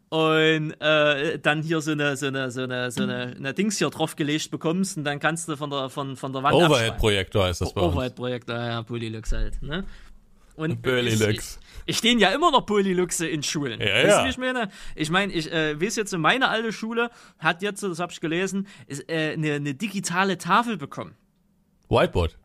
Und 0.08 0.80
äh, 0.80 1.38
dann 1.40 1.62
hier 1.62 1.80
so 1.80 1.90
eine, 1.90 2.16
so 2.16 2.26
eine, 2.26 2.50
so 2.52 2.62
eine, 2.62 2.92
so 2.92 3.02
eine, 3.02 3.34
eine 3.36 3.54
Dings 3.54 3.78
hier 3.78 3.90
draufgelegt 3.90 4.52
bekommst 4.52 4.96
und 4.96 5.02
dann 5.02 5.18
kannst 5.18 5.48
du 5.48 5.56
von 5.56 5.68
der, 5.68 5.90
von, 5.90 6.14
von 6.16 6.32
der 6.32 6.44
Wand. 6.44 6.54
Overhead-Projektor 6.54 7.44
heißt 7.44 7.60
das 7.60 7.74
bei 7.74 7.80
uns. 7.80 7.92
Overhead-Projekt, 7.92 8.48
ja, 8.48 8.66
ja, 8.68 8.82
Polylux 8.82 9.32
halt, 9.32 9.60
ne? 9.62 9.84
Und 10.56 10.82
Polylux. 10.82 11.58
Ich, 11.60 11.66
ich 11.86 11.98
stehen 11.98 12.18
ja 12.18 12.30
immer 12.30 12.50
noch 12.50 12.66
Polyluxe 12.66 13.26
in 13.26 13.42
Schulen. 13.42 13.80
Ja, 13.80 13.86
Weißt 13.86 14.06
ja. 14.06 14.18
du, 14.20 14.24
wie 14.24 14.30
ich 14.30 14.38
meine? 14.38 14.68
Ich 14.94 15.10
meine, 15.10 15.32
ich 15.32 15.52
äh, 15.52 15.80
weiß 15.80 15.96
jetzt, 15.96 16.16
meine 16.16 16.48
alte 16.48 16.72
Schule 16.72 17.10
hat 17.38 17.62
jetzt, 17.62 17.82
das 17.82 17.98
habe 18.00 18.12
ich 18.12 18.20
gelesen, 18.20 18.66
ist, 18.86 19.08
äh, 19.08 19.34
eine, 19.34 19.54
eine 19.54 19.74
digitale 19.74 20.38
Tafel 20.38 20.76
bekommen. 20.76 21.14
Whiteboard. 21.88 22.36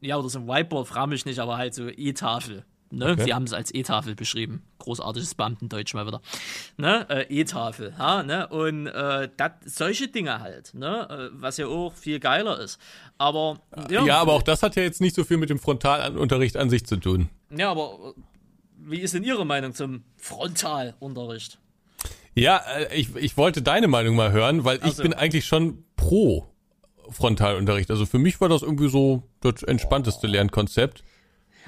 Ja, 0.00 0.18
oder 0.18 0.28
so 0.28 0.40
ein 0.40 0.46
Whiteboard, 0.46 0.86
frage 0.86 1.08
mich 1.08 1.24
nicht, 1.24 1.38
aber 1.38 1.56
halt 1.56 1.74
so 1.74 1.88
E-Tafel. 1.88 2.64
Ne? 2.96 3.12
Okay. 3.12 3.24
Sie 3.24 3.34
haben 3.34 3.44
es 3.44 3.52
als 3.52 3.74
E-Tafel 3.74 4.14
beschrieben. 4.14 4.62
Großartiges 4.78 5.34
Beamtendeutsch 5.34 5.94
mal 5.94 6.06
wieder. 6.06 6.20
Ne? 6.76 7.06
Äh, 7.08 7.40
E-Tafel. 7.40 7.94
Ja, 7.98 8.22
ne? 8.22 8.48
Und 8.48 8.86
äh, 8.86 9.28
dat, 9.36 9.56
solche 9.64 10.08
Dinge 10.08 10.40
halt. 10.40 10.74
Ne? 10.74 11.08
Äh, 11.10 11.36
was 11.40 11.56
ja 11.56 11.66
auch 11.66 11.94
viel 11.94 12.20
geiler 12.20 12.58
ist. 12.60 12.78
Aber 13.18 13.60
ja, 13.90 14.04
Ja, 14.04 14.18
aber 14.20 14.32
auch 14.32 14.42
das 14.42 14.62
hat 14.62 14.76
ja 14.76 14.82
jetzt 14.82 15.00
nicht 15.00 15.14
so 15.14 15.24
viel 15.24 15.36
mit 15.36 15.50
dem 15.50 15.58
Frontalunterricht 15.58 16.56
an 16.56 16.70
sich 16.70 16.86
zu 16.86 16.96
tun. 16.96 17.28
ja, 17.50 17.70
aber 17.70 18.14
äh, 18.16 18.20
wie 18.86 19.00
ist 19.00 19.14
denn 19.14 19.24
Ihre 19.24 19.46
Meinung 19.46 19.72
zum 19.72 20.04
Frontalunterricht? 20.16 21.58
Ja, 22.34 22.62
ich, 22.92 23.14
ich 23.16 23.36
wollte 23.36 23.62
deine 23.62 23.88
Meinung 23.88 24.16
mal 24.16 24.32
hören, 24.32 24.64
weil 24.64 24.80
ich 24.84 24.94
so. 24.94 25.02
bin 25.02 25.14
eigentlich 25.14 25.46
schon 25.46 25.84
pro 25.96 26.48
Frontalunterricht. 27.10 27.90
Also 27.90 28.06
für 28.06 28.18
mich 28.18 28.40
war 28.40 28.48
das 28.48 28.62
irgendwie 28.62 28.88
so 28.88 29.22
das 29.40 29.62
entspannteste 29.62 30.26
Lernkonzept. 30.26 31.04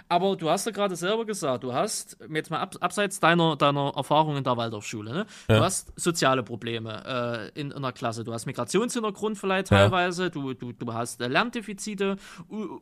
Aber 0.09 0.37
du 0.37 0.49
hast 0.49 0.67
ja 0.67 0.73
gerade 0.73 0.95
selber 0.95 1.25
gesagt, 1.25 1.65
du 1.65 1.73
hast, 1.73 2.17
jetzt 2.33 2.51
mal 2.51 2.61
ab, 2.61 2.77
abseits 2.81 3.19
deiner, 3.19 3.57
deiner 3.57 3.93
Erfahrung 3.97 4.37
in 4.37 4.45
der 4.45 4.57
Waldorfschule, 4.57 5.13
ne? 5.13 5.27
du 5.49 5.55
hast 5.61 5.93
soziale 5.99 6.45
Probleme 6.45 7.51
äh, 7.55 7.61
in, 7.61 7.73
in 7.73 7.83
der 7.83 7.91
Klasse, 7.93 8.23
du 8.23 8.33
hast 8.33 8.47
Migrationshintergrund 8.47 9.37
vielleicht 9.37 9.71
Ja. 9.71 9.79
teilweise, 9.79 10.31
du, 10.31 10.55
du, 10.55 10.73
du 10.73 10.95
hast 10.95 11.21
äh, 11.21 11.27
Lerndefizite 11.27 12.17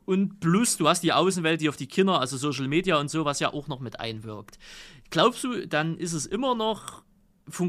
und 0.04 0.40
plus 0.40 0.76
du 0.76 0.86
hast 0.86 1.02
die 1.02 1.14
Außenwelt, 1.14 1.62
die 1.62 1.70
auf 1.70 1.76
die 1.76 1.86
Kinder, 1.86 2.20
also 2.20 2.36
Social 2.36 2.68
Media 2.68 2.98
und 2.98 3.10
so, 3.10 3.24
was 3.24 3.40
ja 3.40 3.52
auch 3.54 3.68
noch 3.68 3.80
mit 3.80 4.00
einwirkt. 4.00 4.58
Glaubst 5.08 5.44
du, 5.44 5.66
dann 5.66 5.96
ist 5.96 6.12
es 6.12 6.26
immer 6.26 6.54
noch, 6.54 7.02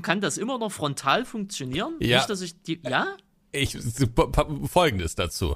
kann 0.01 0.19
das 0.19 0.37
immer 0.37 0.57
noch 0.57 0.71
frontal 0.71 1.23
funktionieren? 1.23 1.93
Ja. 1.99 2.17
Nicht, 2.17 2.29
dass 2.29 2.41
ich 2.41 2.61
die, 2.61 2.81
ja? 2.83 3.07
Ich 3.51 3.77
folgendes 4.69 5.15
dazu. 5.15 5.55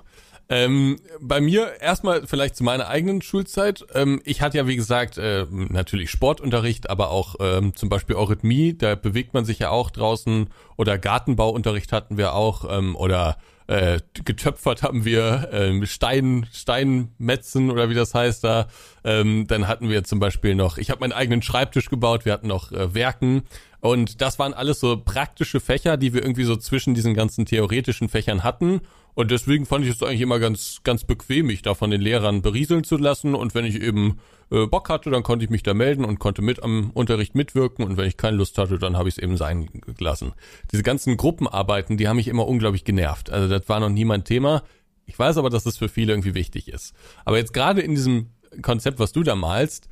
Ähm, 0.52 1.00
bei 1.22 1.42
mir 1.42 1.80
erstmal 1.80 2.26
vielleicht 2.26 2.56
zu 2.56 2.64
meiner 2.64 2.88
eigenen 2.88 3.22
Schulzeit. 3.22 3.86
Ähm, 3.94 4.20
ich 4.26 4.42
hatte 4.42 4.58
ja 4.58 4.66
wie 4.66 4.76
gesagt 4.76 5.20
äh, 5.20 5.46
natürlich 5.52 6.10
Sportunterricht, 6.10 6.90
aber 6.90 7.12
auch 7.12 7.36
ähm, 7.40 7.76
zum 7.76 7.90
Beispiel 7.90 8.16
Eurythmie. 8.16 8.76
Da 8.76 8.96
bewegt 8.96 9.36
man 9.36 9.46
sich 9.46 9.60
ja 9.60 9.70
auch 9.70 9.92
draußen. 9.92 10.50
Oder 10.76 10.98
Gartenbauunterricht 10.98 11.92
hatten 11.92 12.18
wir 12.18 12.34
auch. 12.34 12.66
Ähm, 12.68 12.96
oder 12.96 13.38
äh, 13.68 14.00
getöpfert 14.26 14.82
haben 14.82 15.06
wir 15.06 15.50
ähm, 15.52 15.86
Stein 15.86 16.48
Steinmetzen 16.52 17.70
oder 17.70 17.92
wie 17.92 17.94
das 17.94 18.16
heißt 18.16 18.44
da. 18.44 18.68
Ähm, 19.04 19.46
dann 19.46 19.68
hatten 19.68 19.90
wir 19.90 20.04
zum 20.04 20.20
Beispiel 20.20 20.56
noch. 20.56 20.80
Ich 20.80 20.90
habe 20.90 21.02
meinen 21.02 21.12
eigenen 21.12 21.44
Schreibtisch 21.44 21.92
gebaut. 21.92 22.26
Wir 22.26 22.34
hatten 22.34 22.48
noch 22.48 22.72
äh, 22.72 22.96
Werken. 22.96 23.44
Und 23.82 24.22
das 24.22 24.40
waren 24.40 24.56
alles 24.56 24.80
so 24.80 24.98
praktische 24.98 25.60
Fächer, 25.60 25.98
die 25.98 26.14
wir 26.16 26.24
irgendwie 26.24 26.44
so 26.44 26.56
zwischen 26.56 26.96
diesen 26.96 27.14
ganzen 27.14 27.46
theoretischen 27.46 28.10
Fächern 28.10 28.44
hatten. 28.44 28.82
Und 29.20 29.32
deswegen 29.32 29.66
fand 29.66 29.84
ich 29.84 29.91
es 29.91 30.02
eigentlich 30.02 30.22
immer 30.22 30.40
ganz, 30.40 30.80
ganz 30.86 31.04
bequem, 31.04 31.48
mich 31.48 31.62
da 31.62 31.74
von 31.74 31.91
den 31.91 32.00
Lehrern 32.00 32.41
berieseln 32.41 32.86
zu 32.86 32.96
lassen. 32.96 33.36
Und 33.36 33.54
wenn 33.54 33.66
ich 33.66 33.76
eben 33.76 34.22
äh, 34.50 34.66
Bock 34.66 34.88
hatte, 34.88 35.10
dann 35.10 35.24
konnte 35.24 35.44
ich 35.44 35.52
mich 35.52 35.62
da 35.62 35.74
melden 35.74 36.06
und 36.06 36.20
konnte 36.20 36.41
mit 36.41 36.64
am 36.64 36.91
Unterricht 36.91 37.36
mitwirken. 37.36 37.84
Und 37.84 37.98
wenn 37.98 38.08
ich 38.08 38.16
keine 38.16 38.38
Lust 38.38 38.58
hatte, 38.58 38.80
dann 38.80 38.96
habe 38.96 39.10
ich 39.10 39.18
es 39.18 39.22
eben 39.22 39.36
sein 39.36 39.68
gelassen. 39.98 40.32
Diese 40.72 40.84
ganzen 40.84 41.18
Gruppenarbeiten, 41.18 41.98
die 41.98 42.08
haben 42.08 42.16
mich 42.16 42.30
immer 42.30 42.48
unglaublich 42.48 42.86
genervt. 42.86 43.30
Also 43.30 43.50
das 43.50 43.68
war 43.68 43.82
noch 43.82 43.90
nie 43.90 44.06
mein 44.06 44.24
Thema. 44.24 44.64
Ich 45.06 45.20
weiß 45.20 45.36
aber, 45.36 45.50
dass 45.50 45.66
es 45.66 45.76
für 45.76 45.90
viele 45.90 46.14
irgendwie 46.14 46.34
wichtig 46.34 46.70
ist. 46.70 46.94
Aber 47.26 47.38
jetzt 47.38 47.52
gerade 47.52 47.82
in 47.82 47.96
diesem 47.96 48.28
Konzept, 48.62 49.00
was 49.00 49.12
du 49.12 49.24
da 49.24 49.36
malst, 49.36 49.90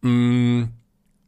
mh, 0.00 0.68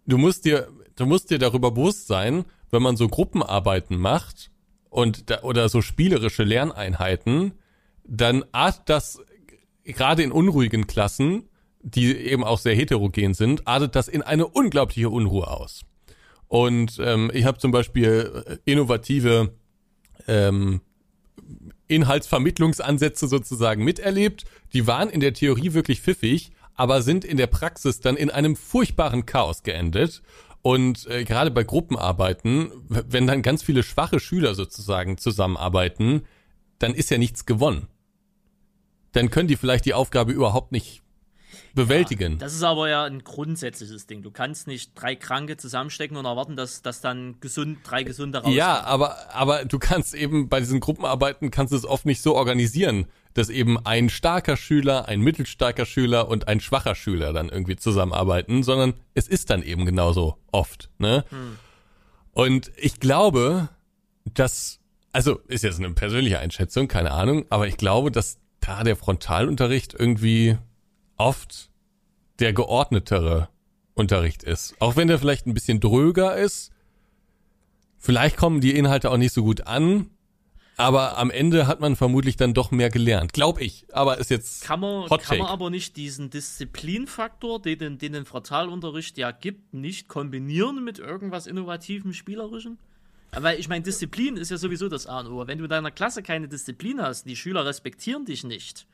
du 0.06 0.16
musst 0.16 0.46
dir, 0.46 0.68
du 0.96 1.04
musst 1.04 1.28
dir 1.28 1.38
darüber 1.38 1.70
bewusst 1.70 2.06
sein, 2.06 2.46
wenn 2.70 2.80
man 2.80 2.96
so 2.96 3.08
Gruppenarbeiten 3.08 3.98
macht 3.98 4.49
und 4.90 5.30
da, 5.30 5.42
oder 5.42 5.68
so 5.68 5.80
spielerische 5.80 6.42
Lerneinheiten, 6.42 7.52
dann 8.04 8.44
artet 8.52 8.82
das 8.86 9.20
gerade 9.84 10.22
in 10.22 10.32
unruhigen 10.32 10.86
Klassen, 10.86 11.48
die 11.82 12.14
eben 12.14 12.44
auch 12.44 12.58
sehr 12.58 12.74
heterogen 12.74 13.34
sind, 13.34 13.66
artet 13.66 13.96
das 13.96 14.08
in 14.08 14.22
eine 14.22 14.46
unglaubliche 14.46 15.08
Unruhe 15.08 15.48
aus. 15.48 15.82
Und 16.48 16.98
ähm, 17.02 17.30
ich 17.32 17.44
habe 17.44 17.58
zum 17.58 17.70
Beispiel 17.70 18.44
äh, 18.46 18.56
innovative 18.70 19.54
ähm, 20.26 20.80
Inhaltsvermittlungsansätze 21.86 23.28
sozusagen 23.28 23.84
miterlebt. 23.84 24.44
Die 24.72 24.86
waren 24.86 25.08
in 25.08 25.20
der 25.20 25.32
Theorie 25.32 25.72
wirklich 25.72 26.00
pfiffig, 26.00 26.50
aber 26.74 27.02
sind 27.02 27.24
in 27.24 27.36
der 27.36 27.46
Praxis 27.46 28.00
dann 28.00 28.16
in 28.16 28.30
einem 28.30 28.56
furchtbaren 28.56 29.26
Chaos 29.26 29.62
geendet. 29.62 30.22
Und 30.62 31.06
äh, 31.06 31.24
gerade 31.24 31.50
bei 31.50 31.64
Gruppenarbeiten, 31.64 32.70
wenn 32.88 33.26
dann 33.26 33.42
ganz 33.42 33.62
viele 33.62 33.82
schwache 33.82 34.20
Schüler 34.20 34.54
sozusagen 34.54 35.16
zusammenarbeiten, 35.16 36.22
dann 36.78 36.94
ist 36.94 37.10
ja 37.10 37.18
nichts 37.18 37.46
gewonnen. 37.46 37.88
Dann 39.12 39.30
können 39.30 39.48
die 39.48 39.56
vielleicht 39.56 39.86
die 39.86 39.94
Aufgabe 39.94 40.32
überhaupt 40.32 40.72
nicht 40.72 41.02
bewältigen. 41.74 42.38
Das 42.38 42.54
ist 42.54 42.62
aber 42.62 42.88
ja 42.88 43.04
ein 43.04 43.24
grundsätzliches 43.24 44.06
Ding. 44.06 44.22
Du 44.22 44.30
kannst 44.30 44.66
nicht 44.66 44.92
drei 44.94 45.16
Kranke 45.16 45.56
zusammenstecken 45.56 46.16
und 46.16 46.24
erwarten, 46.24 46.56
dass, 46.56 46.82
dass 46.82 47.00
dann 47.00 47.40
gesund, 47.40 47.78
drei 47.84 48.02
Gesunde 48.02 48.38
rauskommen. 48.38 48.56
Ja, 48.56 48.82
aber, 48.84 49.34
aber 49.34 49.64
du 49.64 49.78
kannst 49.78 50.14
eben 50.14 50.48
bei 50.48 50.60
diesen 50.60 50.80
Gruppenarbeiten 50.80 51.50
kannst 51.50 51.72
du 51.72 51.76
es 51.76 51.84
oft 51.84 52.06
nicht 52.06 52.22
so 52.22 52.34
organisieren, 52.34 53.06
dass 53.34 53.48
eben 53.48 53.78
ein 53.84 54.08
starker 54.08 54.56
Schüler, 54.56 55.06
ein 55.08 55.20
mittelstarker 55.20 55.86
Schüler 55.86 56.28
und 56.28 56.48
ein 56.48 56.60
schwacher 56.60 56.94
Schüler 56.94 57.32
dann 57.32 57.48
irgendwie 57.48 57.76
zusammenarbeiten, 57.76 58.62
sondern 58.62 58.94
es 59.14 59.28
ist 59.28 59.50
dann 59.50 59.62
eben 59.62 59.86
genauso 59.86 60.36
oft, 60.52 60.90
ne? 60.98 61.24
Und 62.32 62.72
ich 62.76 63.00
glaube, 63.00 63.68
dass, 64.24 64.80
also 65.12 65.40
ist 65.48 65.64
jetzt 65.64 65.78
eine 65.78 65.90
persönliche 65.90 66.38
Einschätzung, 66.38 66.88
keine 66.88 67.10
Ahnung, 67.12 67.44
aber 67.50 67.66
ich 67.68 67.76
glaube, 67.76 68.10
dass 68.10 68.38
da 68.60 68.84
der 68.84 68.96
Frontalunterricht 68.96 69.94
irgendwie 69.98 70.58
oft 71.16 71.70
der 72.38 72.52
geordnetere 72.52 73.48
Unterricht 73.94 74.42
ist. 74.42 74.74
Auch 74.80 74.96
wenn 74.96 75.08
der 75.08 75.18
vielleicht 75.18 75.46
ein 75.46 75.54
bisschen 75.54 75.80
dröger 75.80 76.36
ist, 76.36 76.72
Vielleicht 78.02 78.38
kommen 78.38 78.62
die 78.62 78.74
Inhalte 78.74 79.10
auch 79.10 79.18
nicht 79.18 79.34
so 79.34 79.44
gut 79.44 79.66
an, 79.66 80.08
aber 80.80 81.18
am 81.18 81.30
Ende 81.30 81.66
hat 81.66 81.80
man 81.80 81.96
vermutlich 81.96 82.36
dann 82.36 82.54
doch 82.54 82.70
mehr 82.70 82.90
gelernt. 82.90 83.32
Glaub 83.32 83.60
ich. 83.60 83.86
Aber 83.92 84.18
ist 84.18 84.30
jetzt 84.30 84.64
Kann 84.64 84.80
man, 84.80 85.08
kann 85.08 85.38
man 85.38 85.48
aber 85.48 85.70
nicht 85.70 85.96
diesen 85.96 86.30
Disziplinfaktor, 86.30 87.60
den, 87.60 87.78
den, 87.78 87.98
den 87.98 88.12
den 88.12 88.24
Frontalunterricht 88.24 89.18
ja 89.18 89.30
gibt, 89.30 89.74
nicht 89.74 90.08
kombinieren 90.08 90.82
mit 90.82 90.98
irgendwas 90.98 91.46
Innovativem, 91.46 92.12
Spielerischen? 92.12 92.78
Weil 93.32 93.60
ich 93.60 93.68
meine, 93.68 93.82
Disziplin 93.82 94.36
ist 94.36 94.50
ja 94.50 94.56
sowieso 94.56 94.88
das 94.88 95.06
A 95.06 95.20
und 95.20 95.28
O. 95.28 95.46
Wenn 95.46 95.58
du 95.58 95.64
in 95.64 95.70
deiner 95.70 95.90
Klasse 95.90 96.22
keine 96.22 96.48
Disziplin 96.48 97.00
hast, 97.00 97.24
die 97.26 97.36
Schüler 97.36 97.64
respektieren 97.64 98.24
dich 98.24 98.42
nicht, 98.42 98.86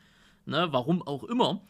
ne, 0.45 0.69
warum 0.71 1.03
auch 1.03 1.25
immer, 1.25 1.63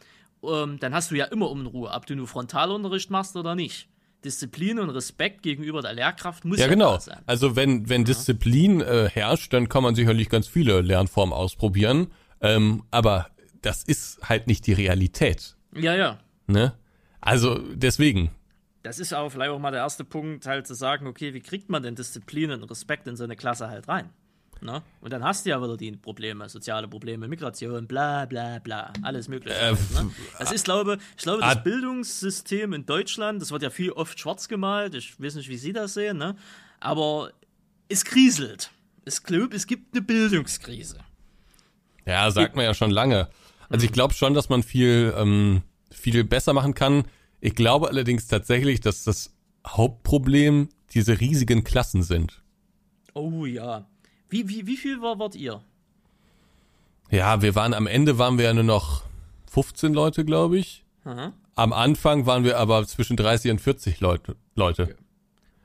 ähm, 0.43 0.77
dann 0.79 0.93
hast 0.93 1.11
du 1.11 1.15
ja 1.15 1.25
immer 1.25 1.49
Unruhe, 1.49 1.89
ob 1.89 2.05
du 2.05 2.15
nur 2.15 2.27
Frontalunterricht 2.27 3.09
machst 3.09 3.35
oder 3.37 3.55
nicht. 3.55 3.87
Disziplin 4.25 4.79
und 4.79 4.89
Respekt 4.89 5.43
gegenüber 5.43 5.81
der 5.81 5.93
Lehrkraft 5.93 6.43
muss 6.45 6.57
Ja, 6.57 6.65
ja, 6.65 6.71
genau. 6.71 6.99
sein. 6.99 7.19
Also 7.25 7.55
wenn, 7.55 7.87
wenn 7.89 8.03
Disziplin 8.03 8.81
äh, 8.81 9.09
herrscht, 9.09 9.53
dann 9.53 9.69
kann 9.69 9.83
man 9.83 9.95
sicherlich 9.95 10.29
ganz 10.29 10.47
viele 10.47 10.81
Lernformen 10.81 11.33
ausprobieren. 11.33 12.07
Ähm, 12.41 12.83
aber 12.91 13.27
das 13.61 13.83
ist 13.83 14.19
halt 14.27 14.47
nicht 14.47 14.65
die 14.67 14.73
Realität. 14.73 15.55
Ja, 15.75 15.95
ja. 15.95 16.19
Ne? 16.47 16.73
Also 17.21 17.59
deswegen. 17.73 18.31
Das 18.83 18.99
ist 18.99 19.13
auch 19.13 19.29
vielleicht 19.29 19.51
auch 19.51 19.59
mal 19.59 19.71
der 19.71 19.81
erste 19.81 20.03
Punkt, 20.03 20.45
halt 20.45 20.65
zu 20.65 20.73
sagen, 20.73 21.07
okay, 21.07 21.33
wie 21.33 21.41
kriegt 21.41 21.69
man 21.69 21.83
denn 21.83 21.95
Disziplin 21.95 22.51
und 22.51 22.63
Respekt 22.63 23.07
in 23.07 23.15
so 23.15 23.23
eine 23.23 23.35
Klasse 23.35 23.69
halt 23.69 23.87
rein? 23.87 24.09
Ne? 24.61 24.81
Und 25.01 25.13
dann 25.13 25.23
hast 25.23 25.45
du 25.45 25.49
ja 25.49 25.61
wieder 25.61 25.77
die 25.77 25.91
Probleme, 25.91 26.49
soziale 26.49 26.87
Probleme, 26.87 27.27
Migration, 27.27 27.87
bla 27.87 28.25
bla 28.25 28.59
bla, 28.59 28.91
alles 29.01 29.27
mögliche. 29.27 29.57
Äh, 29.57 29.75
halt, 29.75 29.91
ne? 29.93 30.11
Das 30.39 30.51
ist, 30.51 30.65
glaube 30.65 30.97
ich, 31.17 31.23
glaube, 31.23 31.41
das 31.41 31.63
Bildungssystem 31.63 32.73
in 32.73 32.85
Deutschland, 32.85 33.41
das 33.41 33.51
wird 33.51 33.63
ja 33.63 33.69
viel 33.69 33.91
oft 33.91 34.19
schwarz 34.19 34.47
gemalt, 34.47 34.95
ich 34.95 35.19
weiß 35.19 35.35
nicht, 35.35 35.49
wie 35.49 35.57
Sie 35.57 35.73
das 35.73 35.93
sehen, 35.93 36.17
ne? 36.17 36.35
aber 36.79 37.31
es 37.89 38.05
kriselt. 38.05 38.71
Es, 39.05 39.23
glaub, 39.23 39.53
es 39.53 39.67
gibt 39.67 39.95
eine 39.95 40.01
Bildungskrise. 40.01 40.97
Ja, 42.05 42.29
sagt 42.31 42.55
man 42.55 42.65
ja 42.65 42.73
schon 42.73 42.91
lange. 42.91 43.29
Also 43.69 43.85
ich 43.85 43.91
glaube 43.91 44.13
schon, 44.13 44.33
dass 44.33 44.49
man 44.49 44.63
viel, 44.63 45.13
ähm, 45.17 45.61
viel 45.91 46.23
besser 46.23 46.53
machen 46.53 46.73
kann. 46.73 47.05
Ich 47.39 47.55
glaube 47.55 47.87
allerdings 47.87 48.27
tatsächlich, 48.27 48.81
dass 48.81 49.03
das 49.03 49.33
Hauptproblem 49.65 50.69
diese 50.93 51.19
riesigen 51.19 51.63
Klassen 51.63 52.03
sind. 52.03 52.41
Oh 53.13 53.45
ja. 53.45 53.85
Wie, 54.29 54.47
wie, 54.49 54.67
wie 54.67 54.77
viel 54.77 55.01
war, 55.01 55.19
wart 55.19 55.35
ihr? 55.35 55.61
Ja, 57.09 57.41
wir 57.41 57.55
waren 57.55 57.73
am 57.73 57.87
Ende 57.87 58.17
waren 58.17 58.37
wir 58.37 58.45
ja 58.45 58.53
nur 58.53 58.63
noch 58.63 59.03
15 59.51 59.93
Leute, 59.93 60.25
glaube 60.25 60.57
ich. 60.57 60.83
Aha. 61.05 61.31
Am 61.55 61.73
Anfang 61.73 62.25
waren 62.25 62.43
wir 62.43 62.57
aber 62.57 62.85
zwischen 62.85 63.15
30 63.17 63.51
und 63.51 63.61
40 63.61 63.99
Leute. 64.01 64.35
Leute. 64.55 64.95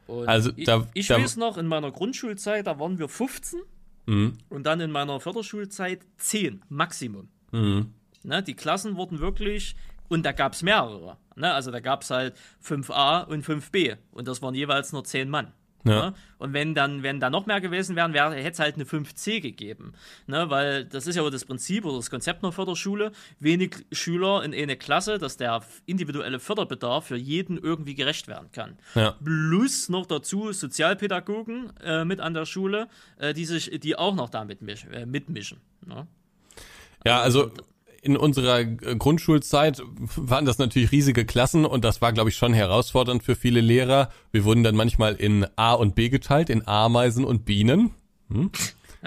Und 0.06 0.28
Also, 0.28 0.50
ich, 0.56 0.66
da- 0.66 0.86
ich 0.94 1.08
da- 1.08 1.18
weiß 1.20 1.36
noch, 1.36 1.58
in 1.58 1.66
meiner 1.66 1.90
Grundschulzeit, 1.90 2.66
da 2.66 2.78
waren 2.78 2.98
wir 2.98 3.08
15 3.08 3.60
Mhm. 4.06 4.38
und 4.48 4.64
dann 4.64 4.80
in 4.80 4.90
meiner 4.90 5.20
Förderschulzeit 5.20 6.00
10 6.18 6.62
Maximum. 6.68 7.28
Mhm. 7.52 7.92
Ne, 8.24 8.42
die 8.42 8.54
Klassen 8.54 8.96
wurden 8.96 9.18
wirklich, 9.20 9.74
und 10.08 10.24
da 10.24 10.32
gab 10.32 10.52
es 10.52 10.62
mehrere. 10.62 11.16
Ne, 11.36 11.52
also 11.52 11.70
da 11.70 11.80
gab 11.80 12.02
es 12.02 12.10
halt 12.10 12.34
5a 12.60 13.22
und 13.26 13.44
5b 13.44 13.96
und 14.12 14.28
das 14.28 14.40
waren 14.42 14.54
jeweils 14.54 14.92
nur 14.92 15.04
10 15.04 15.28
Mann. 15.28 15.52
Ja. 15.84 16.10
Ne? 16.10 16.14
Und 16.38 16.52
wenn 16.52 16.74
dann, 16.74 17.02
wenn 17.02 17.20
da 17.20 17.30
noch 17.30 17.46
mehr 17.46 17.60
gewesen 17.60 17.96
wären, 17.96 18.12
wäre, 18.12 18.34
hätte 18.34 18.50
es 18.50 18.58
halt 18.58 18.74
eine 18.76 18.84
5C 18.84 19.40
gegeben. 19.40 19.92
Ne? 20.26 20.50
Weil 20.50 20.84
das 20.84 21.06
ist 21.06 21.16
ja 21.16 21.28
das 21.28 21.44
Prinzip 21.44 21.84
oder 21.84 21.96
das 21.96 22.10
Konzept 22.10 22.42
einer 22.42 22.52
Förderschule. 22.52 23.12
Wenig 23.40 23.84
Schüler 23.92 24.42
in 24.42 24.54
eine 24.54 24.76
Klasse, 24.76 25.18
dass 25.18 25.36
der 25.36 25.62
individuelle 25.86 26.40
Förderbedarf 26.40 27.06
für 27.06 27.16
jeden 27.16 27.58
irgendwie 27.58 27.94
gerecht 27.94 28.28
werden 28.28 28.50
kann. 28.52 28.78
Ja. 28.94 29.16
Plus 29.24 29.88
noch 29.88 30.06
dazu 30.06 30.52
Sozialpädagogen 30.52 31.72
äh, 31.82 32.04
mit 32.04 32.20
an 32.20 32.34
der 32.34 32.46
Schule, 32.46 32.88
äh, 33.18 33.34
die 33.34 33.44
sich, 33.44 33.70
die 33.80 33.96
auch 33.96 34.14
noch 34.14 34.30
damit 34.30 34.62
misch, 34.62 34.86
äh, 34.92 35.06
mitmischen. 35.06 35.60
Ne? 35.86 36.06
Ja, 37.04 37.20
also 37.20 37.50
in 38.02 38.16
unserer 38.16 38.60
äh, 38.60 38.96
Grundschulzeit 38.96 39.80
waren 40.16 40.44
das 40.44 40.58
natürlich 40.58 40.92
riesige 40.92 41.24
Klassen 41.24 41.64
und 41.64 41.84
das 41.84 42.02
war, 42.02 42.12
glaube 42.12 42.30
ich, 42.30 42.36
schon 42.36 42.52
herausfordernd 42.52 43.22
für 43.22 43.36
viele 43.36 43.60
Lehrer. 43.60 44.10
Wir 44.32 44.44
wurden 44.44 44.64
dann 44.64 44.74
manchmal 44.74 45.14
in 45.14 45.46
A 45.56 45.72
und 45.74 45.94
B 45.94 46.08
geteilt, 46.08 46.50
in 46.50 46.66
Ameisen 46.66 47.24
und 47.24 47.44
Bienen. 47.44 47.92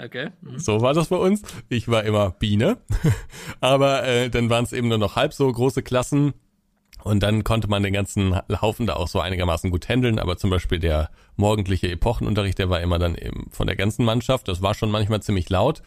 Okay. 0.02 0.30
Mhm. 0.40 0.58
So 0.58 0.80
war 0.80 0.94
das 0.94 1.08
bei 1.08 1.16
uns. 1.16 1.42
Ich 1.68 1.88
war 1.88 2.04
immer 2.04 2.30
Biene. 2.30 2.78
Aber 3.60 4.04
äh, 4.04 4.30
dann 4.30 4.50
waren 4.50 4.64
es 4.64 4.72
eben 4.72 4.88
nur 4.88 4.98
noch 4.98 5.16
halb 5.16 5.32
so 5.32 5.50
große 5.50 5.82
Klassen. 5.82 6.32
Und 7.02 7.22
dann 7.22 7.44
konnte 7.44 7.68
man 7.68 7.82
den 7.82 7.92
ganzen 7.92 8.36
Haufen 8.60 8.86
da 8.86 8.96
auch 8.96 9.08
so 9.08 9.20
einigermaßen 9.20 9.70
gut 9.70 9.88
handeln. 9.88 10.18
Aber 10.18 10.38
zum 10.38 10.50
Beispiel 10.50 10.78
der 10.78 11.10
morgendliche 11.36 11.90
Epochenunterricht, 11.90 12.58
der 12.58 12.68
war 12.68 12.80
immer 12.80 12.98
dann 12.98 13.14
eben 13.14 13.48
von 13.50 13.66
der 13.66 13.76
ganzen 13.76 14.04
Mannschaft. 14.04 14.48
Das 14.48 14.60
war 14.60 14.74
schon 14.74 14.90
manchmal 14.90 15.22
ziemlich 15.22 15.48
laut. 15.48 15.82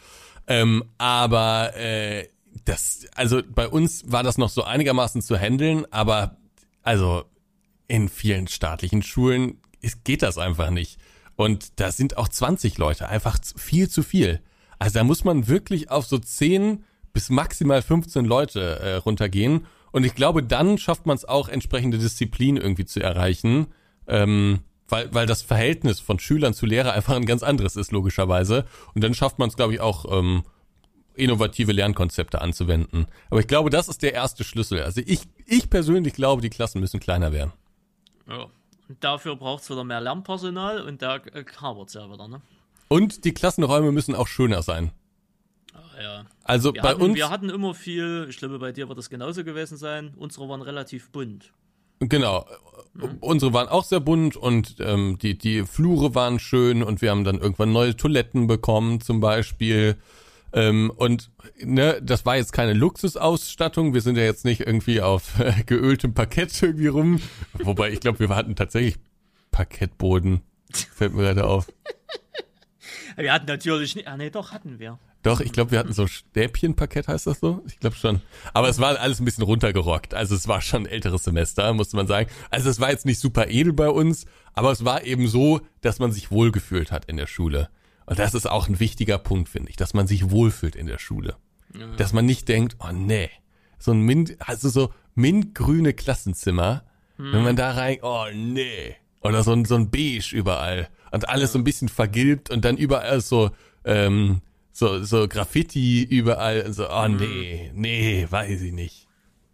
Ähm, 0.48 0.86
aber 0.98 1.76
äh, 1.76 2.27
das, 2.66 3.08
also 3.16 3.42
bei 3.48 3.68
uns 3.68 4.12
war 4.12 4.24
das 4.24 4.38
noch 4.38 4.50
so 4.50 4.64
einigermaßen 4.64 5.22
zu 5.22 5.38
handeln. 5.38 5.86
Aber 5.92 6.38
also 6.84 7.24
in 7.88 8.10
vielen 8.10 8.48
staatlichen 8.48 9.02
Schulen 9.02 9.60
ist, 9.82 10.04
geht 10.04 10.22
das 10.22 10.38
einfach 10.38 10.70
nicht. 10.70 11.00
Und 11.36 11.80
da 11.80 11.92
sind 11.92 12.18
auch 12.18 12.28
20 12.28 12.78
Leute 12.78 13.08
einfach 13.08 13.40
viel 13.56 13.90
zu 13.90 14.04
viel. 14.04 14.42
Also 14.78 15.00
da 15.00 15.04
muss 15.04 15.24
man 15.24 15.48
wirklich 15.48 15.90
auf 15.90 16.06
so 16.06 16.18
10 16.18 16.84
bis 17.14 17.30
maximal 17.30 17.82
15 17.82 18.26
Leute 18.26 18.80
äh, 18.80 18.96
runtergehen. 18.96 19.66
Und 19.92 20.04
ich 20.04 20.16
glaube, 20.16 20.44
dann 20.44 20.78
schafft 20.78 21.06
man 21.06 21.16
es 21.16 21.26
auch, 21.26 21.50
entsprechende 21.50 21.98
Disziplin 21.98 22.58
irgendwie 22.58 22.86
zu 22.86 23.02
erreichen. 23.02 23.68
Ähm, 24.08 24.60
weil, 24.90 25.14
weil 25.14 25.28
das 25.28 25.42
Verhältnis 25.42 26.00
von 26.00 26.20
Schülern 26.20 26.54
zu 26.54 26.66
Lehrer 26.66 26.94
einfach 26.94 27.16
ein 27.16 27.26
ganz 27.26 27.44
anderes 27.44 27.76
ist, 27.76 27.92
logischerweise. 27.92 28.66
Und 28.94 29.04
dann 29.04 29.14
schafft 29.14 29.40
man 29.40 29.50
es, 29.50 29.56
glaube 29.56 29.74
ich, 29.74 29.82
auch 29.82 30.06
ähm, 30.12 30.44
innovative 31.20 31.72
Lernkonzepte 31.72 32.41
anzuwenden. 32.41 33.08
Aber 33.30 33.40
ich 33.40 33.48
glaube, 33.48 33.70
das 33.70 33.88
ist 33.88 34.02
der 34.02 34.14
erste 34.14 34.44
Schlüssel. 34.44 34.82
Also 34.84 35.02
ich, 35.06 35.22
ich 35.46 35.70
persönlich 35.70 36.14
glaube, 36.14 36.41
die 36.41 36.50
Klassen 36.50 36.80
müssen 36.80 37.00
kleiner 37.00 37.32
werden. 37.32 37.54
Ja. 38.28 38.48
Und 38.88 39.04
dafür 39.04 39.36
braucht 39.36 39.64
es 39.64 39.70
wieder 39.70 39.84
mehr 39.84 40.02
Lernpersonal 40.02 40.82
und 40.82 41.02
da 41.02 41.18
äh, 41.18 41.44
kabert 41.44 41.90
es 41.90 41.94
ja 41.94 42.12
wieder, 42.12 42.28
ne? 42.28 42.41
Und 42.88 43.24
die 43.24 43.34
Klassenräume 43.36 43.91
müssen 43.91 44.16
auch 44.16 44.28
schöner 44.28 44.64
sein. 44.64 44.91
Ah, 45.74 46.02
ja. 46.02 46.26
Also 46.44 46.74
Wir, 46.74 46.82
bei 46.82 46.90
hatten, 46.90 47.02
uns, 47.04 47.16
wir 47.16 47.30
hatten 47.30 47.50
immer 47.50 47.76
viel, 47.76 48.26
ich 48.30 48.38
glaube, 48.38 48.58
bei 48.58 48.72
dir 48.72 48.90
wird 48.90 48.98
das 48.98 49.12
genauso 49.12 49.44
gewesen 49.44 49.78
sein. 49.78 50.14
Unsere 50.18 50.50
waren 50.50 50.64
relativ 50.64 51.12
bunt. 51.12 51.54
genau, 52.00 52.48
unsere 53.20 53.54
waren 53.54 53.68
auch 53.68 53.84
sehr 53.84 54.00
bunt 54.00 54.36
und 54.36 54.78
ähm, 54.80 55.20
die, 55.22 55.38
die 55.38 55.64
Flure 55.64 56.16
waren 56.16 56.40
schön 56.40 56.82
und 56.82 57.04
wir 57.04 57.12
haben 57.12 57.24
dann 57.24 57.38
irgendwann 57.38 57.72
neue 57.72 57.96
Toiletten 57.96 58.48
bekommen 58.48 59.02
zum 59.02 59.20
Beispiel. 59.20 59.98
Ähm, 60.54 60.92
und 60.96 61.32
ne, 61.64 62.00
das 62.02 62.26
war 62.26 62.38
jetzt 62.38 62.54
keine 62.54 62.74
Luxusausstattung. 62.74 63.94
Wir 63.94 64.02
sind 64.02 64.18
ja 64.18 64.24
jetzt 64.24 64.46
nicht 64.46 64.62
irgendwie 64.62 65.02
auf 65.02 65.40
äh, 65.40 65.54
geöltem 65.66 66.14
Parkett 66.14 66.62
irgendwie 66.62 66.88
rum. 66.88 67.22
Wobei 67.54 67.92
ich 67.92 68.00
glaube, 68.00 68.20
wir 68.20 68.30
hatten 68.30 68.56
tatsächlich 68.56 68.96
Parkettboden. 69.52 70.42
Fällt 70.94 71.14
mir 71.14 71.24
gerade 71.24 71.46
auf. 71.46 71.68
Wir 73.16 73.34
hatten 73.34 73.48
natürlich 73.48 73.96
nicht, 73.96 74.08
ah 74.08 74.18
nee, 74.18 74.30
doch, 74.30 74.52
hatten 74.52 74.80
wir. 74.80 74.98
Doch, 75.22 75.42
ich 75.42 75.52
glaube, 75.52 75.72
wir 75.72 75.80
hatten 75.80 75.92
so 75.92 76.08
Stäbchenparkett, 76.08 77.10
heißt 77.10 77.28
das 77.28 77.42
so? 77.42 77.62
Ich 77.68 77.80
glaube 77.80 77.98
schon. 77.98 78.22
Aber 78.54 78.70
es 78.70 78.80
war 78.80 78.98
alles 78.98 79.20
ein 79.20 79.26
bisschen 79.26 79.44
runtergerockt. 79.44 80.14
Also 80.14 80.34
es 80.34 80.48
war 80.48 80.62
schon 80.62 80.84
ein 80.84 80.86
älteres 80.86 81.26
Semester, 81.26 81.74
musste 81.74 81.98
man 81.98 82.08
sagen. 82.08 82.30
Also 82.50 82.70
es 82.70 82.80
war 82.80 82.90
jetzt 82.90 83.06
nicht 83.06 83.20
super 83.20 83.48
edel 83.50 83.74
bei 83.74 83.90
uns, 83.90 84.26
aber 84.54 84.72
es 84.72 84.86
war 84.86 85.04
eben 85.04 85.28
so, 85.28 85.60
dass 85.82 86.00
man 86.00 86.14
sich 86.14 86.32
wohlgefühlt 86.32 86.92
hat 86.92 87.06
in 87.06 87.18
der 87.18 87.28
Schule. 87.28 87.70
Und 88.10 88.18
das 88.18 88.34
ist 88.34 88.49
auch 88.49 88.68
ein 88.68 88.80
wichtiger 88.80 89.19
Punkt, 89.19 89.49
finde 89.49 89.69
ich, 89.69 89.76
dass 89.76 89.94
man 89.94 90.07
sich 90.07 90.31
wohlfühlt 90.31 90.76
in 90.76 90.88
der 90.88 90.98
Schule. 90.98 91.36
Dass 91.98 92.11
man 92.11 92.26
nicht 92.26 92.48
denkt, 92.48 92.77
oh 92.80 92.91
nee, 92.91 93.30
so 93.77 93.91
ein 93.91 94.02
Mint, 94.02 94.36
also 94.40 94.69
so 94.69 94.91
mintgrüne 95.14 95.94
Klassenzimmer, 95.94 96.84
wenn 97.34 97.44
man 97.44 97.56
da 97.56 97.72
rein, 97.72 97.98
oh 98.02 98.26
nee. 98.34 98.95
Oder 99.22 99.44
so 99.44 99.52
ein, 99.52 99.65
so 99.65 99.76
ein 99.76 99.91
Beige 99.91 100.31
überall. 100.34 100.90
Und 101.11 101.27
alles 101.27 101.52
so 101.52 101.60
ein 101.60 101.64
bisschen 101.65 101.90
vergilbt 101.90 102.49
und 102.49 102.64
dann 102.64 102.77
überall 102.77 103.19
so, 103.22 103.52
ähm, 103.84 104.41
so, 104.72 105.03
so 105.03 105.27
Graffiti 105.27 106.02
überall. 106.02 106.61
Und 106.61 106.73
so, 106.73 106.90
oh 106.90 107.07
nee, 107.10 107.72
nee, 107.76 108.26
weiß 108.30 108.61
ich 108.61 108.72
nicht. 108.72 109.09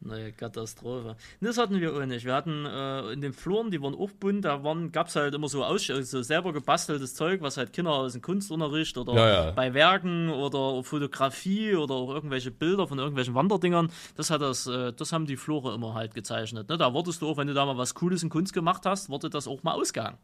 Nee, 0.07 0.33
Katastrophe. 0.33 1.15
Das 1.41 1.57
hatten 1.57 1.81
wir 1.81 1.91
auch 1.91 2.05
nicht. 2.05 2.25
Wir 2.25 2.35
hatten 2.35 2.63
äh, 2.65 3.11
in 3.11 3.21
den 3.21 3.33
Fluren, 3.33 3.71
die 3.71 3.81
waren 3.81 3.95
auch 3.95 4.11
bunt, 4.11 4.45
da 4.45 4.61
gab 4.91 5.07
es 5.07 5.15
halt 5.15 5.33
immer 5.33 5.47
so, 5.47 5.63
Aus 5.63 5.87
so 5.87 6.21
selber 6.21 6.53
gebasteltes 6.53 7.15
Zeug, 7.15 7.41
was 7.41 7.57
halt 7.57 7.73
Kinder 7.73 7.91
aus 7.91 8.13
dem 8.13 8.21
Kunstunterricht 8.21 8.99
oder 8.99 9.13
Ja, 9.15 9.27
ja. 9.27 9.51
bei 9.51 9.73
Werken 9.73 10.29
oder 10.29 10.83
Fotografie 10.83 11.73
oder 11.75 11.95
auch 11.95 12.13
irgendwelche 12.13 12.51
Bilder 12.51 12.87
von 12.87 12.99
irgendwelchen 12.99 13.33
Wanderdingern, 13.33 13.89
das 14.15 14.29
hat 14.29 14.41
das, 14.41 14.67
äh, 14.67 14.93
das 14.93 15.11
haben 15.11 15.25
die 15.25 15.37
Flore 15.37 15.73
immer 15.73 15.95
halt 15.95 16.13
gezeichnet. 16.13 16.69
Ne? 16.69 16.77
Da 16.77 16.93
wurdest 16.93 17.23
du 17.23 17.27
auch, 17.27 17.37
wenn 17.37 17.47
du 17.47 17.55
da 17.55 17.65
mal 17.65 17.77
was 17.77 17.95
Cooles 17.95 18.21
in 18.21 18.29
Kunst 18.29 18.53
gemacht 18.53 18.85
hast, 18.85 19.09
wurde 19.09 19.31
das 19.31 19.47
auch 19.47 19.63
mal 19.63 19.73
ausgegangen. 19.73 20.19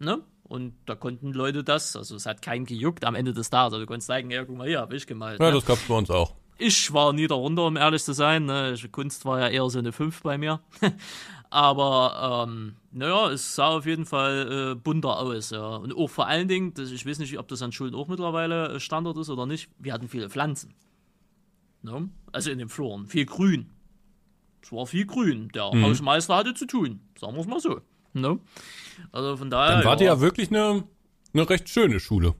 Ne? 0.00 0.18
Und 0.42 0.74
da 0.86 0.96
konnten 0.96 1.32
Leute 1.32 1.62
das, 1.62 1.94
also 1.94 2.16
es 2.16 2.26
hat 2.26 2.42
keinen 2.42 2.66
gejuckt 2.66 3.04
am 3.04 3.14
Ende 3.14 3.32
des 3.32 3.50
Tages. 3.50 3.72
Also 3.72 3.78
du 3.78 3.86
konntest 3.86 4.08
sagen, 4.08 4.32
ja, 4.32 4.44
guck 4.44 4.56
mal 4.56 4.66
hier, 4.66 4.80
hab 4.80 4.92
ich 4.92 5.06
gemalt. 5.06 5.38
Ja, 5.38 5.46
ne? 5.46 5.52
das 5.52 5.64
gab's 5.64 5.82
bei 5.86 5.94
uns 5.94 6.10
auch. 6.10 6.34
Ich 6.58 6.92
war 6.92 7.12
nie 7.12 7.26
darunter, 7.26 7.64
um 7.66 7.76
ehrlich 7.76 8.02
zu 8.02 8.12
sein. 8.12 8.46
Ne? 8.46 8.74
Kunst 8.90 9.24
war 9.24 9.40
ja 9.40 9.48
eher 9.48 9.68
so 9.68 9.78
eine 9.78 9.92
5 9.92 10.22
bei 10.22 10.38
mir. 10.38 10.60
Aber 11.50 12.46
ähm, 12.48 12.76
naja, 12.92 13.30
es 13.30 13.54
sah 13.54 13.68
auf 13.68 13.86
jeden 13.86 14.04
Fall 14.06 14.72
äh, 14.72 14.74
bunter 14.74 15.18
aus. 15.18 15.50
Ja. 15.50 15.76
Und 15.76 15.94
auch 15.96 16.08
vor 16.08 16.26
allen 16.26 16.48
Dingen, 16.48 16.74
das, 16.74 16.90
ich 16.90 17.06
weiß 17.06 17.18
nicht, 17.18 17.38
ob 17.38 17.48
das 17.48 17.62
an 17.62 17.72
Schulen 17.72 17.94
auch 17.94 18.08
mittlerweile 18.08 18.74
äh, 18.74 18.80
Standard 18.80 19.16
ist 19.18 19.30
oder 19.30 19.46
nicht, 19.46 19.70
wir 19.78 19.92
hatten 19.92 20.08
viele 20.08 20.28
Pflanzen. 20.28 20.74
Ne? 21.82 22.08
Also 22.32 22.50
in 22.50 22.58
den 22.58 22.68
Fluren. 22.68 23.06
Viel 23.06 23.26
Grün. 23.26 23.70
Es 24.62 24.72
war 24.72 24.86
viel 24.86 25.06
Grün. 25.06 25.48
Der 25.54 25.72
Mhm. 25.72 25.84
Hausmeister 25.84 26.36
hatte 26.36 26.54
zu 26.54 26.66
tun. 26.66 27.00
Sagen 27.18 27.34
wir 27.34 27.40
es 27.42 27.46
mal 27.46 27.60
so. 27.60 27.80
Ne? 28.12 28.40
Also 29.12 29.36
von 29.36 29.50
daher. 29.50 29.76
Dann 29.76 29.84
wart 29.84 30.00
ihr 30.00 30.06
ja 30.08 30.20
wirklich 30.20 30.50
eine, 30.50 30.84
eine 31.32 31.48
recht 31.48 31.68
schöne 31.68 32.00
Schule. 32.00 32.34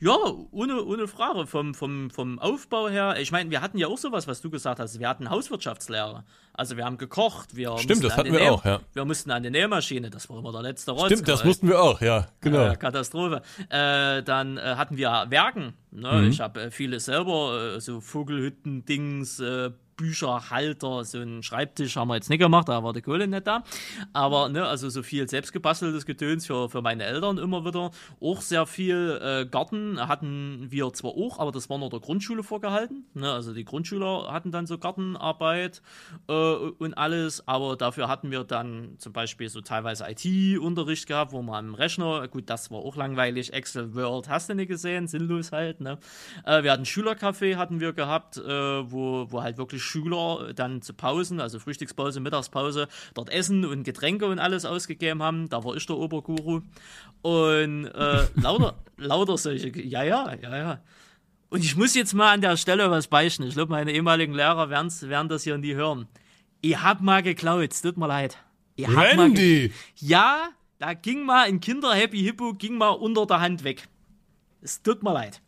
Ja, 0.00 0.16
ohne, 0.50 0.82
ohne 0.84 1.08
Frage. 1.08 1.46
Vom, 1.46 1.74
vom, 1.74 2.10
vom 2.10 2.38
Aufbau 2.38 2.88
her, 2.88 3.16
ich 3.20 3.32
meine, 3.32 3.50
wir 3.50 3.60
hatten 3.60 3.78
ja 3.78 3.86
auch 3.88 3.98
sowas, 3.98 4.26
was 4.26 4.40
du 4.40 4.50
gesagt 4.50 4.78
hast. 4.80 4.98
Wir 4.98 5.08
hatten 5.08 5.30
Hauswirtschaftslehre. 5.30 6.24
Also 6.52 6.76
wir 6.76 6.84
haben 6.84 6.96
gekocht. 6.98 7.54
Wir 7.54 7.76
Stimmt, 7.78 8.04
das 8.04 8.16
hatten 8.16 8.32
wir 8.32 8.40
Näh- 8.40 8.50
auch, 8.50 8.64
ja. 8.64 8.80
Wir 8.94 9.04
mussten 9.04 9.30
an 9.30 9.42
die 9.42 9.50
Nähmaschine, 9.50 10.08
das 10.10 10.28
war 10.30 10.38
immer 10.38 10.52
der 10.52 10.62
letzte 10.62 10.92
Rotz. 10.92 11.06
Stimmt, 11.06 11.28
das 11.28 11.44
mussten 11.44 11.68
wir 11.68 11.80
auch, 11.82 12.00
ja, 12.00 12.28
genau. 12.40 12.68
Äh, 12.68 12.76
Katastrophe. 12.76 13.42
Äh, 13.68 14.22
dann 14.22 14.56
äh, 14.56 14.60
hatten 14.76 14.96
wir 14.96 15.26
Werken. 15.28 15.74
Ne? 15.90 16.12
Mhm. 16.12 16.28
Ich 16.30 16.40
habe 16.40 16.62
äh, 16.62 16.70
viele 16.70 16.98
selber, 17.00 17.74
äh, 17.76 17.80
so 17.80 18.00
Vogelhütten-Dings, 18.00 19.40
äh, 19.40 19.70
Bücherhalter, 19.96 21.04
so 21.04 21.18
einen 21.18 21.42
Schreibtisch 21.42 21.96
haben 21.96 22.08
wir 22.08 22.16
jetzt 22.16 22.30
nicht 22.30 22.38
gemacht, 22.38 22.68
da 22.68 22.82
war 22.82 22.92
die 22.92 23.02
Kohle 23.02 23.26
nicht 23.26 23.46
da. 23.46 23.64
Aber, 24.12 24.48
ne, 24.48 24.66
also 24.66 24.88
so 24.88 25.02
viel 25.02 25.28
selbstgebasteltes 25.28 26.06
Gedöns 26.06 26.46
für, 26.46 26.68
für 26.68 26.82
meine 26.82 27.04
Eltern 27.04 27.38
immer 27.38 27.64
wieder. 27.64 27.90
Auch 28.20 28.40
sehr 28.40 28.66
viel 28.66 29.20
äh, 29.22 29.46
Garten 29.46 29.98
hatten 30.06 30.66
wir 30.70 30.92
zwar 30.92 31.12
auch, 31.12 31.38
aber 31.38 31.52
das 31.52 31.70
war 31.70 31.78
nur 31.78 31.90
der 31.90 32.00
Grundschule 32.00 32.42
vorgehalten. 32.42 33.06
Ne? 33.14 33.32
Also 33.32 33.54
die 33.54 33.64
Grundschüler 33.64 34.32
hatten 34.32 34.52
dann 34.52 34.66
so 34.66 34.78
Gartenarbeit 34.78 35.82
äh, 36.28 36.32
und 36.32 36.94
alles, 36.94 37.46
aber 37.48 37.76
dafür 37.76 38.08
hatten 38.08 38.30
wir 38.30 38.44
dann 38.44 38.96
zum 38.98 39.12
Beispiel 39.12 39.48
so 39.48 39.60
teilweise 39.60 40.04
IT-Unterricht 40.08 41.06
gehabt, 41.06 41.32
wo 41.32 41.42
man 41.42 41.68
am 41.68 41.74
Rechner, 41.74 42.28
gut, 42.28 42.50
das 42.50 42.70
war 42.70 42.78
auch 42.78 42.96
langweilig, 42.96 43.52
Excel, 43.52 43.94
Word, 43.94 44.28
hast 44.28 44.48
du 44.48 44.54
nicht 44.54 44.68
gesehen, 44.68 45.08
sinnlos 45.08 45.52
halt, 45.52 45.80
ne? 45.80 45.98
Äh, 46.44 46.62
wir 46.62 46.72
hatten 46.72 46.84
Schülercafé, 46.84 47.56
hatten 47.56 47.80
wir 47.80 47.92
gehabt, 47.92 48.36
äh, 48.36 48.42
wo, 48.90 49.26
wo 49.30 49.42
halt 49.42 49.58
wirklich 49.58 49.85
Schüler 49.86 50.52
dann 50.54 50.82
zu 50.82 50.92
Pausen, 50.92 51.40
also 51.40 51.58
Frühstückspause, 51.58 52.20
Mittagspause, 52.20 52.88
dort 53.14 53.30
Essen 53.30 53.64
und 53.64 53.84
Getränke 53.84 54.26
und 54.26 54.38
alles 54.38 54.64
ausgegeben 54.64 55.22
haben. 55.22 55.48
Da 55.48 55.64
war 55.64 55.76
ich 55.76 55.86
der 55.86 55.96
Oberguru. 55.96 56.62
Und 57.22 57.86
äh, 57.86 58.26
lauter, 58.34 58.74
lauter 58.96 59.38
solche, 59.38 59.68
ja, 59.80 60.02
ja, 60.02 60.34
ja, 60.34 60.56
ja. 60.56 60.80
Und 61.48 61.64
ich 61.64 61.76
muss 61.76 61.94
jetzt 61.94 62.12
mal 62.12 62.32
an 62.32 62.40
der 62.40 62.56
Stelle 62.56 62.90
was 62.90 63.06
beichten. 63.06 63.44
Ich 63.44 63.54
glaube, 63.54 63.70
meine 63.70 63.92
ehemaligen 63.92 64.34
Lehrer 64.34 64.68
werden 64.68 65.28
das 65.28 65.44
hier 65.44 65.58
nie 65.58 65.74
hören. 65.74 66.08
Ich 66.60 66.80
hab 66.82 67.00
mal 67.00 67.22
geklaut, 67.22 67.72
es 67.72 67.82
tut 67.82 67.96
mir 67.96 68.08
leid. 68.08 68.36
Ich 68.74 68.88
Randy! 68.88 69.72
ja, 69.96 70.50
da 70.78 70.92
ging 70.92 71.24
mal 71.24 71.46
ein 71.46 71.60
Kinder-Happy 71.60 72.18
Hippo, 72.18 72.52
ging 72.52 72.76
mal 72.76 72.90
unter 72.90 73.26
der 73.26 73.40
Hand 73.40 73.64
weg. 73.64 73.88
Es 74.60 74.82
tut 74.82 75.02
mir 75.02 75.14
leid. 75.14 75.40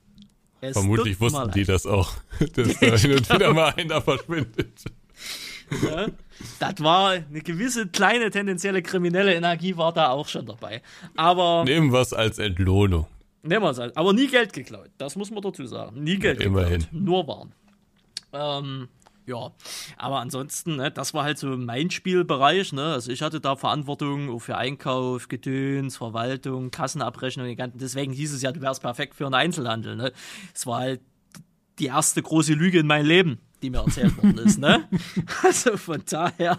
Es 0.61 0.73
Vermutlich 0.73 1.21
wussten 1.21 1.51
die 1.53 1.65
das 1.65 1.87
auch, 1.87 2.13
dass 2.55 2.79
da 2.81 2.97
hin 2.97 3.13
und 3.13 3.33
wieder 3.33 3.53
mal 3.55 3.73
einer 3.77 4.01
verschwindet. 4.03 4.85
Das 6.59 6.75
war 6.83 7.11
eine 7.11 7.41
gewisse 7.41 7.89
kleine 7.89 8.31
tendenzielle 8.31 8.83
kriminelle 8.83 9.35
Energie 9.35 9.77
war 9.77 9.93
da 9.93 10.11
auch 10.11 10.29
schon 10.29 10.47
dabei. 10.47 10.83
Aber 11.17 11.65
Nehmen 11.65 11.93
wir 11.93 12.01
es 12.01 12.13
als 12.13 12.39
Entlohnung. 12.39 13.07
nehmen 13.43 13.63
wir 13.65 13.71
es 13.71 13.79
halt. 13.79 13.97
Aber 13.97 14.13
nie 14.13 14.29
Geld 14.29 14.53
geklaut. 14.53 14.91
Das 14.99 15.17
muss 15.17 15.31
man 15.31 15.43
dazu 15.43 15.67
sagen. 15.67 16.03
Nie 16.03 16.17
Geld 16.19 16.41
Immerhin. 16.41 16.81
geklaut. 16.81 16.93
Nur 17.03 17.27
Waren. 17.29 17.53
Ähm, 18.33 18.89
ja, 19.29 19.53
aber 19.99 20.21
ansonsten, 20.21 20.77
ne, 20.77 20.91
das 20.91 21.13
war 21.13 21.25
halt 21.25 21.39
so 21.39 21.49
mein 21.57 21.91
Spielbereich. 21.91 22.73
Ne? 22.73 22.95
Also 22.95 23.13
ich 23.13 23.23
hatte 23.23 23.41
da 23.41 23.57
Verantwortung 23.57 24.41
für 24.41 24.57
Einkauf, 24.57 25.29
Gedöns, 25.29 25.99
Verwaltung, 25.99 26.71
Kassenabrechnung. 26.71 27.55
Deswegen 27.75 28.13
hieß 28.13 28.33
es 28.33 28.43
ja, 28.43 28.53
du 28.53 28.63
wärst 28.63 28.81
perfekt 28.81 29.15
für 29.15 29.27
einen 29.27 29.35
Einzelhandel. 29.35 29.97
Ne? 29.97 30.13
Es 30.55 30.67
war 30.67 30.81
halt 30.81 31.01
die 31.79 31.87
erste 31.87 32.23
große 32.23 32.55
Lüge 32.55 32.79
in 32.79 32.87
meinem 32.87 33.07
Leben, 33.07 33.39
die 33.63 33.71
mir 33.71 33.79
erzählt 33.79 34.17
worden 34.17 34.39
ist, 34.39 34.59
ne? 34.59 34.89
Also 35.43 35.77
von 35.77 36.03
daher, 36.09 36.59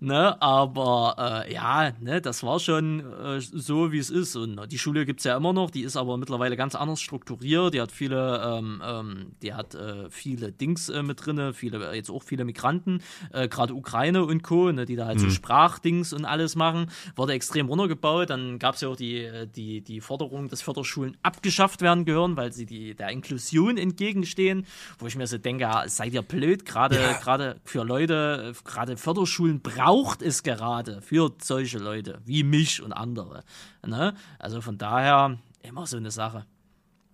ne, 0.00 0.40
aber 0.40 1.44
äh, 1.46 1.52
ja, 1.52 1.92
ne, 2.00 2.20
das 2.20 2.42
war 2.42 2.58
schon 2.58 3.00
äh, 3.00 3.40
so, 3.40 3.92
wie 3.92 3.98
es 3.98 4.10
ist. 4.10 4.36
Und 4.36 4.60
die 4.70 4.78
Schule 4.78 5.04
gibt's 5.06 5.24
ja 5.24 5.36
immer 5.36 5.52
noch, 5.52 5.70
die 5.70 5.82
ist 5.82 5.96
aber 5.96 6.16
mittlerweile 6.16 6.56
ganz 6.56 6.74
anders 6.74 7.00
strukturiert. 7.00 7.74
Die 7.74 7.80
hat 7.80 7.92
viele, 7.92 8.42
ähm, 8.44 8.82
ähm, 8.84 9.26
die 9.42 9.54
hat 9.54 9.74
äh, 9.74 10.10
viele 10.10 10.52
Dings 10.52 10.88
äh, 10.88 11.02
mit 11.02 11.24
drinne, 11.24 11.54
viele, 11.54 11.94
jetzt 11.94 12.10
auch 12.10 12.22
viele 12.22 12.44
Migranten, 12.44 13.00
äh, 13.32 13.48
gerade 13.48 13.74
Ukraine 13.74 14.24
und 14.24 14.42
Co., 14.42 14.72
ne, 14.72 14.86
die 14.86 14.96
da 14.96 15.06
halt 15.06 15.20
so 15.20 15.30
Sprachdings 15.30 16.12
und 16.12 16.24
alles 16.24 16.56
machen, 16.56 16.90
wurde 17.16 17.32
extrem 17.32 17.68
runtergebaut. 17.68 18.30
Dann 18.30 18.58
gab's 18.58 18.80
ja 18.80 18.88
auch 18.88 18.96
die, 18.96 19.18
äh, 19.18 19.46
die, 19.46 19.82
die 19.82 20.00
Forderung, 20.00 20.48
dass 20.48 20.62
Förderschulen 20.62 21.16
abgeschafft 21.22 21.80
werden 21.80 22.04
gehören, 22.04 22.36
weil 22.36 22.52
sie 22.52 22.66
die, 22.66 22.94
der 22.94 23.10
Inklusion 23.10 23.76
entgegenstehen, 23.76 24.66
wo 24.98 25.06
ich 25.06 25.16
mir 25.16 25.26
so 25.26 25.38
denke, 25.38 25.70
seid 25.86 26.12
ihr 26.12 26.23
blöd, 26.28 26.64
gerade 26.64 26.96
gerade 27.20 27.60
für 27.64 27.84
Leute, 27.84 28.52
gerade 28.64 28.96
Förderschulen 28.96 29.60
braucht 29.60 30.22
es 30.22 30.42
gerade 30.42 31.00
für 31.02 31.32
solche 31.40 31.78
Leute 31.78 32.20
wie 32.24 32.42
mich 32.42 32.82
und 32.82 32.92
andere. 32.92 33.44
Ne? 33.86 34.14
Also 34.38 34.60
von 34.60 34.78
daher 34.78 35.38
immer 35.62 35.86
so 35.86 35.96
eine 35.96 36.10
Sache. 36.10 36.46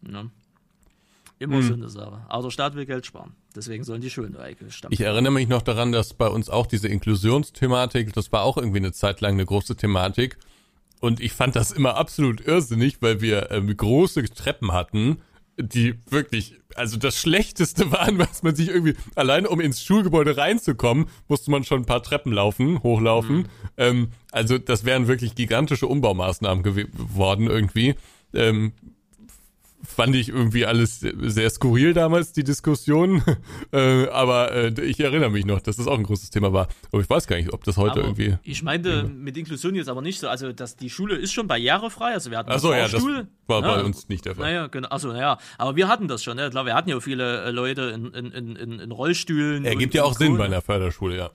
Ne? 0.03 0.31
Immer 1.39 1.63
so 1.63 1.73
eine 1.73 1.89
Sache. 1.89 2.21
Aber 2.29 2.43
der 2.43 2.51
Staat 2.51 2.75
will 2.75 2.85
Geld 2.85 3.07
sparen. 3.07 3.35
Deswegen 3.57 3.83
sollen 3.83 4.03
die 4.03 4.11
Schulen 4.11 4.37
eigentlich 4.37 4.75
stammen. 4.75 4.93
Ich 4.93 5.01
erinnere 5.01 5.33
mich 5.33 5.49
noch 5.49 5.63
daran, 5.63 5.91
dass 5.91 6.13
bei 6.13 6.29
uns 6.29 6.51
auch 6.51 6.67
diese 6.67 6.89
Inklusionsthematik, 6.89 8.13
das 8.13 8.31
war 8.31 8.43
auch 8.43 8.59
irgendwie 8.59 8.79
eine 8.79 8.93
Zeit 8.93 9.23
lang 9.23 9.33
eine 9.33 9.47
große 9.47 9.75
Thematik. 9.77 10.37
Und 11.01 11.19
ich 11.21 11.33
fand 11.33 11.57
das 11.57 11.73
immer 11.73 11.97
absolut 11.97 12.47
irrsinnig, 12.47 13.01
weil 13.01 13.23
wir 13.23 13.51
ähm, 13.51 13.75
große 13.75 14.23
Treppen 14.25 14.73
hatten, 14.73 15.23
die 15.63 15.95
wirklich, 16.09 16.55
also 16.75 16.97
das 16.97 17.19
Schlechteste 17.19 17.91
waren, 17.93 18.19
was 18.19 18.43
man 18.43 18.55
sich 18.55 18.69
irgendwie, 18.69 18.95
alleine 19.15 19.49
um 19.49 19.61
ins 19.61 19.83
Schulgebäude 19.83 20.37
reinzukommen, 20.37 21.07
musste 21.29 21.51
man 21.51 21.65
schon 21.65 21.83
ein 21.83 21.87
paar 21.87 22.03
Treppen 22.03 22.33
laufen, 22.33 22.83
hochlaufen. 22.83 23.49
Ähm, 23.77 24.09
also 24.33 24.59
das 24.59 24.85
wären 24.85 25.09
wirklich 25.09 25.35
gigantische 25.35 25.87
Umbaumaßnahmen 25.87 26.63
geworden 26.63 27.47
irgendwie. 27.47 27.95
Ähm, 28.33 28.73
fand 30.01 30.17
ich 30.17 30.29
irgendwie 30.29 30.65
alles 30.67 31.01
sehr 31.01 31.51
skurril 31.51 31.93
damals, 31.93 32.33
die 32.33 32.45
Diskussion. 32.45 33.23
äh, 33.73 34.07
aber 34.09 34.53
äh, 34.53 34.81
ich 34.83 34.99
erinnere 35.01 35.31
mich 35.31 35.45
noch, 35.45 35.61
dass 35.61 35.77
das 35.77 35.87
auch 35.87 35.99
ein 35.99 36.05
großes 36.05 36.31
Thema 36.31 36.53
war. 36.53 36.69
Aber 36.91 37.03
ich 37.03 37.11
weiß 37.11 37.27
gar 37.27 37.37
nicht, 37.37 37.53
ob 37.53 37.65
das 37.65 37.77
heute 37.77 38.01
Aber 38.01 38.05
irgendwie. 38.05 38.37
Ich 38.43 38.63
meinte 38.63 39.05
mit 39.05 39.37
Inklusion 39.37 39.75
jetzt 39.75 39.89
aber 39.89 40.03
nicht 40.03 40.19
so, 40.19 40.29
also 40.29 40.53
dass 40.53 40.77
die 40.77 40.91
Schule 40.91 41.17
ist 41.17 41.33
schon 41.33 41.47
barrierefrei, 41.49 42.13
also 42.13 42.31
wir 42.31 42.39
hatten 42.39 42.51
Achso, 42.51 42.73
ja, 42.73 42.89
das 42.89 43.05
war 43.05 43.63
bei 43.63 43.69
Ja. 43.69 43.81
uns 43.83 44.09
nicht 44.09 44.25
der 44.25 44.35
Fall. 44.35 44.47
Naja, 44.47 44.67
genau, 44.69 44.89
achso, 44.89 45.13
naja, 45.13 45.39
aber 45.59 45.77
wir 45.77 45.89
hatten 45.89 46.09
das 46.09 46.23
schon, 46.23 46.37
ne? 46.37 46.51
klar, 46.51 46.65
wir 46.67 46.75
hatten 46.75 46.89
ja 46.89 47.01
viele 47.01 47.45
äh, 47.45 47.51
Leute 47.51 47.83
in, 47.83 48.07
in, 48.13 48.57
in, 48.57 48.79
in, 48.81 48.91
Rollstühlen. 48.93 49.65
Ergibt 49.65 49.93
und- 49.93 49.97
ja 49.97 50.05
auch 50.05 50.15
Sinn 50.15 50.37
bei 50.37 50.47
einer 50.47 50.63
Förderschule, 50.63 51.17
ja. 51.17 51.31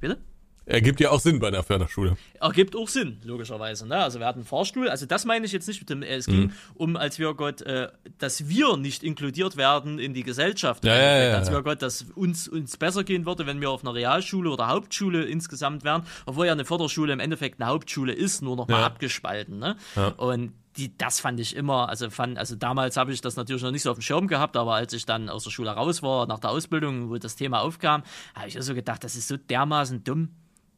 Bitte? 0.00 0.18
Ergibt 0.66 0.98
ja 1.00 1.10
auch 1.10 1.20
Sinn 1.20 1.40
bei 1.40 1.48
einer 1.48 1.62
Förderschule. 1.62 2.16
Ergibt 2.40 2.74
auch 2.74 2.88
Sinn, 2.88 3.18
logischerweise. 3.24 3.86
Ne? 3.86 3.96
Also 3.96 4.18
wir 4.18 4.26
hatten 4.26 4.40
einen 4.40 4.46
Fahrstuhl, 4.46 4.88
also 4.88 5.04
das 5.04 5.24
meine 5.26 5.44
ich 5.44 5.52
jetzt 5.52 5.68
nicht 5.68 5.80
mit 5.80 5.90
dem, 5.90 6.02
äh, 6.02 6.14
es 6.16 6.26
Mhm. 6.26 6.32
ging 6.32 6.52
um, 6.74 6.96
als 6.96 7.18
wir 7.18 7.34
Gott, 7.34 7.60
äh, 7.62 7.88
dass 8.18 8.48
wir 8.48 8.76
nicht 8.78 9.02
inkludiert 9.02 9.56
werden 9.58 9.98
in 9.98 10.14
die 10.14 10.22
Gesellschaft. 10.22 10.84
Ja, 10.84 10.94
ja, 10.94 11.00
Endeffekt. 11.02 11.32
ja, 11.32 11.38
Als 11.38 11.48
ja. 11.48 11.54
wir 11.54 11.62
Gott, 11.62 11.82
dass 11.82 12.02
uns, 12.14 12.48
uns 12.48 12.76
besser 12.78 13.04
gehen 13.04 13.26
würde, 13.26 13.46
wenn 13.46 13.60
wir 13.60 13.70
auf 13.70 13.82
einer 13.82 13.94
Realschule 13.94 14.48
oder 14.50 14.68
Hauptschule 14.68 15.24
insgesamt 15.24 15.84
wären, 15.84 16.04
obwohl 16.26 16.46
ja 16.46 16.52
eine 16.52 16.64
Förderschule 16.64 17.12
im 17.12 17.20
Endeffekt 17.20 17.60
eine 17.60 17.68
Hauptschule 17.70 18.12
ist, 18.12 18.40
nur 18.42 18.56
noch 18.56 18.66
mal 18.68 18.80
Ja. 18.80 18.86
abgespalten. 18.86 19.58
Ne? 19.58 19.76
Und 20.16 20.52
die, 20.76 20.96
das 20.98 21.20
fand 21.20 21.38
ich 21.38 21.54
immer, 21.54 21.88
also 21.88 22.10
fand, 22.10 22.36
also 22.36 22.56
damals 22.56 22.96
habe 22.96 23.12
ich 23.12 23.20
das 23.20 23.36
natürlich 23.36 23.62
noch 23.62 23.70
nicht 23.70 23.82
so 23.82 23.90
auf 23.92 23.98
dem 23.98 24.02
Schirm 24.02 24.26
gehabt, 24.26 24.56
aber 24.56 24.74
als 24.74 24.92
ich 24.92 25.06
dann 25.06 25.28
aus 25.28 25.44
der 25.44 25.50
Schule 25.50 25.70
raus 25.70 26.02
war, 26.02 26.26
nach 26.26 26.40
der 26.40 26.50
Ausbildung, 26.50 27.10
wo 27.10 27.16
das 27.18 27.36
Thema 27.36 27.60
aufkam, 27.60 28.02
habe 28.34 28.48
ich 28.48 28.56
also 28.56 28.74
gedacht, 28.74 29.04
das 29.04 29.14
ist 29.14 29.28
so 29.28 29.36
dermaßen 29.36 30.02
dumm. 30.02 30.30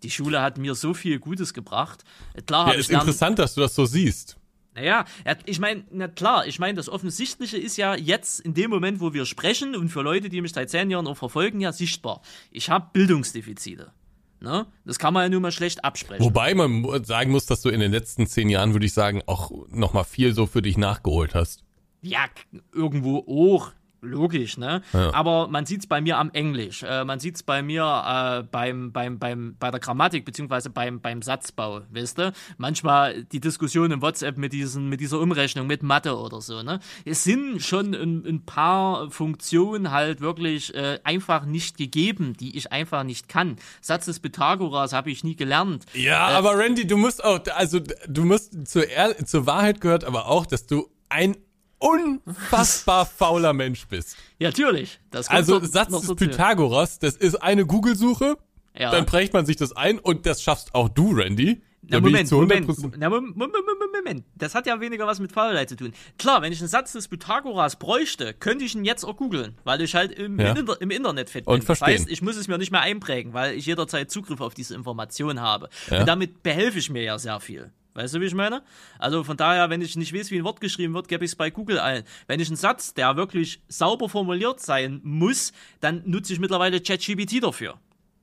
Die 0.06 0.12
Schule 0.12 0.40
hat 0.40 0.56
mir 0.56 0.76
so 0.76 0.94
viel 0.94 1.18
Gutes 1.18 1.52
gebracht. 1.52 2.04
Klar 2.46 2.72
Ja, 2.72 2.78
ist 2.78 2.90
interessant, 2.90 3.40
dass 3.40 3.54
du 3.56 3.60
das 3.60 3.74
so 3.74 3.86
siehst. 3.86 4.36
naja, 4.76 5.04
ja, 5.26 5.34
ich 5.46 5.58
meine, 5.58 5.82
na 5.90 6.06
klar, 6.06 6.46
ich 6.46 6.60
meine, 6.60 6.74
das 6.74 6.88
Offensichtliche 6.88 7.56
ist 7.56 7.76
ja 7.76 7.96
jetzt 7.96 8.38
in 8.38 8.54
dem 8.54 8.70
Moment, 8.70 9.00
wo 9.00 9.12
wir 9.12 9.26
sprechen 9.26 9.74
und 9.74 9.88
für 9.88 10.02
Leute, 10.02 10.28
die 10.28 10.40
mich 10.40 10.52
seit 10.52 10.70
zehn 10.70 10.90
Jahren 10.90 11.08
auch 11.08 11.16
verfolgen, 11.16 11.60
ja 11.60 11.72
sichtbar. 11.72 12.22
Ich 12.52 12.70
habe 12.70 12.86
Bildungsdefizite. 12.92 13.90
Ne? 14.38 14.66
Das 14.84 15.00
kann 15.00 15.12
man 15.12 15.24
ja 15.24 15.28
nun 15.28 15.42
mal 15.42 15.50
schlecht 15.50 15.84
absprechen. 15.84 16.24
Wobei 16.24 16.54
man 16.54 17.02
sagen 17.02 17.32
muss, 17.32 17.46
dass 17.46 17.62
du 17.62 17.68
in 17.68 17.80
den 17.80 17.90
letzten 17.90 18.28
zehn 18.28 18.48
Jahren, 18.48 18.74
würde 18.74 18.86
ich 18.86 18.92
sagen, 18.92 19.22
auch 19.26 19.50
nochmal 19.70 20.04
viel 20.04 20.34
so 20.34 20.46
für 20.46 20.62
dich 20.62 20.78
nachgeholt 20.78 21.34
hast. 21.34 21.64
Ja, 22.00 22.26
irgendwo 22.72 23.24
auch. 23.26 23.72
Logisch, 24.06 24.56
ne? 24.56 24.82
Ja. 24.92 25.12
Aber 25.12 25.48
man 25.48 25.66
sieht 25.66 25.80
es 25.80 25.86
bei 25.86 26.00
mir 26.00 26.18
am 26.18 26.30
Englisch. 26.30 26.82
Äh, 26.82 27.04
man 27.04 27.20
sieht 27.20 27.36
es 27.36 27.42
bei 27.42 27.62
mir 27.62 27.82
äh, 27.82 28.42
beim, 28.50 28.92
beim, 28.92 29.18
beim, 29.18 29.56
bei 29.58 29.70
der 29.70 29.80
Grammatik, 29.80 30.24
beziehungsweise 30.24 30.70
beim, 30.70 31.00
beim 31.00 31.22
Satzbau, 31.22 31.82
weißt 31.90 32.18
du? 32.18 32.32
Manchmal 32.58 33.24
die 33.24 33.40
Diskussion 33.40 33.90
im 33.90 34.02
WhatsApp 34.02 34.38
mit, 34.38 34.52
diesen, 34.52 34.88
mit 34.88 35.00
dieser 35.00 35.20
Umrechnung, 35.20 35.66
mit 35.66 35.82
Mathe 35.82 36.16
oder 36.16 36.40
so, 36.40 36.62
ne? 36.62 36.80
Es 37.04 37.24
sind 37.24 37.62
schon 37.62 37.94
ein, 37.94 38.24
ein 38.26 38.44
paar 38.44 39.10
Funktionen 39.10 39.90
halt 39.90 40.20
wirklich 40.20 40.74
äh, 40.74 40.98
einfach 41.04 41.44
nicht 41.44 41.76
gegeben, 41.76 42.34
die 42.34 42.56
ich 42.56 42.72
einfach 42.72 43.04
nicht 43.04 43.28
kann. 43.28 43.56
Satz 43.80 44.06
des 44.06 44.20
Pythagoras 44.20 44.92
habe 44.92 45.10
ich 45.10 45.24
nie 45.24 45.36
gelernt. 45.36 45.84
Ja, 45.94 46.26
aber 46.28 46.58
Randy, 46.58 46.86
du 46.86 46.96
musst 46.96 47.24
auch, 47.24 47.40
also 47.54 47.80
du 48.08 48.24
musst 48.24 48.68
zur, 48.68 48.84
zur 49.24 49.46
Wahrheit 49.46 49.80
gehört 49.80 50.04
aber 50.04 50.26
auch, 50.26 50.46
dass 50.46 50.66
du 50.66 50.88
ein 51.08 51.36
unfassbar 51.78 53.06
fauler 53.06 53.52
Mensch 53.52 53.86
bist. 53.88 54.16
Ja, 54.38 54.48
natürlich. 54.48 54.98
Also 55.28 55.58
noch- 55.58 55.64
Satz 55.66 55.90
noch 55.90 56.00
des. 56.04 56.14
Pythagoras, 56.16 56.98
das 56.98 57.16
ist 57.16 57.36
eine 57.36 57.66
Google-Suche, 57.66 58.36
Ja. 58.78 58.90
dann 58.90 59.06
prägt 59.06 59.32
man 59.32 59.46
sich 59.46 59.56
das 59.56 59.74
ein 59.76 59.98
und 59.98 60.26
das 60.26 60.42
schaffst 60.42 60.74
auch 60.74 60.88
du, 60.88 61.12
Randy. 61.12 61.62
Na, 61.88 62.00
Moment, 62.00 62.28
zu 62.28 62.34
100%. 62.40 62.82
Moment, 62.82 62.96
na, 62.98 63.08
Moment, 63.08 63.54
Moment. 63.94 64.24
Das 64.34 64.56
hat 64.56 64.66
ja 64.66 64.80
weniger 64.80 65.06
was 65.06 65.20
mit 65.20 65.30
Faulheit 65.30 65.68
zu 65.68 65.76
tun. 65.76 65.92
Klar, 66.18 66.42
wenn 66.42 66.52
ich 66.52 66.58
einen 66.58 66.66
Satz 66.68 66.90
des 66.92 67.06
Pythagoras 67.06 67.76
bräuchte, 67.76 68.34
könnte 68.34 68.64
ich 68.64 68.74
ihn 68.74 68.84
jetzt 68.84 69.04
auch 69.04 69.16
googeln, 69.16 69.56
weil 69.62 69.80
ich 69.80 69.94
halt 69.94 70.10
im, 70.10 70.40
Ja. 70.40 70.52
Inter 70.52 70.80
im 70.80 70.90
Internet 70.90 71.30
fit 71.30 71.46
Und 71.46 71.58
bin. 71.58 71.62
verstehen. 71.62 71.92
Das 71.92 72.00
heißt, 72.00 72.10
ich 72.10 72.22
muss 72.22 72.34
es 72.34 72.48
mir 72.48 72.58
nicht 72.58 72.72
mehr 72.72 72.80
einprägen, 72.80 73.34
weil 73.34 73.54
ich 73.56 73.66
jederzeit 73.66 74.10
Zugriff 74.10 74.40
auf 74.40 74.52
diese 74.52 74.74
Information 74.74 75.40
habe. 75.40 75.68
Ja. 75.88 76.00
Und 76.00 76.06
damit 76.08 76.42
behelfe 76.42 76.80
ich 76.80 76.90
mir 76.90 77.02
ja 77.04 77.20
sehr 77.20 77.38
viel. 77.38 77.70
Weißt 77.96 78.14
du, 78.14 78.20
wie 78.20 78.26
ich 78.26 78.34
meine? 78.34 78.62
Also 78.98 79.24
von 79.24 79.38
daher, 79.38 79.70
wenn 79.70 79.80
ich 79.80 79.96
nicht 79.96 80.14
weiß, 80.14 80.30
wie 80.30 80.36
ein 80.36 80.44
Wort 80.44 80.60
geschrieben 80.60 80.92
wird, 80.92 81.08
gebe 81.08 81.24
ich 81.24 81.30
es 81.30 81.34
bei 81.34 81.48
Google 81.48 81.78
ein. 81.78 82.04
Wenn 82.26 82.40
ich 82.40 82.48
einen 82.48 82.56
Satz, 82.56 82.92
der 82.92 83.16
wirklich 83.16 83.62
sauber 83.68 84.10
formuliert 84.10 84.60
sein 84.60 85.00
muss, 85.02 85.54
dann 85.80 86.02
nutze 86.04 86.34
ich 86.34 86.38
mittlerweile 86.38 86.80
ChatGPT 86.80 87.42
dafür. 87.42 87.78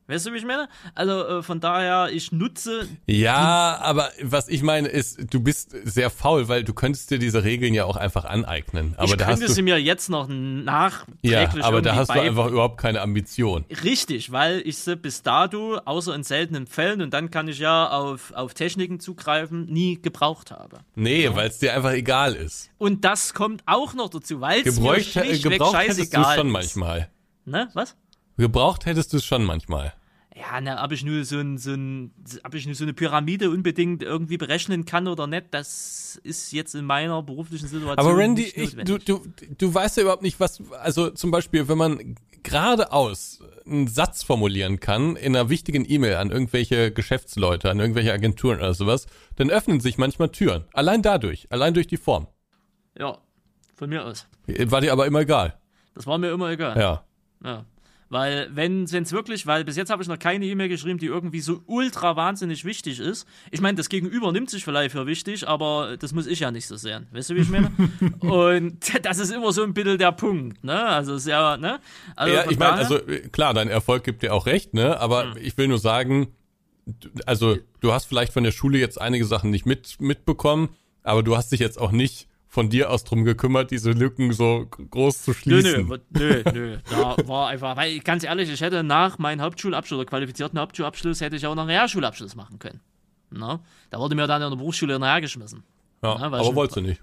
Weißt 0.07 0.25
du, 0.25 0.33
wie 0.33 0.37
ich 0.37 0.45
meine? 0.45 0.67
Also 0.95 1.25
äh, 1.25 1.43
von 1.43 1.61
daher, 1.61 2.09
ich 2.11 2.31
nutze 2.33 2.87
Ja, 3.07 3.79
aber 3.81 4.09
was 4.21 4.49
ich 4.49 4.61
meine 4.61 4.89
ist, 4.89 5.33
du 5.33 5.39
bist 5.39 5.75
sehr 5.85 6.09
faul, 6.09 6.49
weil 6.49 6.65
du 6.65 6.73
könntest 6.73 7.09
dir 7.09 7.19
diese 7.19 7.43
Regeln 7.45 7.73
ja 7.73 7.85
auch 7.85 7.95
einfach 7.95 8.25
aneignen. 8.25 8.95
Aber 8.97 9.05
ich 9.05 9.15
da 9.15 9.25
hast 9.25 9.39
könnte 9.39 9.47
du, 9.47 9.53
sie 9.53 9.61
mir 9.61 9.77
jetzt 9.77 10.09
noch 10.09 10.27
nachträglich 10.27 11.31
ja, 11.31 11.49
aber 11.63 11.81
da 11.81 11.95
hast 11.95 12.09
du 12.09 12.19
einfach 12.19 12.47
überhaupt 12.47 12.79
keine 12.79 13.01
Ambition. 13.01 13.63
Richtig, 13.83 14.31
weil 14.31 14.61
ich 14.65 14.77
sie 14.77 14.97
bis 14.97 15.21
dato, 15.21 15.77
außer 15.85 16.13
in 16.13 16.23
seltenen 16.23 16.67
Fällen, 16.67 17.01
und 17.01 17.13
dann 17.13 17.31
kann 17.31 17.47
ich 17.47 17.59
ja 17.59 17.89
auf, 17.89 18.33
auf 18.33 18.53
Techniken 18.53 18.99
zugreifen, 18.99 19.65
nie 19.65 20.01
gebraucht 20.01 20.51
habe. 20.51 20.79
Nee, 20.95 21.29
weil 21.33 21.47
es 21.47 21.59
dir 21.59 21.73
einfach 21.73 21.93
egal 21.93 22.35
ist. 22.35 22.71
Und 22.77 23.05
das 23.05 23.33
kommt 23.33 23.63
auch 23.65 23.93
noch 23.93 24.09
dazu, 24.09 24.41
weil 24.41 24.61
es 24.65 24.79
mir 24.79 24.95
schlichtweg 24.95 25.43
gebraucht 25.43 25.73
scheißegal 25.73 26.37
schon 26.37 26.47
ist. 26.47 26.53
manchmal. 26.53 27.09
Ne, 27.45 27.69
was? 27.73 27.95
Gebraucht 28.37 28.85
hättest 28.85 29.13
du 29.13 29.17
es 29.17 29.25
schon 29.25 29.43
manchmal. 29.43 29.93
Ja, 30.35 30.59
na, 30.59 30.83
ob 30.83 30.91
ich 30.91 31.05
nur 31.05 31.23
so 31.25 31.37
ein, 31.37 31.59
so 31.59 31.73
ein, 31.73 32.11
ob 32.43 32.55
ich 32.55 32.65
nur 32.65 32.73
so 32.73 32.83
eine 32.83 32.93
Pyramide 32.93 33.51
unbedingt 33.51 34.01
irgendwie 34.01 34.37
berechnen 34.37 34.83
kann 34.83 35.07
oder 35.07 35.27
nicht, 35.27 35.45
das 35.51 36.19
ist 36.23 36.51
jetzt 36.51 36.73
in 36.73 36.85
meiner 36.85 37.21
beruflichen 37.21 37.67
Situation 37.67 37.99
Aber 37.99 38.17
Randy, 38.17 38.45
ich, 38.55 38.75
du, 38.75 38.97
du, 38.97 39.21
du 39.57 39.73
weißt 39.73 39.97
ja 39.97 40.03
überhaupt 40.03 40.23
nicht, 40.23 40.39
was, 40.39 40.59
also 40.71 41.11
zum 41.11 41.29
Beispiel, 41.29 41.67
wenn 41.67 41.77
man 41.77 42.15
geradeaus 42.41 43.43
einen 43.65 43.87
Satz 43.87 44.23
formulieren 44.23 44.79
kann 44.79 45.15
in 45.15 45.35
einer 45.35 45.49
wichtigen 45.49 45.85
E-Mail 45.87 46.15
an 46.15 46.31
irgendwelche 46.31 46.91
Geschäftsleute, 46.91 47.69
an 47.69 47.79
irgendwelche 47.79 48.11
Agenturen 48.11 48.57
oder 48.57 48.73
sowas, 48.73 49.05
dann 49.35 49.51
öffnen 49.51 49.81
sich 49.81 49.99
manchmal 49.99 50.29
Türen. 50.29 50.65
Allein 50.73 51.03
dadurch, 51.03 51.47
allein 51.51 51.75
durch 51.75 51.87
die 51.87 51.97
Form. 51.97 52.27
Ja, 52.97 53.19
von 53.75 53.89
mir 53.89 54.03
aus. 54.03 54.27
War 54.47 54.81
dir 54.81 54.91
aber 54.91 55.05
immer 55.05 55.21
egal. 55.21 55.59
Das 55.93 56.07
war 56.07 56.17
mir 56.17 56.31
immer 56.31 56.49
egal. 56.49 56.77
Ja. 56.77 57.05
Ja. 57.43 57.65
Weil, 58.13 58.47
wenn 58.53 58.83
es 58.83 59.11
wirklich, 59.11 59.47
weil 59.47 59.63
bis 59.63 59.75
jetzt 59.75 59.89
habe 59.89 60.03
ich 60.03 60.07
noch 60.07 60.19
keine 60.19 60.45
E-Mail 60.45 60.69
geschrieben, 60.69 60.99
die 60.99 61.07
irgendwie 61.07 61.39
so 61.39 61.63
ultra 61.65 62.15
wahnsinnig 62.15 62.63
wichtig 62.63 62.99
ist. 62.99 63.27
Ich 63.49 63.59
meine, 63.59 63.75
das 63.75 63.89
Gegenüber 63.89 64.31
nimmt 64.31 64.51
sich 64.51 64.63
vielleicht 64.63 64.91
für 64.91 65.07
wichtig, 65.07 65.47
aber 65.47 65.97
das 65.97 66.13
muss 66.13 66.27
ich 66.27 66.39
ja 66.39 66.51
nicht 66.51 66.67
so 66.67 66.77
sehen. 66.77 67.07
Weißt 67.11 67.31
du, 67.31 67.35
wie 67.35 67.39
ich 67.39 67.49
meine? 67.49 67.71
Und 68.19 68.77
das 69.03 69.17
ist 69.17 69.31
immer 69.31 69.51
so 69.51 69.63
ein 69.63 69.73
bisschen 69.73 69.97
der 69.97 70.11
Punkt, 70.11 70.63
ne? 70.63 70.85
Also, 70.85 71.15
ist 71.15 71.25
ja, 71.25 71.57
ne? 71.57 71.79
Also, 72.15 72.35
ja, 72.35 72.45
ich 72.47 72.59
meine, 72.59 72.73
also 72.73 72.99
klar, 73.31 73.55
dein 73.55 73.67
Erfolg 73.67 74.03
gibt 74.03 74.21
dir 74.21 74.31
auch 74.35 74.45
recht, 74.45 74.75
ne? 74.75 74.99
Aber 74.99 75.35
ich 75.41 75.57
will 75.57 75.67
nur 75.67 75.79
sagen, 75.79 76.27
also 77.25 77.57
du 77.79 77.93
hast 77.93 78.05
vielleicht 78.05 78.31
von 78.31 78.43
der 78.43 78.51
Schule 78.51 78.77
jetzt 78.77 79.01
einige 79.01 79.25
Sachen 79.25 79.49
nicht 79.49 79.65
mit, 79.65 79.99
mitbekommen, 79.99 80.69
aber 81.01 81.23
du 81.23 81.35
hast 81.35 81.51
dich 81.51 81.59
jetzt 81.59 81.81
auch 81.81 81.91
nicht 81.91 82.27
von 82.53 82.69
dir 82.69 82.91
aus 82.91 83.03
drum 83.03 83.23
gekümmert, 83.23 83.71
diese 83.71 83.91
Lücken 83.93 84.31
so 84.31 84.67
groß 84.67 85.23
zu 85.23 85.31
Nö, 85.31 85.35
schließen. 85.35 85.87
nö, 85.87 85.97
nö, 86.11 86.43
nö. 86.53 86.77
Da 86.87 87.17
war 87.27 87.47
einfach, 87.47 87.75
weil 87.75 87.97
ganz 88.01 88.23
ehrlich, 88.23 88.47
ich 88.51 88.61
hätte 88.61 88.83
nach 88.83 89.17
meinem 89.17 89.41
Hauptschulabschluss 89.41 89.97
oder 90.01 90.05
qualifizierten 90.07 90.59
Hauptschulabschluss, 90.59 91.19
hätte 91.19 91.35
ich 91.35 91.47
auch 91.47 91.55
noch 91.55 91.63
einen 91.63 91.71
Realschulabschluss 91.71 92.35
machen 92.35 92.59
können. 92.59 92.79
Ne? 93.31 93.59
Da 93.89 93.97
wurde 93.97 94.13
mir 94.13 94.27
dann 94.27 94.43
in 94.43 94.51
der 94.51 94.55
Berufsschule 94.55 94.93
hinterhergeschmissen. 94.93 95.63
Ja, 96.03 96.19
Ja, 96.19 96.31
weil 96.31 96.41
aber 96.41 96.53
wolltest 96.53 96.77
du 96.77 96.81
nicht. 96.81 97.01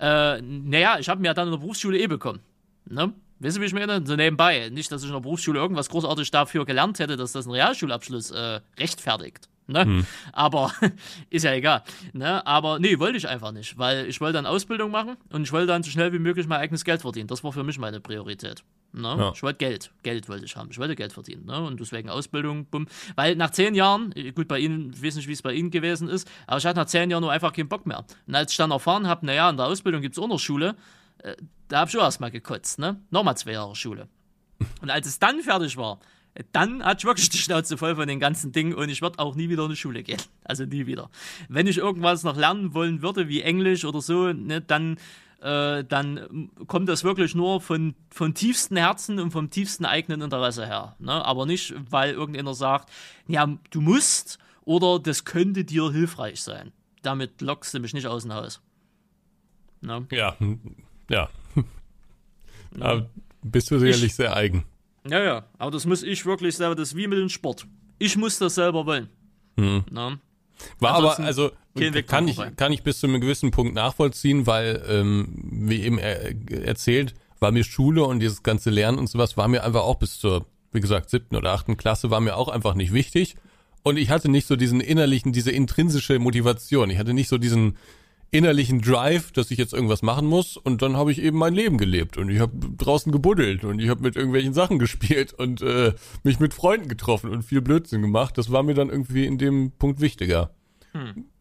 Äh, 0.00 0.40
naja, 0.40 0.96
ich 0.98 1.08
habe 1.10 1.20
mir 1.20 1.34
dann 1.34 1.48
in 1.48 1.52
der 1.52 1.58
Berufsschule 1.58 1.98
eh 1.98 2.06
bekommen. 2.06 2.40
Ne? 2.86 3.12
Wissen 3.40 3.56
Sie, 3.56 3.60
wie 3.60 3.66
ich 3.66 3.74
meine? 3.74 4.00
So 4.06 4.16
nebenbei. 4.16 4.70
Nicht, 4.70 4.90
dass 4.90 5.02
ich 5.02 5.08
in 5.08 5.14
der 5.14 5.20
Berufsschule 5.20 5.58
irgendwas 5.60 5.90
großartig 5.90 6.30
dafür 6.30 6.64
gelernt 6.64 6.98
hätte, 6.98 7.18
dass 7.18 7.32
das 7.32 7.44
ein 7.46 7.52
Realschulabschluss 7.52 8.30
äh, 8.30 8.60
rechtfertigt. 8.78 9.50
Ne? 9.68 10.06
Aber 10.32 10.72
ist 11.30 11.44
ja 11.44 11.52
egal. 11.52 11.82
Ne? 12.14 12.44
Aber 12.46 12.78
nee, 12.78 12.98
wollte 12.98 13.18
ich 13.18 13.28
einfach 13.28 13.52
nicht, 13.52 13.76
weil 13.76 14.06
ich 14.06 14.18
wollte 14.20 14.34
dann 14.34 14.46
Ausbildung 14.46 14.90
machen 14.90 15.18
und 15.30 15.42
ich 15.42 15.52
wollte 15.52 15.66
dann 15.66 15.82
so 15.82 15.90
schnell 15.90 16.10
wie 16.14 16.18
möglich 16.18 16.48
mein 16.48 16.58
eigenes 16.58 16.84
Geld 16.84 17.02
verdienen. 17.02 17.28
Das 17.28 17.44
war 17.44 17.52
für 17.52 17.64
mich 17.64 17.78
meine 17.78 18.00
Priorität. 18.00 18.64
Ne? 18.92 19.14
Ja. 19.18 19.32
Ich 19.34 19.42
wollte 19.42 19.58
Geld. 19.58 19.90
Geld 20.02 20.26
wollte 20.30 20.46
ich 20.46 20.56
haben. 20.56 20.70
Ich 20.70 20.78
wollte 20.78 20.96
Geld 20.96 21.12
verdienen. 21.12 21.44
Ne? 21.44 21.62
Und 21.62 21.78
deswegen 21.78 22.08
Ausbildung, 22.08 22.64
bumm. 22.64 22.86
Weil 23.14 23.36
nach 23.36 23.50
zehn 23.50 23.74
Jahren, 23.74 24.12
äh, 24.16 24.32
gut, 24.32 24.48
bei 24.48 24.58
Ihnen, 24.58 24.94
ich 24.94 25.02
weiß 25.02 25.16
nicht, 25.16 25.28
wie 25.28 25.32
es 25.32 25.42
bei 25.42 25.52
Ihnen 25.52 25.70
gewesen 25.70 26.08
ist, 26.08 26.26
aber 26.46 26.56
ich 26.56 26.64
hatte 26.64 26.80
nach 26.80 26.86
zehn 26.86 27.10
Jahren 27.10 27.20
nur 27.20 27.30
einfach 27.30 27.52
keinen 27.52 27.68
Bock 27.68 27.86
mehr. 27.86 28.06
Und 28.26 28.34
als 28.34 28.52
ich 28.52 28.56
dann 28.56 28.70
erfahren 28.70 29.06
habe, 29.06 29.26
naja, 29.26 29.50
in 29.50 29.58
der 29.58 29.66
Ausbildung 29.66 30.00
gibt 30.00 30.16
es 30.16 30.22
auch 30.22 30.28
noch 30.28 30.38
Schule, 30.38 30.76
äh, 31.18 31.36
da 31.68 31.80
habe 31.80 31.90
ich 31.90 31.98
auch 31.98 32.02
erstmal 32.02 32.30
gekotzt. 32.30 32.78
Ne? 32.78 32.98
Nochmal 33.10 33.36
zwei 33.36 33.52
Jahre 33.52 33.76
Schule. 33.76 34.08
Und 34.80 34.88
als 34.88 35.06
es 35.06 35.18
dann 35.18 35.40
fertig 35.40 35.76
war, 35.76 36.00
dann 36.52 36.84
hatte 36.84 37.00
ich 37.00 37.04
wirklich 37.04 37.28
die 37.30 37.38
Schnauze 37.38 37.76
voll 37.76 37.96
von 37.96 38.06
den 38.06 38.20
ganzen 38.20 38.52
Dingen 38.52 38.74
und 38.74 38.88
ich 38.88 39.02
würde 39.02 39.18
auch 39.18 39.34
nie 39.34 39.48
wieder 39.48 39.64
in 39.64 39.70
die 39.70 39.76
Schule 39.76 40.02
gehen. 40.02 40.20
Also 40.44 40.64
nie 40.64 40.86
wieder. 40.86 41.10
Wenn 41.50 41.66
ich 41.66 41.76
irgendwas 41.76 42.22
noch 42.22 42.34
lernen 42.34 42.72
wollen 42.72 43.02
würde, 43.02 43.28
wie 43.28 43.42
Englisch 43.42 43.84
oder 43.84 44.00
so, 44.00 44.32
ne, 44.32 44.62
dann, 44.62 44.96
äh, 45.42 45.84
dann 45.84 46.50
kommt 46.66 46.88
das 46.88 47.04
wirklich 47.04 47.34
nur 47.34 47.60
von, 47.60 47.94
von 48.08 48.32
tiefstem 48.32 48.78
Herzen 48.78 49.20
und 49.20 49.30
vom 49.30 49.50
tiefsten 49.50 49.84
eigenen 49.84 50.22
Interesse 50.22 50.64
her. 50.64 50.96
Ne? 51.00 51.12
Aber 51.12 51.44
nicht, 51.44 51.74
weil 51.90 52.14
irgendjemand 52.14 52.56
sagt, 52.56 52.88
ja, 53.26 53.46
du 53.70 53.82
musst 53.82 54.38
oder 54.64 54.98
das 54.98 55.26
könnte 55.26 55.66
dir 55.66 55.92
hilfreich 55.92 56.40
sein. 56.40 56.72
Damit 57.02 57.42
lockst 57.42 57.74
du 57.74 57.80
mich 57.80 57.92
nicht 57.92 58.06
aus 58.06 58.22
dem 58.22 58.32
Haus. 58.32 58.62
Ne? 59.82 60.06
Ja, 60.10 60.34
hm, 60.38 60.60
ja. 61.10 61.28
Aber 62.80 63.10
bist 63.42 63.70
du 63.70 63.78
sicherlich 63.78 64.14
sehr 64.14 64.34
eigen. 64.34 64.64
Ja, 65.08 65.22
ja, 65.22 65.44
aber 65.58 65.70
das 65.70 65.86
muss 65.86 66.02
ich 66.02 66.24
wirklich 66.26 66.56
selber, 66.56 66.74
das 66.74 66.90
ist 66.90 66.96
wie 66.96 67.06
mit 67.06 67.18
dem 67.18 67.28
Sport. 67.28 67.66
Ich 67.98 68.16
muss 68.16 68.38
das 68.38 68.54
selber 68.54 68.86
wollen. 68.86 69.08
Ne? 69.56 70.18
War 70.80 70.90
aber, 70.94 70.96
Ansonsten 70.96 71.24
also, 71.24 71.50
kein 71.76 71.94
Weg 71.94 72.06
kann 72.06 72.28
ich, 72.28 72.38
kann 72.56 72.72
ich 72.72 72.82
bis 72.82 73.00
zu 73.00 73.06
einem 73.06 73.20
gewissen 73.20 73.50
Punkt 73.50 73.74
nachvollziehen, 73.74 74.46
weil, 74.46 74.84
ähm, 74.88 75.28
wie 75.50 75.82
eben 75.82 75.98
er, 75.98 76.34
erzählt, 76.50 77.14
war 77.40 77.52
mir 77.52 77.64
Schule 77.64 78.04
und 78.04 78.20
dieses 78.20 78.42
ganze 78.42 78.70
Lernen 78.70 78.98
und 78.98 79.08
sowas 79.08 79.36
war 79.36 79.48
mir 79.48 79.64
einfach 79.64 79.82
auch 79.82 79.96
bis 79.96 80.18
zur, 80.18 80.46
wie 80.72 80.80
gesagt, 80.80 81.10
siebten 81.10 81.36
oder 81.36 81.52
achten 81.52 81.76
Klasse 81.76 82.10
war 82.10 82.20
mir 82.20 82.36
auch 82.36 82.48
einfach 82.48 82.74
nicht 82.74 82.92
wichtig. 82.92 83.36
Und 83.84 83.96
ich 83.96 84.10
hatte 84.10 84.28
nicht 84.28 84.46
so 84.46 84.56
diesen 84.56 84.80
innerlichen, 84.80 85.32
diese 85.32 85.52
intrinsische 85.52 86.18
Motivation. 86.18 86.90
Ich 86.90 86.98
hatte 86.98 87.14
nicht 87.14 87.28
so 87.28 87.38
diesen 87.38 87.76
innerlichen 88.30 88.80
Drive, 88.82 89.32
dass 89.32 89.50
ich 89.50 89.58
jetzt 89.58 89.72
irgendwas 89.72 90.02
machen 90.02 90.26
muss. 90.26 90.56
Und 90.56 90.82
dann 90.82 90.96
habe 90.96 91.12
ich 91.12 91.20
eben 91.20 91.38
mein 91.38 91.54
Leben 91.54 91.78
gelebt 91.78 92.16
und 92.16 92.28
ich 92.28 92.40
habe 92.40 92.52
draußen 92.76 93.10
gebuddelt 93.12 93.64
und 93.64 93.78
ich 93.78 93.88
habe 93.88 94.02
mit 94.02 94.16
irgendwelchen 94.16 94.52
Sachen 94.52 94.78
gespielt 94.80 95.32
und 95.32 95.62
äh, 95.62 95.94
mich 96.24 96.40
mit 96.40 96.54
Freunden 96.54 96.88
getroffen 96.88 97.30
und 97.30 97.42
viel 97.42 97.60
Blödsinn 97.60 98.02
gemacht. 98.02 98.36
Das 98.38 98.52
war 98.52 98.62
mir 98.62 98.74
dann 98.74 98.90
irgendwie 98.90 99.26
in 99.26 99.38
dem 99.38 99.72
Punkt 99.72 100.00
wichtiger. 100.00 100.50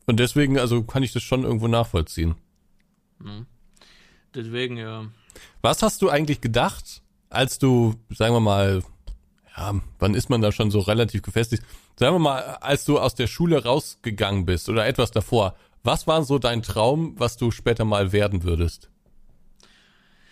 Und 0.05 0.19
deswegen, 0.19 0.57
also 0.57 0.83
kann 0.83 1.03
ich 1.03 1.11
das 1.11 1.23
schon 1.23 1.43
irgendwo 1.43 1.67
nachvollziehen. 1.67 2.35
Deswegen, 4.33 4.77
ja. 4.77 5.05
Was 5.61 5.81
hast 5.81 6.01
du 6.01 6.09
eigentlich 6.09 6.41
gedacht, 6.41 7.01
als 7.29 7.59
du, 7.59 7.95
sagen 8.09 8.33
wir 8.33 8.39
mal, 8.39 8.83
ja, 9.57 9.75
wann 9.99 10.13
ist 10.13 10.29
man 10.29 10.41
da 10.41 10.51
schon 10.51 10.71
so 10.71 10.79
relativ 10.79 11.23
gefestigt? 11.23 11.63
Sagen 11.95 12.15
wir 12.15 12.19
mal, 12.19 12.41
als 12.61 12.85
du 12.85 12.99
aus 12.99 13.15
der 13.15 13.27
Schule 13.27 13.63
rausgegangen 13.63 14.45
bist 14.45 14.69
oder 14.69 14.85
etwas 14.85 15.11
davor, 15.11 15.55
was 15.87 16.05
war 16.05 16.21
so 16.23 16.37
dein 16.37 16.61
Traum, 16.61 17.17
was 17.17 17.37
du 17.37 17.49
später 17.49 17.85
mal 17.85 18.11
werden 18.11 18.43
würdest? 18.43 18.91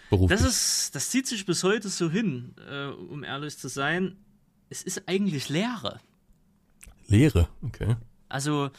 Beruflich. 0.09 0.37
Das 0.37 0.47
ist, 0.47 0.93
das 0.93 1.09
zieht 1.09 1.27
sich 1.27 1.45
bis 1.45 1.63
heute 1.63 1.87
so 1.87 2.11
hin, 2.11 2.53
äh, 2.69 2.87
um 2.87 3.23
ehrlich 3.23 3.57
zu 3.57 3.69
sein. 3.69 4.17
Es 4.69 4.83
ist 4.83 5.07
eigentlich 5.07 5.47
Lehre. 5.47 6.01
Lehre, 7.07 7.47
okay. 7.63 7.95
Also, 8.27 8.69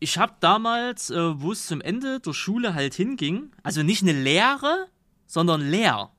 ich 0.00 0.16
habe 0.16 0.34
damals, 0.40 1.10
äh, 1.10 1.40
wo 1.40 1.52
es 1.52 1.66
zum 1.66 1.82
Ende 1.82 2.18
der 2.18 2.32
Schule 2.32 2.74
halt 2.74 2.94
hinging, 2.94 3.50
also 3.62 3.82
nicht 3.82 4.02
eine 4.02 4.12
Lehre, 4.12 4.88
sondern 5.26 5.60
leer. 5.60 6.10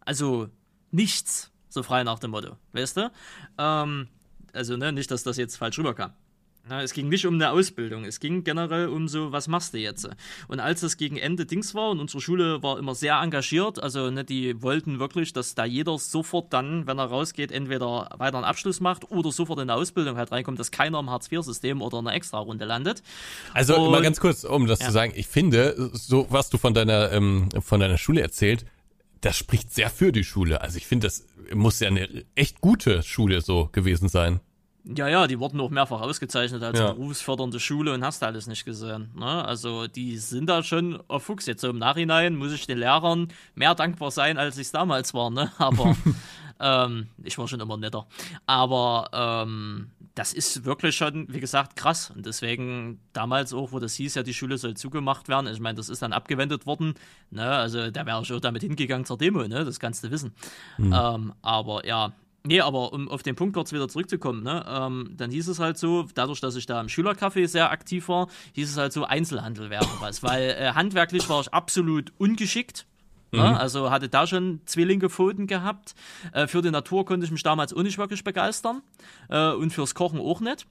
Also 0.00 0.50
nichts, 0.90 1.52
so 1.70 1.82
frei 1.82 2.04
nach 2.04 2.18
dem 2.18 2.32
Motto, 2.32 2.58
weißt 2.72 2.98
du? 2.98 3.12
Ähm, 3.56 4.08
also, 4.52 4.76
ne, 4.76 4.92
nicht, 4.92 5.10
dass 5.10 5.22
das 5.22 5.38
jetzt 5.38 5.56
falsch 5.56 5.78
rüberkam. 5.78 6.12
Na, 6.68 6.82
es 6.82 6.92
ging 6.92 7.08
nicht 7.08 7.24
um 7.26 7.34
eine 7.34 7.50
Ausbildung, 7.52 8.04
es 8.04 8.18
ging 8.18 8.42
generell 8.42 8.88
um 8.88 9.06
so, 9.06 9.30
was 9.30 9.46
machst 9.46 9.72
du 9.72 9.78
jetzt? 9.78 10.08
Und 10.48 10.58
als 10.58 10.80
das 10.80 10.96
gegen 10.96 11.16
Ende 11.16 11.46
Dings 11.46 11.76
war 11.76 11.90
und 11.90 12.00
unsere 12.00 12.20
Schule 12.20 12.60
war 12.60 12.76
immer 12.78 12.96
sehr 12.96 13.20
engagiert, 13.20 13.80
also 13.80 14.10
ne, 14.10 14.24
die 14.24 14.60
wollten 14.62 14.98
wirklich, 14.98 15.32
dass 15.32 15.54
da 15.54 15.64
jeder 15.64 15.96
sofort 15.98 16.52
dann, 16.52 16.88
wenn 16.88 16.98
er 16.98 17.04
rausgeht, 17.04 17.52
entweder 17.52 18.08
weiter 18.18 18.38
einen 18.38 18.44
Abschluss 18.44 18.80
macht 18.80 19.08
oder 19.12 19.30
sofort 19.30 19.60
in 19.60 19.70
eine 19.70 19.74
Ausbildung 19.74 20.16
halt 20.16 20.32
reinkommt, 20.32 20.58
dass 20.58 20.72
keiner 20.72 20.98
im 20.98 21.08
Hartz-IV-System 21.08 21.80
oder 21.82 22.00
in 22.00 22.08
einer 22.08 22.16
Extra-Runde 22.16 22.64
landet. 22.64 23.02
Also 23.54 23.76
Und- 23.76 23.92
mal 23.92 24.02
ganz 24.02 24.18
kurz, 24.18 24.42
um 24.42 24.66
das 24.66 24.80
Ja. 24.80 24.86
zu 24.86 24.92
sagen, 24.92 25.12
ich 25.14 25.28
finde, 25.28 25.90
so 25.92 26.26
was 26.30 26.50
du 26.50 26.58
von 26.58 26.74
deiner 26.74 27.12
ähm, 27.12 27.48
von 27.60 27.78
deiner 27.78 27.96
Schule 27.98 28.22
erzählt, 28.22 28.64
das 29.20 29.36
spricht 29.36 29.72
sehr 29.72 29.88
für 29.88 30.10
die 30.10 30.24
Schule. 30.24 30.60
Also 30.62 30.78
ich 30.78 30.86
finde, 30.86 31.06
das 31.06 31.24
muss 31.54 31.78
ja 31.78 31.86
eine 31.88 32.08
echt 32.34 32.60
gute 32.60 33.04
Schule 33.04 33.40
so 33.40 33.68
gewesen 33.70 34.08
sein. 34.08 34.40
Ja, 34.88 35.08
ja, 35.08 35.26
die 35.26 35.40
wurden 35.40 35.60
auch 35.60 35.70
mehrfach 35.70 36.00
ausgezeichnet 36.00 36.62
als 36.62 36.78
Ja. 36.78 36.92
berufsfördernde 36.92 37.58
Schule 37.58 37.92
und 37.92 38.04
hast 38.04 38.22
alles 38.22 38.46
nicht 38.46 38.64
gesehen. 38.64 39.10
Ne? 39.16 39.44
Also 39.44 39.88
die 39.88 40.16
sind 40.18 40.46
da 40.46 40.62
schon 40.62 41.02
auf 41.08 41.24
Fuchs. 41.24 41.46
Jetzt 41.46 41.62
so 41.62 41.70
im 41.70 41.78
Nachhinein 41.78 42.36
muss 42.36 42.52
ich 42.52 42.66
den 42.68 42.78
Lehrern 42.78 43.28
mehr 43.56 43.74
dankbar 43.74 44.12
sein, 44.12 44.38
als 44.38 44.56
ich 44.58 44.66
es 44.66 44.72
damals 44.72 45.12
war. 45.12 45.30
Ne? 45.30 45.50
Aber 45.58 45.96
ähm, 46.60 47.08
ich 47.24 47.36
war 47.36 47.48
schon 47.48 47.58
immer 47.58 47.76
netter. 47.76 48.06
Aber 48.46 49.10
ähm, 49.12 49.90
das 50.14 50.32
ist 50.32 50.64
wirklich 50.64 50.94
schon, 50.96 51.26
wie 51.34 51.40
gesagt, 51.40 51.74
krass. 51.74 52.10
Und 52.14 52.24
deswegen 52.24 53.00
damals 53.12 53.52
auch, 53.52 53.72
wo 53.72 53.80
das 53.80 53.94
hieß, 53.94 54.14
ja, 54.14 54.22
die 54.22 54.34
Schule 54.34 54.56
soll 54.56 54.74
zugemacht 54.74 55.28
werden. 55.28 55.48
Ich 55.52 55.58
meine, 55.60 55.76
das 55.76 55.88
ist 55.88 56.00
dann 56.00 56.12
abgewendet 56.12 56.64
worden. 56.64 56.94
Ne? 57.30 57.44
Also 57.44 57.90
da 57.90 58.06
wäre 58.06 58.22
ich 58.22 58.32
auch 58.32 58.40
damit 58.40 58.62
hingegangen 58.62 59.04
zur 59.04 59.18
Demo, 59.18 59.42
ne? 59.48 59.64
das 59.64 59.80
kannst 59.80 60.04
du 60.04 60.12
wissen. 60.12 60.32
Ähm, 60.78 61.32
aber 61.42 61.84
ja, 61.86 62.12
Nee, 62.46 62.60
aber 62.60 62.92
um 62.92 63.08
auf 63.08 63.22
den 63.22 63.34
Punkt 63.34 63.54
kurz 63.54 63.72
wieder 63.72 63.88
zurückzukommen, 63.88 64.42
ne, 64.42 64.64
ähm, 64.68 65.10
dann 65.16 65.30
hieß 65.30 65.48
es 65.48 65.58
halt 65.58 65.78
so, 65.78 66.06
dadurch, 66.14 66.40
dass 66.40 66.56
ich 66.56 66.66
da 66.66 66.80
im 66.80 66.88
Schülercafé 66.88 67.46
sehr 67.48 67.70
aktiv 67.70 68.08
war, 68.08 68.28
hieß 68.52 68.70
es 68.70 68.76
halt 68.76 68.92
so, 68.92 69.04
Einzelhandel 69.04 69.70
wäre 69.70 69.86
was, 70.00 70.22
weil 70.22 70.50
äh, 70.50 70.72
handwerklich 70.72 71.28
war 71.28 71.40
ich 71.40 71.52
absolut 71.52 72.12
ungeschickt. 72.18 72.86
Ne? 73.32 73.58
Also 73.58 73.90
hatte 73.90 74.08
da 74.08 74.26
schon 74.26 74.60
zwei 74.66 74.84
linke 74.84 75.10
Pfoten 75.10 75.46
gehabt. 75.46 75.94
Äh, 76.32 76.46
für 76.46 76.62
die 76.62 76.70
Natur 76.70 77.04
konnte 77.04 77.26
ich 77.26 77.32
mich 77.32 77.42
damals 77.42 77.74
auch 77.74 77.82
nicht 77.82 77.98
wirklich 77.98 78.24
begeistern 78.24 78.82
äh, 79.28 79.50
und 79.50 79.72
fürs 79.72 79.94
Kochen 79.94 80.20
auch 80.20 80.40
nicht. 80.40 80.66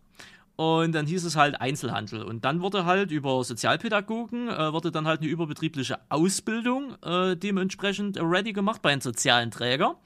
Und 0.55 0.95
dann 0.95 1.05
hieß 1.05 1.25
es 1.25 1.35
halt 1.35 1.59
Einzelhandel. 1.59 2.23
Und 2.23 2.45
dann 2.45 2.61
wurde 2.61 2.85
halt 2.85 3.11
über 3.11 3.43
Sozialpädagogen, 3.43 4.47
äh, 4.47 4.71
wurde 4.71 4.89
dann 4.89 5.05
halt 5.05 5.19
eine 5.19 5.29
überbetriebliche 5.29 5.99
Ausbildung 6.09 6.95
äh, 7.03 7.35
dementsprechend 7.35 8.17
ready 8.21 8.53
gemacht 8.53 8.81
bei 8.81 8.91
einem 8.91 9.01
sozialen 9.01 9.51
Träger. 9.51 9.97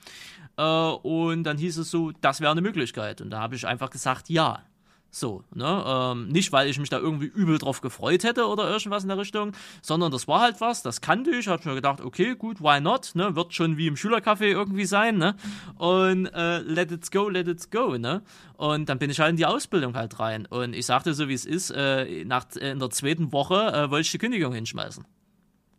Äh, 0.60 0.61
und 0.61 1.45
dann 1.45 1.57
hieß 1.57 1.77
es 1.77 1.90
so, 1.90 2.11
das 2.19 2.41
wäre 2.41 2.52
eine 2.52 2.61
Möglichkeit. 2.61 3.22
Und 3.22 3.30
da 3.30 3.40
habe 3.40 3.56
ich 3.56 3.65
einfach 3.65 3.90
gesagt, 3.90 4.30
ja. 4.30 4.64
So, 5.11 5.44
ne? 5.56 5.84
Ähm, 5.88 6.27
nicht, 6.27 6.52
weil 6.52 6.69
ich 6.69 6.77
mich 6.77 6.90
da 6.90 6.99
irgendwie 6.99 7.26
übel 7.26 7.57
drauf 7.57 7.81
gefreut 7.81 8.23
hätte 8.23 8.45
oder 8.45 8.69
irgendwas 8.69 9.02
in 9.02 9.10
der 9.10 9.18
Richtung, 9.18 9.53
sondern 9.81 10.11
das 10.11 10.27
war 10.27 10.41
halt 10.41 10.61
was, 10.61 10.84
das 10.84 11.02
kannte 11.02 11.31
ich, 11.31 11.48
hab 11.48 11.65
mir 11.65 11.73
gedacht, 11.73 12.02
okay, 12.02 12.36
gut, 12.36 12.61
why 12.61 12.80
not, 12.80 13.15
ne? 13.15 13.36
Wird 13.36 13.56
schon 13.56 13.77
wie 13.77 13.88
im 13.88 13.95
Schülercafé 13.95 14.44
irgendwie 14.44 14.86
sein, 14.86 15.18
ne? 15.18 15.36
Und 15.77 16.27
äh, 16.27 16.60
let 16.60 16.91
it 16.91 17.11
go, 17.11 17.27
let 17.27 17.48
it 17.48 17.72
go, 17.72 17.98
ne? 17.98 18.22
Und 18.57 18.88
dann 18.88 18.99
bin 18.99 19.10
ich 19.10 19.19
halt 19.19 19.31
in 19.31 19.38
die 19.38 19.48
Ausbildung 19.48 19.95
halt 19.95 20.19
rein. 20.19 20.45
Und 20.45 20.76
ich 20.76 20.86
sagte 20.86 21.15
so, 21.15 21.27
wie 21.27 21.34
es 21.34 21.45
ist, 21.45 21.72
äh, 21.72 22.23
nach, 22.26 22.45
äh, 22.57 22.69
in 22.69 22.77
der 22.80 22.91
zweiten 22.91 23.31
Woche 23.31 23.56
äh, 23.73 23.90
wollte 23.90 24.02
ich 24.02 24.11
die 24.11 24.19
Kündigung 24.19 24.53
hinschmeißen. 24.53 25.06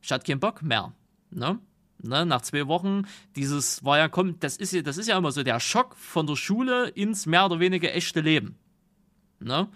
Ich 0.03 0.11
hatte 0.11 0.27
keinen 0.27 0.41
Bock 0.41 0.61
mehr, 0.63 0.93
ne? 1.31 1.61
Ne, 2.03 2.25
nach 2.25 2.41
zwei 2.41 2.67
Wochen, 2.67 3.03
dieses 3.37 3.85
war 3.85 3.99
ja, 3.99 4.09
komm, 4.09 4.41
das 4.41 4.57
ist 4.57 4.73
ja, 4.73 4.81
das 4.81 4.97
ist 4.97 5.09
ja 5.09 5.19
immer 5.19 5.33
so 5.33 5.43
der 5.43 5.61
Schock 5.61 5.97
von 5.97 6.27
der 6.27 6.37
Schule 6.37 6.89
ins 6.89 7.27
mehr 7.27 7.45
oder 7.45 7.61
weniger 7.61 7.95
echte 7.95 8.21
Leben. 8.21 8.57
Ne? 9.39 9.69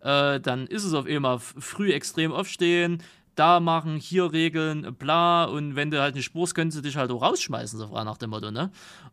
Äh, 0.00 0.40
dann 0.40 0.66
ist 0.66 0.84
es 0.84 0.94
auf 0.94 1.06
einmal 1.06 1.38
früh 1.38 1.92
extrem 1.92 2.32
aufstehen, 2.32 3.02
da 3.34 3.60
machen, 3.60 3.96
hier 3.96 4.32
regeln, 4.32 4.94
bla, 4.98 5.44
und 5.44 5.76
wenn 5.76 5.90
du 5.90 6.00
halt 6.00 6.14
nicht 6.14 6.24
spurst, 6.24 6.54
können 6.54 6.70
sie 6.70 6.82
dich 6.82 6.96
halt 6.96 7.10
auch 7.10 7.22
rausschmeißen, 7.22 7.78
so 7.78 7.86
nach 7.86 8.18
dem 8.18 8.30
Motto, 8.30 8.50
ne? 8.50 8.70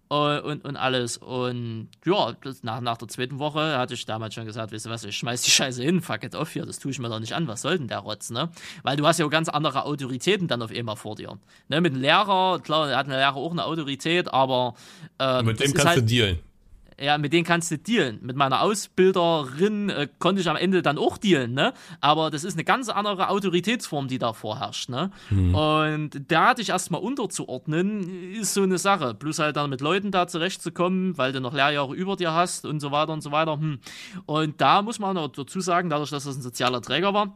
Äh, 0.10 0.40
Und, 0.40 0.66
und 0.66 0.76
alles. 0.76 1.18
Und 1.18 1.90
ja, 2.06 2.36
nach, 2.64 2.82
nach 2.82 2.98
der 2.98 3.08
zweiten 3.08 3.40
Woche 3.40 3.78
hatte 3.78 3.94
ich 3.94 4.06
damals 4.06 4.34
schon 4.34 4.46
gesagt, 4.46 4.74
weißt 4.74 4.88
du 4.88 4.90
was, 4.90 5.04
ich 5.04 5.16
schmeiß 5.18 5.42
die 5.44 5.52
Scheiße 5.52 5.84
hin, 5.84 6.02
fuck 6.02 6.24
it 6.24 6.36
off 6.36 6.52
hier, 6.52 6.66
das 6.66 6.80
tue 6.80 6.92
ich 6.92 7.00
mir 7.00 7.10
doch 7.10 7.20
nicht 7.20 7.34
an, 7.34 7.48
was 7.48 7.62
soll 7.62 7.78
denn 7.78 7.88
der 7.88 8.00
Rotz, 8.00 8.30
ne? 8.30 8.50
Weil 8.84 8.98
du 8.98 9.06
hast 9.08 9.20
ja 9.20 9.26
auch 9.26 9.30
ganz 9.30 9.50
andere 9.50 9.86
Autoritäten 9.86 10.48
dann 10.48 10.62
auf 10.62 10.72
einmal 10.72 10.96
vor 10.96 11.16
dir. 11.16 11.38
Ne, 11.68 11.80
mit 11.80 11.94
dem 11.94 12.02
Lehrer, 12.02 12.60
klar, 12.60 12.88
der 12.88 12.98
hat 12.98 13.06
ein 13.08 13.12
Lehrer 13.12 13.36
auch 13.36 13.52
eine 13.52 13.66
Autorität, 13.66 14.34
aber 14.34 14.74
äh, 15.20 15.44
Mit 15.44 15.60
dem 15.60 15.74
kannst 15.74 15.88
halt, 15.88 15.98
du 16.00 16.04
dealen. 16.04 16.40
Ja, 17.02 17.18
mit 17.18 17.34
denen 17.34 17.46
kannst 17.46 17.72
du 17.72 17.78
dealen. 17.78 18.20
Mit 18.22 18.36
meiner 18.36 18.62
Ausbilderin 18.62 19.90
äh, 19.90 20.08
konnte 20.20 20.42
ich 20.42 20.50
am 20.50 20.56
Ende 20.56 20.82
dann 20.82 20.98
auch 20.98 21.18
dealen, 21.18 21.54
ne? 21.54 21.74
Aber 22.02 22.30
das 22.30 22.44
ist 22.44 22.54
eine 22.54 22.64
ganz 22.64 22.90
andere 22.90 23.30
Autoritätsform, 23.30 24.08
die 24.08 24.18
da 24.18 24.34
vorherrscht, 24.34 24.90
ne? 24.90 25.12
Und 25.54 26.32
da 26.32 26.54
dich 26.54 26.70
erstmal 26.70 27.02
unterzuordnen, 27.02 28.34
ist 28.34 28.54
so 28.54 28.64
eine 28.64 28.78
Sache. 28.78 29.14
Plus 29.14 29.40
halt 29.40 29.56
dann 29.56 29.70
mit 29.70 29.82
Leuten 29.82 30.12
da 30.12 30.28
zurechtzukommen, 30.28 31.18
weil 31.18 31.32
du 31.32 31.42
noch 31.42 31.54
Lehrjahre 31.54 31.94
über 31.96 32.16
dir 32.16 32.34
hast 32.34 32.66
und 32.66 32.80
so 32.80 32.92
weiter 32.92 33.14
und 33.14 33.22
so 33.22 33.32
weiter. 33.32 33.54
Hm. 33.54 33.80
Und 34.26 34.62
da 34.62 34.82
muss 34.82 35.00
man 35.00 35.18
auch 35.18 35.30
dazu 35.30 35.62
sagen, 35.62 35.90
dadurch, 35.90 36.10
dass 36.10 36.24
das 36.26 36.36
ein 36.36 36.42
sozialer 36.42 36.82
Träger 36.82 37.14
war, 37.14 37.34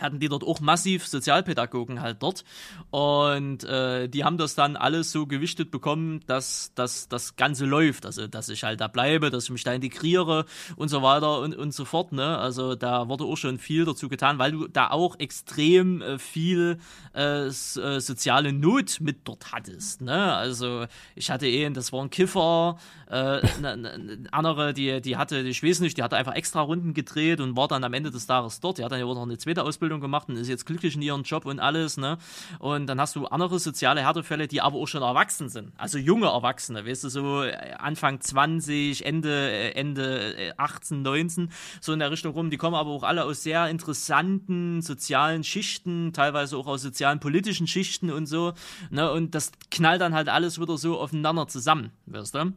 hatten 0.00 0.20
die 0.20 0.28
dort 0.28 0.44
auch 0.44 0.60
massiv 0.60 1.06
Sozialpädagogen 1.06 2.00
halt 2.00 2.22
dort. 2.22 2.44
Und 2.90 3.64
äh, 3.64 4.08
die 4.08 4.24
haben 4.24 4.38
das 4.38 4.54
dann 4.54 4.76
alles 4.76 5.12
so 5.12 5.26
gewichtet 5.26 5.70
bekommen, 5.70 6.20
dass, 6.26 6.72
dass 6.74 7.08
das 7.08 7.36
Ganze 7.36 7.66
läuft. 7.66 8.06
Also, 8.06 8.26
dass 8.26 8.48
ich 8.48 8.64
halt 8.64 8.80
da 8.80 8.88
bleibe, 8.88 9.30
dass 9.30 9.44
ich 9.44 9.50
mich 9.50 9.64
da 9.64 9.72
integriere 9.72 10.44
und 10.76 10.88
so 10.88 11.02
weiter 11.02 11.40
und, 11.40 11.56
und 11.56 11.72
so 11.72 11.84
fort. 11.84 12.12
Ne? 12.12 12.38
Also, 12.38 12.74
da 12.74 13.08
wurde 13.08 13.24
auch 13.24 13.36
schon 13.36 13.58
viel 13.58 13.84
dazu 13.84 14.08
getan, 14.08 14.38
weil 14.38 14.52
du 14.52 14.68
da 14.68 14.90
auch 14.90 15.18
extrem 15.18 16.02
äh, 16.02 16.18
viel 16.18 16.78
äh, 17.14 17.46
äh, 17.46 17.50
soziale 17.52 18.52
Not 18.52 19.00
mit 19.00 19.26
dort 19.28 19.52
hattest. 19.52 20.02
Ne? 20.02 20.34
Also, 20.34 20.86
ich 21.14 21.30
hatte 21.30 21.46
eh, 21.46 21.68
das 21.70 21.92
war 21.92 22.02
ein 22.02 22.10
Kiffer, 22.10 22.78
äh, 23.10 23.40
ne, 23.60 23.76
ne, 23.76 24.18
andere, 24.32 24.74
die, 24.74 25.00
die 25.00 25.16
hatte, 25.16 25.40
ich 25.40 25.62
weiß 25.62 25.80
nicht, 25.80 25.96
die 25.96 26.02
hatte 26.02 26.16
einfach 26.16 26.34
extra 26.34 26.60
Runden 26.60 26.94
gedreht 26.94 27.40
und 27.40 27.56
war 27.56 27.68
dann 27.68 27.84
am 27.84 27.94
Ende 27.94 28.10
des 28.10 28.26
Tages 28.26 28.60
dort. 28.60 28.78
Die 28.78 28.84
hat 28.84 28.92
dann 28.92 29.00
ja 29.00 29.06
auch 29.06 29.14
noch 29.14 29.22
eine 29.22 29.38
zweite 29.38 29.62
Ausbildung 29.62 29.87
gemacht 29.96 30.28
und 30.28 30.36
ist 30.36 30.48
jetzt 30.48 30.66
glücklich 30.66 30.94
in 30.94 31.02
ihrem 31.02 31.22
Job 31.22 31.46
und 31.46 31.58
alles, 31.60 31.96
ne? 31.96 32.18
Und 32.58 32.86
dann 32.86 33.00
hast 33.00 33.16
du 33.16 33.26
andere 33.26 33.58
soziale 33.58 34.02
Härtefälle, 34.02 34.46
die 34.46 34.60
aber 34.60 34.76
auch 34.76 34.86
schon 34.86 35.02
erwachsen 35.02 35.48
sind. 35.48 35.72
Also 35.78 35.98
junge 35.98 36.26
Erwachsene, 36.26 36.86
weißt 36.86 37.04
du, 37.04 37.08
so 37.08 37.42
äh, 37.42 37.72
Anfang 37.78 38.20
20, 38.20 39.04
Ende, 39.04 39.50
äh, 39.50 39.72
Ende 39.72 40.36
äh, 40.36 40.52
18, 40.56 41.02
19, 41.02 41.50
so 41.80 41.92
in 41.92 41.98
der 41.98 42.10
Richtung 42.10 42.34
rum. 42.34 42.50
Die 42.50 42.56
kommen 42.56 42.76
aber 42.76 42.90
auch 42.90 43.02
alle 43.02 43.24
aus 43.24 43.42
sehr 43.42 43.68
interessanten 43.68 44.82
sozialen 44.82 45.44
Schichten, 45.44 46.12
teilweise 46.12 46.56
auch 46.56 46.66
aus 46.66 46.82
sozialen 46.82 47.20
politischen 47.20 47.66
Schichten 47.66 48.10
und 48.10 48.26
so, 48.26 48.52
ne? 48.90 49.10
Und 49.10 49.34
das 49.34 49.52
knallt 49.70 50.00
dann 50.00 50.14
halt 50.14 50.28
alles 50.28 50.60
wieder 50.60 50.76
so 50.76 51.00
aufeinander 51.00 51.48
zusammen, 51.48 51.92
weißt 52.06 52.34
du? 52.34 52.52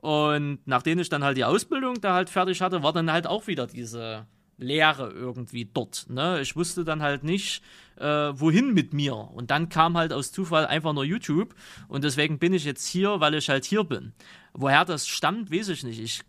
Und 0.00 0.60
nachdem 0.66 0.98
ich 0.98 1.08
dann 1.08 1.24
halt 1.24 1.36
die 1.36 1.44
Ausbildung 1.44 2.00
da 2.00 2.14
halt 2.14 2.30
fertig 2.30 2.60
hatte, 2.62 2.82
war 2.82 2.92
dann 2.92 3.12
halt 3.12 3.26
auch 3.26 3.46
wieder 3.46 3.66
diese 3.66 4.26
Lehre 4.60 5.10
irgendwie 5.10 5.68
dort. 5.72 6.06
Ne? 6.08 6.40
Ich 6.40 6.54
wusste 6.54 6.84
dann 6.84 7.02
halt 7.02 7.24
nicht, 7.24 7.62
äh, 7.96 8.04
wohin 8.04 8.72
mit 8.72 8.92
mir. 8.92 9.14
Und 9.14 9.50
dann 9.50 9.68
kam 9.68 9.96
halt 9.96 10.12
aus 10.12 10.32
Zufall 10.32 10.66
einfach 10.66 10.92
nur 10.92 11.04
YouTube. 11.04 11.54
Und 11.88 12.04
deswegen 12.04 12.38
bin 12.38 12.52
ich 12.52 12.64
jetzt 12.64 12.86
hier, 12.86 13.20
weil 13.20 13.34
ich 13.34 13.48
halt 13.48 13.64
hier 13.64 13.84
bin. 13.84 14.12
Woher 14.52 14.84
das 14.84 15.06
stammt, 15.06 15.52
weiß 15.52 15.68
ich 15.68 15.84
nicht. 15.84 16.00
Ich 16.00 16.20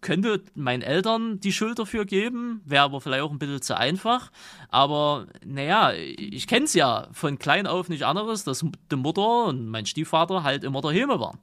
könnte 0.00 0.42
meinen 0.54 0.82
Eltern 0.82 1.40
die 1.40 1.52
Schuld 1.52 1.78
dafür 1.78 2.06
geben, 2.06 2.62
wäre 2.64 2.84
aber 2.84 3.00
vielleicht 3.00 3.22
auch 3.22 3.30
ein 3.30 3.38
bisschen 3.38 3.60
zu 3.60 3.76
einfach. 3.76 4.30
Aber 4.68 5.26
naja, 5.44 5.92
ich 5.92 6.46
kenne 6.46 6.64
es 6.64 6.74
ja 6.74 7.08
von 7.12 7.38
klein 7.38 7.66
auf 7.66 7.88
nicht 7.88 8.04
anderes, 8.04 8.44
dass 8.44 8.64
die 8.90 8.96
Mutter 8.96 9.46
und 9.46 9.68
mein 9.68 9.86
Stiefvater 9.86 10.42
halt 10.42 10.64
immer 10.64 10.80
daheim 10.80 11.08
waren. 11.08 11.38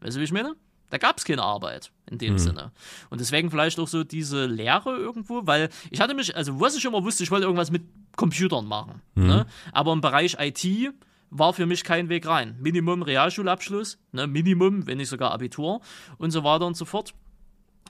Weißt 0.00 0.16
du, 0.16 0.20
wie 0.20 0.24
ich 0.24 0.32
meine? 0.32 0.54
Da 0.90 0.98
gab 0.98 1.18
es 1.18 1.24
keine 1.24 1.42
Arbeit 1.42 1.90
in 2.10 2.18
dem 2.18 2.38
Sinne. 2.38 2.72
Und 3.10 3.20
deswegen 3.20 3.50
vielleicht 3.50 3.78
auch 3.80 3.88
so 3.88 4.04
diese 4.04 4.46
Lehre 4.46 4.96
irgendwo, 4.96 5.46
weil 5.46 5.68
ich 5.90 6.00
hatte 6.00 6.14
mich, 6.14 6.36
also 6.36 6.60
was 6.60 6.76
ich 6.76 6.84
immer 6.84 7.02
wusste, 7.02 7.24
ich 7.24 7.30
wollte 7.30 7.44
irgendwas 7.46 7.70
mit 7.70 7.82
Computern 8.16 8.66
machen. 8.66 9.02
Ne? 9.14 9.46
Aber 9.72 9.92
im 9.92 10.00
Bereich 10.00 10.36
IT 10.38 10.92
war 11.30 11.52
für 11.52 11.66
mich 11.66 11.84
kein 11.84 12.08
Weg 12.08 12.26
rein. 12.26 12.56
Minimum 12.60 13.02
Realschulabschluss, 13.02 13.98
ne? 14.12 14.26
Minimum, 14.26 14.86
wenn 14.86 14.98
nicht 14.98 15.08
sogar 15.08 15.32
Abitur 15.32 15.80
und 16.18 16.30
so 16.30 16.44
weiter 16.44 16.66
und 16.66 16.76
so 16.76 16.84
fort. 16.84 17.14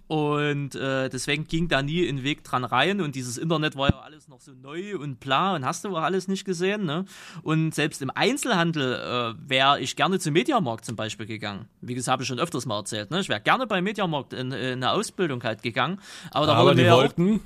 Und 0.08 0.76
äh, 0.76 1.08
deswegen 1.08 1.48
ging 1.48 1.66
da 1.66 1.82
nie 1.82 2.08
ein 2.08 2.22
Weg 2.22 2.44
dran 2.44 2.64
rein 2.64 3.00
und 3.00 3.16
dieses 3.16 3.38
Internet 3.38 3.74
war 3.74 3.90
ja 3.90 4.00
alles 4.00 4.28
noch 4.28 4.40
so 4.40 4.52
neu 4.52 4.96
und 4.96 5.18
bla 5.18 5.56
und 5.56 5.64
hast 5.64 5.84
du 5.84 5.96
auch 5.96 6.02
alles 6.02 6.28
nicht 6.28 6.44
gesehen, 6.44 6.84
ne? 6.84 7.06
Und 7.42 7.74
selbst 7.74 8.00
im 8.02 8.10
Einzelhandel 8.14 8.94
äh, 8.94 9.48
wäre 9.48 9.80
ich 9.80 9.96
gerne 9.96 10.20
zum 10.20 10.34
Mediamarkt 10.34 10.84
zum 10.84 10.94
Beispiel 10.94 11.26
gegangen. 11.26 11.68
Wie 11.80 11.94
gesagt, 11.94 12.12
habe 12.12 12.22
ich 12.22 12.28
schon 12.28 12.38
öfters 12.38 12.66
mal 12.66 12.78
erzählt, 12.78 13.10
ne? 13.10 13.18
Ich 13.18 13.28
wäre 13.28 13.40
gerne 13.40 13.66
beim 13.66 13.82
Mediamarkt 13.82 14.32
in, 14.32 14.52
in 14.52 14.74
eine 14.74 14.92
Ausbildung 14.92 15.42
halt 15.42 15.64
gegangen. 15.64 16.00
Aber 16.30 16.46
da 16.46 16.54
Aber 16.54 16.76
die 16.76 16.82
ja 16.82 16.94
auch, 16.94 16.98
wollten, 16.98 17.40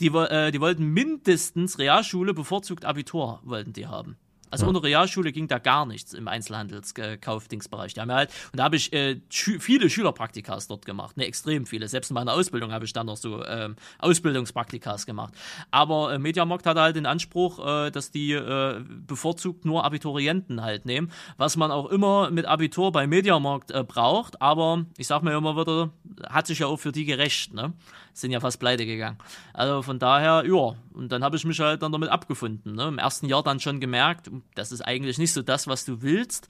die, 0.00 0.08
äh, 0.08 0.50
die 0.50 0.60
wollten 0.60 0.86
mindestens 0.86 1.78
Realschule, 1.78 2.34
bevorzugt 2.34 2.84
Abitur 2.84 3.38
wollten 3.44 3.72
die 3.72 3.86
haben. 3.86 4.16
Also 4.52 4.66
ohne 4.66 4.82
Realschule 4.82 5.32
ging 5.32 5.48
da 5.48 5.58
gar 5.58 5.86
nichts 5.86 6.12
im 6.12 6.28
Einzelhandelskaufdingsbereich. 6.28 7.94
Die 7.94 8.00
haben 8.00 8.10
ja 8.10 8.16
halt, 8.16 8.30
und 8.52 8.58
da 8.58 8.64
habe 8.64 8.76
ich 8.76 8.92
äh, 8.92 9.18
schü 9.30 9.58
viele 9.58 9.88
Schülerpraktikas 9.88 10.68
dort 10.68 10.84
gemacht, 10.84 11.16
ne, 11.16 11.26
extrem 11.26 11.64
viele. 11.64 11.88
Selbst 11.88 12.10
in 12.10 12.14
meiner 12.14 12.34
Ausbildung 12.34 12.70
habe 12.70 12.84
ich 12.84 12.92
dann 12.92 13.06
noch 13.06 13.16
so 13.16 13.42
ähm, 13.46 13.76
Ausbildungspraktikas 13.98 15.06
gemacht. 15.06 15.32
Aber 15.70 16.12
äh, 16.12 16.18
Mediamarkt 16.18 16.66
hatte 16.66 16.82
halt 16.82 16.96
den 16.96 17.06
Anspruch, 17.06 17.86
äh, 17.86 17.90
dass 17.90 18.10
die 18.10 18.32
äh, 18.32 18.84
bevorzugt 19.06 19.64
nur 19.64 19.84
Abiturienten 19.84 20.60
halt 20.62 20.84
nehmen, 20.84 21.10
was 21.38 21.56
man 21.56 21.70
auch 21.70 21.86
immer 21.86 22.30
mit 22.30 22.44
Abitur 22.44 22.92
bei 22.92 23.06
Mediamarkt 23.06 23.70
äh, 23.70 23.82
braucht. 23.82 24.42
Aber 24.42 24.84
ich 24.98 25.06
sag 25.06 25.22
mir 25.22 25.34
immer 25.34 25.56
wieder, 25.56 25.90
hat 26.28 26.46
sich 26.46 26.58
ja 26.58 26.66
auch 26.66 26.78
für 26.78 26.92
die 26.92 27.06
gerecht, 27.06 27.54
ne? 27.54 27.72
Sind 28.14 28.30
ja 28.30 28.40
fast 28.40 28.60
pleite 28.60 28.84
gegangen. 28.84 29.18
Also 29.54 29.82
von 29.82 29.98
daher, 29.98 30.44
ja, 30.46 30.76
und 30.92 31.10
dann 31.10 31.24
habe 31.24 31.36
ich 31.36 31.44
mich 31.46 31.58
halt 31.60 31.82
dann 31.82 31.92
damit 31.92 32.10
abgefunden. 32.10 32.74
Ne? 32.74 32.88
Im 32.88 32.98
ersten 32.98 33.26
Jahr 33.26 33.42
dann 33.42 33.58
schon 33.58 33.80
gemerkt, 33.80 34.30
das 34.54 34.70
ist 34.70 34.82
eigentlich 34.82 35.16
nicht 35.18 35.32
so 35.32 35.40
das, 35.40 35.66
was 35.66 35.84
du 35.84 36.02
willst. 36.02 36.48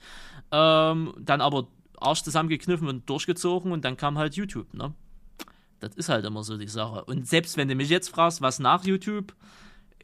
Ähm, 0.51 1.13
dann 1.19 1.39
aber 1.39 1.67
Arsch 1.97 2.23
zusammengekniffen 2.23 2.87
und 2.87 3.09
durchgezogen 3.09 3.71
und 3.71 3.85
dann 3.85 3.95
kam 3.97 4.17
halt 4.17 4.35
YouTube, 4.35 4.73
ne? 4.73 4.93
Das 5.79 5.95
ist 5.95 6.09
halt 6.09 6.23
immer 6.25 6.43
so 6.43 6.57
die 6.57 6.67
Sache. 6.67 7.03
Und 7.03 7.27
selbst 7.27 7.57
wenn 7.57 7.67
du 7.67 7.75
mich 7.75 7.89
jetzt 7.89 8.09
fragst, 8.09 8.41
was 8.41 8.59
nach 8.59 8.85
YouTube, 8.85 9.33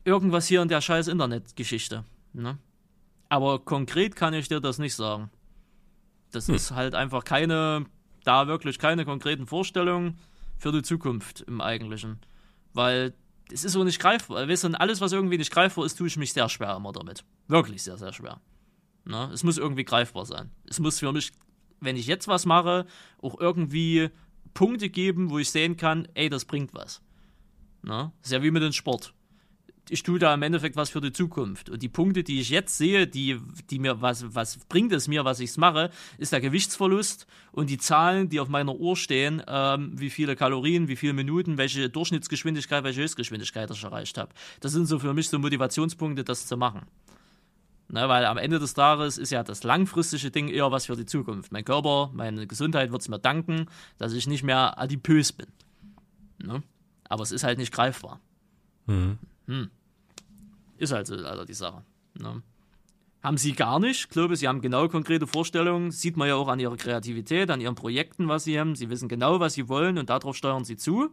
irgendwas 0.04 0.46
hier 0.48 0.62
in 0.62 0.68
der 0.68 0.82
scheiß 0.82 1.08
Internetgeschichte. 1.08 2.04
Ne? 2.34 2.58
Aber 3.30 3.60
konkret 3.60 4.16
kann 4.16 4.34
ich 4.34 4.50
dir 4.50 4.60
das 4.60 4.78
nicht 4.78 4.96
sagen. 4.96 5.30
Das 6.32 6.48
hm. 6.48 6.56
ist 6.56 6.72
halt 6.72 6.96
einfach 6.96 7.24
keine, 7.24 7.86
da 8.26 8.48
wirklich 8.48 8.78
keine 8.78 9.06
konkreten 9.06 9.48
Vorstellungen 9.48 10.18
für 10.60 10.72
die 10.72 10.84
Zukunft 10.84 11.42
im 11.42 11.62
Eigentlichen. 11.62 12.20
Weil 12.74 13.14
es 13.52 13.64
ist 13.64 13.74
so 13.74 13.84
nicht 13.84 14.00
greifbar. 14.00 14.48
Weißt 14.48 14.66
du, 14.66 14.80
alles, 14.80 15.02
was 15.02 15.12
irgendwie 15.12 15.38
nicht 15.38 15.52
greifbar 15.52 15.86
ist, 15.86 15.98
tue 15.98 16.08
ich 16.08 16.18
mich 16.18 16.34
sehr 16.34 16.50
schwer 16.50 16.76
immer 16.76 16.92
damit. 16.92 17.24
Wirklich 17.48 17.82
sehr, 17.82 17.98
sehr 17.98 18.14
schwer. 18.14 18.40
Ne? 19.06 19.30
Es 19.34 19.44
muss 19.44 19.58
irgendwie 19.58 19.86
greifbar 19.86 20.26
sein. 20.26 20.52
Es 20.70 20.80
muss 20.80 21.00
für 21.00 21.12
mich, 21.12 21.32
wenn 21.80 21.96
ich 21.96 22.06
jetzt 22.06 22.28
was 22.28 22.46
mache, 22.46 22.86
auch 23.22 23.40
irgendwie 23.40 24.10
Punkte 24.54 24.90
geben, 24.90 25.30
wo 25.32 25.40
ich 25.40 25.50
sehen 25.50 25.78
kann, 25.78 26.08
ey, 26.14 26.30
das 26.30 26.46
bringt 26.46 26.74
was. 26.74 27.02
Ne? 27.82 28.12
Ist 28.22 28.32
ja 28.32 28.44
wie 28.44 28.52
mit 28.52 28.62
dem 28.62 28.74
Sport 28.74 29.14
ich 29.92 30.04
tue 30.04 30.20
da 30.20 30.34
im 30.34 30.42
Endeffekt 30.42 30.76
was 30.76 30.90
für 30.90 31.02
die 31.02 31.12
Zukunft. 31.12 31.70
Und 31.70 31.82
die 31.82 31.90
Punkte, 31.90 32.24
die 32.24 32.40
ich 32.40 32.50
jetzt 32.50 32.78
sehe, 32.78 33.08
die, 33.08 33.40
die 33.70 33.80
mir, 33.80 34.02
was, 34.02 34.34
was 34.36 34.58
bringt 34.66 34.92
es 34.92 35.08
mir, 35.08 35.26
was 35.26 35.40
ich 35.40 35.56
mache, 35.58 35.90
ist 36.18 36.32
der 36.32 36.42
Gewichtsverlust 36.42 37.28
und 37.52 37.70
die 37.70 37.78
Zahlen, 37.78 38.30
die 38.30 38.40
auf 38.40 38.50
meiner 38.50 38.76
Uhr 38.76 38.96
stehen, 38.96 39.42
ähm, 39.48 39.92
wie 40.00 40.10
viele 40.10 40.36
Kalorien, 40.36 40.88
wie 40.88 40.96
viele 40.96 41.14
Minuten, 41.14 41.58
welche 41.58 41.90
Durchschnittsgeschwindigkeit, 41.90 42.84
welche 42.84 43.02
Höchstgeschwindigkeit 43.02 43.70
ich 43.72 43.84
erreicht 43.84 44.18
habe. 44.18 44.32
Das 44.60 44.72
sind 44.72 44.86
so 44.86 45.00
für 45.00 45.14
mich 45.14 45.30
so 45.30 45.40
Motivationspunkte, 45.40 46.24
das 46.24 46.48
zu 46.48 46.58
machen. 46.58 46.82
Ne, 47.92 48.08
weil 48.08 48.26
am 48.26 48.38
Ende 48.38 48.60
des 48.60 48.76
Tages 48.76 49.18
ist 49.18 49.32
ja 49.32 49.44
das 49.44 49.64
langfristige 49.64 50.30
Ding 50.30 50.48
eher 50.48 50.72
was 50.72 50.86
für 50.86 50.96
die 50.96 51.08
Zukunft. 51.08 51.52
Mein 51.52 51.66
Körper, 51.66 52.12
meine 52.14 52.46
Gesundheit 52.46 52.92
wird 52.92 53.02
es 53.02 53.10
mir 53.10 53.18
danken, 53.18 53.66
dass 53.98 54.14
ich 54.14 54.28
nicht 54.28 54.44
mehr 54.44 54.78
adipös 54.80 55.32
bin. 55.32 55.48
Ne? 56.38 56.62
Aber 57.06 57.24
es 57.24 57.32
ist 57.32 57.44
halt 57.44 57.58
nicht 57.58 57.74
greifbar. 57.74 58.20
Mhm. 58.86 59.18
Hm. 59.48 59.72
Ist 60.80 60.94
halt 60.94 61.08
so 61.08 61.16
leider 61.16 61.46
die 61.46 61.54
Sache. 61.54 61.84
Ne? 62.18 62.42
Haben 63.22 63.38
sie 63.38 63.52
gar 63.52 63.80
nicht. 63.80 64.00
Ich 64.00 64.10
glaube, 64.10 64.38
sie 64.38 64.48
haben 64.48 64.62
genau 64.62 64.88
konkrete 64.88 65.28
Vorstellungen. 65.28 65.92
Sieht 65.92 66.16
man 66.16 66.30
ja 66.30 66.36
auch 66.36 66.48
an 66.48 66.60
ihrer 66.60 66.78
Kreativität, 66.78 67.52
an 67.52 67.60
ihren 67.60 67.76
Projekten, 67.76 68.30
was 68.30 68.46
sie 68.46 68.58
haben. 68.58 68.76
Sie 68.76 68.90
wissen 68.90 69.10
genau, 69.10 69.42
was 69.42 69.54
sie 69.54 69.68
wollen 69.68 69.98
und 69.98 70.10
darauf 70.10 70.38
steuern 70.38 70.64
sie 70.64 70.78
zu. 70.78 71.10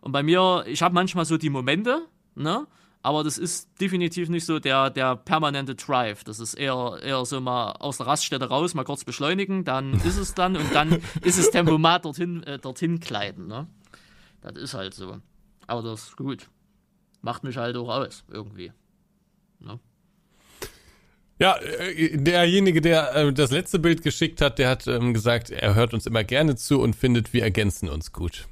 Und 0.00 0.10
bei 0.10 0.24
mir, 0.24 0.64
ich 0.66 0.82
habe 0.82 0.94
manchmal 0.94 1.24
so 1.24 1.36
die 1.36 1.50
Momente, 1.50 2.02
ne? 2.34 2.66
aber 3.02 3.22
das 3.22 3.38
ist 3.38 3.80
definitiv 3.80 4.28
nicht 4.28 4.44
so 4.44 4.58
der, 4.58 4.90
der 4.90 5.14
permanente 5.14 5.76
Drive. 5.76 6.24
Das 6.24 6.40
ist 6.40 6.54
eher, 6.54 6.98
eher 7.00 7.24
so 7.24 7.40
mal 7.40 7.72
aus 7.78 7.98
der 7.98 8.08
Raststätte 8.08 8.48
raus, 8.48 8.74
mal 8.74 8.82
kurz 8.82 9.04
beschleunigen, 9.04 9.64
dann 9.64 9.94
ist 10.04 10.16
es 10.16 10.34
dann 10.34 10.56
und 10.56 10.74
dann 10.74 11.00
ist 11.22 11.38
es 11.38 11.52
Tempomat 11.52 12.04
dorthin, 12.04 12.42
äh, 12.42 12.58
dorthin 12.58 12.98
gleiten. 12.98 13.46
Ne? 13.46 13.68
Das 14.40 14.56
ist 14.56 14.74
halt 14.74 14.94
so. 14.94 15.18
Aber 15.68 15.82
das 15.82 16.08
ist 16.08 16.16
gut. 16.16 16.48
Macht 17.22 17.44
mich 17.44 17.56
halt 17.56 17.76
auch 17.76 17.88
aus, 17.88 18.24
irgendwie. 18.28 18.72
Ne? 19.60 19.78
Ja, 21.38 21.56
äh, 21.58 22.16
derjenige, 22.16 22.80
der 22.80 23.14
äh, 23.14 23.32
das 23.32 23.50
letzte 23.50 23.78
Bild 23.78 24.02
geschickt 24.02 24.40
hat, 24.40 24.58
der 24.58 24.70
hat 24.70 24.86
ähm, 24.86 25.12
gesagt, 25.12 25.50
er 25.50 25.74
hört 25.74 25.92
uns 25.92 26.06
immer 26.06 26.24
gerne 26.24 26.56
zu 26.56 26.80
und 26.80 26.96
findet, 26.96 27.32
wir 27.32 27.42
ergänzen 27.42 27.88
uns 27.88 28.12
gut. 28.12 28.46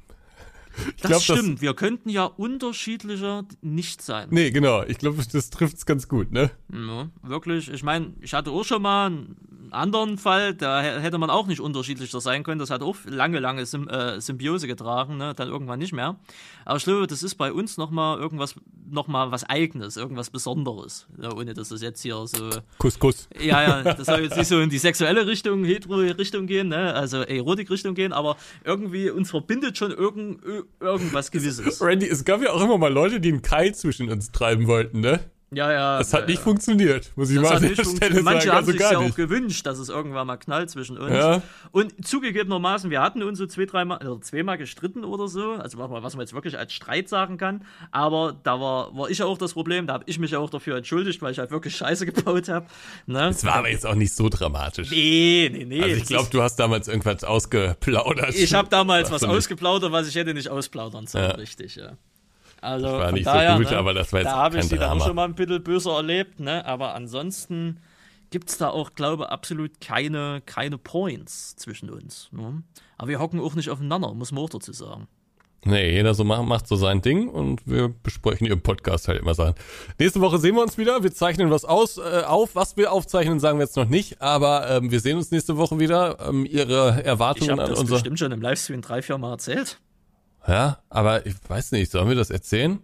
Das 1.01 1.09
glaub, 1.09 1.21
stimmt, 1.21 1.55
das, 1.55 1.61
wir 1.61 1.73
könnten 1.73 2.09
ja 2.09 2.25
unterschiedlicher 2.25 3.45
nicht 3.61 4.01
sein. 4.01 4.27
Nee, 4.31 4.51
genau. 4.51 4.83
Ich 4.83 4.97
glaube, 4.97 5.23
das 5.31 5.49
trifft 5.49 5.77
es 5.77 5.85
ganz 5.85 6.07
gut, 6.07 6.31
ne? 6.31 6.51
Ja, 6.71 7.09
wirklich. 7.23 7.69
Ich 7.69 7.83
meine, 7.83 8.13
ich 8.21 8.33
hatte 8.33 8.51
auch 8.51 8.63
schon 8.63 8.81
mal 8.81 9.07
einen 9.07 9.35
anderen 9.75 10.17
Fall, 10.17 10.53
da 10.53 10.81
hätte 10.81 11.17
man 11.17 11.29
auch 11.29 11.47
nicht 11.47 11.59
unterschiedlicher 11.59 12.21
sein 12.21 12.43
können. 12.43 12.59
Das 12.59 12.69
hat 12.69 12.81
auch 12.81 12.95
lange, 13.05 13.39
lange 13.39 13.65
Sym 13.65 13.87
äh, 13.87 14.19
Symbiose 14.19 14.67
getragen, 14.67 15.17
ne? 15.17 15.33
dann 15.35 15.49
irgendwann 15.49 15.79
nicht 15.79 15.93
mehr. 15.93 16.17
Aber 16.63 16.77
ich 16.77 16.83
glaube, 16.83 17.07
das 17.07 17.23
ist 17.23 17.35
bei 17.35 17.51
uns 17.51 17.77
nochmal 17.77 18.17
irgendwas, 18.19 18.55
nochmal 18.89 19.31
was 19.31 19.43
Eigenes, 19.43 19.97
irgendwas 19.97 20.29
Besonderes. 20.29 21.07
Ja, 21.21 21.33
ohne 21.33 21.53
dass 21.53 21.69
das 21.69 21.81
jetzt 21.81 22.01
hier 22.01 22.25
so. 22.25 22.49
Kuss, 22.77 22.97
Kuss. 22.97 23.27
Ja, 23.39 23.61
ja, 23.61 23.83
das 23.93 24.05
soll 24.05 24.21
jetzt 24.21 24.37
nicht 24.37 24.47
so 24.47 24.59
in 24.59 24.69
die 24.69 24.77
sexuelle 24.77 25.27
Richtung, 25.27 25.63
hetero-Richtung 25.63 26.47
gehen, 26.47 26.69
ne? 26.69 26.93
also 26.93 27.17
Erotik-Richtung 27.21 27.95
gehen, 27.95 28.13
aber 28.13 28.37
irgendwie 28.63 29.09
uns 29.09 29.29
verbindet 29.29 29.77
schon 29.77 29.91
irgend, 29.91 30.43
irgendwas 30.79 31.31
Gewisses. 31.31 31.81
Randy, 31.81 32.07
es 32.07 32.25
gab 32.25 32.41
ja 32.41 32.51
auch 32.51 32.61
immer 32.61 32.77
mal 32.77 32.91
Leute, 32.91 33.19
die 33.19 33.29
einen 33.29 33.41
Kai 33.41 33.71
zwischen 33.71 34.09
uns 34.09 34.31
treiben 34.31 34.67
wollten, 34.67 34.99
ne? 34.99 35.19
Ja, 35.51 35.71
ja. 35.71 35.97
Das 35.99 36.11
hat 36.13 36.21
ja, 36.21 36.27
nicht 36.27 36.41
funktioniert, 36.41 37.11
muss 37.15 37.29
ich 37.29 37.39
mal 37.39 37.55
an 37.55 37.61
der 37.61 37.75
Stelle 37.75 38.23
Manche 38.23 38.47
sagen. 38.47 38.51
haben 38.51 38.57
also 38.57 38.71
sich 38.71 38.81
ja 38.81 38.97
auch 38.97 39.15
gewünscht, 39.15 39.65
dass 39.65 39.77
es 39.77 39.89
irgendwann 39.89 40.25
mal 40.25 40.37
knallt 40.37 40.69
zwischen 40.71 40.97
uns. 40.97 41.13
Ja. 41.13 41.41
Und 41.71 42.05
zugegebenermaßen, 42.05 42.89
wir 42.89 43.01
hatten 43.01 43.21
uns 43.21 43.37
so 43.37 43.45
zwei, 43.45 43.65
dreimal, 43.65 43.99
oder 44.05 44.19
zweimal 44.21 44.57
gestritten 44.57 45.03
oder 45.05 45.27
so. 45.27 45.51
Also 45.51 45.77
was 45.77 46.15
man 46.15 46.21
jetzt 46.21 46.33
wirklich 46.33 46.57
als 46.57 46.73
Streit 46.73 47.09
sagen 47.09 47.37
kann. 47.37 47.63
Aber 47.91 48.35
da 48.43 48.59
war, 48.59 48.95
war 48.95 49.09
ich 49.09 49.19
ja 49.19 49.25
auch 49.25 49.37
das 49.37 49.53
Problem. 49.53 49.85
Da 49.85 49.93
habe 49.93 50.03
ich 50.07 50.17
mich 50.17 50.31
ja 50.31 50.39
auch 50.39 50.49
dafür 50.49 50.77
entschuldigt, 50.77 51.21
weil 51.21 51.31
ich 51.31 51.39
halt 51.39 51.51
wirklich 51.51 51.75
Scheiße 51.75 52.05
gebaut 52.11 52.49
habe. 52.49 52.65
Ne? 53.05 53.29
Es 53.29 53.45
war 53.45 53.55
aber 53.55 53.69
jetzt 53.69 53.85
auch 53.85 53.95
nicht 53.95 54.13
so 54.13 54.29
dramatisch. 54.29 54.89
Nee, 54.89 55.49
nee, 55.53 55.65
nee. 55.65 55.81
Also 55.81 55.95
ich 55.95 56.05
glaube, 56.05 56.29
du 56.31 56.41
hast 56.41 56.55
damals 56.55 56.87
irgendwas 56.87 57.23
ausgeplaudert. 57.23 58.35
Ich 58.35 58.53
habe 58.53 58.67
damals 58.69 59.11
was 59.11 59.23
ausgeplaudert, 59.23 59.91
was 59.91 60.07
ich 60.07 60.15
hätte 60.15 60.33
nicht 60.33 60.49
ausplaudern 60.49 61.05
sollen, 61.05 61.31
richtig, 61.31 61.75
ja. 61.75 61.97
Also 62.61 62.87
ich 62.87 62.93
war 62.93 63.11
nicht 63.11 63.25
daher, 63.25 63.57
so 63.57 63.63
gut, 63.63 63.71
ne, 63.71 63.77
aber 63.77 63.93
das 63.93 64.11
war 64.11 64.21
jetzt 64.21 64.29
Da 64.29 64.35
habe 64.35 64.57
ich 64.57 64.65
sie 64.65 64.77
dann 64.77 64.99
auch 64.99 65.05
schon 65.05 65.15
mal 65.15 65.25
ein 65.25 65.35
bisschen 65.35 65.63
böser 65.63 65.95
erlebt, 65.97 66.39
ne? 66.39 66.65
Aber 66.65 66.95
ansonsten 66.95 67.79
gibt 68.31 68.49
es 68.49 68.57
da 68.57 68.69
auch, 68.69 68.93
glaube 68.95 69.23
ich, 69.23 69.29
absolut 69.29 69.79
keine, 69.81 70.41
keine 70.45 70.77
Points 70.77 71.55
zwischen 71.55 71.89
uns. 71.89 72.29
Ne? 72.31 72.63
Aber 72.97 73.07
wir 73.07 73.19
hocken 73.19 73.39
auch 73.39 73.55
nicht 73.55 73.69
aufeinander, 73.69 74.13
muss 74.13 74.31
man 74.31 74.43
auch 74.43 74.49
dazu 74.49 74.73
sagen. 74.73 75.07
Nee, 75.67 75.93
jeder 75.93 76.13
so 76.13 76.23
macht, 76.23 76.45
macht 76.45 76.67
so 76.67 76.75
sein 76.75 77.01
Ding 77.01 77.27
und 77.27 77.65
wir 77.65 77.89
besprechen 77.89 78.45
im 78.45 78.61
Podcast 78.61 79.07
halt 79.07 79.19
immer 79.19 79.33
Sachen. 79.33 79.55
Nächste 79.97 80.21
Woche 80.21 80.37
sehen 80.37 80.53
wir 80.53 80.61
uns 80.61 80.77
wieder. 80.77 81.01
Wir 81.01 81.11
zeichnen 81.11 81.49
was 81.49 81.65
aus, 81.65 81.97
äh, 81.97 82.21
auf. 82.23 82.55
Was 82.55 82.77
wir 82.77 82.91
aufzeichnen, 82.91 83.39
sagen 83.39 83.57
wir 83.57 83.63
jetzt 83.65 83.75
noch 83.75 83.89
nicht. 83.89 84.21
Aber 84.21 84.69
ähm, 84.69 84.91
wir 84.91 84.99
sehen 84.99 85.17
uns 85.17 85.31
nächste 85.31 85.57
Woche 85.57 85.79
wieder. 85.79 86.19
Ähm, 86.27 86.45
ihre 86.45 87.03
Erwartungen 87.03 87.55
ich 87.55 87.63
an 87.63 87.69
das 87.69 87.79
unser. 87.79 87.95
bestimmt 87.95 88.19
schon 88.19 88.31
im 88.31 88.41
Livestream 88.41 88.81
drei, 88.81 89.01
vier 89.01 89.17
Mal 89.17 89.31
erzählt. 89.31 89.79
Ja, 90.47 90.79
aber 90.89 91.25
ich 91.25 91.35
weiß 91.47 91.71
nicht, 91.71 91.91
sollen 91.91 92.07
wir 92.07 92.15
das 92.15 92.29
erzählen? 92.29 92.79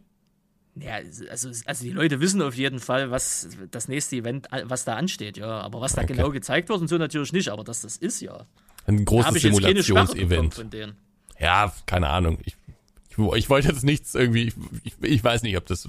Ja, 0.76 0.94
also, 1.30 1.50
also 1.66 1.84
die 1.84 1.92
Leute 1.92 2.22
wissen 2.22 2.42
auf 2.42 2.56
jeden 2.56 2.80
Fall, 2.80 3.12
was 3.12 3.50
das 3.72 3.88
nächste 3.88 4.16
Event, 4.16 4.48
was 4.64 4.86
da 4.86 4.96
ansteht, 4.96 5.38
ja. 5.38 5.60
Aber 5.60 5.82
was 5.82 5.94
da 5.94 6.04
okay. 6.04 6.14
genau 6.14 6.30
gezeigt 6.30 6.70
wird 6.70 6.80
und 6.80 6.88
so 6.88 6.98
natürlich 6.98 7.34
nicht, 7.34 7.50
aber 7.50 7.64
dass 7.64 7.82
das 7.82 7.98
ist 7.98 8.22
ja. 8.22 8.46
Ein 8.88 9.06
großes 9.06 9.42
Simulationsevent. 9.42 10.64
Ja, 11.40 11.74
keine 11.86 12.08
Ahnung. 12.10 12.40
Ich, 12.46 12.56
ich, 13.10 13.18
ich, 13.36 13.50
wollte 13.50 13.68
jetzt 13.68 13.84
nichts 13.84 14.16
irgendwie, 14.16 14.54
ich, 14.84 14.94
ich, 15.02 15.24
weiß 15.24 15.44
nicht, 15.44 15.58
ob 15.58 15.66
das, 15.66 15.88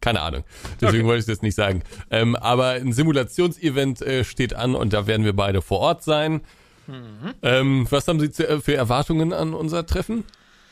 keine 0.00 0.20
Ahnung. 0.20 0.44
Deswegen 0.80 1.04
okay. 1.04 1.08
wollte 1.08 1.20
ich 1.20 1.26
das 1.26 1.42
nicht 1.42 1.54
sagen. 1.54 1.82
Ähm, 2.10 2.36
aber 2.36 2.72
ein 2.72 2.92
Simulationsevent 2.92 4.02
äh, 4.02 4.24
steht 4.24 4.54
an 4.54 4.74
und 4.74 4.92
da 4.92 5.06
werden 5.06 5.24
wir 5.24 5.34
beide 5.34 5.62
vor 5.62 5.80
Ort 5.80 6.04
sein. 6.04 6.42
Mhm. 6.86 7.34
Ähm, 7.42 7.86
was 7.90 8.06
haben 8.06 8.20
Sie 8.20 8.30
zu, 8.30 8.60
für 8.60 8.74
Erwartungen 8.74 9.32
an 9.32 9.54
unser 9.54 9.86
Treffen? 9.86 10.24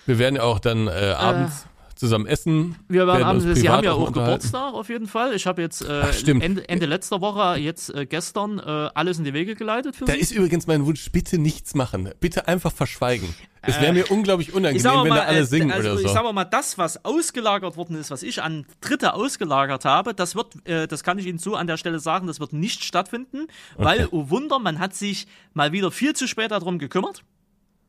Wir 0.08 0.18
werden 0.18 0.36
ja 0.36 0.42
auch 0.42 0.58
dann 0.58 0.88
äh, 0.88 0.90
abends 1.18 1.64
äh, 1.64 1.94
zusammen 1.94 2.26
essen. 2.26 2.76
Wir 2.88 3.06
werden 3.06 3.24
abends, 3.24 3.44
Sie 3.60 3.68
haben 3.68 3.84
ja 3.84 3.92
auch 3.92 4.10
Geburtstag 4.10 4.72
auf 4.72 4.88
jeden 4.88 5.06
Fall. 5.06 5.34
Ich 5.34 5.46
habe 5.46 5.60
jetzt 5.60 5.82
äh, 5.82 6.00
Ach, 6.02 6.14
Ende, 6.26 6.66
Ende, 6.66 6.86
letzter 6.86 7.20
Woche, 7.20 7.58
jetzt 7.58 7.94
äh, 7.94 8.06
gestern, 8.06 8.58
äh, 8.58 8.88
alles 8.94 9.18
in 9.18 9.24
die 9.24 9.34
Wege 9.34 9.54
geleitet 9.54 9.96
für 9.96 10.06
da 10.06 10.12
Sie. 10.12 10.18
Da 10.18 10.22
ist 10.22 10.32
übrigens 10.32 10.66
mein 10.66 10.86
Wunsch, 10.86 11.12
bitte 11.12 11.36
nichts 11.36 11.74
machen. 11.74 12.08
Bitte 12.20 12.48
einfach 12.48 12.72
verschweigen. 12.72 13.34
Es 13.60 13.78
wäre 13.82 13.92
mir 13.92 14.06
äh, 14.06 14.12
unglaublich 14.14 14.54
unangenehm, 14.54 14.82
mal, 14.82 15.04
wenn 15.04 15.10
da 15.10 15.24
alle 15.24 15.44
singen 15.44 15.72
also, 15.72 15.90
oder 15.90 15.98
so. 15.98 16.06
Ich 16.06 16.12
sag 16.12 16.32
mal, 16.32 16.44
das, 16.44 16.78
was 16.78 17.04
ausgelagert 17.04 17.76
worden 17.76 17.96
ist, 17.96 18.10
was 18.10 18.22
ich 18.22 18.40
an 18.40 18.64
Dritte 18.80 19.12
ausgelagert 19.12 19.84
habe, 19.84 20.14
das 20.14 20.34
wird, 20.36 20.66
äh, 20.66 20.86
das 20.86 21.02
kann 21.04 21.18
ich 21.18 21.26
Ihnen 21.26 21.38
so 21.38 21.54
an 21.54 21.66
der 21.66 21.76
Stelle 21.76 22.00
sagen, 22.00 22.28
das 22.28 22.40
wird 22.40 22.54
nicht 22.54 22.82
stattfinden, 22.82 23.42
okay. 23.74 23.84
weil, 23.84 24.08
oh 24.10 24.30
Wunder, 24.30 24.58
man 24.58 24.78
hat 24.78 24.94
sich 24.94 25.26
mal 25.52 25.72
wieder 25.72 25.90
viel 25.90 26.14
zu 26.14 26.26
spät 26.26 26.50
darum 26.50 26.78
gekümmert. 26.78 27.24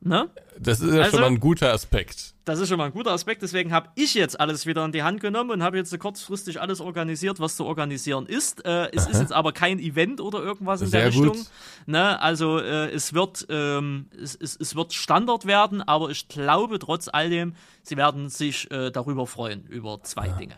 Ne? 0.02 0.30
Das 0.58 0.80
ist 0.80 0.94
ja 0.94 1.02
also, 1.02 1.10
schon 1.10 1.20
mal 1.20 1.26
ein 1.26 1.40
guter 1.40 1.74
Aspekt. 1.74 2.34
Das 2.46 2.58
ist 2.58 2.70
schon 2.70 2.78
mal 2.78 2.86
ein 2.86 2.92
guter 2.92 3.10
Aspekt. 3.10 3.42
Deswegen 3.42 3.70
habe 3.70 3.90
ich 3.96 4.14
jetzt 4.14 4.40
alles 4.40 4.64
wieder 4.64 4.82
in 4.86 4.92
die 4.92 5.02
Hand 5.02 5.20
genommen 5.20 5.50
und 5.50 5.62
habe 5.62 5.76
jetzt 5.76 5.96
kurzfristig 5.98 6.58
alles 6.58 6.80
organisiert, 6.80 7.38
was 7.38 7.56
zu 7.56 7.66
organisieren 7.66 8.24
ist. 8.24 8.64
Äh, 8.64 8.88
es 8.92 9.04
Aha. 9.04 9.10
ist 9.10 9.20
jetzt 9.20 9.32
aber 9.32 9.52
kein 9.52 9.78
Event 9.78 10.22
oder 10.22 10.42
irgendwas 10.42 10.80
in 10.80 10.86
Sehr 10.86 11.00
der 11.02 11.08
Richtung. 11.10 11.46
Ne? 11.84 12.20
Also 12.20 12.58
äh, 12.58 12.90
es, 12.90 13.12
wird, 13.12 13.46
ähm, 13.50 14.06
es, 14.20 14.34
es, 14.36 14.56
es, 14.56 14.74
wird 14.74 14.94
Standard 14.94 15.44
werden, 15.44 15.82
aber 15.82 16.08
ich 16.08 16.28
glaube 16.28 16.78
trotz 16.78 17.08
all 17.12 17.28
dem, 17.28 17.54
sie 17.82 17.98
werden 17.98 18.30
sich 18.30 18.70
äh, 18.70 18.90
darüber 18.90 19.26
freuen, 19.26 19.66
über 19.66 20.02
zwei 20.02 20.30
ah. 20.30 20.38
Dinge. 20.38 20.56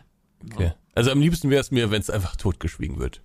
Okay. 0.53 0.67
Ja. 0.67 0.75
Also 0.95 1.11
am 1.11 1.19
liebsten 1.19 1.49
wäre 1.49 1.61
es 1.61 1.69
mir, 1.69 1.91
wenn 1.91 2.01
es 2.01 2.09
einfach 2.09 2.37
totgeschwiegen 2.37 2.97
wird. 2.97 3.21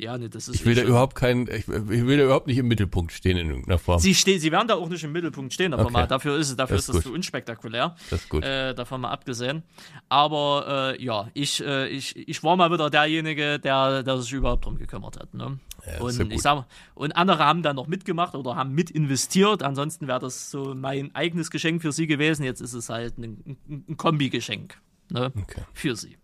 Ja, 0.00 0.16
nee, 0.16 0.28
das 0.28 0.48
ist 0.48 0.54
Ich 0.56 0.64
will 0.64 0.74
da 0.74 0.80
schon- 0.80 0.90
überhaupt 0.90 1.14
keinen, 1.14 1.46
ich, 1.48 1.68
will 1.68 2.16
da 2.16 2.24
überhaupt 2.24 2.46
nicht 2.46 2.56
im 2.58 2.68
Mittelpunkt 2.68 3.12
stehen 3.12 3.36
in 3.36 3.48
irgendeiner 3.50 3.78
Form. 3.78 3.98
Sie, 3.98 4.14
ste 4.14 4.38
sie 4.38 4.50
werden 4.50 4.66
da 4.66 4.74
auch 4.74 4.88
nicht 4.88 5.04
im 5.04 5.12
Mittelpunkt 5.12 5.52
stehen, 5.52 5.74
aber 5.74 5.84
Okay. 5.84 5.92
mal, 5.92 6.06
dafür 6.06 6.36
ist 6.38 6.48
es, 6.50 6.56
dafür 6.56 6.76
Das 6.76 6.84
ist 6.84 6.88
ist 6.88 6.96
das 6.96 7.04
zu 7.04 7.12
unspektakulär. 7.12 7.94
Das 8.08 8.22
ist 8.22 8.28
gut. 8.28 8.42
Äh, 8.42 8.74
davon 8.74 9.02
mal 9.02 9.10
abgesehen. 9.10 9.62
Aber 10.08 10.94
äh, 10.98 11.04
ja, 11.04 11.28
ich, 11.34 11.62
äh, 11.62 11.88
ich, 11.88 12.16
ich 12.16 12.42
war 12.42 12.56
mal 12.56 12.70
wieder 12.72 12.88
derjenige, 12.90 13.58
der, 13.58 14.02
der 14.02 14.18
sich 14.18 14.32
überhaupt 14.32 14.64
drum 14.64 14.76
gekümmert 14.78 15.18
hat. 15.18 15.34
Ne? 15.34 15.58
Ja, 15.86 16.00
und 16.00 16.18
ja 16.18 16.24
ich 16.34 16.40
sag 16.42 16.64
und 16.94 17.12
andere 17.12 17.44
haben 17.44 17.62
dann 17.62 17.76
noch 17.76 17.86
mitgemacht 17.86 18.34
oder 18.34 18.56
haben 18.56 18.72
mit 18.72 18.90
investiert. 18.90 19.62
Ansonsten 19.62 20.08
wäre 20.08 20.20
das 20.20 20.50
so 20.50 20.74
mein 20.74 21.14
eigenes 21.14 21.50
Geschenk 21.50 21.82
für 21.82 21.92
sie 21.92 22.06
gewesen. 22.06 22.42
Jetzt 22.44 22.60
ist 22.60 22.72
es 22.74 22.88
halt 22.88 23.18
ein, 23.18 23.56
ein, 23.68 23.84
ein 23.88 23.96
Kombi-Geschenk 23.96 24.80
ne? 25.10 25.32
Okay. 25.42 25.62
für 25.74 25.96
sie. 25.96 26.16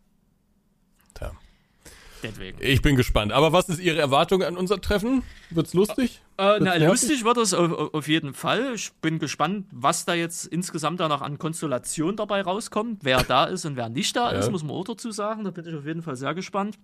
Deswegen. 2.28 2.58
Ich 2.60 2.82
bin 2.82 2.96
gespannt. 2.96 3.32
Aber 3.32 3.52
was 3.52 3.68
ist 3.68 3.80
Ihre 3.80 3.98
Erwartung 3.98 4.42
an 4.42 4.56
unser 4.56 4.80
Treffen? 4.80 5.22
Wird's 5.50 5.74
lustig? 5.74 6.20
Äh, 6.38 6.42
na, 6.42 6.50
Wird's 6.50 6.64
nervig? 6.64 6.88
lustig 6.88 7.24
wird 7.24 7.36
es 7.38 7.54
auf, 7.54 7.94
auf 7.94 8.08
jeden 8.08 8.34
Fall. 8.34 8.72
Ich 8.74 8.92
bin 9.00 9.18
gespannt, 9.18 9.66
was 9.70 10.04
da 10.04 10.14
jetzt 10.14 10.46
insgesamt 10.46 11.00
danach 11.00 11.22
an 11.22 11.38
Konstellation 11.38 12.16
dabei 12.16 12.42
rauskommt. 12.42 13.00
Wer 13.04 13.22
da 13.22 13.44
ist 13.44 13.64
und 13.64 13.76
wer 13.76 13.88
nicht 13.88 14.14
da 14.16 14.32
Ja. 14.32 14.38
ist, 14.38 14.50
muss 14.50 14.62
man 14.62 14.72
auch 14.76 14.84
dazu 14.84 15.10
sagen. 15.10 15.44
Da 15.44 15.50
bin 15.50 15.66
ich 15.66 15.74
auf 15.74 15.86
jeden 15.86 16.02
Fall 16.02 16.16
sehr 16.16 16.34
gespannt. 16.34 16.78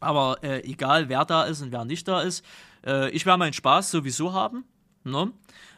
Aber 0.00 0.38
äh, 0.42 0.60
egal, 0.68 1.08
wer 1.08 1.24
da 1.24 1.44
ist 1.44 1.62
und 1.62 1.70
wer 1.72 1.84
nicht 1.84 2.08
da 2.08 2.20
ist, 2.22 2.44
äh, 2.84 3.10
ich 3.10 3.24
werde 3.24 3.38
meinen 3.38 3.52
Spaß 3.52 3.90
sowieso 3.92 4.32
haben. 4.32 4.64
Ne? 5.04 5.30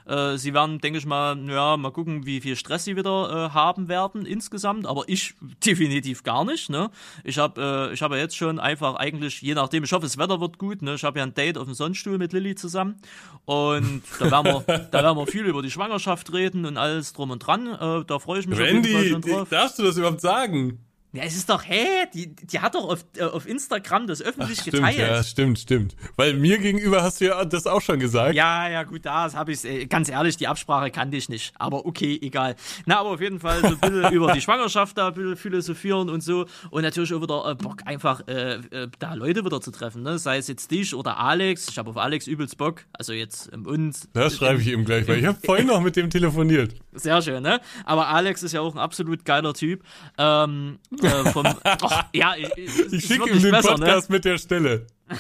Äh, 0.06 0.36
sie 0.36 0.52
werden, 0.54 0.80
denke 0.80 0.98
ich 0.98 1.06
mal, 1.06 1.38
ja, 1.48 1.76
mal 1.76 1.90
gucken, 1.90 2.26
wie 2.26 2.40
viel 2.40 2.56
Stress 2.56 2.84
sie 2.84 2.96
wieder 2.96 3.48
äh, 3.50 3.54
haben 3.54 3.88
werden 3.88 4.26
insgesamt. 4.26 4.86
Aber 4.86 5.04
ich 5.06 5.34
definitiv 5.64 6.22
gar 6.22 6.44
nicht. 6.44 6.70
Ne? 6.70 6.90
Ich 7.22 7.38
habe 7.38 7.88
äh, 7.90 7.94
ich 7.94 8.02
hab 8.02 8.12
ja 8.12 8.18
jetzt 8.18 8.36
schon 8.36 8.58
einfach 8.58 8.96
eigentlich, 8.96 9.42
je 9.42 9.54
nachdem, 9.54 9.84
ich 9.84 9.92
hoffe, 9.92 10.02
das 10.02 10.18
Wetter 10.18 10.40
wird 10.40 10.58
gut. 10.58 10.82
Ne? 10.82 10.94
Ich 10.94 11.04
habe 11.04 11.18
ja 11.18 11.24
ein 11.24 11.34
Date 11.34 11.58
auf 11.58 11.64
dem 11.64 11.74
Sonnenstuhl 11.74 12.18
mit 12.18 12.32
Lilly 12.32 12.54
zusammen. 12.54 12.96
Und 13.44 14.02
da 14.18 14.30
werden, 14.30 14.46
wir, 14.46 14.78
da 14.90 15.02
werden 15.02 15.16
wir 15.16 15.26
viel 15.26 15.44
über 15.44 15.62
die 15.62 15.70
Schwangerschaft 15.70 16.32
reden 16.32 16.66
und 16.66 16.76
alles 16.76 17.12
drum 17.12 17.30
und 17.30 17.40
dran. 17.40 17.66
Äh, 17.66 18.04
da 18.04 18.18
freue 18.18 18.40
ich 18.40 18.46
mich 18.46 18.60
auf 18.60 18.66
jeden 18.66 18.84
Fall 18.84 18.94
Randy, 18.94 19.10
schon 19.10 19.20
drauf. 19.22 19.48
darfst 19.48 19.78
du 19.78 19.82
das 19.82 19.96
überhaupt 19.96 20.20
sagen? 20.20 20.83
Ja, 21.14 21.22
es 21.22 21.36
ist 21.36 21.48
doch, 21.48 21.62
hä? 21.64 22.06
Die, 22.12 22.34
die 22.34 22.58
hat 22.58 22.74
doch 22.74 22.90
auf, 22.90 23.04
äh, 23.16 23.22
auf 23.22 23.46
Instagram 23.46 24.08
das 24.08 24.20
öffentlich 24.20 24.58
Stimmt, 24.58 24.74
geteilt. 24.78 24.98
ja, 24.98 25.22
stimmt, 25.22 25.60
stimmt. 25.60 25.94
Weil 26.16 26.34
mir 26.34 26.58
gegenüber 26.58 27.04
hast 27.04 27.20
du 27.20 27.26
ja 27.26 27.44
das 27.44 27.68
auch 27.68 27.80
schon 27.80 28.00
gesagt. 28.00 28.34
Ja, 28.34 28.68
ja, 28.68 28.82
gut, 28.82 29.06
da 29.06 29.32
habe 29.32 29.52
ich 29.52 29.64
äh, 29.64 29.86
ganz 29.86 30.08
ehrlich, 30.08 30.36
die 30.36 30.48
Absprache 30.48 30.90
kannte 30.90 31.16
ich 31.16 31.28
nicht. 31.28 31.54
Aber 31.56 31.86
okay, 31.86 32.18
egal. 32.20 32.56
Na, 32.86 32.98
aber 32.98 33.10
auf 33.10 33.20
jeden 33.20 33.38
Fall 33.38 33.60
so 33.60 33.68
ein 33.68 33.78
bisschen 33.78 34.12
über 34.12 34.32
die 34.32 34.40
Schwangerschaft 34.40 34.98
da 34.98 35.06
ein 35.08 35.14
bisschen 35.14 35.36
philosophieren 35.36 36.10
und 36.10 36.20
so. 36.20 36.46
Und 36.70 36.82
natürlich 36.82 37.14
auch 37.14 37.22
wieder 37.22 37.48
äh, 37.48 37.54
Bock, 37.54 37.82
einfach 37.84 38.26
äh, 38.26 38.54
äh, 38.54 38.88
da 38.98 39.14
Leute 39.14 39.44
wieder 39.44 39.60
zu 39.60 39.70
treffen. 39.70 40.02
Ne? 40.02 40.18
Sei 40.18 40.38
es 40.38 40.48
jetzt 40.48 40.72
dich 40.72 40.96
oder 40.96 41.18
Alex. 41.18 41.68
Ich 41.68 41.78
habe 41.78 41.90
auf 41.90 41.96
Alex 41.96 42.26
übelst 42.26 42.58
Bock. 42.58 42.86
Also 42.92 43.12
jetzt 43.12 43.46
im 43.48 43.66
uns. 43.66 44.08
Das 44.14 44.34
schreibe 44.34 44.60
ich 44.60 44.66
ihm 44.66 44.84
gleich, 44.84 45.06
weil 45.06 45.20
ich 45.20 45.26
habe 45.26 45.38
vorhin 45.44 45.68
noch 45.68 45.80
mit 45.80 45.94
dem 45.94 46.10
telefoniert. 46.10 46.74
Sehr 46.92 47.22
schön, 47.22 47.44
ne? 47.44 47.60
Aber 47.84 48.08
Alex 48.08 48.42
ist 48.42 48.50
ja 48.50 48.62
auch 48.62 48.74
ein 48.74 48.80
absolut 48.80 49.24
geiler 49.24 49.54
Typ. 49.54 49.84
Ähm, 50.18 50.80
äh, 51.04 51.30
vom, 51.30 51.46
ach, 51.64 52.06
ja, 52.12 52.34
ich, 52.36 52.92
Ich 52.92 53.06
schicke 53.06 53.30
ihm 53.30 53.42
den 53.42 53.60
Podcast 53.60 54.10
mit 54.10 54.24
der 54.24 54.38
Stelle. 54.38 54.86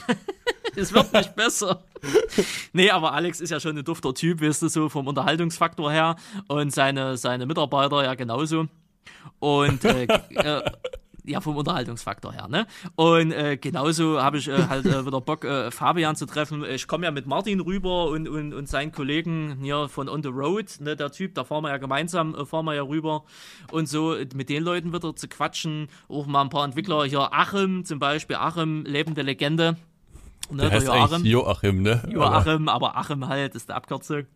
Es 0.76 0.92
wird 0.92 1.12
nicht 1.12 1.36
besser. 1.36 1.84
Nee, 2.72 2.90
aber 2.90 3.12
Alex 3.12 3.40
ist 3.40 3.50
ja 3.50 3.60
schon 3.60 3.78
ein 3.78 3.84
dufter 3.84 4.12
Typ, 4.12 4.40
weißt 4.40 4.62
du, 4.62 4.68
so 4.68 4.88
vom 4.88 5.06
Unterhaltungsfaktor 5.06 5.92
her. 5.92 6.16
Und 6.48 6.72
seine, 6.72 7.16
seine 7.16 7.46
Mitarbeiter 7.46 8.02
ja 8.02 8.14
genauso. 8.14 8.66
Und 9.38 9.84
äh, 9.84 10.04
äh, 10.30 10.62
ja, 11.24 11.40
vom 11.40 11.56
Unterhaltungsfaktor 11.56 12.32
her, 12.32 12.48
ne? 12.48 12.66
Und 12.96 13.32
äh, 13.32 13.56
genauso 13.56 14.20
habe 14.20 14.38
ich 14.38 14.48
äh, 14.48 14.66
halt 14.68 14.86
äh, 14.86 15.06
wieder 15.06 15.20
Bock, 15.20 15.44
äh, 15.44 15.70
Fabian 15.70 16.16
zu 16.16 16.26
treffen. 16.26 16.64
Ich 16.64 16.86
komme 16.86 17.06
ja 17.06 17.10
mit 17.10 17.26
Martin 17.26 17.60
rüber 17.60 18.08
und, 18.08 18.28
und, 18.28 18.52
und 18.52 18.68
seinen 18.68 18.92
Kollegen 18.92 19.58
hier 19.62 19.88
von 19.88 20.08
On 20.08 20.22
the 20.22 20.28
Road, 20.28 20.66
ne, 20.80 20.96
der 20.96 21.10
Typ, 21.10 21.34
da 21.34 21.44
fahren 21.44 21.64
wir 21.64 21.70
ja 21.70 21.78
gemeinsam, 21.78 22.34
äh, 22.34 22.44
fahren 22.44 22.66
wir 22.66 22.74
ja 22.74 22.82
rüber 22.82 23.24
und 23.72 23.88
so 23.88 24.16
mit 24.34 24.48
den 24.48 24.62
Leuten 24.62 24.92
wieder 24.92 25.16
zu 25.16 25.28
quatschen. 25.28 25.88
Auch 26.08 26.26
mal 26.26 26.42
ein 26.42 26.50
paar 26.50 26.64
Entwickler 26.64 27.04
hier, 27.04 27.32
Achim 27.32 27.84
zum 27.84 27.98
Beispiel, 27.98 28.36
Achim, 28.36 28.84
lebende 28.84 29.22
Legende. 29.22 29.76
Ne, 30.50 30.62
Der 30.62 30.72
heißt 30.72 30.90
eigentlich 30.90 31.32
Joachim, 31.32 31.82
ne? 31.82 32.06
Joachim, 32.10 32.68
aber 32.68 32.96
Achim 32.96 33.26
halt 33.28 33.54
ist 33.54 33.70
der 33.70 33.76
Abkürzung. 33.76 34.26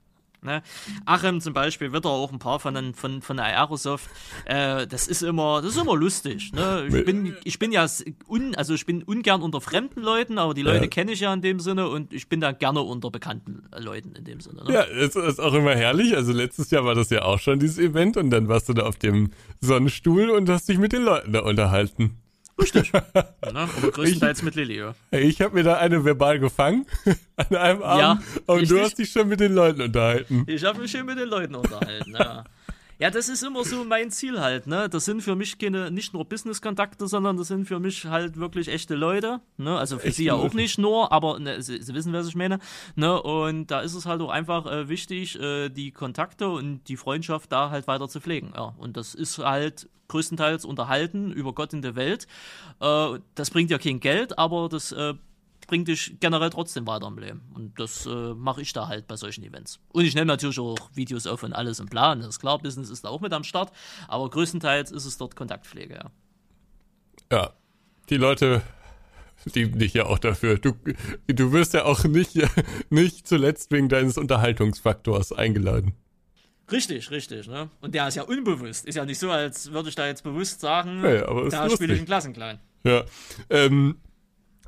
Ne? 0.41 0.63
Achim 1.05 1.41
zum 1.41 1.53
Beispiel 1.53 1.93
wird 1.93 2.07
auch 2.07 2.33
ein 2.33 2.39
paar 2.39 2.61
von, 2.61 2.73
den- 2.75 2.95
von, 2.95 3.23
von 3.23 3.37
der 3.39 3.47
Aerosoft. 3.47 4.09
Äh, 4.45 4.87
das 4.87 5.09
ist 5.09 5.23
immer, 5.23 5.61
das 5.63 5.73
ist 5.75 5.83
immer 5.83 5.97
lustig. 5.97 6.53
Ne? 6.53 6.87
Ich, 6.89 7.05
bin, 7.05 7.35
ich 7.45 7.59
bin 7.59 7.73
ja 7.73 7.87
un, 8.29 8.55
also 8.55 8.73
ich 8.75 8.87
bin 8.87 9.03
ungern 9.03 9.43
unter 9.43 9.61
fremden 9.61 10.01
Leuten, 10.01 10.39
aber 10.39 10.55
die 10.55 10.63
Leute 10.63 10.85
Ja. 10.85 10.87
kenne 10.91 11.13
ich 11.13 11.21
ja 11.21 11.35
in 11.35 11.43
dem 11.43 11.59
Sinne 11.59 11.89
und 11.89 12.13
ich 12.13 12.29
bin 12.29 12.41
da 12.41 12.53
gerne 12.53 12.81
unter 12.83 13.11
bekannten 13.11 13.65
äh, 13.73 13.81
Leuten 13.81 14.13
in 14.15 14.25
dem 14.25 14.41
Sinne. 14.41 14.63
Ne? 14.65 14.73
Ja, 14.73 14.85
es 14.85 15.17
ist 15.17 15.41
auch 15.41 15.55
immer 15.55 15.75
herrlich. 15.75 16.15
Also 16.15 16.33
letztes 16.33 16.71
Jahr 16.71 16.85
war 16.85 16.95
das 16.95 17.11
ja 17.11 17.23
auch 17.23 17.41
schon 17.41 17.59
dieses 17.59 17.79
Event 17.79 18.17
und 18.17 18.31
dann 18.31 18.47
warst 18.49 18.69
du 18.69 18.75
da 18.75 18.85
auf 18.85 18.97
dem 18.97 19.31
Sonnenstuhl 19.61 20.31
und 20.31 20.49
hast 20.49 20.69
dich 20.69 20.79
mit 20.79 20.93
den 20.93 21.03
Leuten 21.03 21.33
da 21.33 21.41
unterhalten. 21.41 22.17
Ne? 23.53 23.61
Aber 23.61 23.91
größtenteils 23.93 24.43
mit 24.43 24.55
Lilly. 24.57 24.79
ja. 24.79 24.95
Ich 25.11 25.41
habe 25.41 25.55
mir 25.55 25.63
da 25.63 25.79
eine 25.79 26.05
verbal 26.05 26.39
gefangen 26.39 26.87
an 27.37 27.57
einem 27.57 27.83
Abend 27.83 28.23
und 28.47 28.47
du 28.47 28.55
richtig. 28.61 28.81
hast 28.81 28.99
dich 28.99 29.11
schon 29.11 29.29
mit 29.29 29.41
den 29.41 29.55
Leuten 29.55 29.81
unterhalten. 29.81 30.45
Ich 30.47 30.65
habe 30.65 30.81
mich 30.81 30.91
schön 30.91 31.07
mit 31.07 31.19
den 31.19 31.29
Leuten 31.29 31.55
unterhalten, 31.55 32.15
ja. 32.15 32.45
Ja, 33.01 33.11
das 33.11 33.29
ist 33.29 33.45
immer 33.45 33.65
so 33.65 33.85
mein 33.85 34.11
Ziel 34.11 34.41
halt, 34.41 34.67
ne? 34.67 34.89
Das 34.89 35.05
sind 35.05 35.21
für 35.23 35.37
mich 35.37 35.57
keine, 35.57 35.89
nicht 35.93 36.15
nur 36.15 36.25
Business-Kontakte, 36.25 37.07
sondern 37.07 37.37
das 37.37 37.47
sind 37.47 37.67
für 37.67 37.79
mich 37.79 38.07
halt 38.07 38.39
wirklich 38.39 38.67
echte 38.67 38.97
Leute, 38.97 39.41
ne? 39.57 39.79
Also 39.79 39.99
für 39.99 40.09
Echte 40.09 40.17
sie 40.17 40.25
ja 40.25 40.35
auch 40.35 40.53
nicht 40.53 40.79
nur, 40.79 41.13
aber 41.13 41.39
ne, 41.39 41.63
sie, 41.63 41.81
sie 41.81 41.95
wissen, 41.95 42.13
was 42.13 42.27
ich 42.27 42.35
meine, 42.35 42.59
ne? 42.97 43.23
Und 43.23 43.69
da 43.69 43.83
ist 43.83 43.95
es 43.95 44.05
halt 44.05 44.21
auch 44.21 44.31
einfach 44.31 44.67
äh, 44.67 44.89
wichtig, 44.89 45.41
äh, 45.41 45.69
die 45.69 45.93
Kontakte 45.93 46.49
und 46.49 46.89
die 46.89 46.97
Freundschaft 46.97 47.53
da 47.53 47.71
halt 47.71 47.87
weiter 47.87 48.09
zu 48.09 48.21
pflegen, 48.21 48.53
ja. 48.57 48.75
Und 48.79 48.97
das 48.97 49.15
ist 49.15 49.39
halt 49.39 49.89
größtenteils 50.09 50.65
unterhalten 50.65 51.33
über 51.33 51.53
Gott 51.53 51.73
in 51.73 51.83
der 51.83 51.95
Welt. 51.95 52.27
Äh, 52.81 53.19
das 53.35 53.51
bringt 53.51 53.71
ja 53.71 53.79
kein 53.79 54.01
Geld, 54.01 54.39
aber 54.39 54.69
das 54.69 54.93
äh, 54.93 55.15
bringt 55.67 55.87
dich 55.87 56.17
generell 56.19 56.51
trotzdem 56.51 56.87
weiter 56.87 57.07
im 57.07 57.19
Leben. 57.19 57.43
Und 57.55 57.79
das 57.79 58.07
äh, 58.07 58.35
mache 58.35 58.63
ich 58.63 58.73
da 58.73 58.89
halt 58.89 59.07
bei 59.07 59.17
solchen 59.17 59.45
Events. 59.45 59.79
Und 59.93 60.05
ich 60.05 60.15
nehme 60.15 60.27
natürlich 60.27 60.59
auch 60.59 60.77
Videos 60.95 61.27
auf 61.27 61.43
und 61.43 61.53
alles 61.53 61.79
im 61.79 61.89
Plan. 61.89 62.21
Das 62.21 62.29
ist 62.29 62.41
klar, 62.41 62.59
Business 62.59 62.91
ist 62.91 63.05
da 63.05 63.11
auch 63.11 63.21
mit 63.21 63.33
am 63.33 63.45
Start. 63.45 63.71
Aber 64.09 64.29
größtenteils 64.31 64.91
ist 64.91 65.05
es 65.05 65.19
dort 65.19 65.37
Kontaktpflege, 65.37 65.95
ja. 65.95 66.11
Ja, 67.31 67.53
die 68.09 68.17
Leute 68.17 68.63
lieben 69.45 69.79
dich 69.79 69.95
ja 69.95 70.07
auch 70.07 70.19
dafür. 70.19 70.59
Du, 70.59 70.73
du 71.27 71.53
wirst 71.53 71.75
ja 71.75 71.85
auch 71.85 72.05
nicht, 72.05 72.39
nicht 72.91 73.29
zuletzt 73.29 73.71
wegen 73.71 73.89
deines 73.89 74.17
Unterhaltungsfaktors 74.17 75.33
eingeladen. 75.33 75.95
Richtig, 76.71 77.11
richtig, 77.11 77.49
ne? 77.49 77.71
Und 77.81 77.95
der 77.95 78.09
ist 78.09 78.17
ja 78.17 78.25
unbewusst. 78.25 78.85
Ist 78.87 78.97
ja 78.97 79.05
nicht 79.05 79.19
so, 79.19 79.31
als 79.31 79.73
würde 79.73 79.89
ich 79.89 79.95
da 79.95 80.07
jetzt 80.07 80.23
bewusst 80.23 80.61
sagen, 80.61 81.03
Ja, 81.03 81.49
da 81.51 81.71
spiele 81.71 81.95
ich 81.95 82.01
einen 82.01 82.07
Klassenklein. 82.07 82.59
Ja. 82.85 83.05
Ähm, 83.49 83.97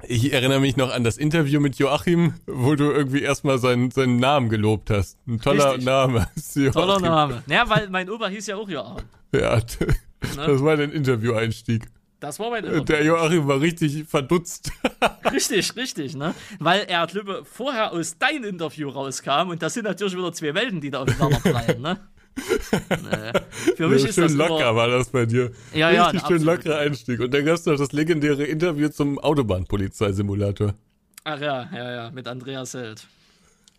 ich 0.07 0.33
erinnere 0.33 0.61
mich 0.61 0.77
noch 0.77 0.91
an 0.91 1.05
das 1.05 1.19
Interview 1.19 1.61
mit 1.61 1.77
Joachim, 1.77 2.35
wo 2.47 2.75
du 2.75 2.91
irgendwie 2.91 3.23
erstmal 3.23 3.59
seinen, 3.59 3.91
seinen 3.91 4.17
Namen 4.17 4.49
gelobt 4.49 4.91
hast. 4.91 5.19
Ein 5.27 5.41
toller 5.41 5.73
Richtig. 5.73 5.85
Name. 5.85 6.27
Toller 6.73 7.01
Name. 7.01 7.43
Ja, 7.47 7.69
weil 7.69 7.91
mein 7.91 8.09
Opa 8.09 8.29
hieß 8.29 8.47
ja 8.47 8.57
auch 8.57 8.69
Joachim. 8.69 9.05
Ja, 9.33 9.61
das 10.37 10.63
war 10.63 10.77
dein 10.77 10.91
Interview-Einstieg. 10.93 11.87
Das 12.21 12.39
war 12.39 12.51
mein 12.51 12.67
Opa. 12.67 12.81
Der 12.81 13.03
Joachim 13.03 13.49
war 13.49 13.61
richtig 13.61 14.05
verdutzt. 14.07 14.71
Richtig, 15.33 15.77
richtig, 15.77 16.17
ne? 16.17 16.35
Weil 16.59 16.85
er, 16.89 17.07
glaube 17.07 17.45
vorher 17.45 17.93
aus 17.93 18.19
deinem 18.19 18.45
Interview 18.45 18.89
rauskam 18.89 19.51
und 19.51 19.63
das 19.63 19.75
sind 19.75 19.85
natürlich 19.85 20.17
wieder 20.17 20.33
zwei 20.33 20.55
Welten, 20.55 20.81
die 20.81 20.91
da 20.91 21.03
aufeinander 21.03 21.39
prallen, 21.39 21.81
ne? 21.81 22.01
nee. 22.91 23.75
Für 23.77 23.89
mich 23.89 24.05
ist 24.05 24.17
schön 24.17 24.25
das 24.25 24.35
locker 24.35 24.71
immer, 24.71 24.77
war 24.77 24.89
das 24.89 25.09
bei 25.09 25.25
dir. 25.25 25.53
Ja, 25.73 25.91
ja, 25.91 26.07
Richtig 26.07 26.27
schön 26.27 26.43
lockerer 26.43 26.79
Einstieg. 26.79 27.21
Und 27.21 27.33
dann 27.33 27.45
gab 27.45 27.55
es 27.55 27.65
noch 27.67 27.77
das 27.77 27.93
legendäre 27.93 28.45
Interview 28.45 28.89
zum 28.89 29.19
Autobahnpolizeisimulator. 29.19 30.75
Ach 31.25 31.41
ja, 31.41 31.69
ja, 31.73 31.93
ja, 31.93 32.11
mit 32.11 32.27
Andreas 32.27 32.75
Held. 32.75 33.07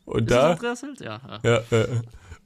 Und 0.05 0.21
Ist 0.21 0.31
da, 0.31 0.51
Andreas 0.51 0.81
Held? 0.81 1.01
Ja. 1.01 1.21
ja. 1.43 1.61
ja, 1.71 1.77
äh, 1.77 1.87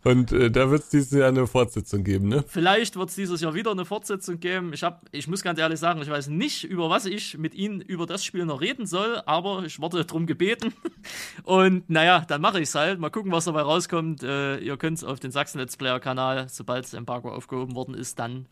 und 0.05 0.31
äh, 0.31 0.51
da 0.51 0.69
wird 0.69 0.83
es 0.83 0.89
dieses 0.89 1.11
Jahr 1.11 1.29
eine 1.29 1.47
Fortsetzung 1.47 2.03
geben, 2.03 2.29
ne? 2.29 2.45
Vielleicht 2.47 2.95
wird 2.95 3.09
es 3.09 3.15
dieses 3.15 3.41
Jahr 3.41 3.55
wieder 3.55 3.71
eine 3.71 3.85
Fortsetzung 3.85 4.39
geben. 4.39 4.71
Ich, 4.71 4.83
hab, 4.83 5.03
ich 5.11 5.27
muss 5.27 5.41
ganz 5.41 5.57
ehrlich 5.57 5.79
sagen, 5.79 5.99
ich 5.99 6.09
weiß 6.09 6.27
nicht, 6.27 6.63
über 6.63 6.91
was 6.91 7.07
ich 7.07 7.39
mit 7.39 7.55
Ihnen 7.55 7.81
über 7.81 8.05
das 8.05 8.23
Spiel 8.23 8.45
noch 8.45 8.61
reden 8.61 8.85
soll, 8.85 9.19
aber 9.25 9.63
ich 9.65 9.81
wurde 9.81 10.05
darum 10.05 10.27
gebeten. 10.27 10.73
Und 11.43 11.89
naja, 11.89 12.23
dann 12.27 12.39
mache 12.39 12.59
ich 12.59 12.69
es 12.69 12.75
halt. 12.75 12.99
Mal 12.99 13.09
gucken, 13.09 13.31
was 13.31 13.45
dabei 13.45 13.61
rauskommt. 13.61 14.21
Äh, 14.21 14.59
ihr 14.59 14.77
könnt 14.77 14.99
es 14.99 15.03
auf 15.03 15.19
den 15.19 15.31
Sachsen 15.31 15.57
Let's 15.57 15.75
Player 15.75 15.99
Kanal, 15.99 16.49
sobald 16.49 16.85
das 16.85 16.93
Embargo 16.93 17.31
aufgehoben 17.31 17.73
worden 17.73 17.95
ist, 17.95 18.19
dann 18.19 18.45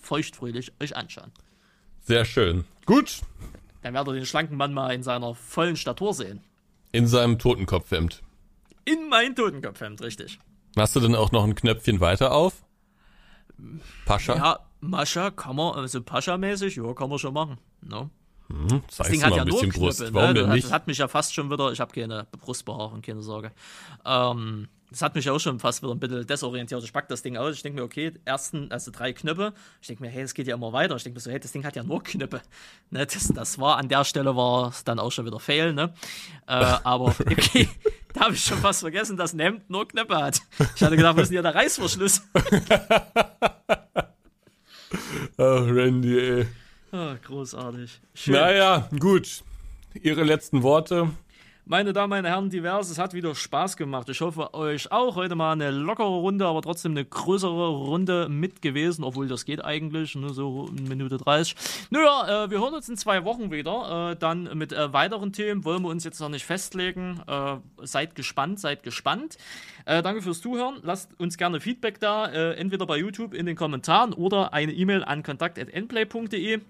feuchtfröhlich 0.00 0.72
euch 0.80 0.94
anschauen. 0.94 1.32
Sehr 2.02 2.24
schön. 2.24 2.64
Gut. 2.86 3.22
Dann 3.82 3.92
werdet 3.94 4.14
ihr 4.14 4.20
den 4.20 4.26
schlanken 4.26 4.56
Mann 4.56 4.72
mal 4.72 4.94
in 4.94 5.02
seiner 5.02 5.34
vollen 5.34 5.74
Statur 5.74 6.14
sehen. 6.14 6.42
In 6.92 7.08
seinem 7.08 7.40
Totenkopfhemd. 7.40 8.22
In 8.84 9.08
mein 9.08 9.34
Totenkopfhemd, 9.34 10.00
richtig. 10.00 10.38
Machst 10.74 10.96
du 10.96 11.00
denn 11.00 11.14
auch 11.14 11.32
noch 11.32 11.44
ein 11.44 11.54
Knöpfchen 11.54 12.00
weiter 12.00 12.32
auf? 12.32 12.64
Pascha? 14.06 14.36
Ja, 14.36 14.60
Mascha 14.80 15.30
kann 15.30 15.56
man, 15.56 15.74
also 15.74 16.02
Pascha-mäßig, 16.02 16.76
ja, 16.76 16.92
kann 16.94 17.08
man 17.08 17.18
schon 17.18 17.34
machen. 17.34 17.58
No? 17.82 18.10
Hm, 18.48 18.82
das 18.96 19.08
Ding 19.08 19.22
hat 19.22 19.34
ja 19.34 19.44
nur 19.44 19.62
Brust. 19.68 20.00
Knüppel. 20.00 20.14
Warum 20.14 20.28
ne? 20.28 20.34
denn 20.34 20.50
nicht? 20.50 20.64
Das 20.64 20.72
hat 20.72 20.86
mich 20.86 20.98
ja 20.98 21.08
fast 21.08 21.34
schon 21.34 21.50
wieder, 21.50 21.72
ich 21.72 21.80
habe 21.80 21.92
keine 21.92 22.26
Brustbehaarung, 22.40 23.02
keine 23.02 23.22
Sorge. 23.22 23.52
Ähm, 24.04 24.68
das 24.92 25.02
hat 25.02 25.14
mich 25.14 25.28
auch 25.28 25.38
schon 25.38 25.58
fast 25.58 25.82
wieder 25.82 25.92
ein 25.92 25.98
bisschen 25.98 26.26
desorientiert. 26.26 26.84
Ich 26.84 26.92
pack 26.92 27.08
das 27.08 27.22
Ding 27.22 27.36
aus. 27.36 27.56
Ich 27.56 27.62
denke 27.62 27.80
mir, 27.80 27.84
okay, 27.84 28.12
ersten, 28.24 28.70
also 28.70 28.90
drei 28.90 29.12
Knöpfe. 29.12 29.54
Ich 29.80 29.88
denke 29.88 30.02
mir, 30.02 30.10
hey, 30.10 30.22
es 30.22 30.34
geht 30.34 30.46
ja 30.46 30.54
immer 30.54 30.72
weiter. 30.72 30.94
Ich 30.96 31.02
denke 31.02 31.16
mir 31.16 31.20
so, 31.20 31.30
hey, 31.30 31.40
das 31.40 31.52
Ding 31.52 31.64
hat 31.64 31.74
ja 31.74 31.82
nur 31.82 32.02
Knöpfe. 32.02 32.42
Ne, 32.90 33.06
das, 33.06 33.28
das 33.28 33.58
war 33.58 33.78
an 33.78 33.88
der 33.88 34.04
Stelle 34.04 34.36
war 34.36 34.68
es 34.68 34.84
dann 34.84 34.98
auch 34.98 35.10
schon 35.10 35.26
wieder 35.26 35.40
fail, 35.40 35.72
ne? 35.72 35.94
Äh, 36.46 36.52
aber 36.52 37.06
okay, 37.18 37.68
da 38.12 38.20
habe 38.22 38.34
ich 38.34 38.44
schon 38.44 38.58
fast 38.58 38.80
vergessen, 38.80 39.16
dass 39.16 39.32
ein 39.32 39.40
Hemd 39.40 39.70
nur 39.70 39.88
Knöpfe 39.88 40.16
hat. 40.16 40.40
Ich 40.76 40.82
hatte 40.82 40.96
gedacht, 40.96 41.16
was 41.16 41.24
ist 41.24 41.30
denn 41.30 41.36
hier 41.36 41.42
der 41.42 41.54
Reißverschluss? 41.54 42.22
Ach, 45.38 45.66
Randy, 45.66 46.18
ey. 46.18 46.46
Oh, 46.92 47.14
großartig. 47.24 48.00
Schön. 48.14 48.34
Naja, 48.34 48.88
gut. 48.98 49.42
Ihre 49.94 50.24
letzten 50.24 50.62
Worte. 50.62 51.10
Meine 51.64 51.92
Damen, 51.92 52.10
meine 52.10 52.28
Herren, 52.28 52.50
divers, 52.50 52.90
es 52.90 52.98
hat 52.98 53.14
wieder 53.14 53.36
Spaß 53.36 53.76
gemacht. 53.76 54.08
Ich 54.08 54.20
hoffe, 54.20 54.52
euch 54.52 54.90
auch 54.90 55.14
heute 55.14 55.36
mal 55.36 55.52
eine 55.52 55.70
lockere 55.70 56.08
Runde, 56.08 56.44
aber 56.44 56.60
trotzdem 56.60 56.90
eine 56.90 57.04
größere 57.04 57.68
Runde 57.68 58.28
mit 58.28 58.62
gewesen, 58.62 59.04
obwohl 59.04 59.28
das 59.28 59.44
geht 59.44 59.64
eigentlich, 59.64 60.16
nur 60.16 60.34
so 60.34 60.68
eine 60.76 60.88
Minute 60.88 61.18
30. 61.18 61.54
Naja, 61.90 62.46
äh, 62.46 62.50
wir 62.50 62.58
hören 62.60 62.74
uns 62.74 62.88
in 62.88 62.96
zwei 62.96 63.24
Wochen 63.24 63.52
wieder. 63.52 64.10
Äh, 64.10 64.16
dann 64.16 64.58
mit 64.58 64.72
äh, 64.72 64.92
weiteren 64.92 65.32
Themen 65.32 65.64
wollen 65.64 65.82
wir 65.82 65.88
uns 65.88 66.02
jetzt 66.02 66.18
noch 66.18 66.30
nicht 66.30 66.44
festlegen. 66.44 67.20
Äh, 67.28 67.58
seid 67.82 68.16
gespannt, 68.16 68.58
seid 68.58 68.82
gespannt. 68.82 69.36
Äh, 69.84 70.02
danke 70.02 70.20
fürs 70.20 70.40
Zuhören. 70.40 70.80
Lasst 70.82 71.12
uns 71.20 71.36
gerne 71.36 71.60
Feedback 71.60 72.00
da, 72.00 72.26
äh, 72.26 72.54
entweder 72.54 72.86
bei 72.86 72.98
YouTube 72.98 73.34
in 73.34 73.46
den 73.46 73.54
Kommentaren 73.54 74.14
oder 74.14 74.52
eine 74.52 74.72
E-Mail 74.72 75.04
an 75.04 75.22
kontakt.nplay.de. 75.22 76.60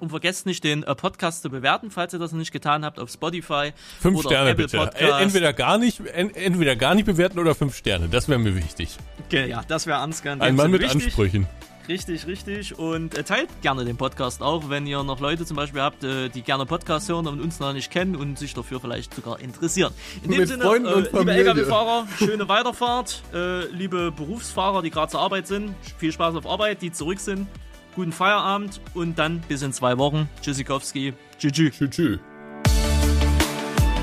Und 0.00 0.08
vergesst 0.08 0.46
nicht, 0.46 0.64
den 0.64 0.82
äh, 0.82 0.94
Podcast 0.94 1.42
zu 1.42 1.50
bewerten, 1.50 1.90
falls 1.90 2.12
ihr 2.12 2.18
das 2.18 2.32
noch 2.32 2.38
nicht 2.38 2.52
getan 2.52 2.84
habt, 2.84 2.98
auf 2.98 3.10
Spotify. 3.10 3.72
Fünf 4.00 4.18
oder 4.18 4.28
Sterne 4.30 4.50
Apple 4.50 4.64
bitte. 4.64 4.78
Podcast. 4.78 5.22
Entweder 5.22 5.52
gar, 5.52 5.78
nicht, 5.78 6.00
entweder 6.06 6.74
gar 6.74 6.94
nicht 6.94 7.04
bewerten 7.04 7.38
oder 7.38 7.54
fünf 7.54 7.76
Sterne. 7.76 8.08
Das 8.08 8.28
wäre 8.28 8.38
mir 8.38 8.56
wichtig. 8.56 8.96
Okay, 9.26 9.48
ja, 9.48 9.62
das 9.68 9.86
wäre 9.86 9.98
Ansgar. 9.98 10.40
Ein 10.40 10.56
Mann 10.56 10.70
mit 10.70 10.80
wichtig. 10.80 11.04
Ansprüchen. 11.04 11.46
Richtig, 11.88 12.26
richtig. 12.26 12.78
Und 12.78 13.18
äh, 13.18 13.24
teilt 13.24 13.48
gerne 13.62 13.84
den 13.84 13.96
Podcast 13.96 14.42
auch, 14.42 14.70
wenn 14.70 14.86
ihr 14.86 15.02
noch 15.02 15.18
Leute 15.18 15.44
zum 15.44 15.56
Beispiel 15.56 15.80
habt, 15.80 16.04
äh, 16.04 16.28
die 16.28 16.42
gerne 16.42 16.64
Podcast 16.64 17.08
hören 17.08 17.26
und 17.26 17.40
uns 17.40 17.58
noch 17.58 17.72
nicht 17.72 17.90
kennen 17.90 18.16
und 18.16 18.38
sich 18.38 18.54
dafür 18.54 18.80
vielleicht 18.80 19.12
sogar 19.12 19.40
interessieren. 19.40 19.92
In 20.22 20.30
dem 20.30 20.40
Mit 20.40 20.48
Sinne, 20.48 20.62
Freunden 20.62 20.86
äh, 20.86 21.18
liebe 21.18 21.32
Lkw-Fahrer, 21.32 22.06
schöne 22.16 22.48
Weiterfahrt. 22.48 23.22
Äh, 23.34 23.66
liebe 23.72 24.12
Berufsfahrer, 24.12 24.82
die 24.82 24.90
gerade 24.90 25.10
zur 25.10 25.20
Arbeit 25.20 25.46
sind, 25.46 25.74
viel 25.98 26.12
Spaß 26.12 26.36
auf 26.36 26.46
Arbeit, 26.46 26.80
die 26.80 26.92
zurück 26.92 27.18
sind 27.18 27.48
guten 27.94 28.12
Feierabend 28.12 28.80
und 28.94 29.18
dann 29.18 29.40
bis 29.40 29.62
in 29.62 29.72
zwei 29.72 29.98
Wochen. 29.98 30.28
Tschüssikowski. 30.42 31.14
Tschüss. 31.38 31.52
Tschüss. 31.54 32.18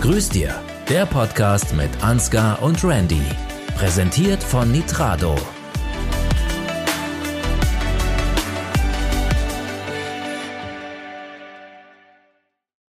Grüß 0.01 0.29
dir, 0.29 0.55
der 0.89 1.05
Podcast 1.05 1.75
mit 1.75 1.89
Ansgar 2.03 2.61
und 2.61 2.83
Randy. 2.83 3.21
Präsentiert 3.75 4.41
von 4.43 4.71
Nitrado. 4.71 5.35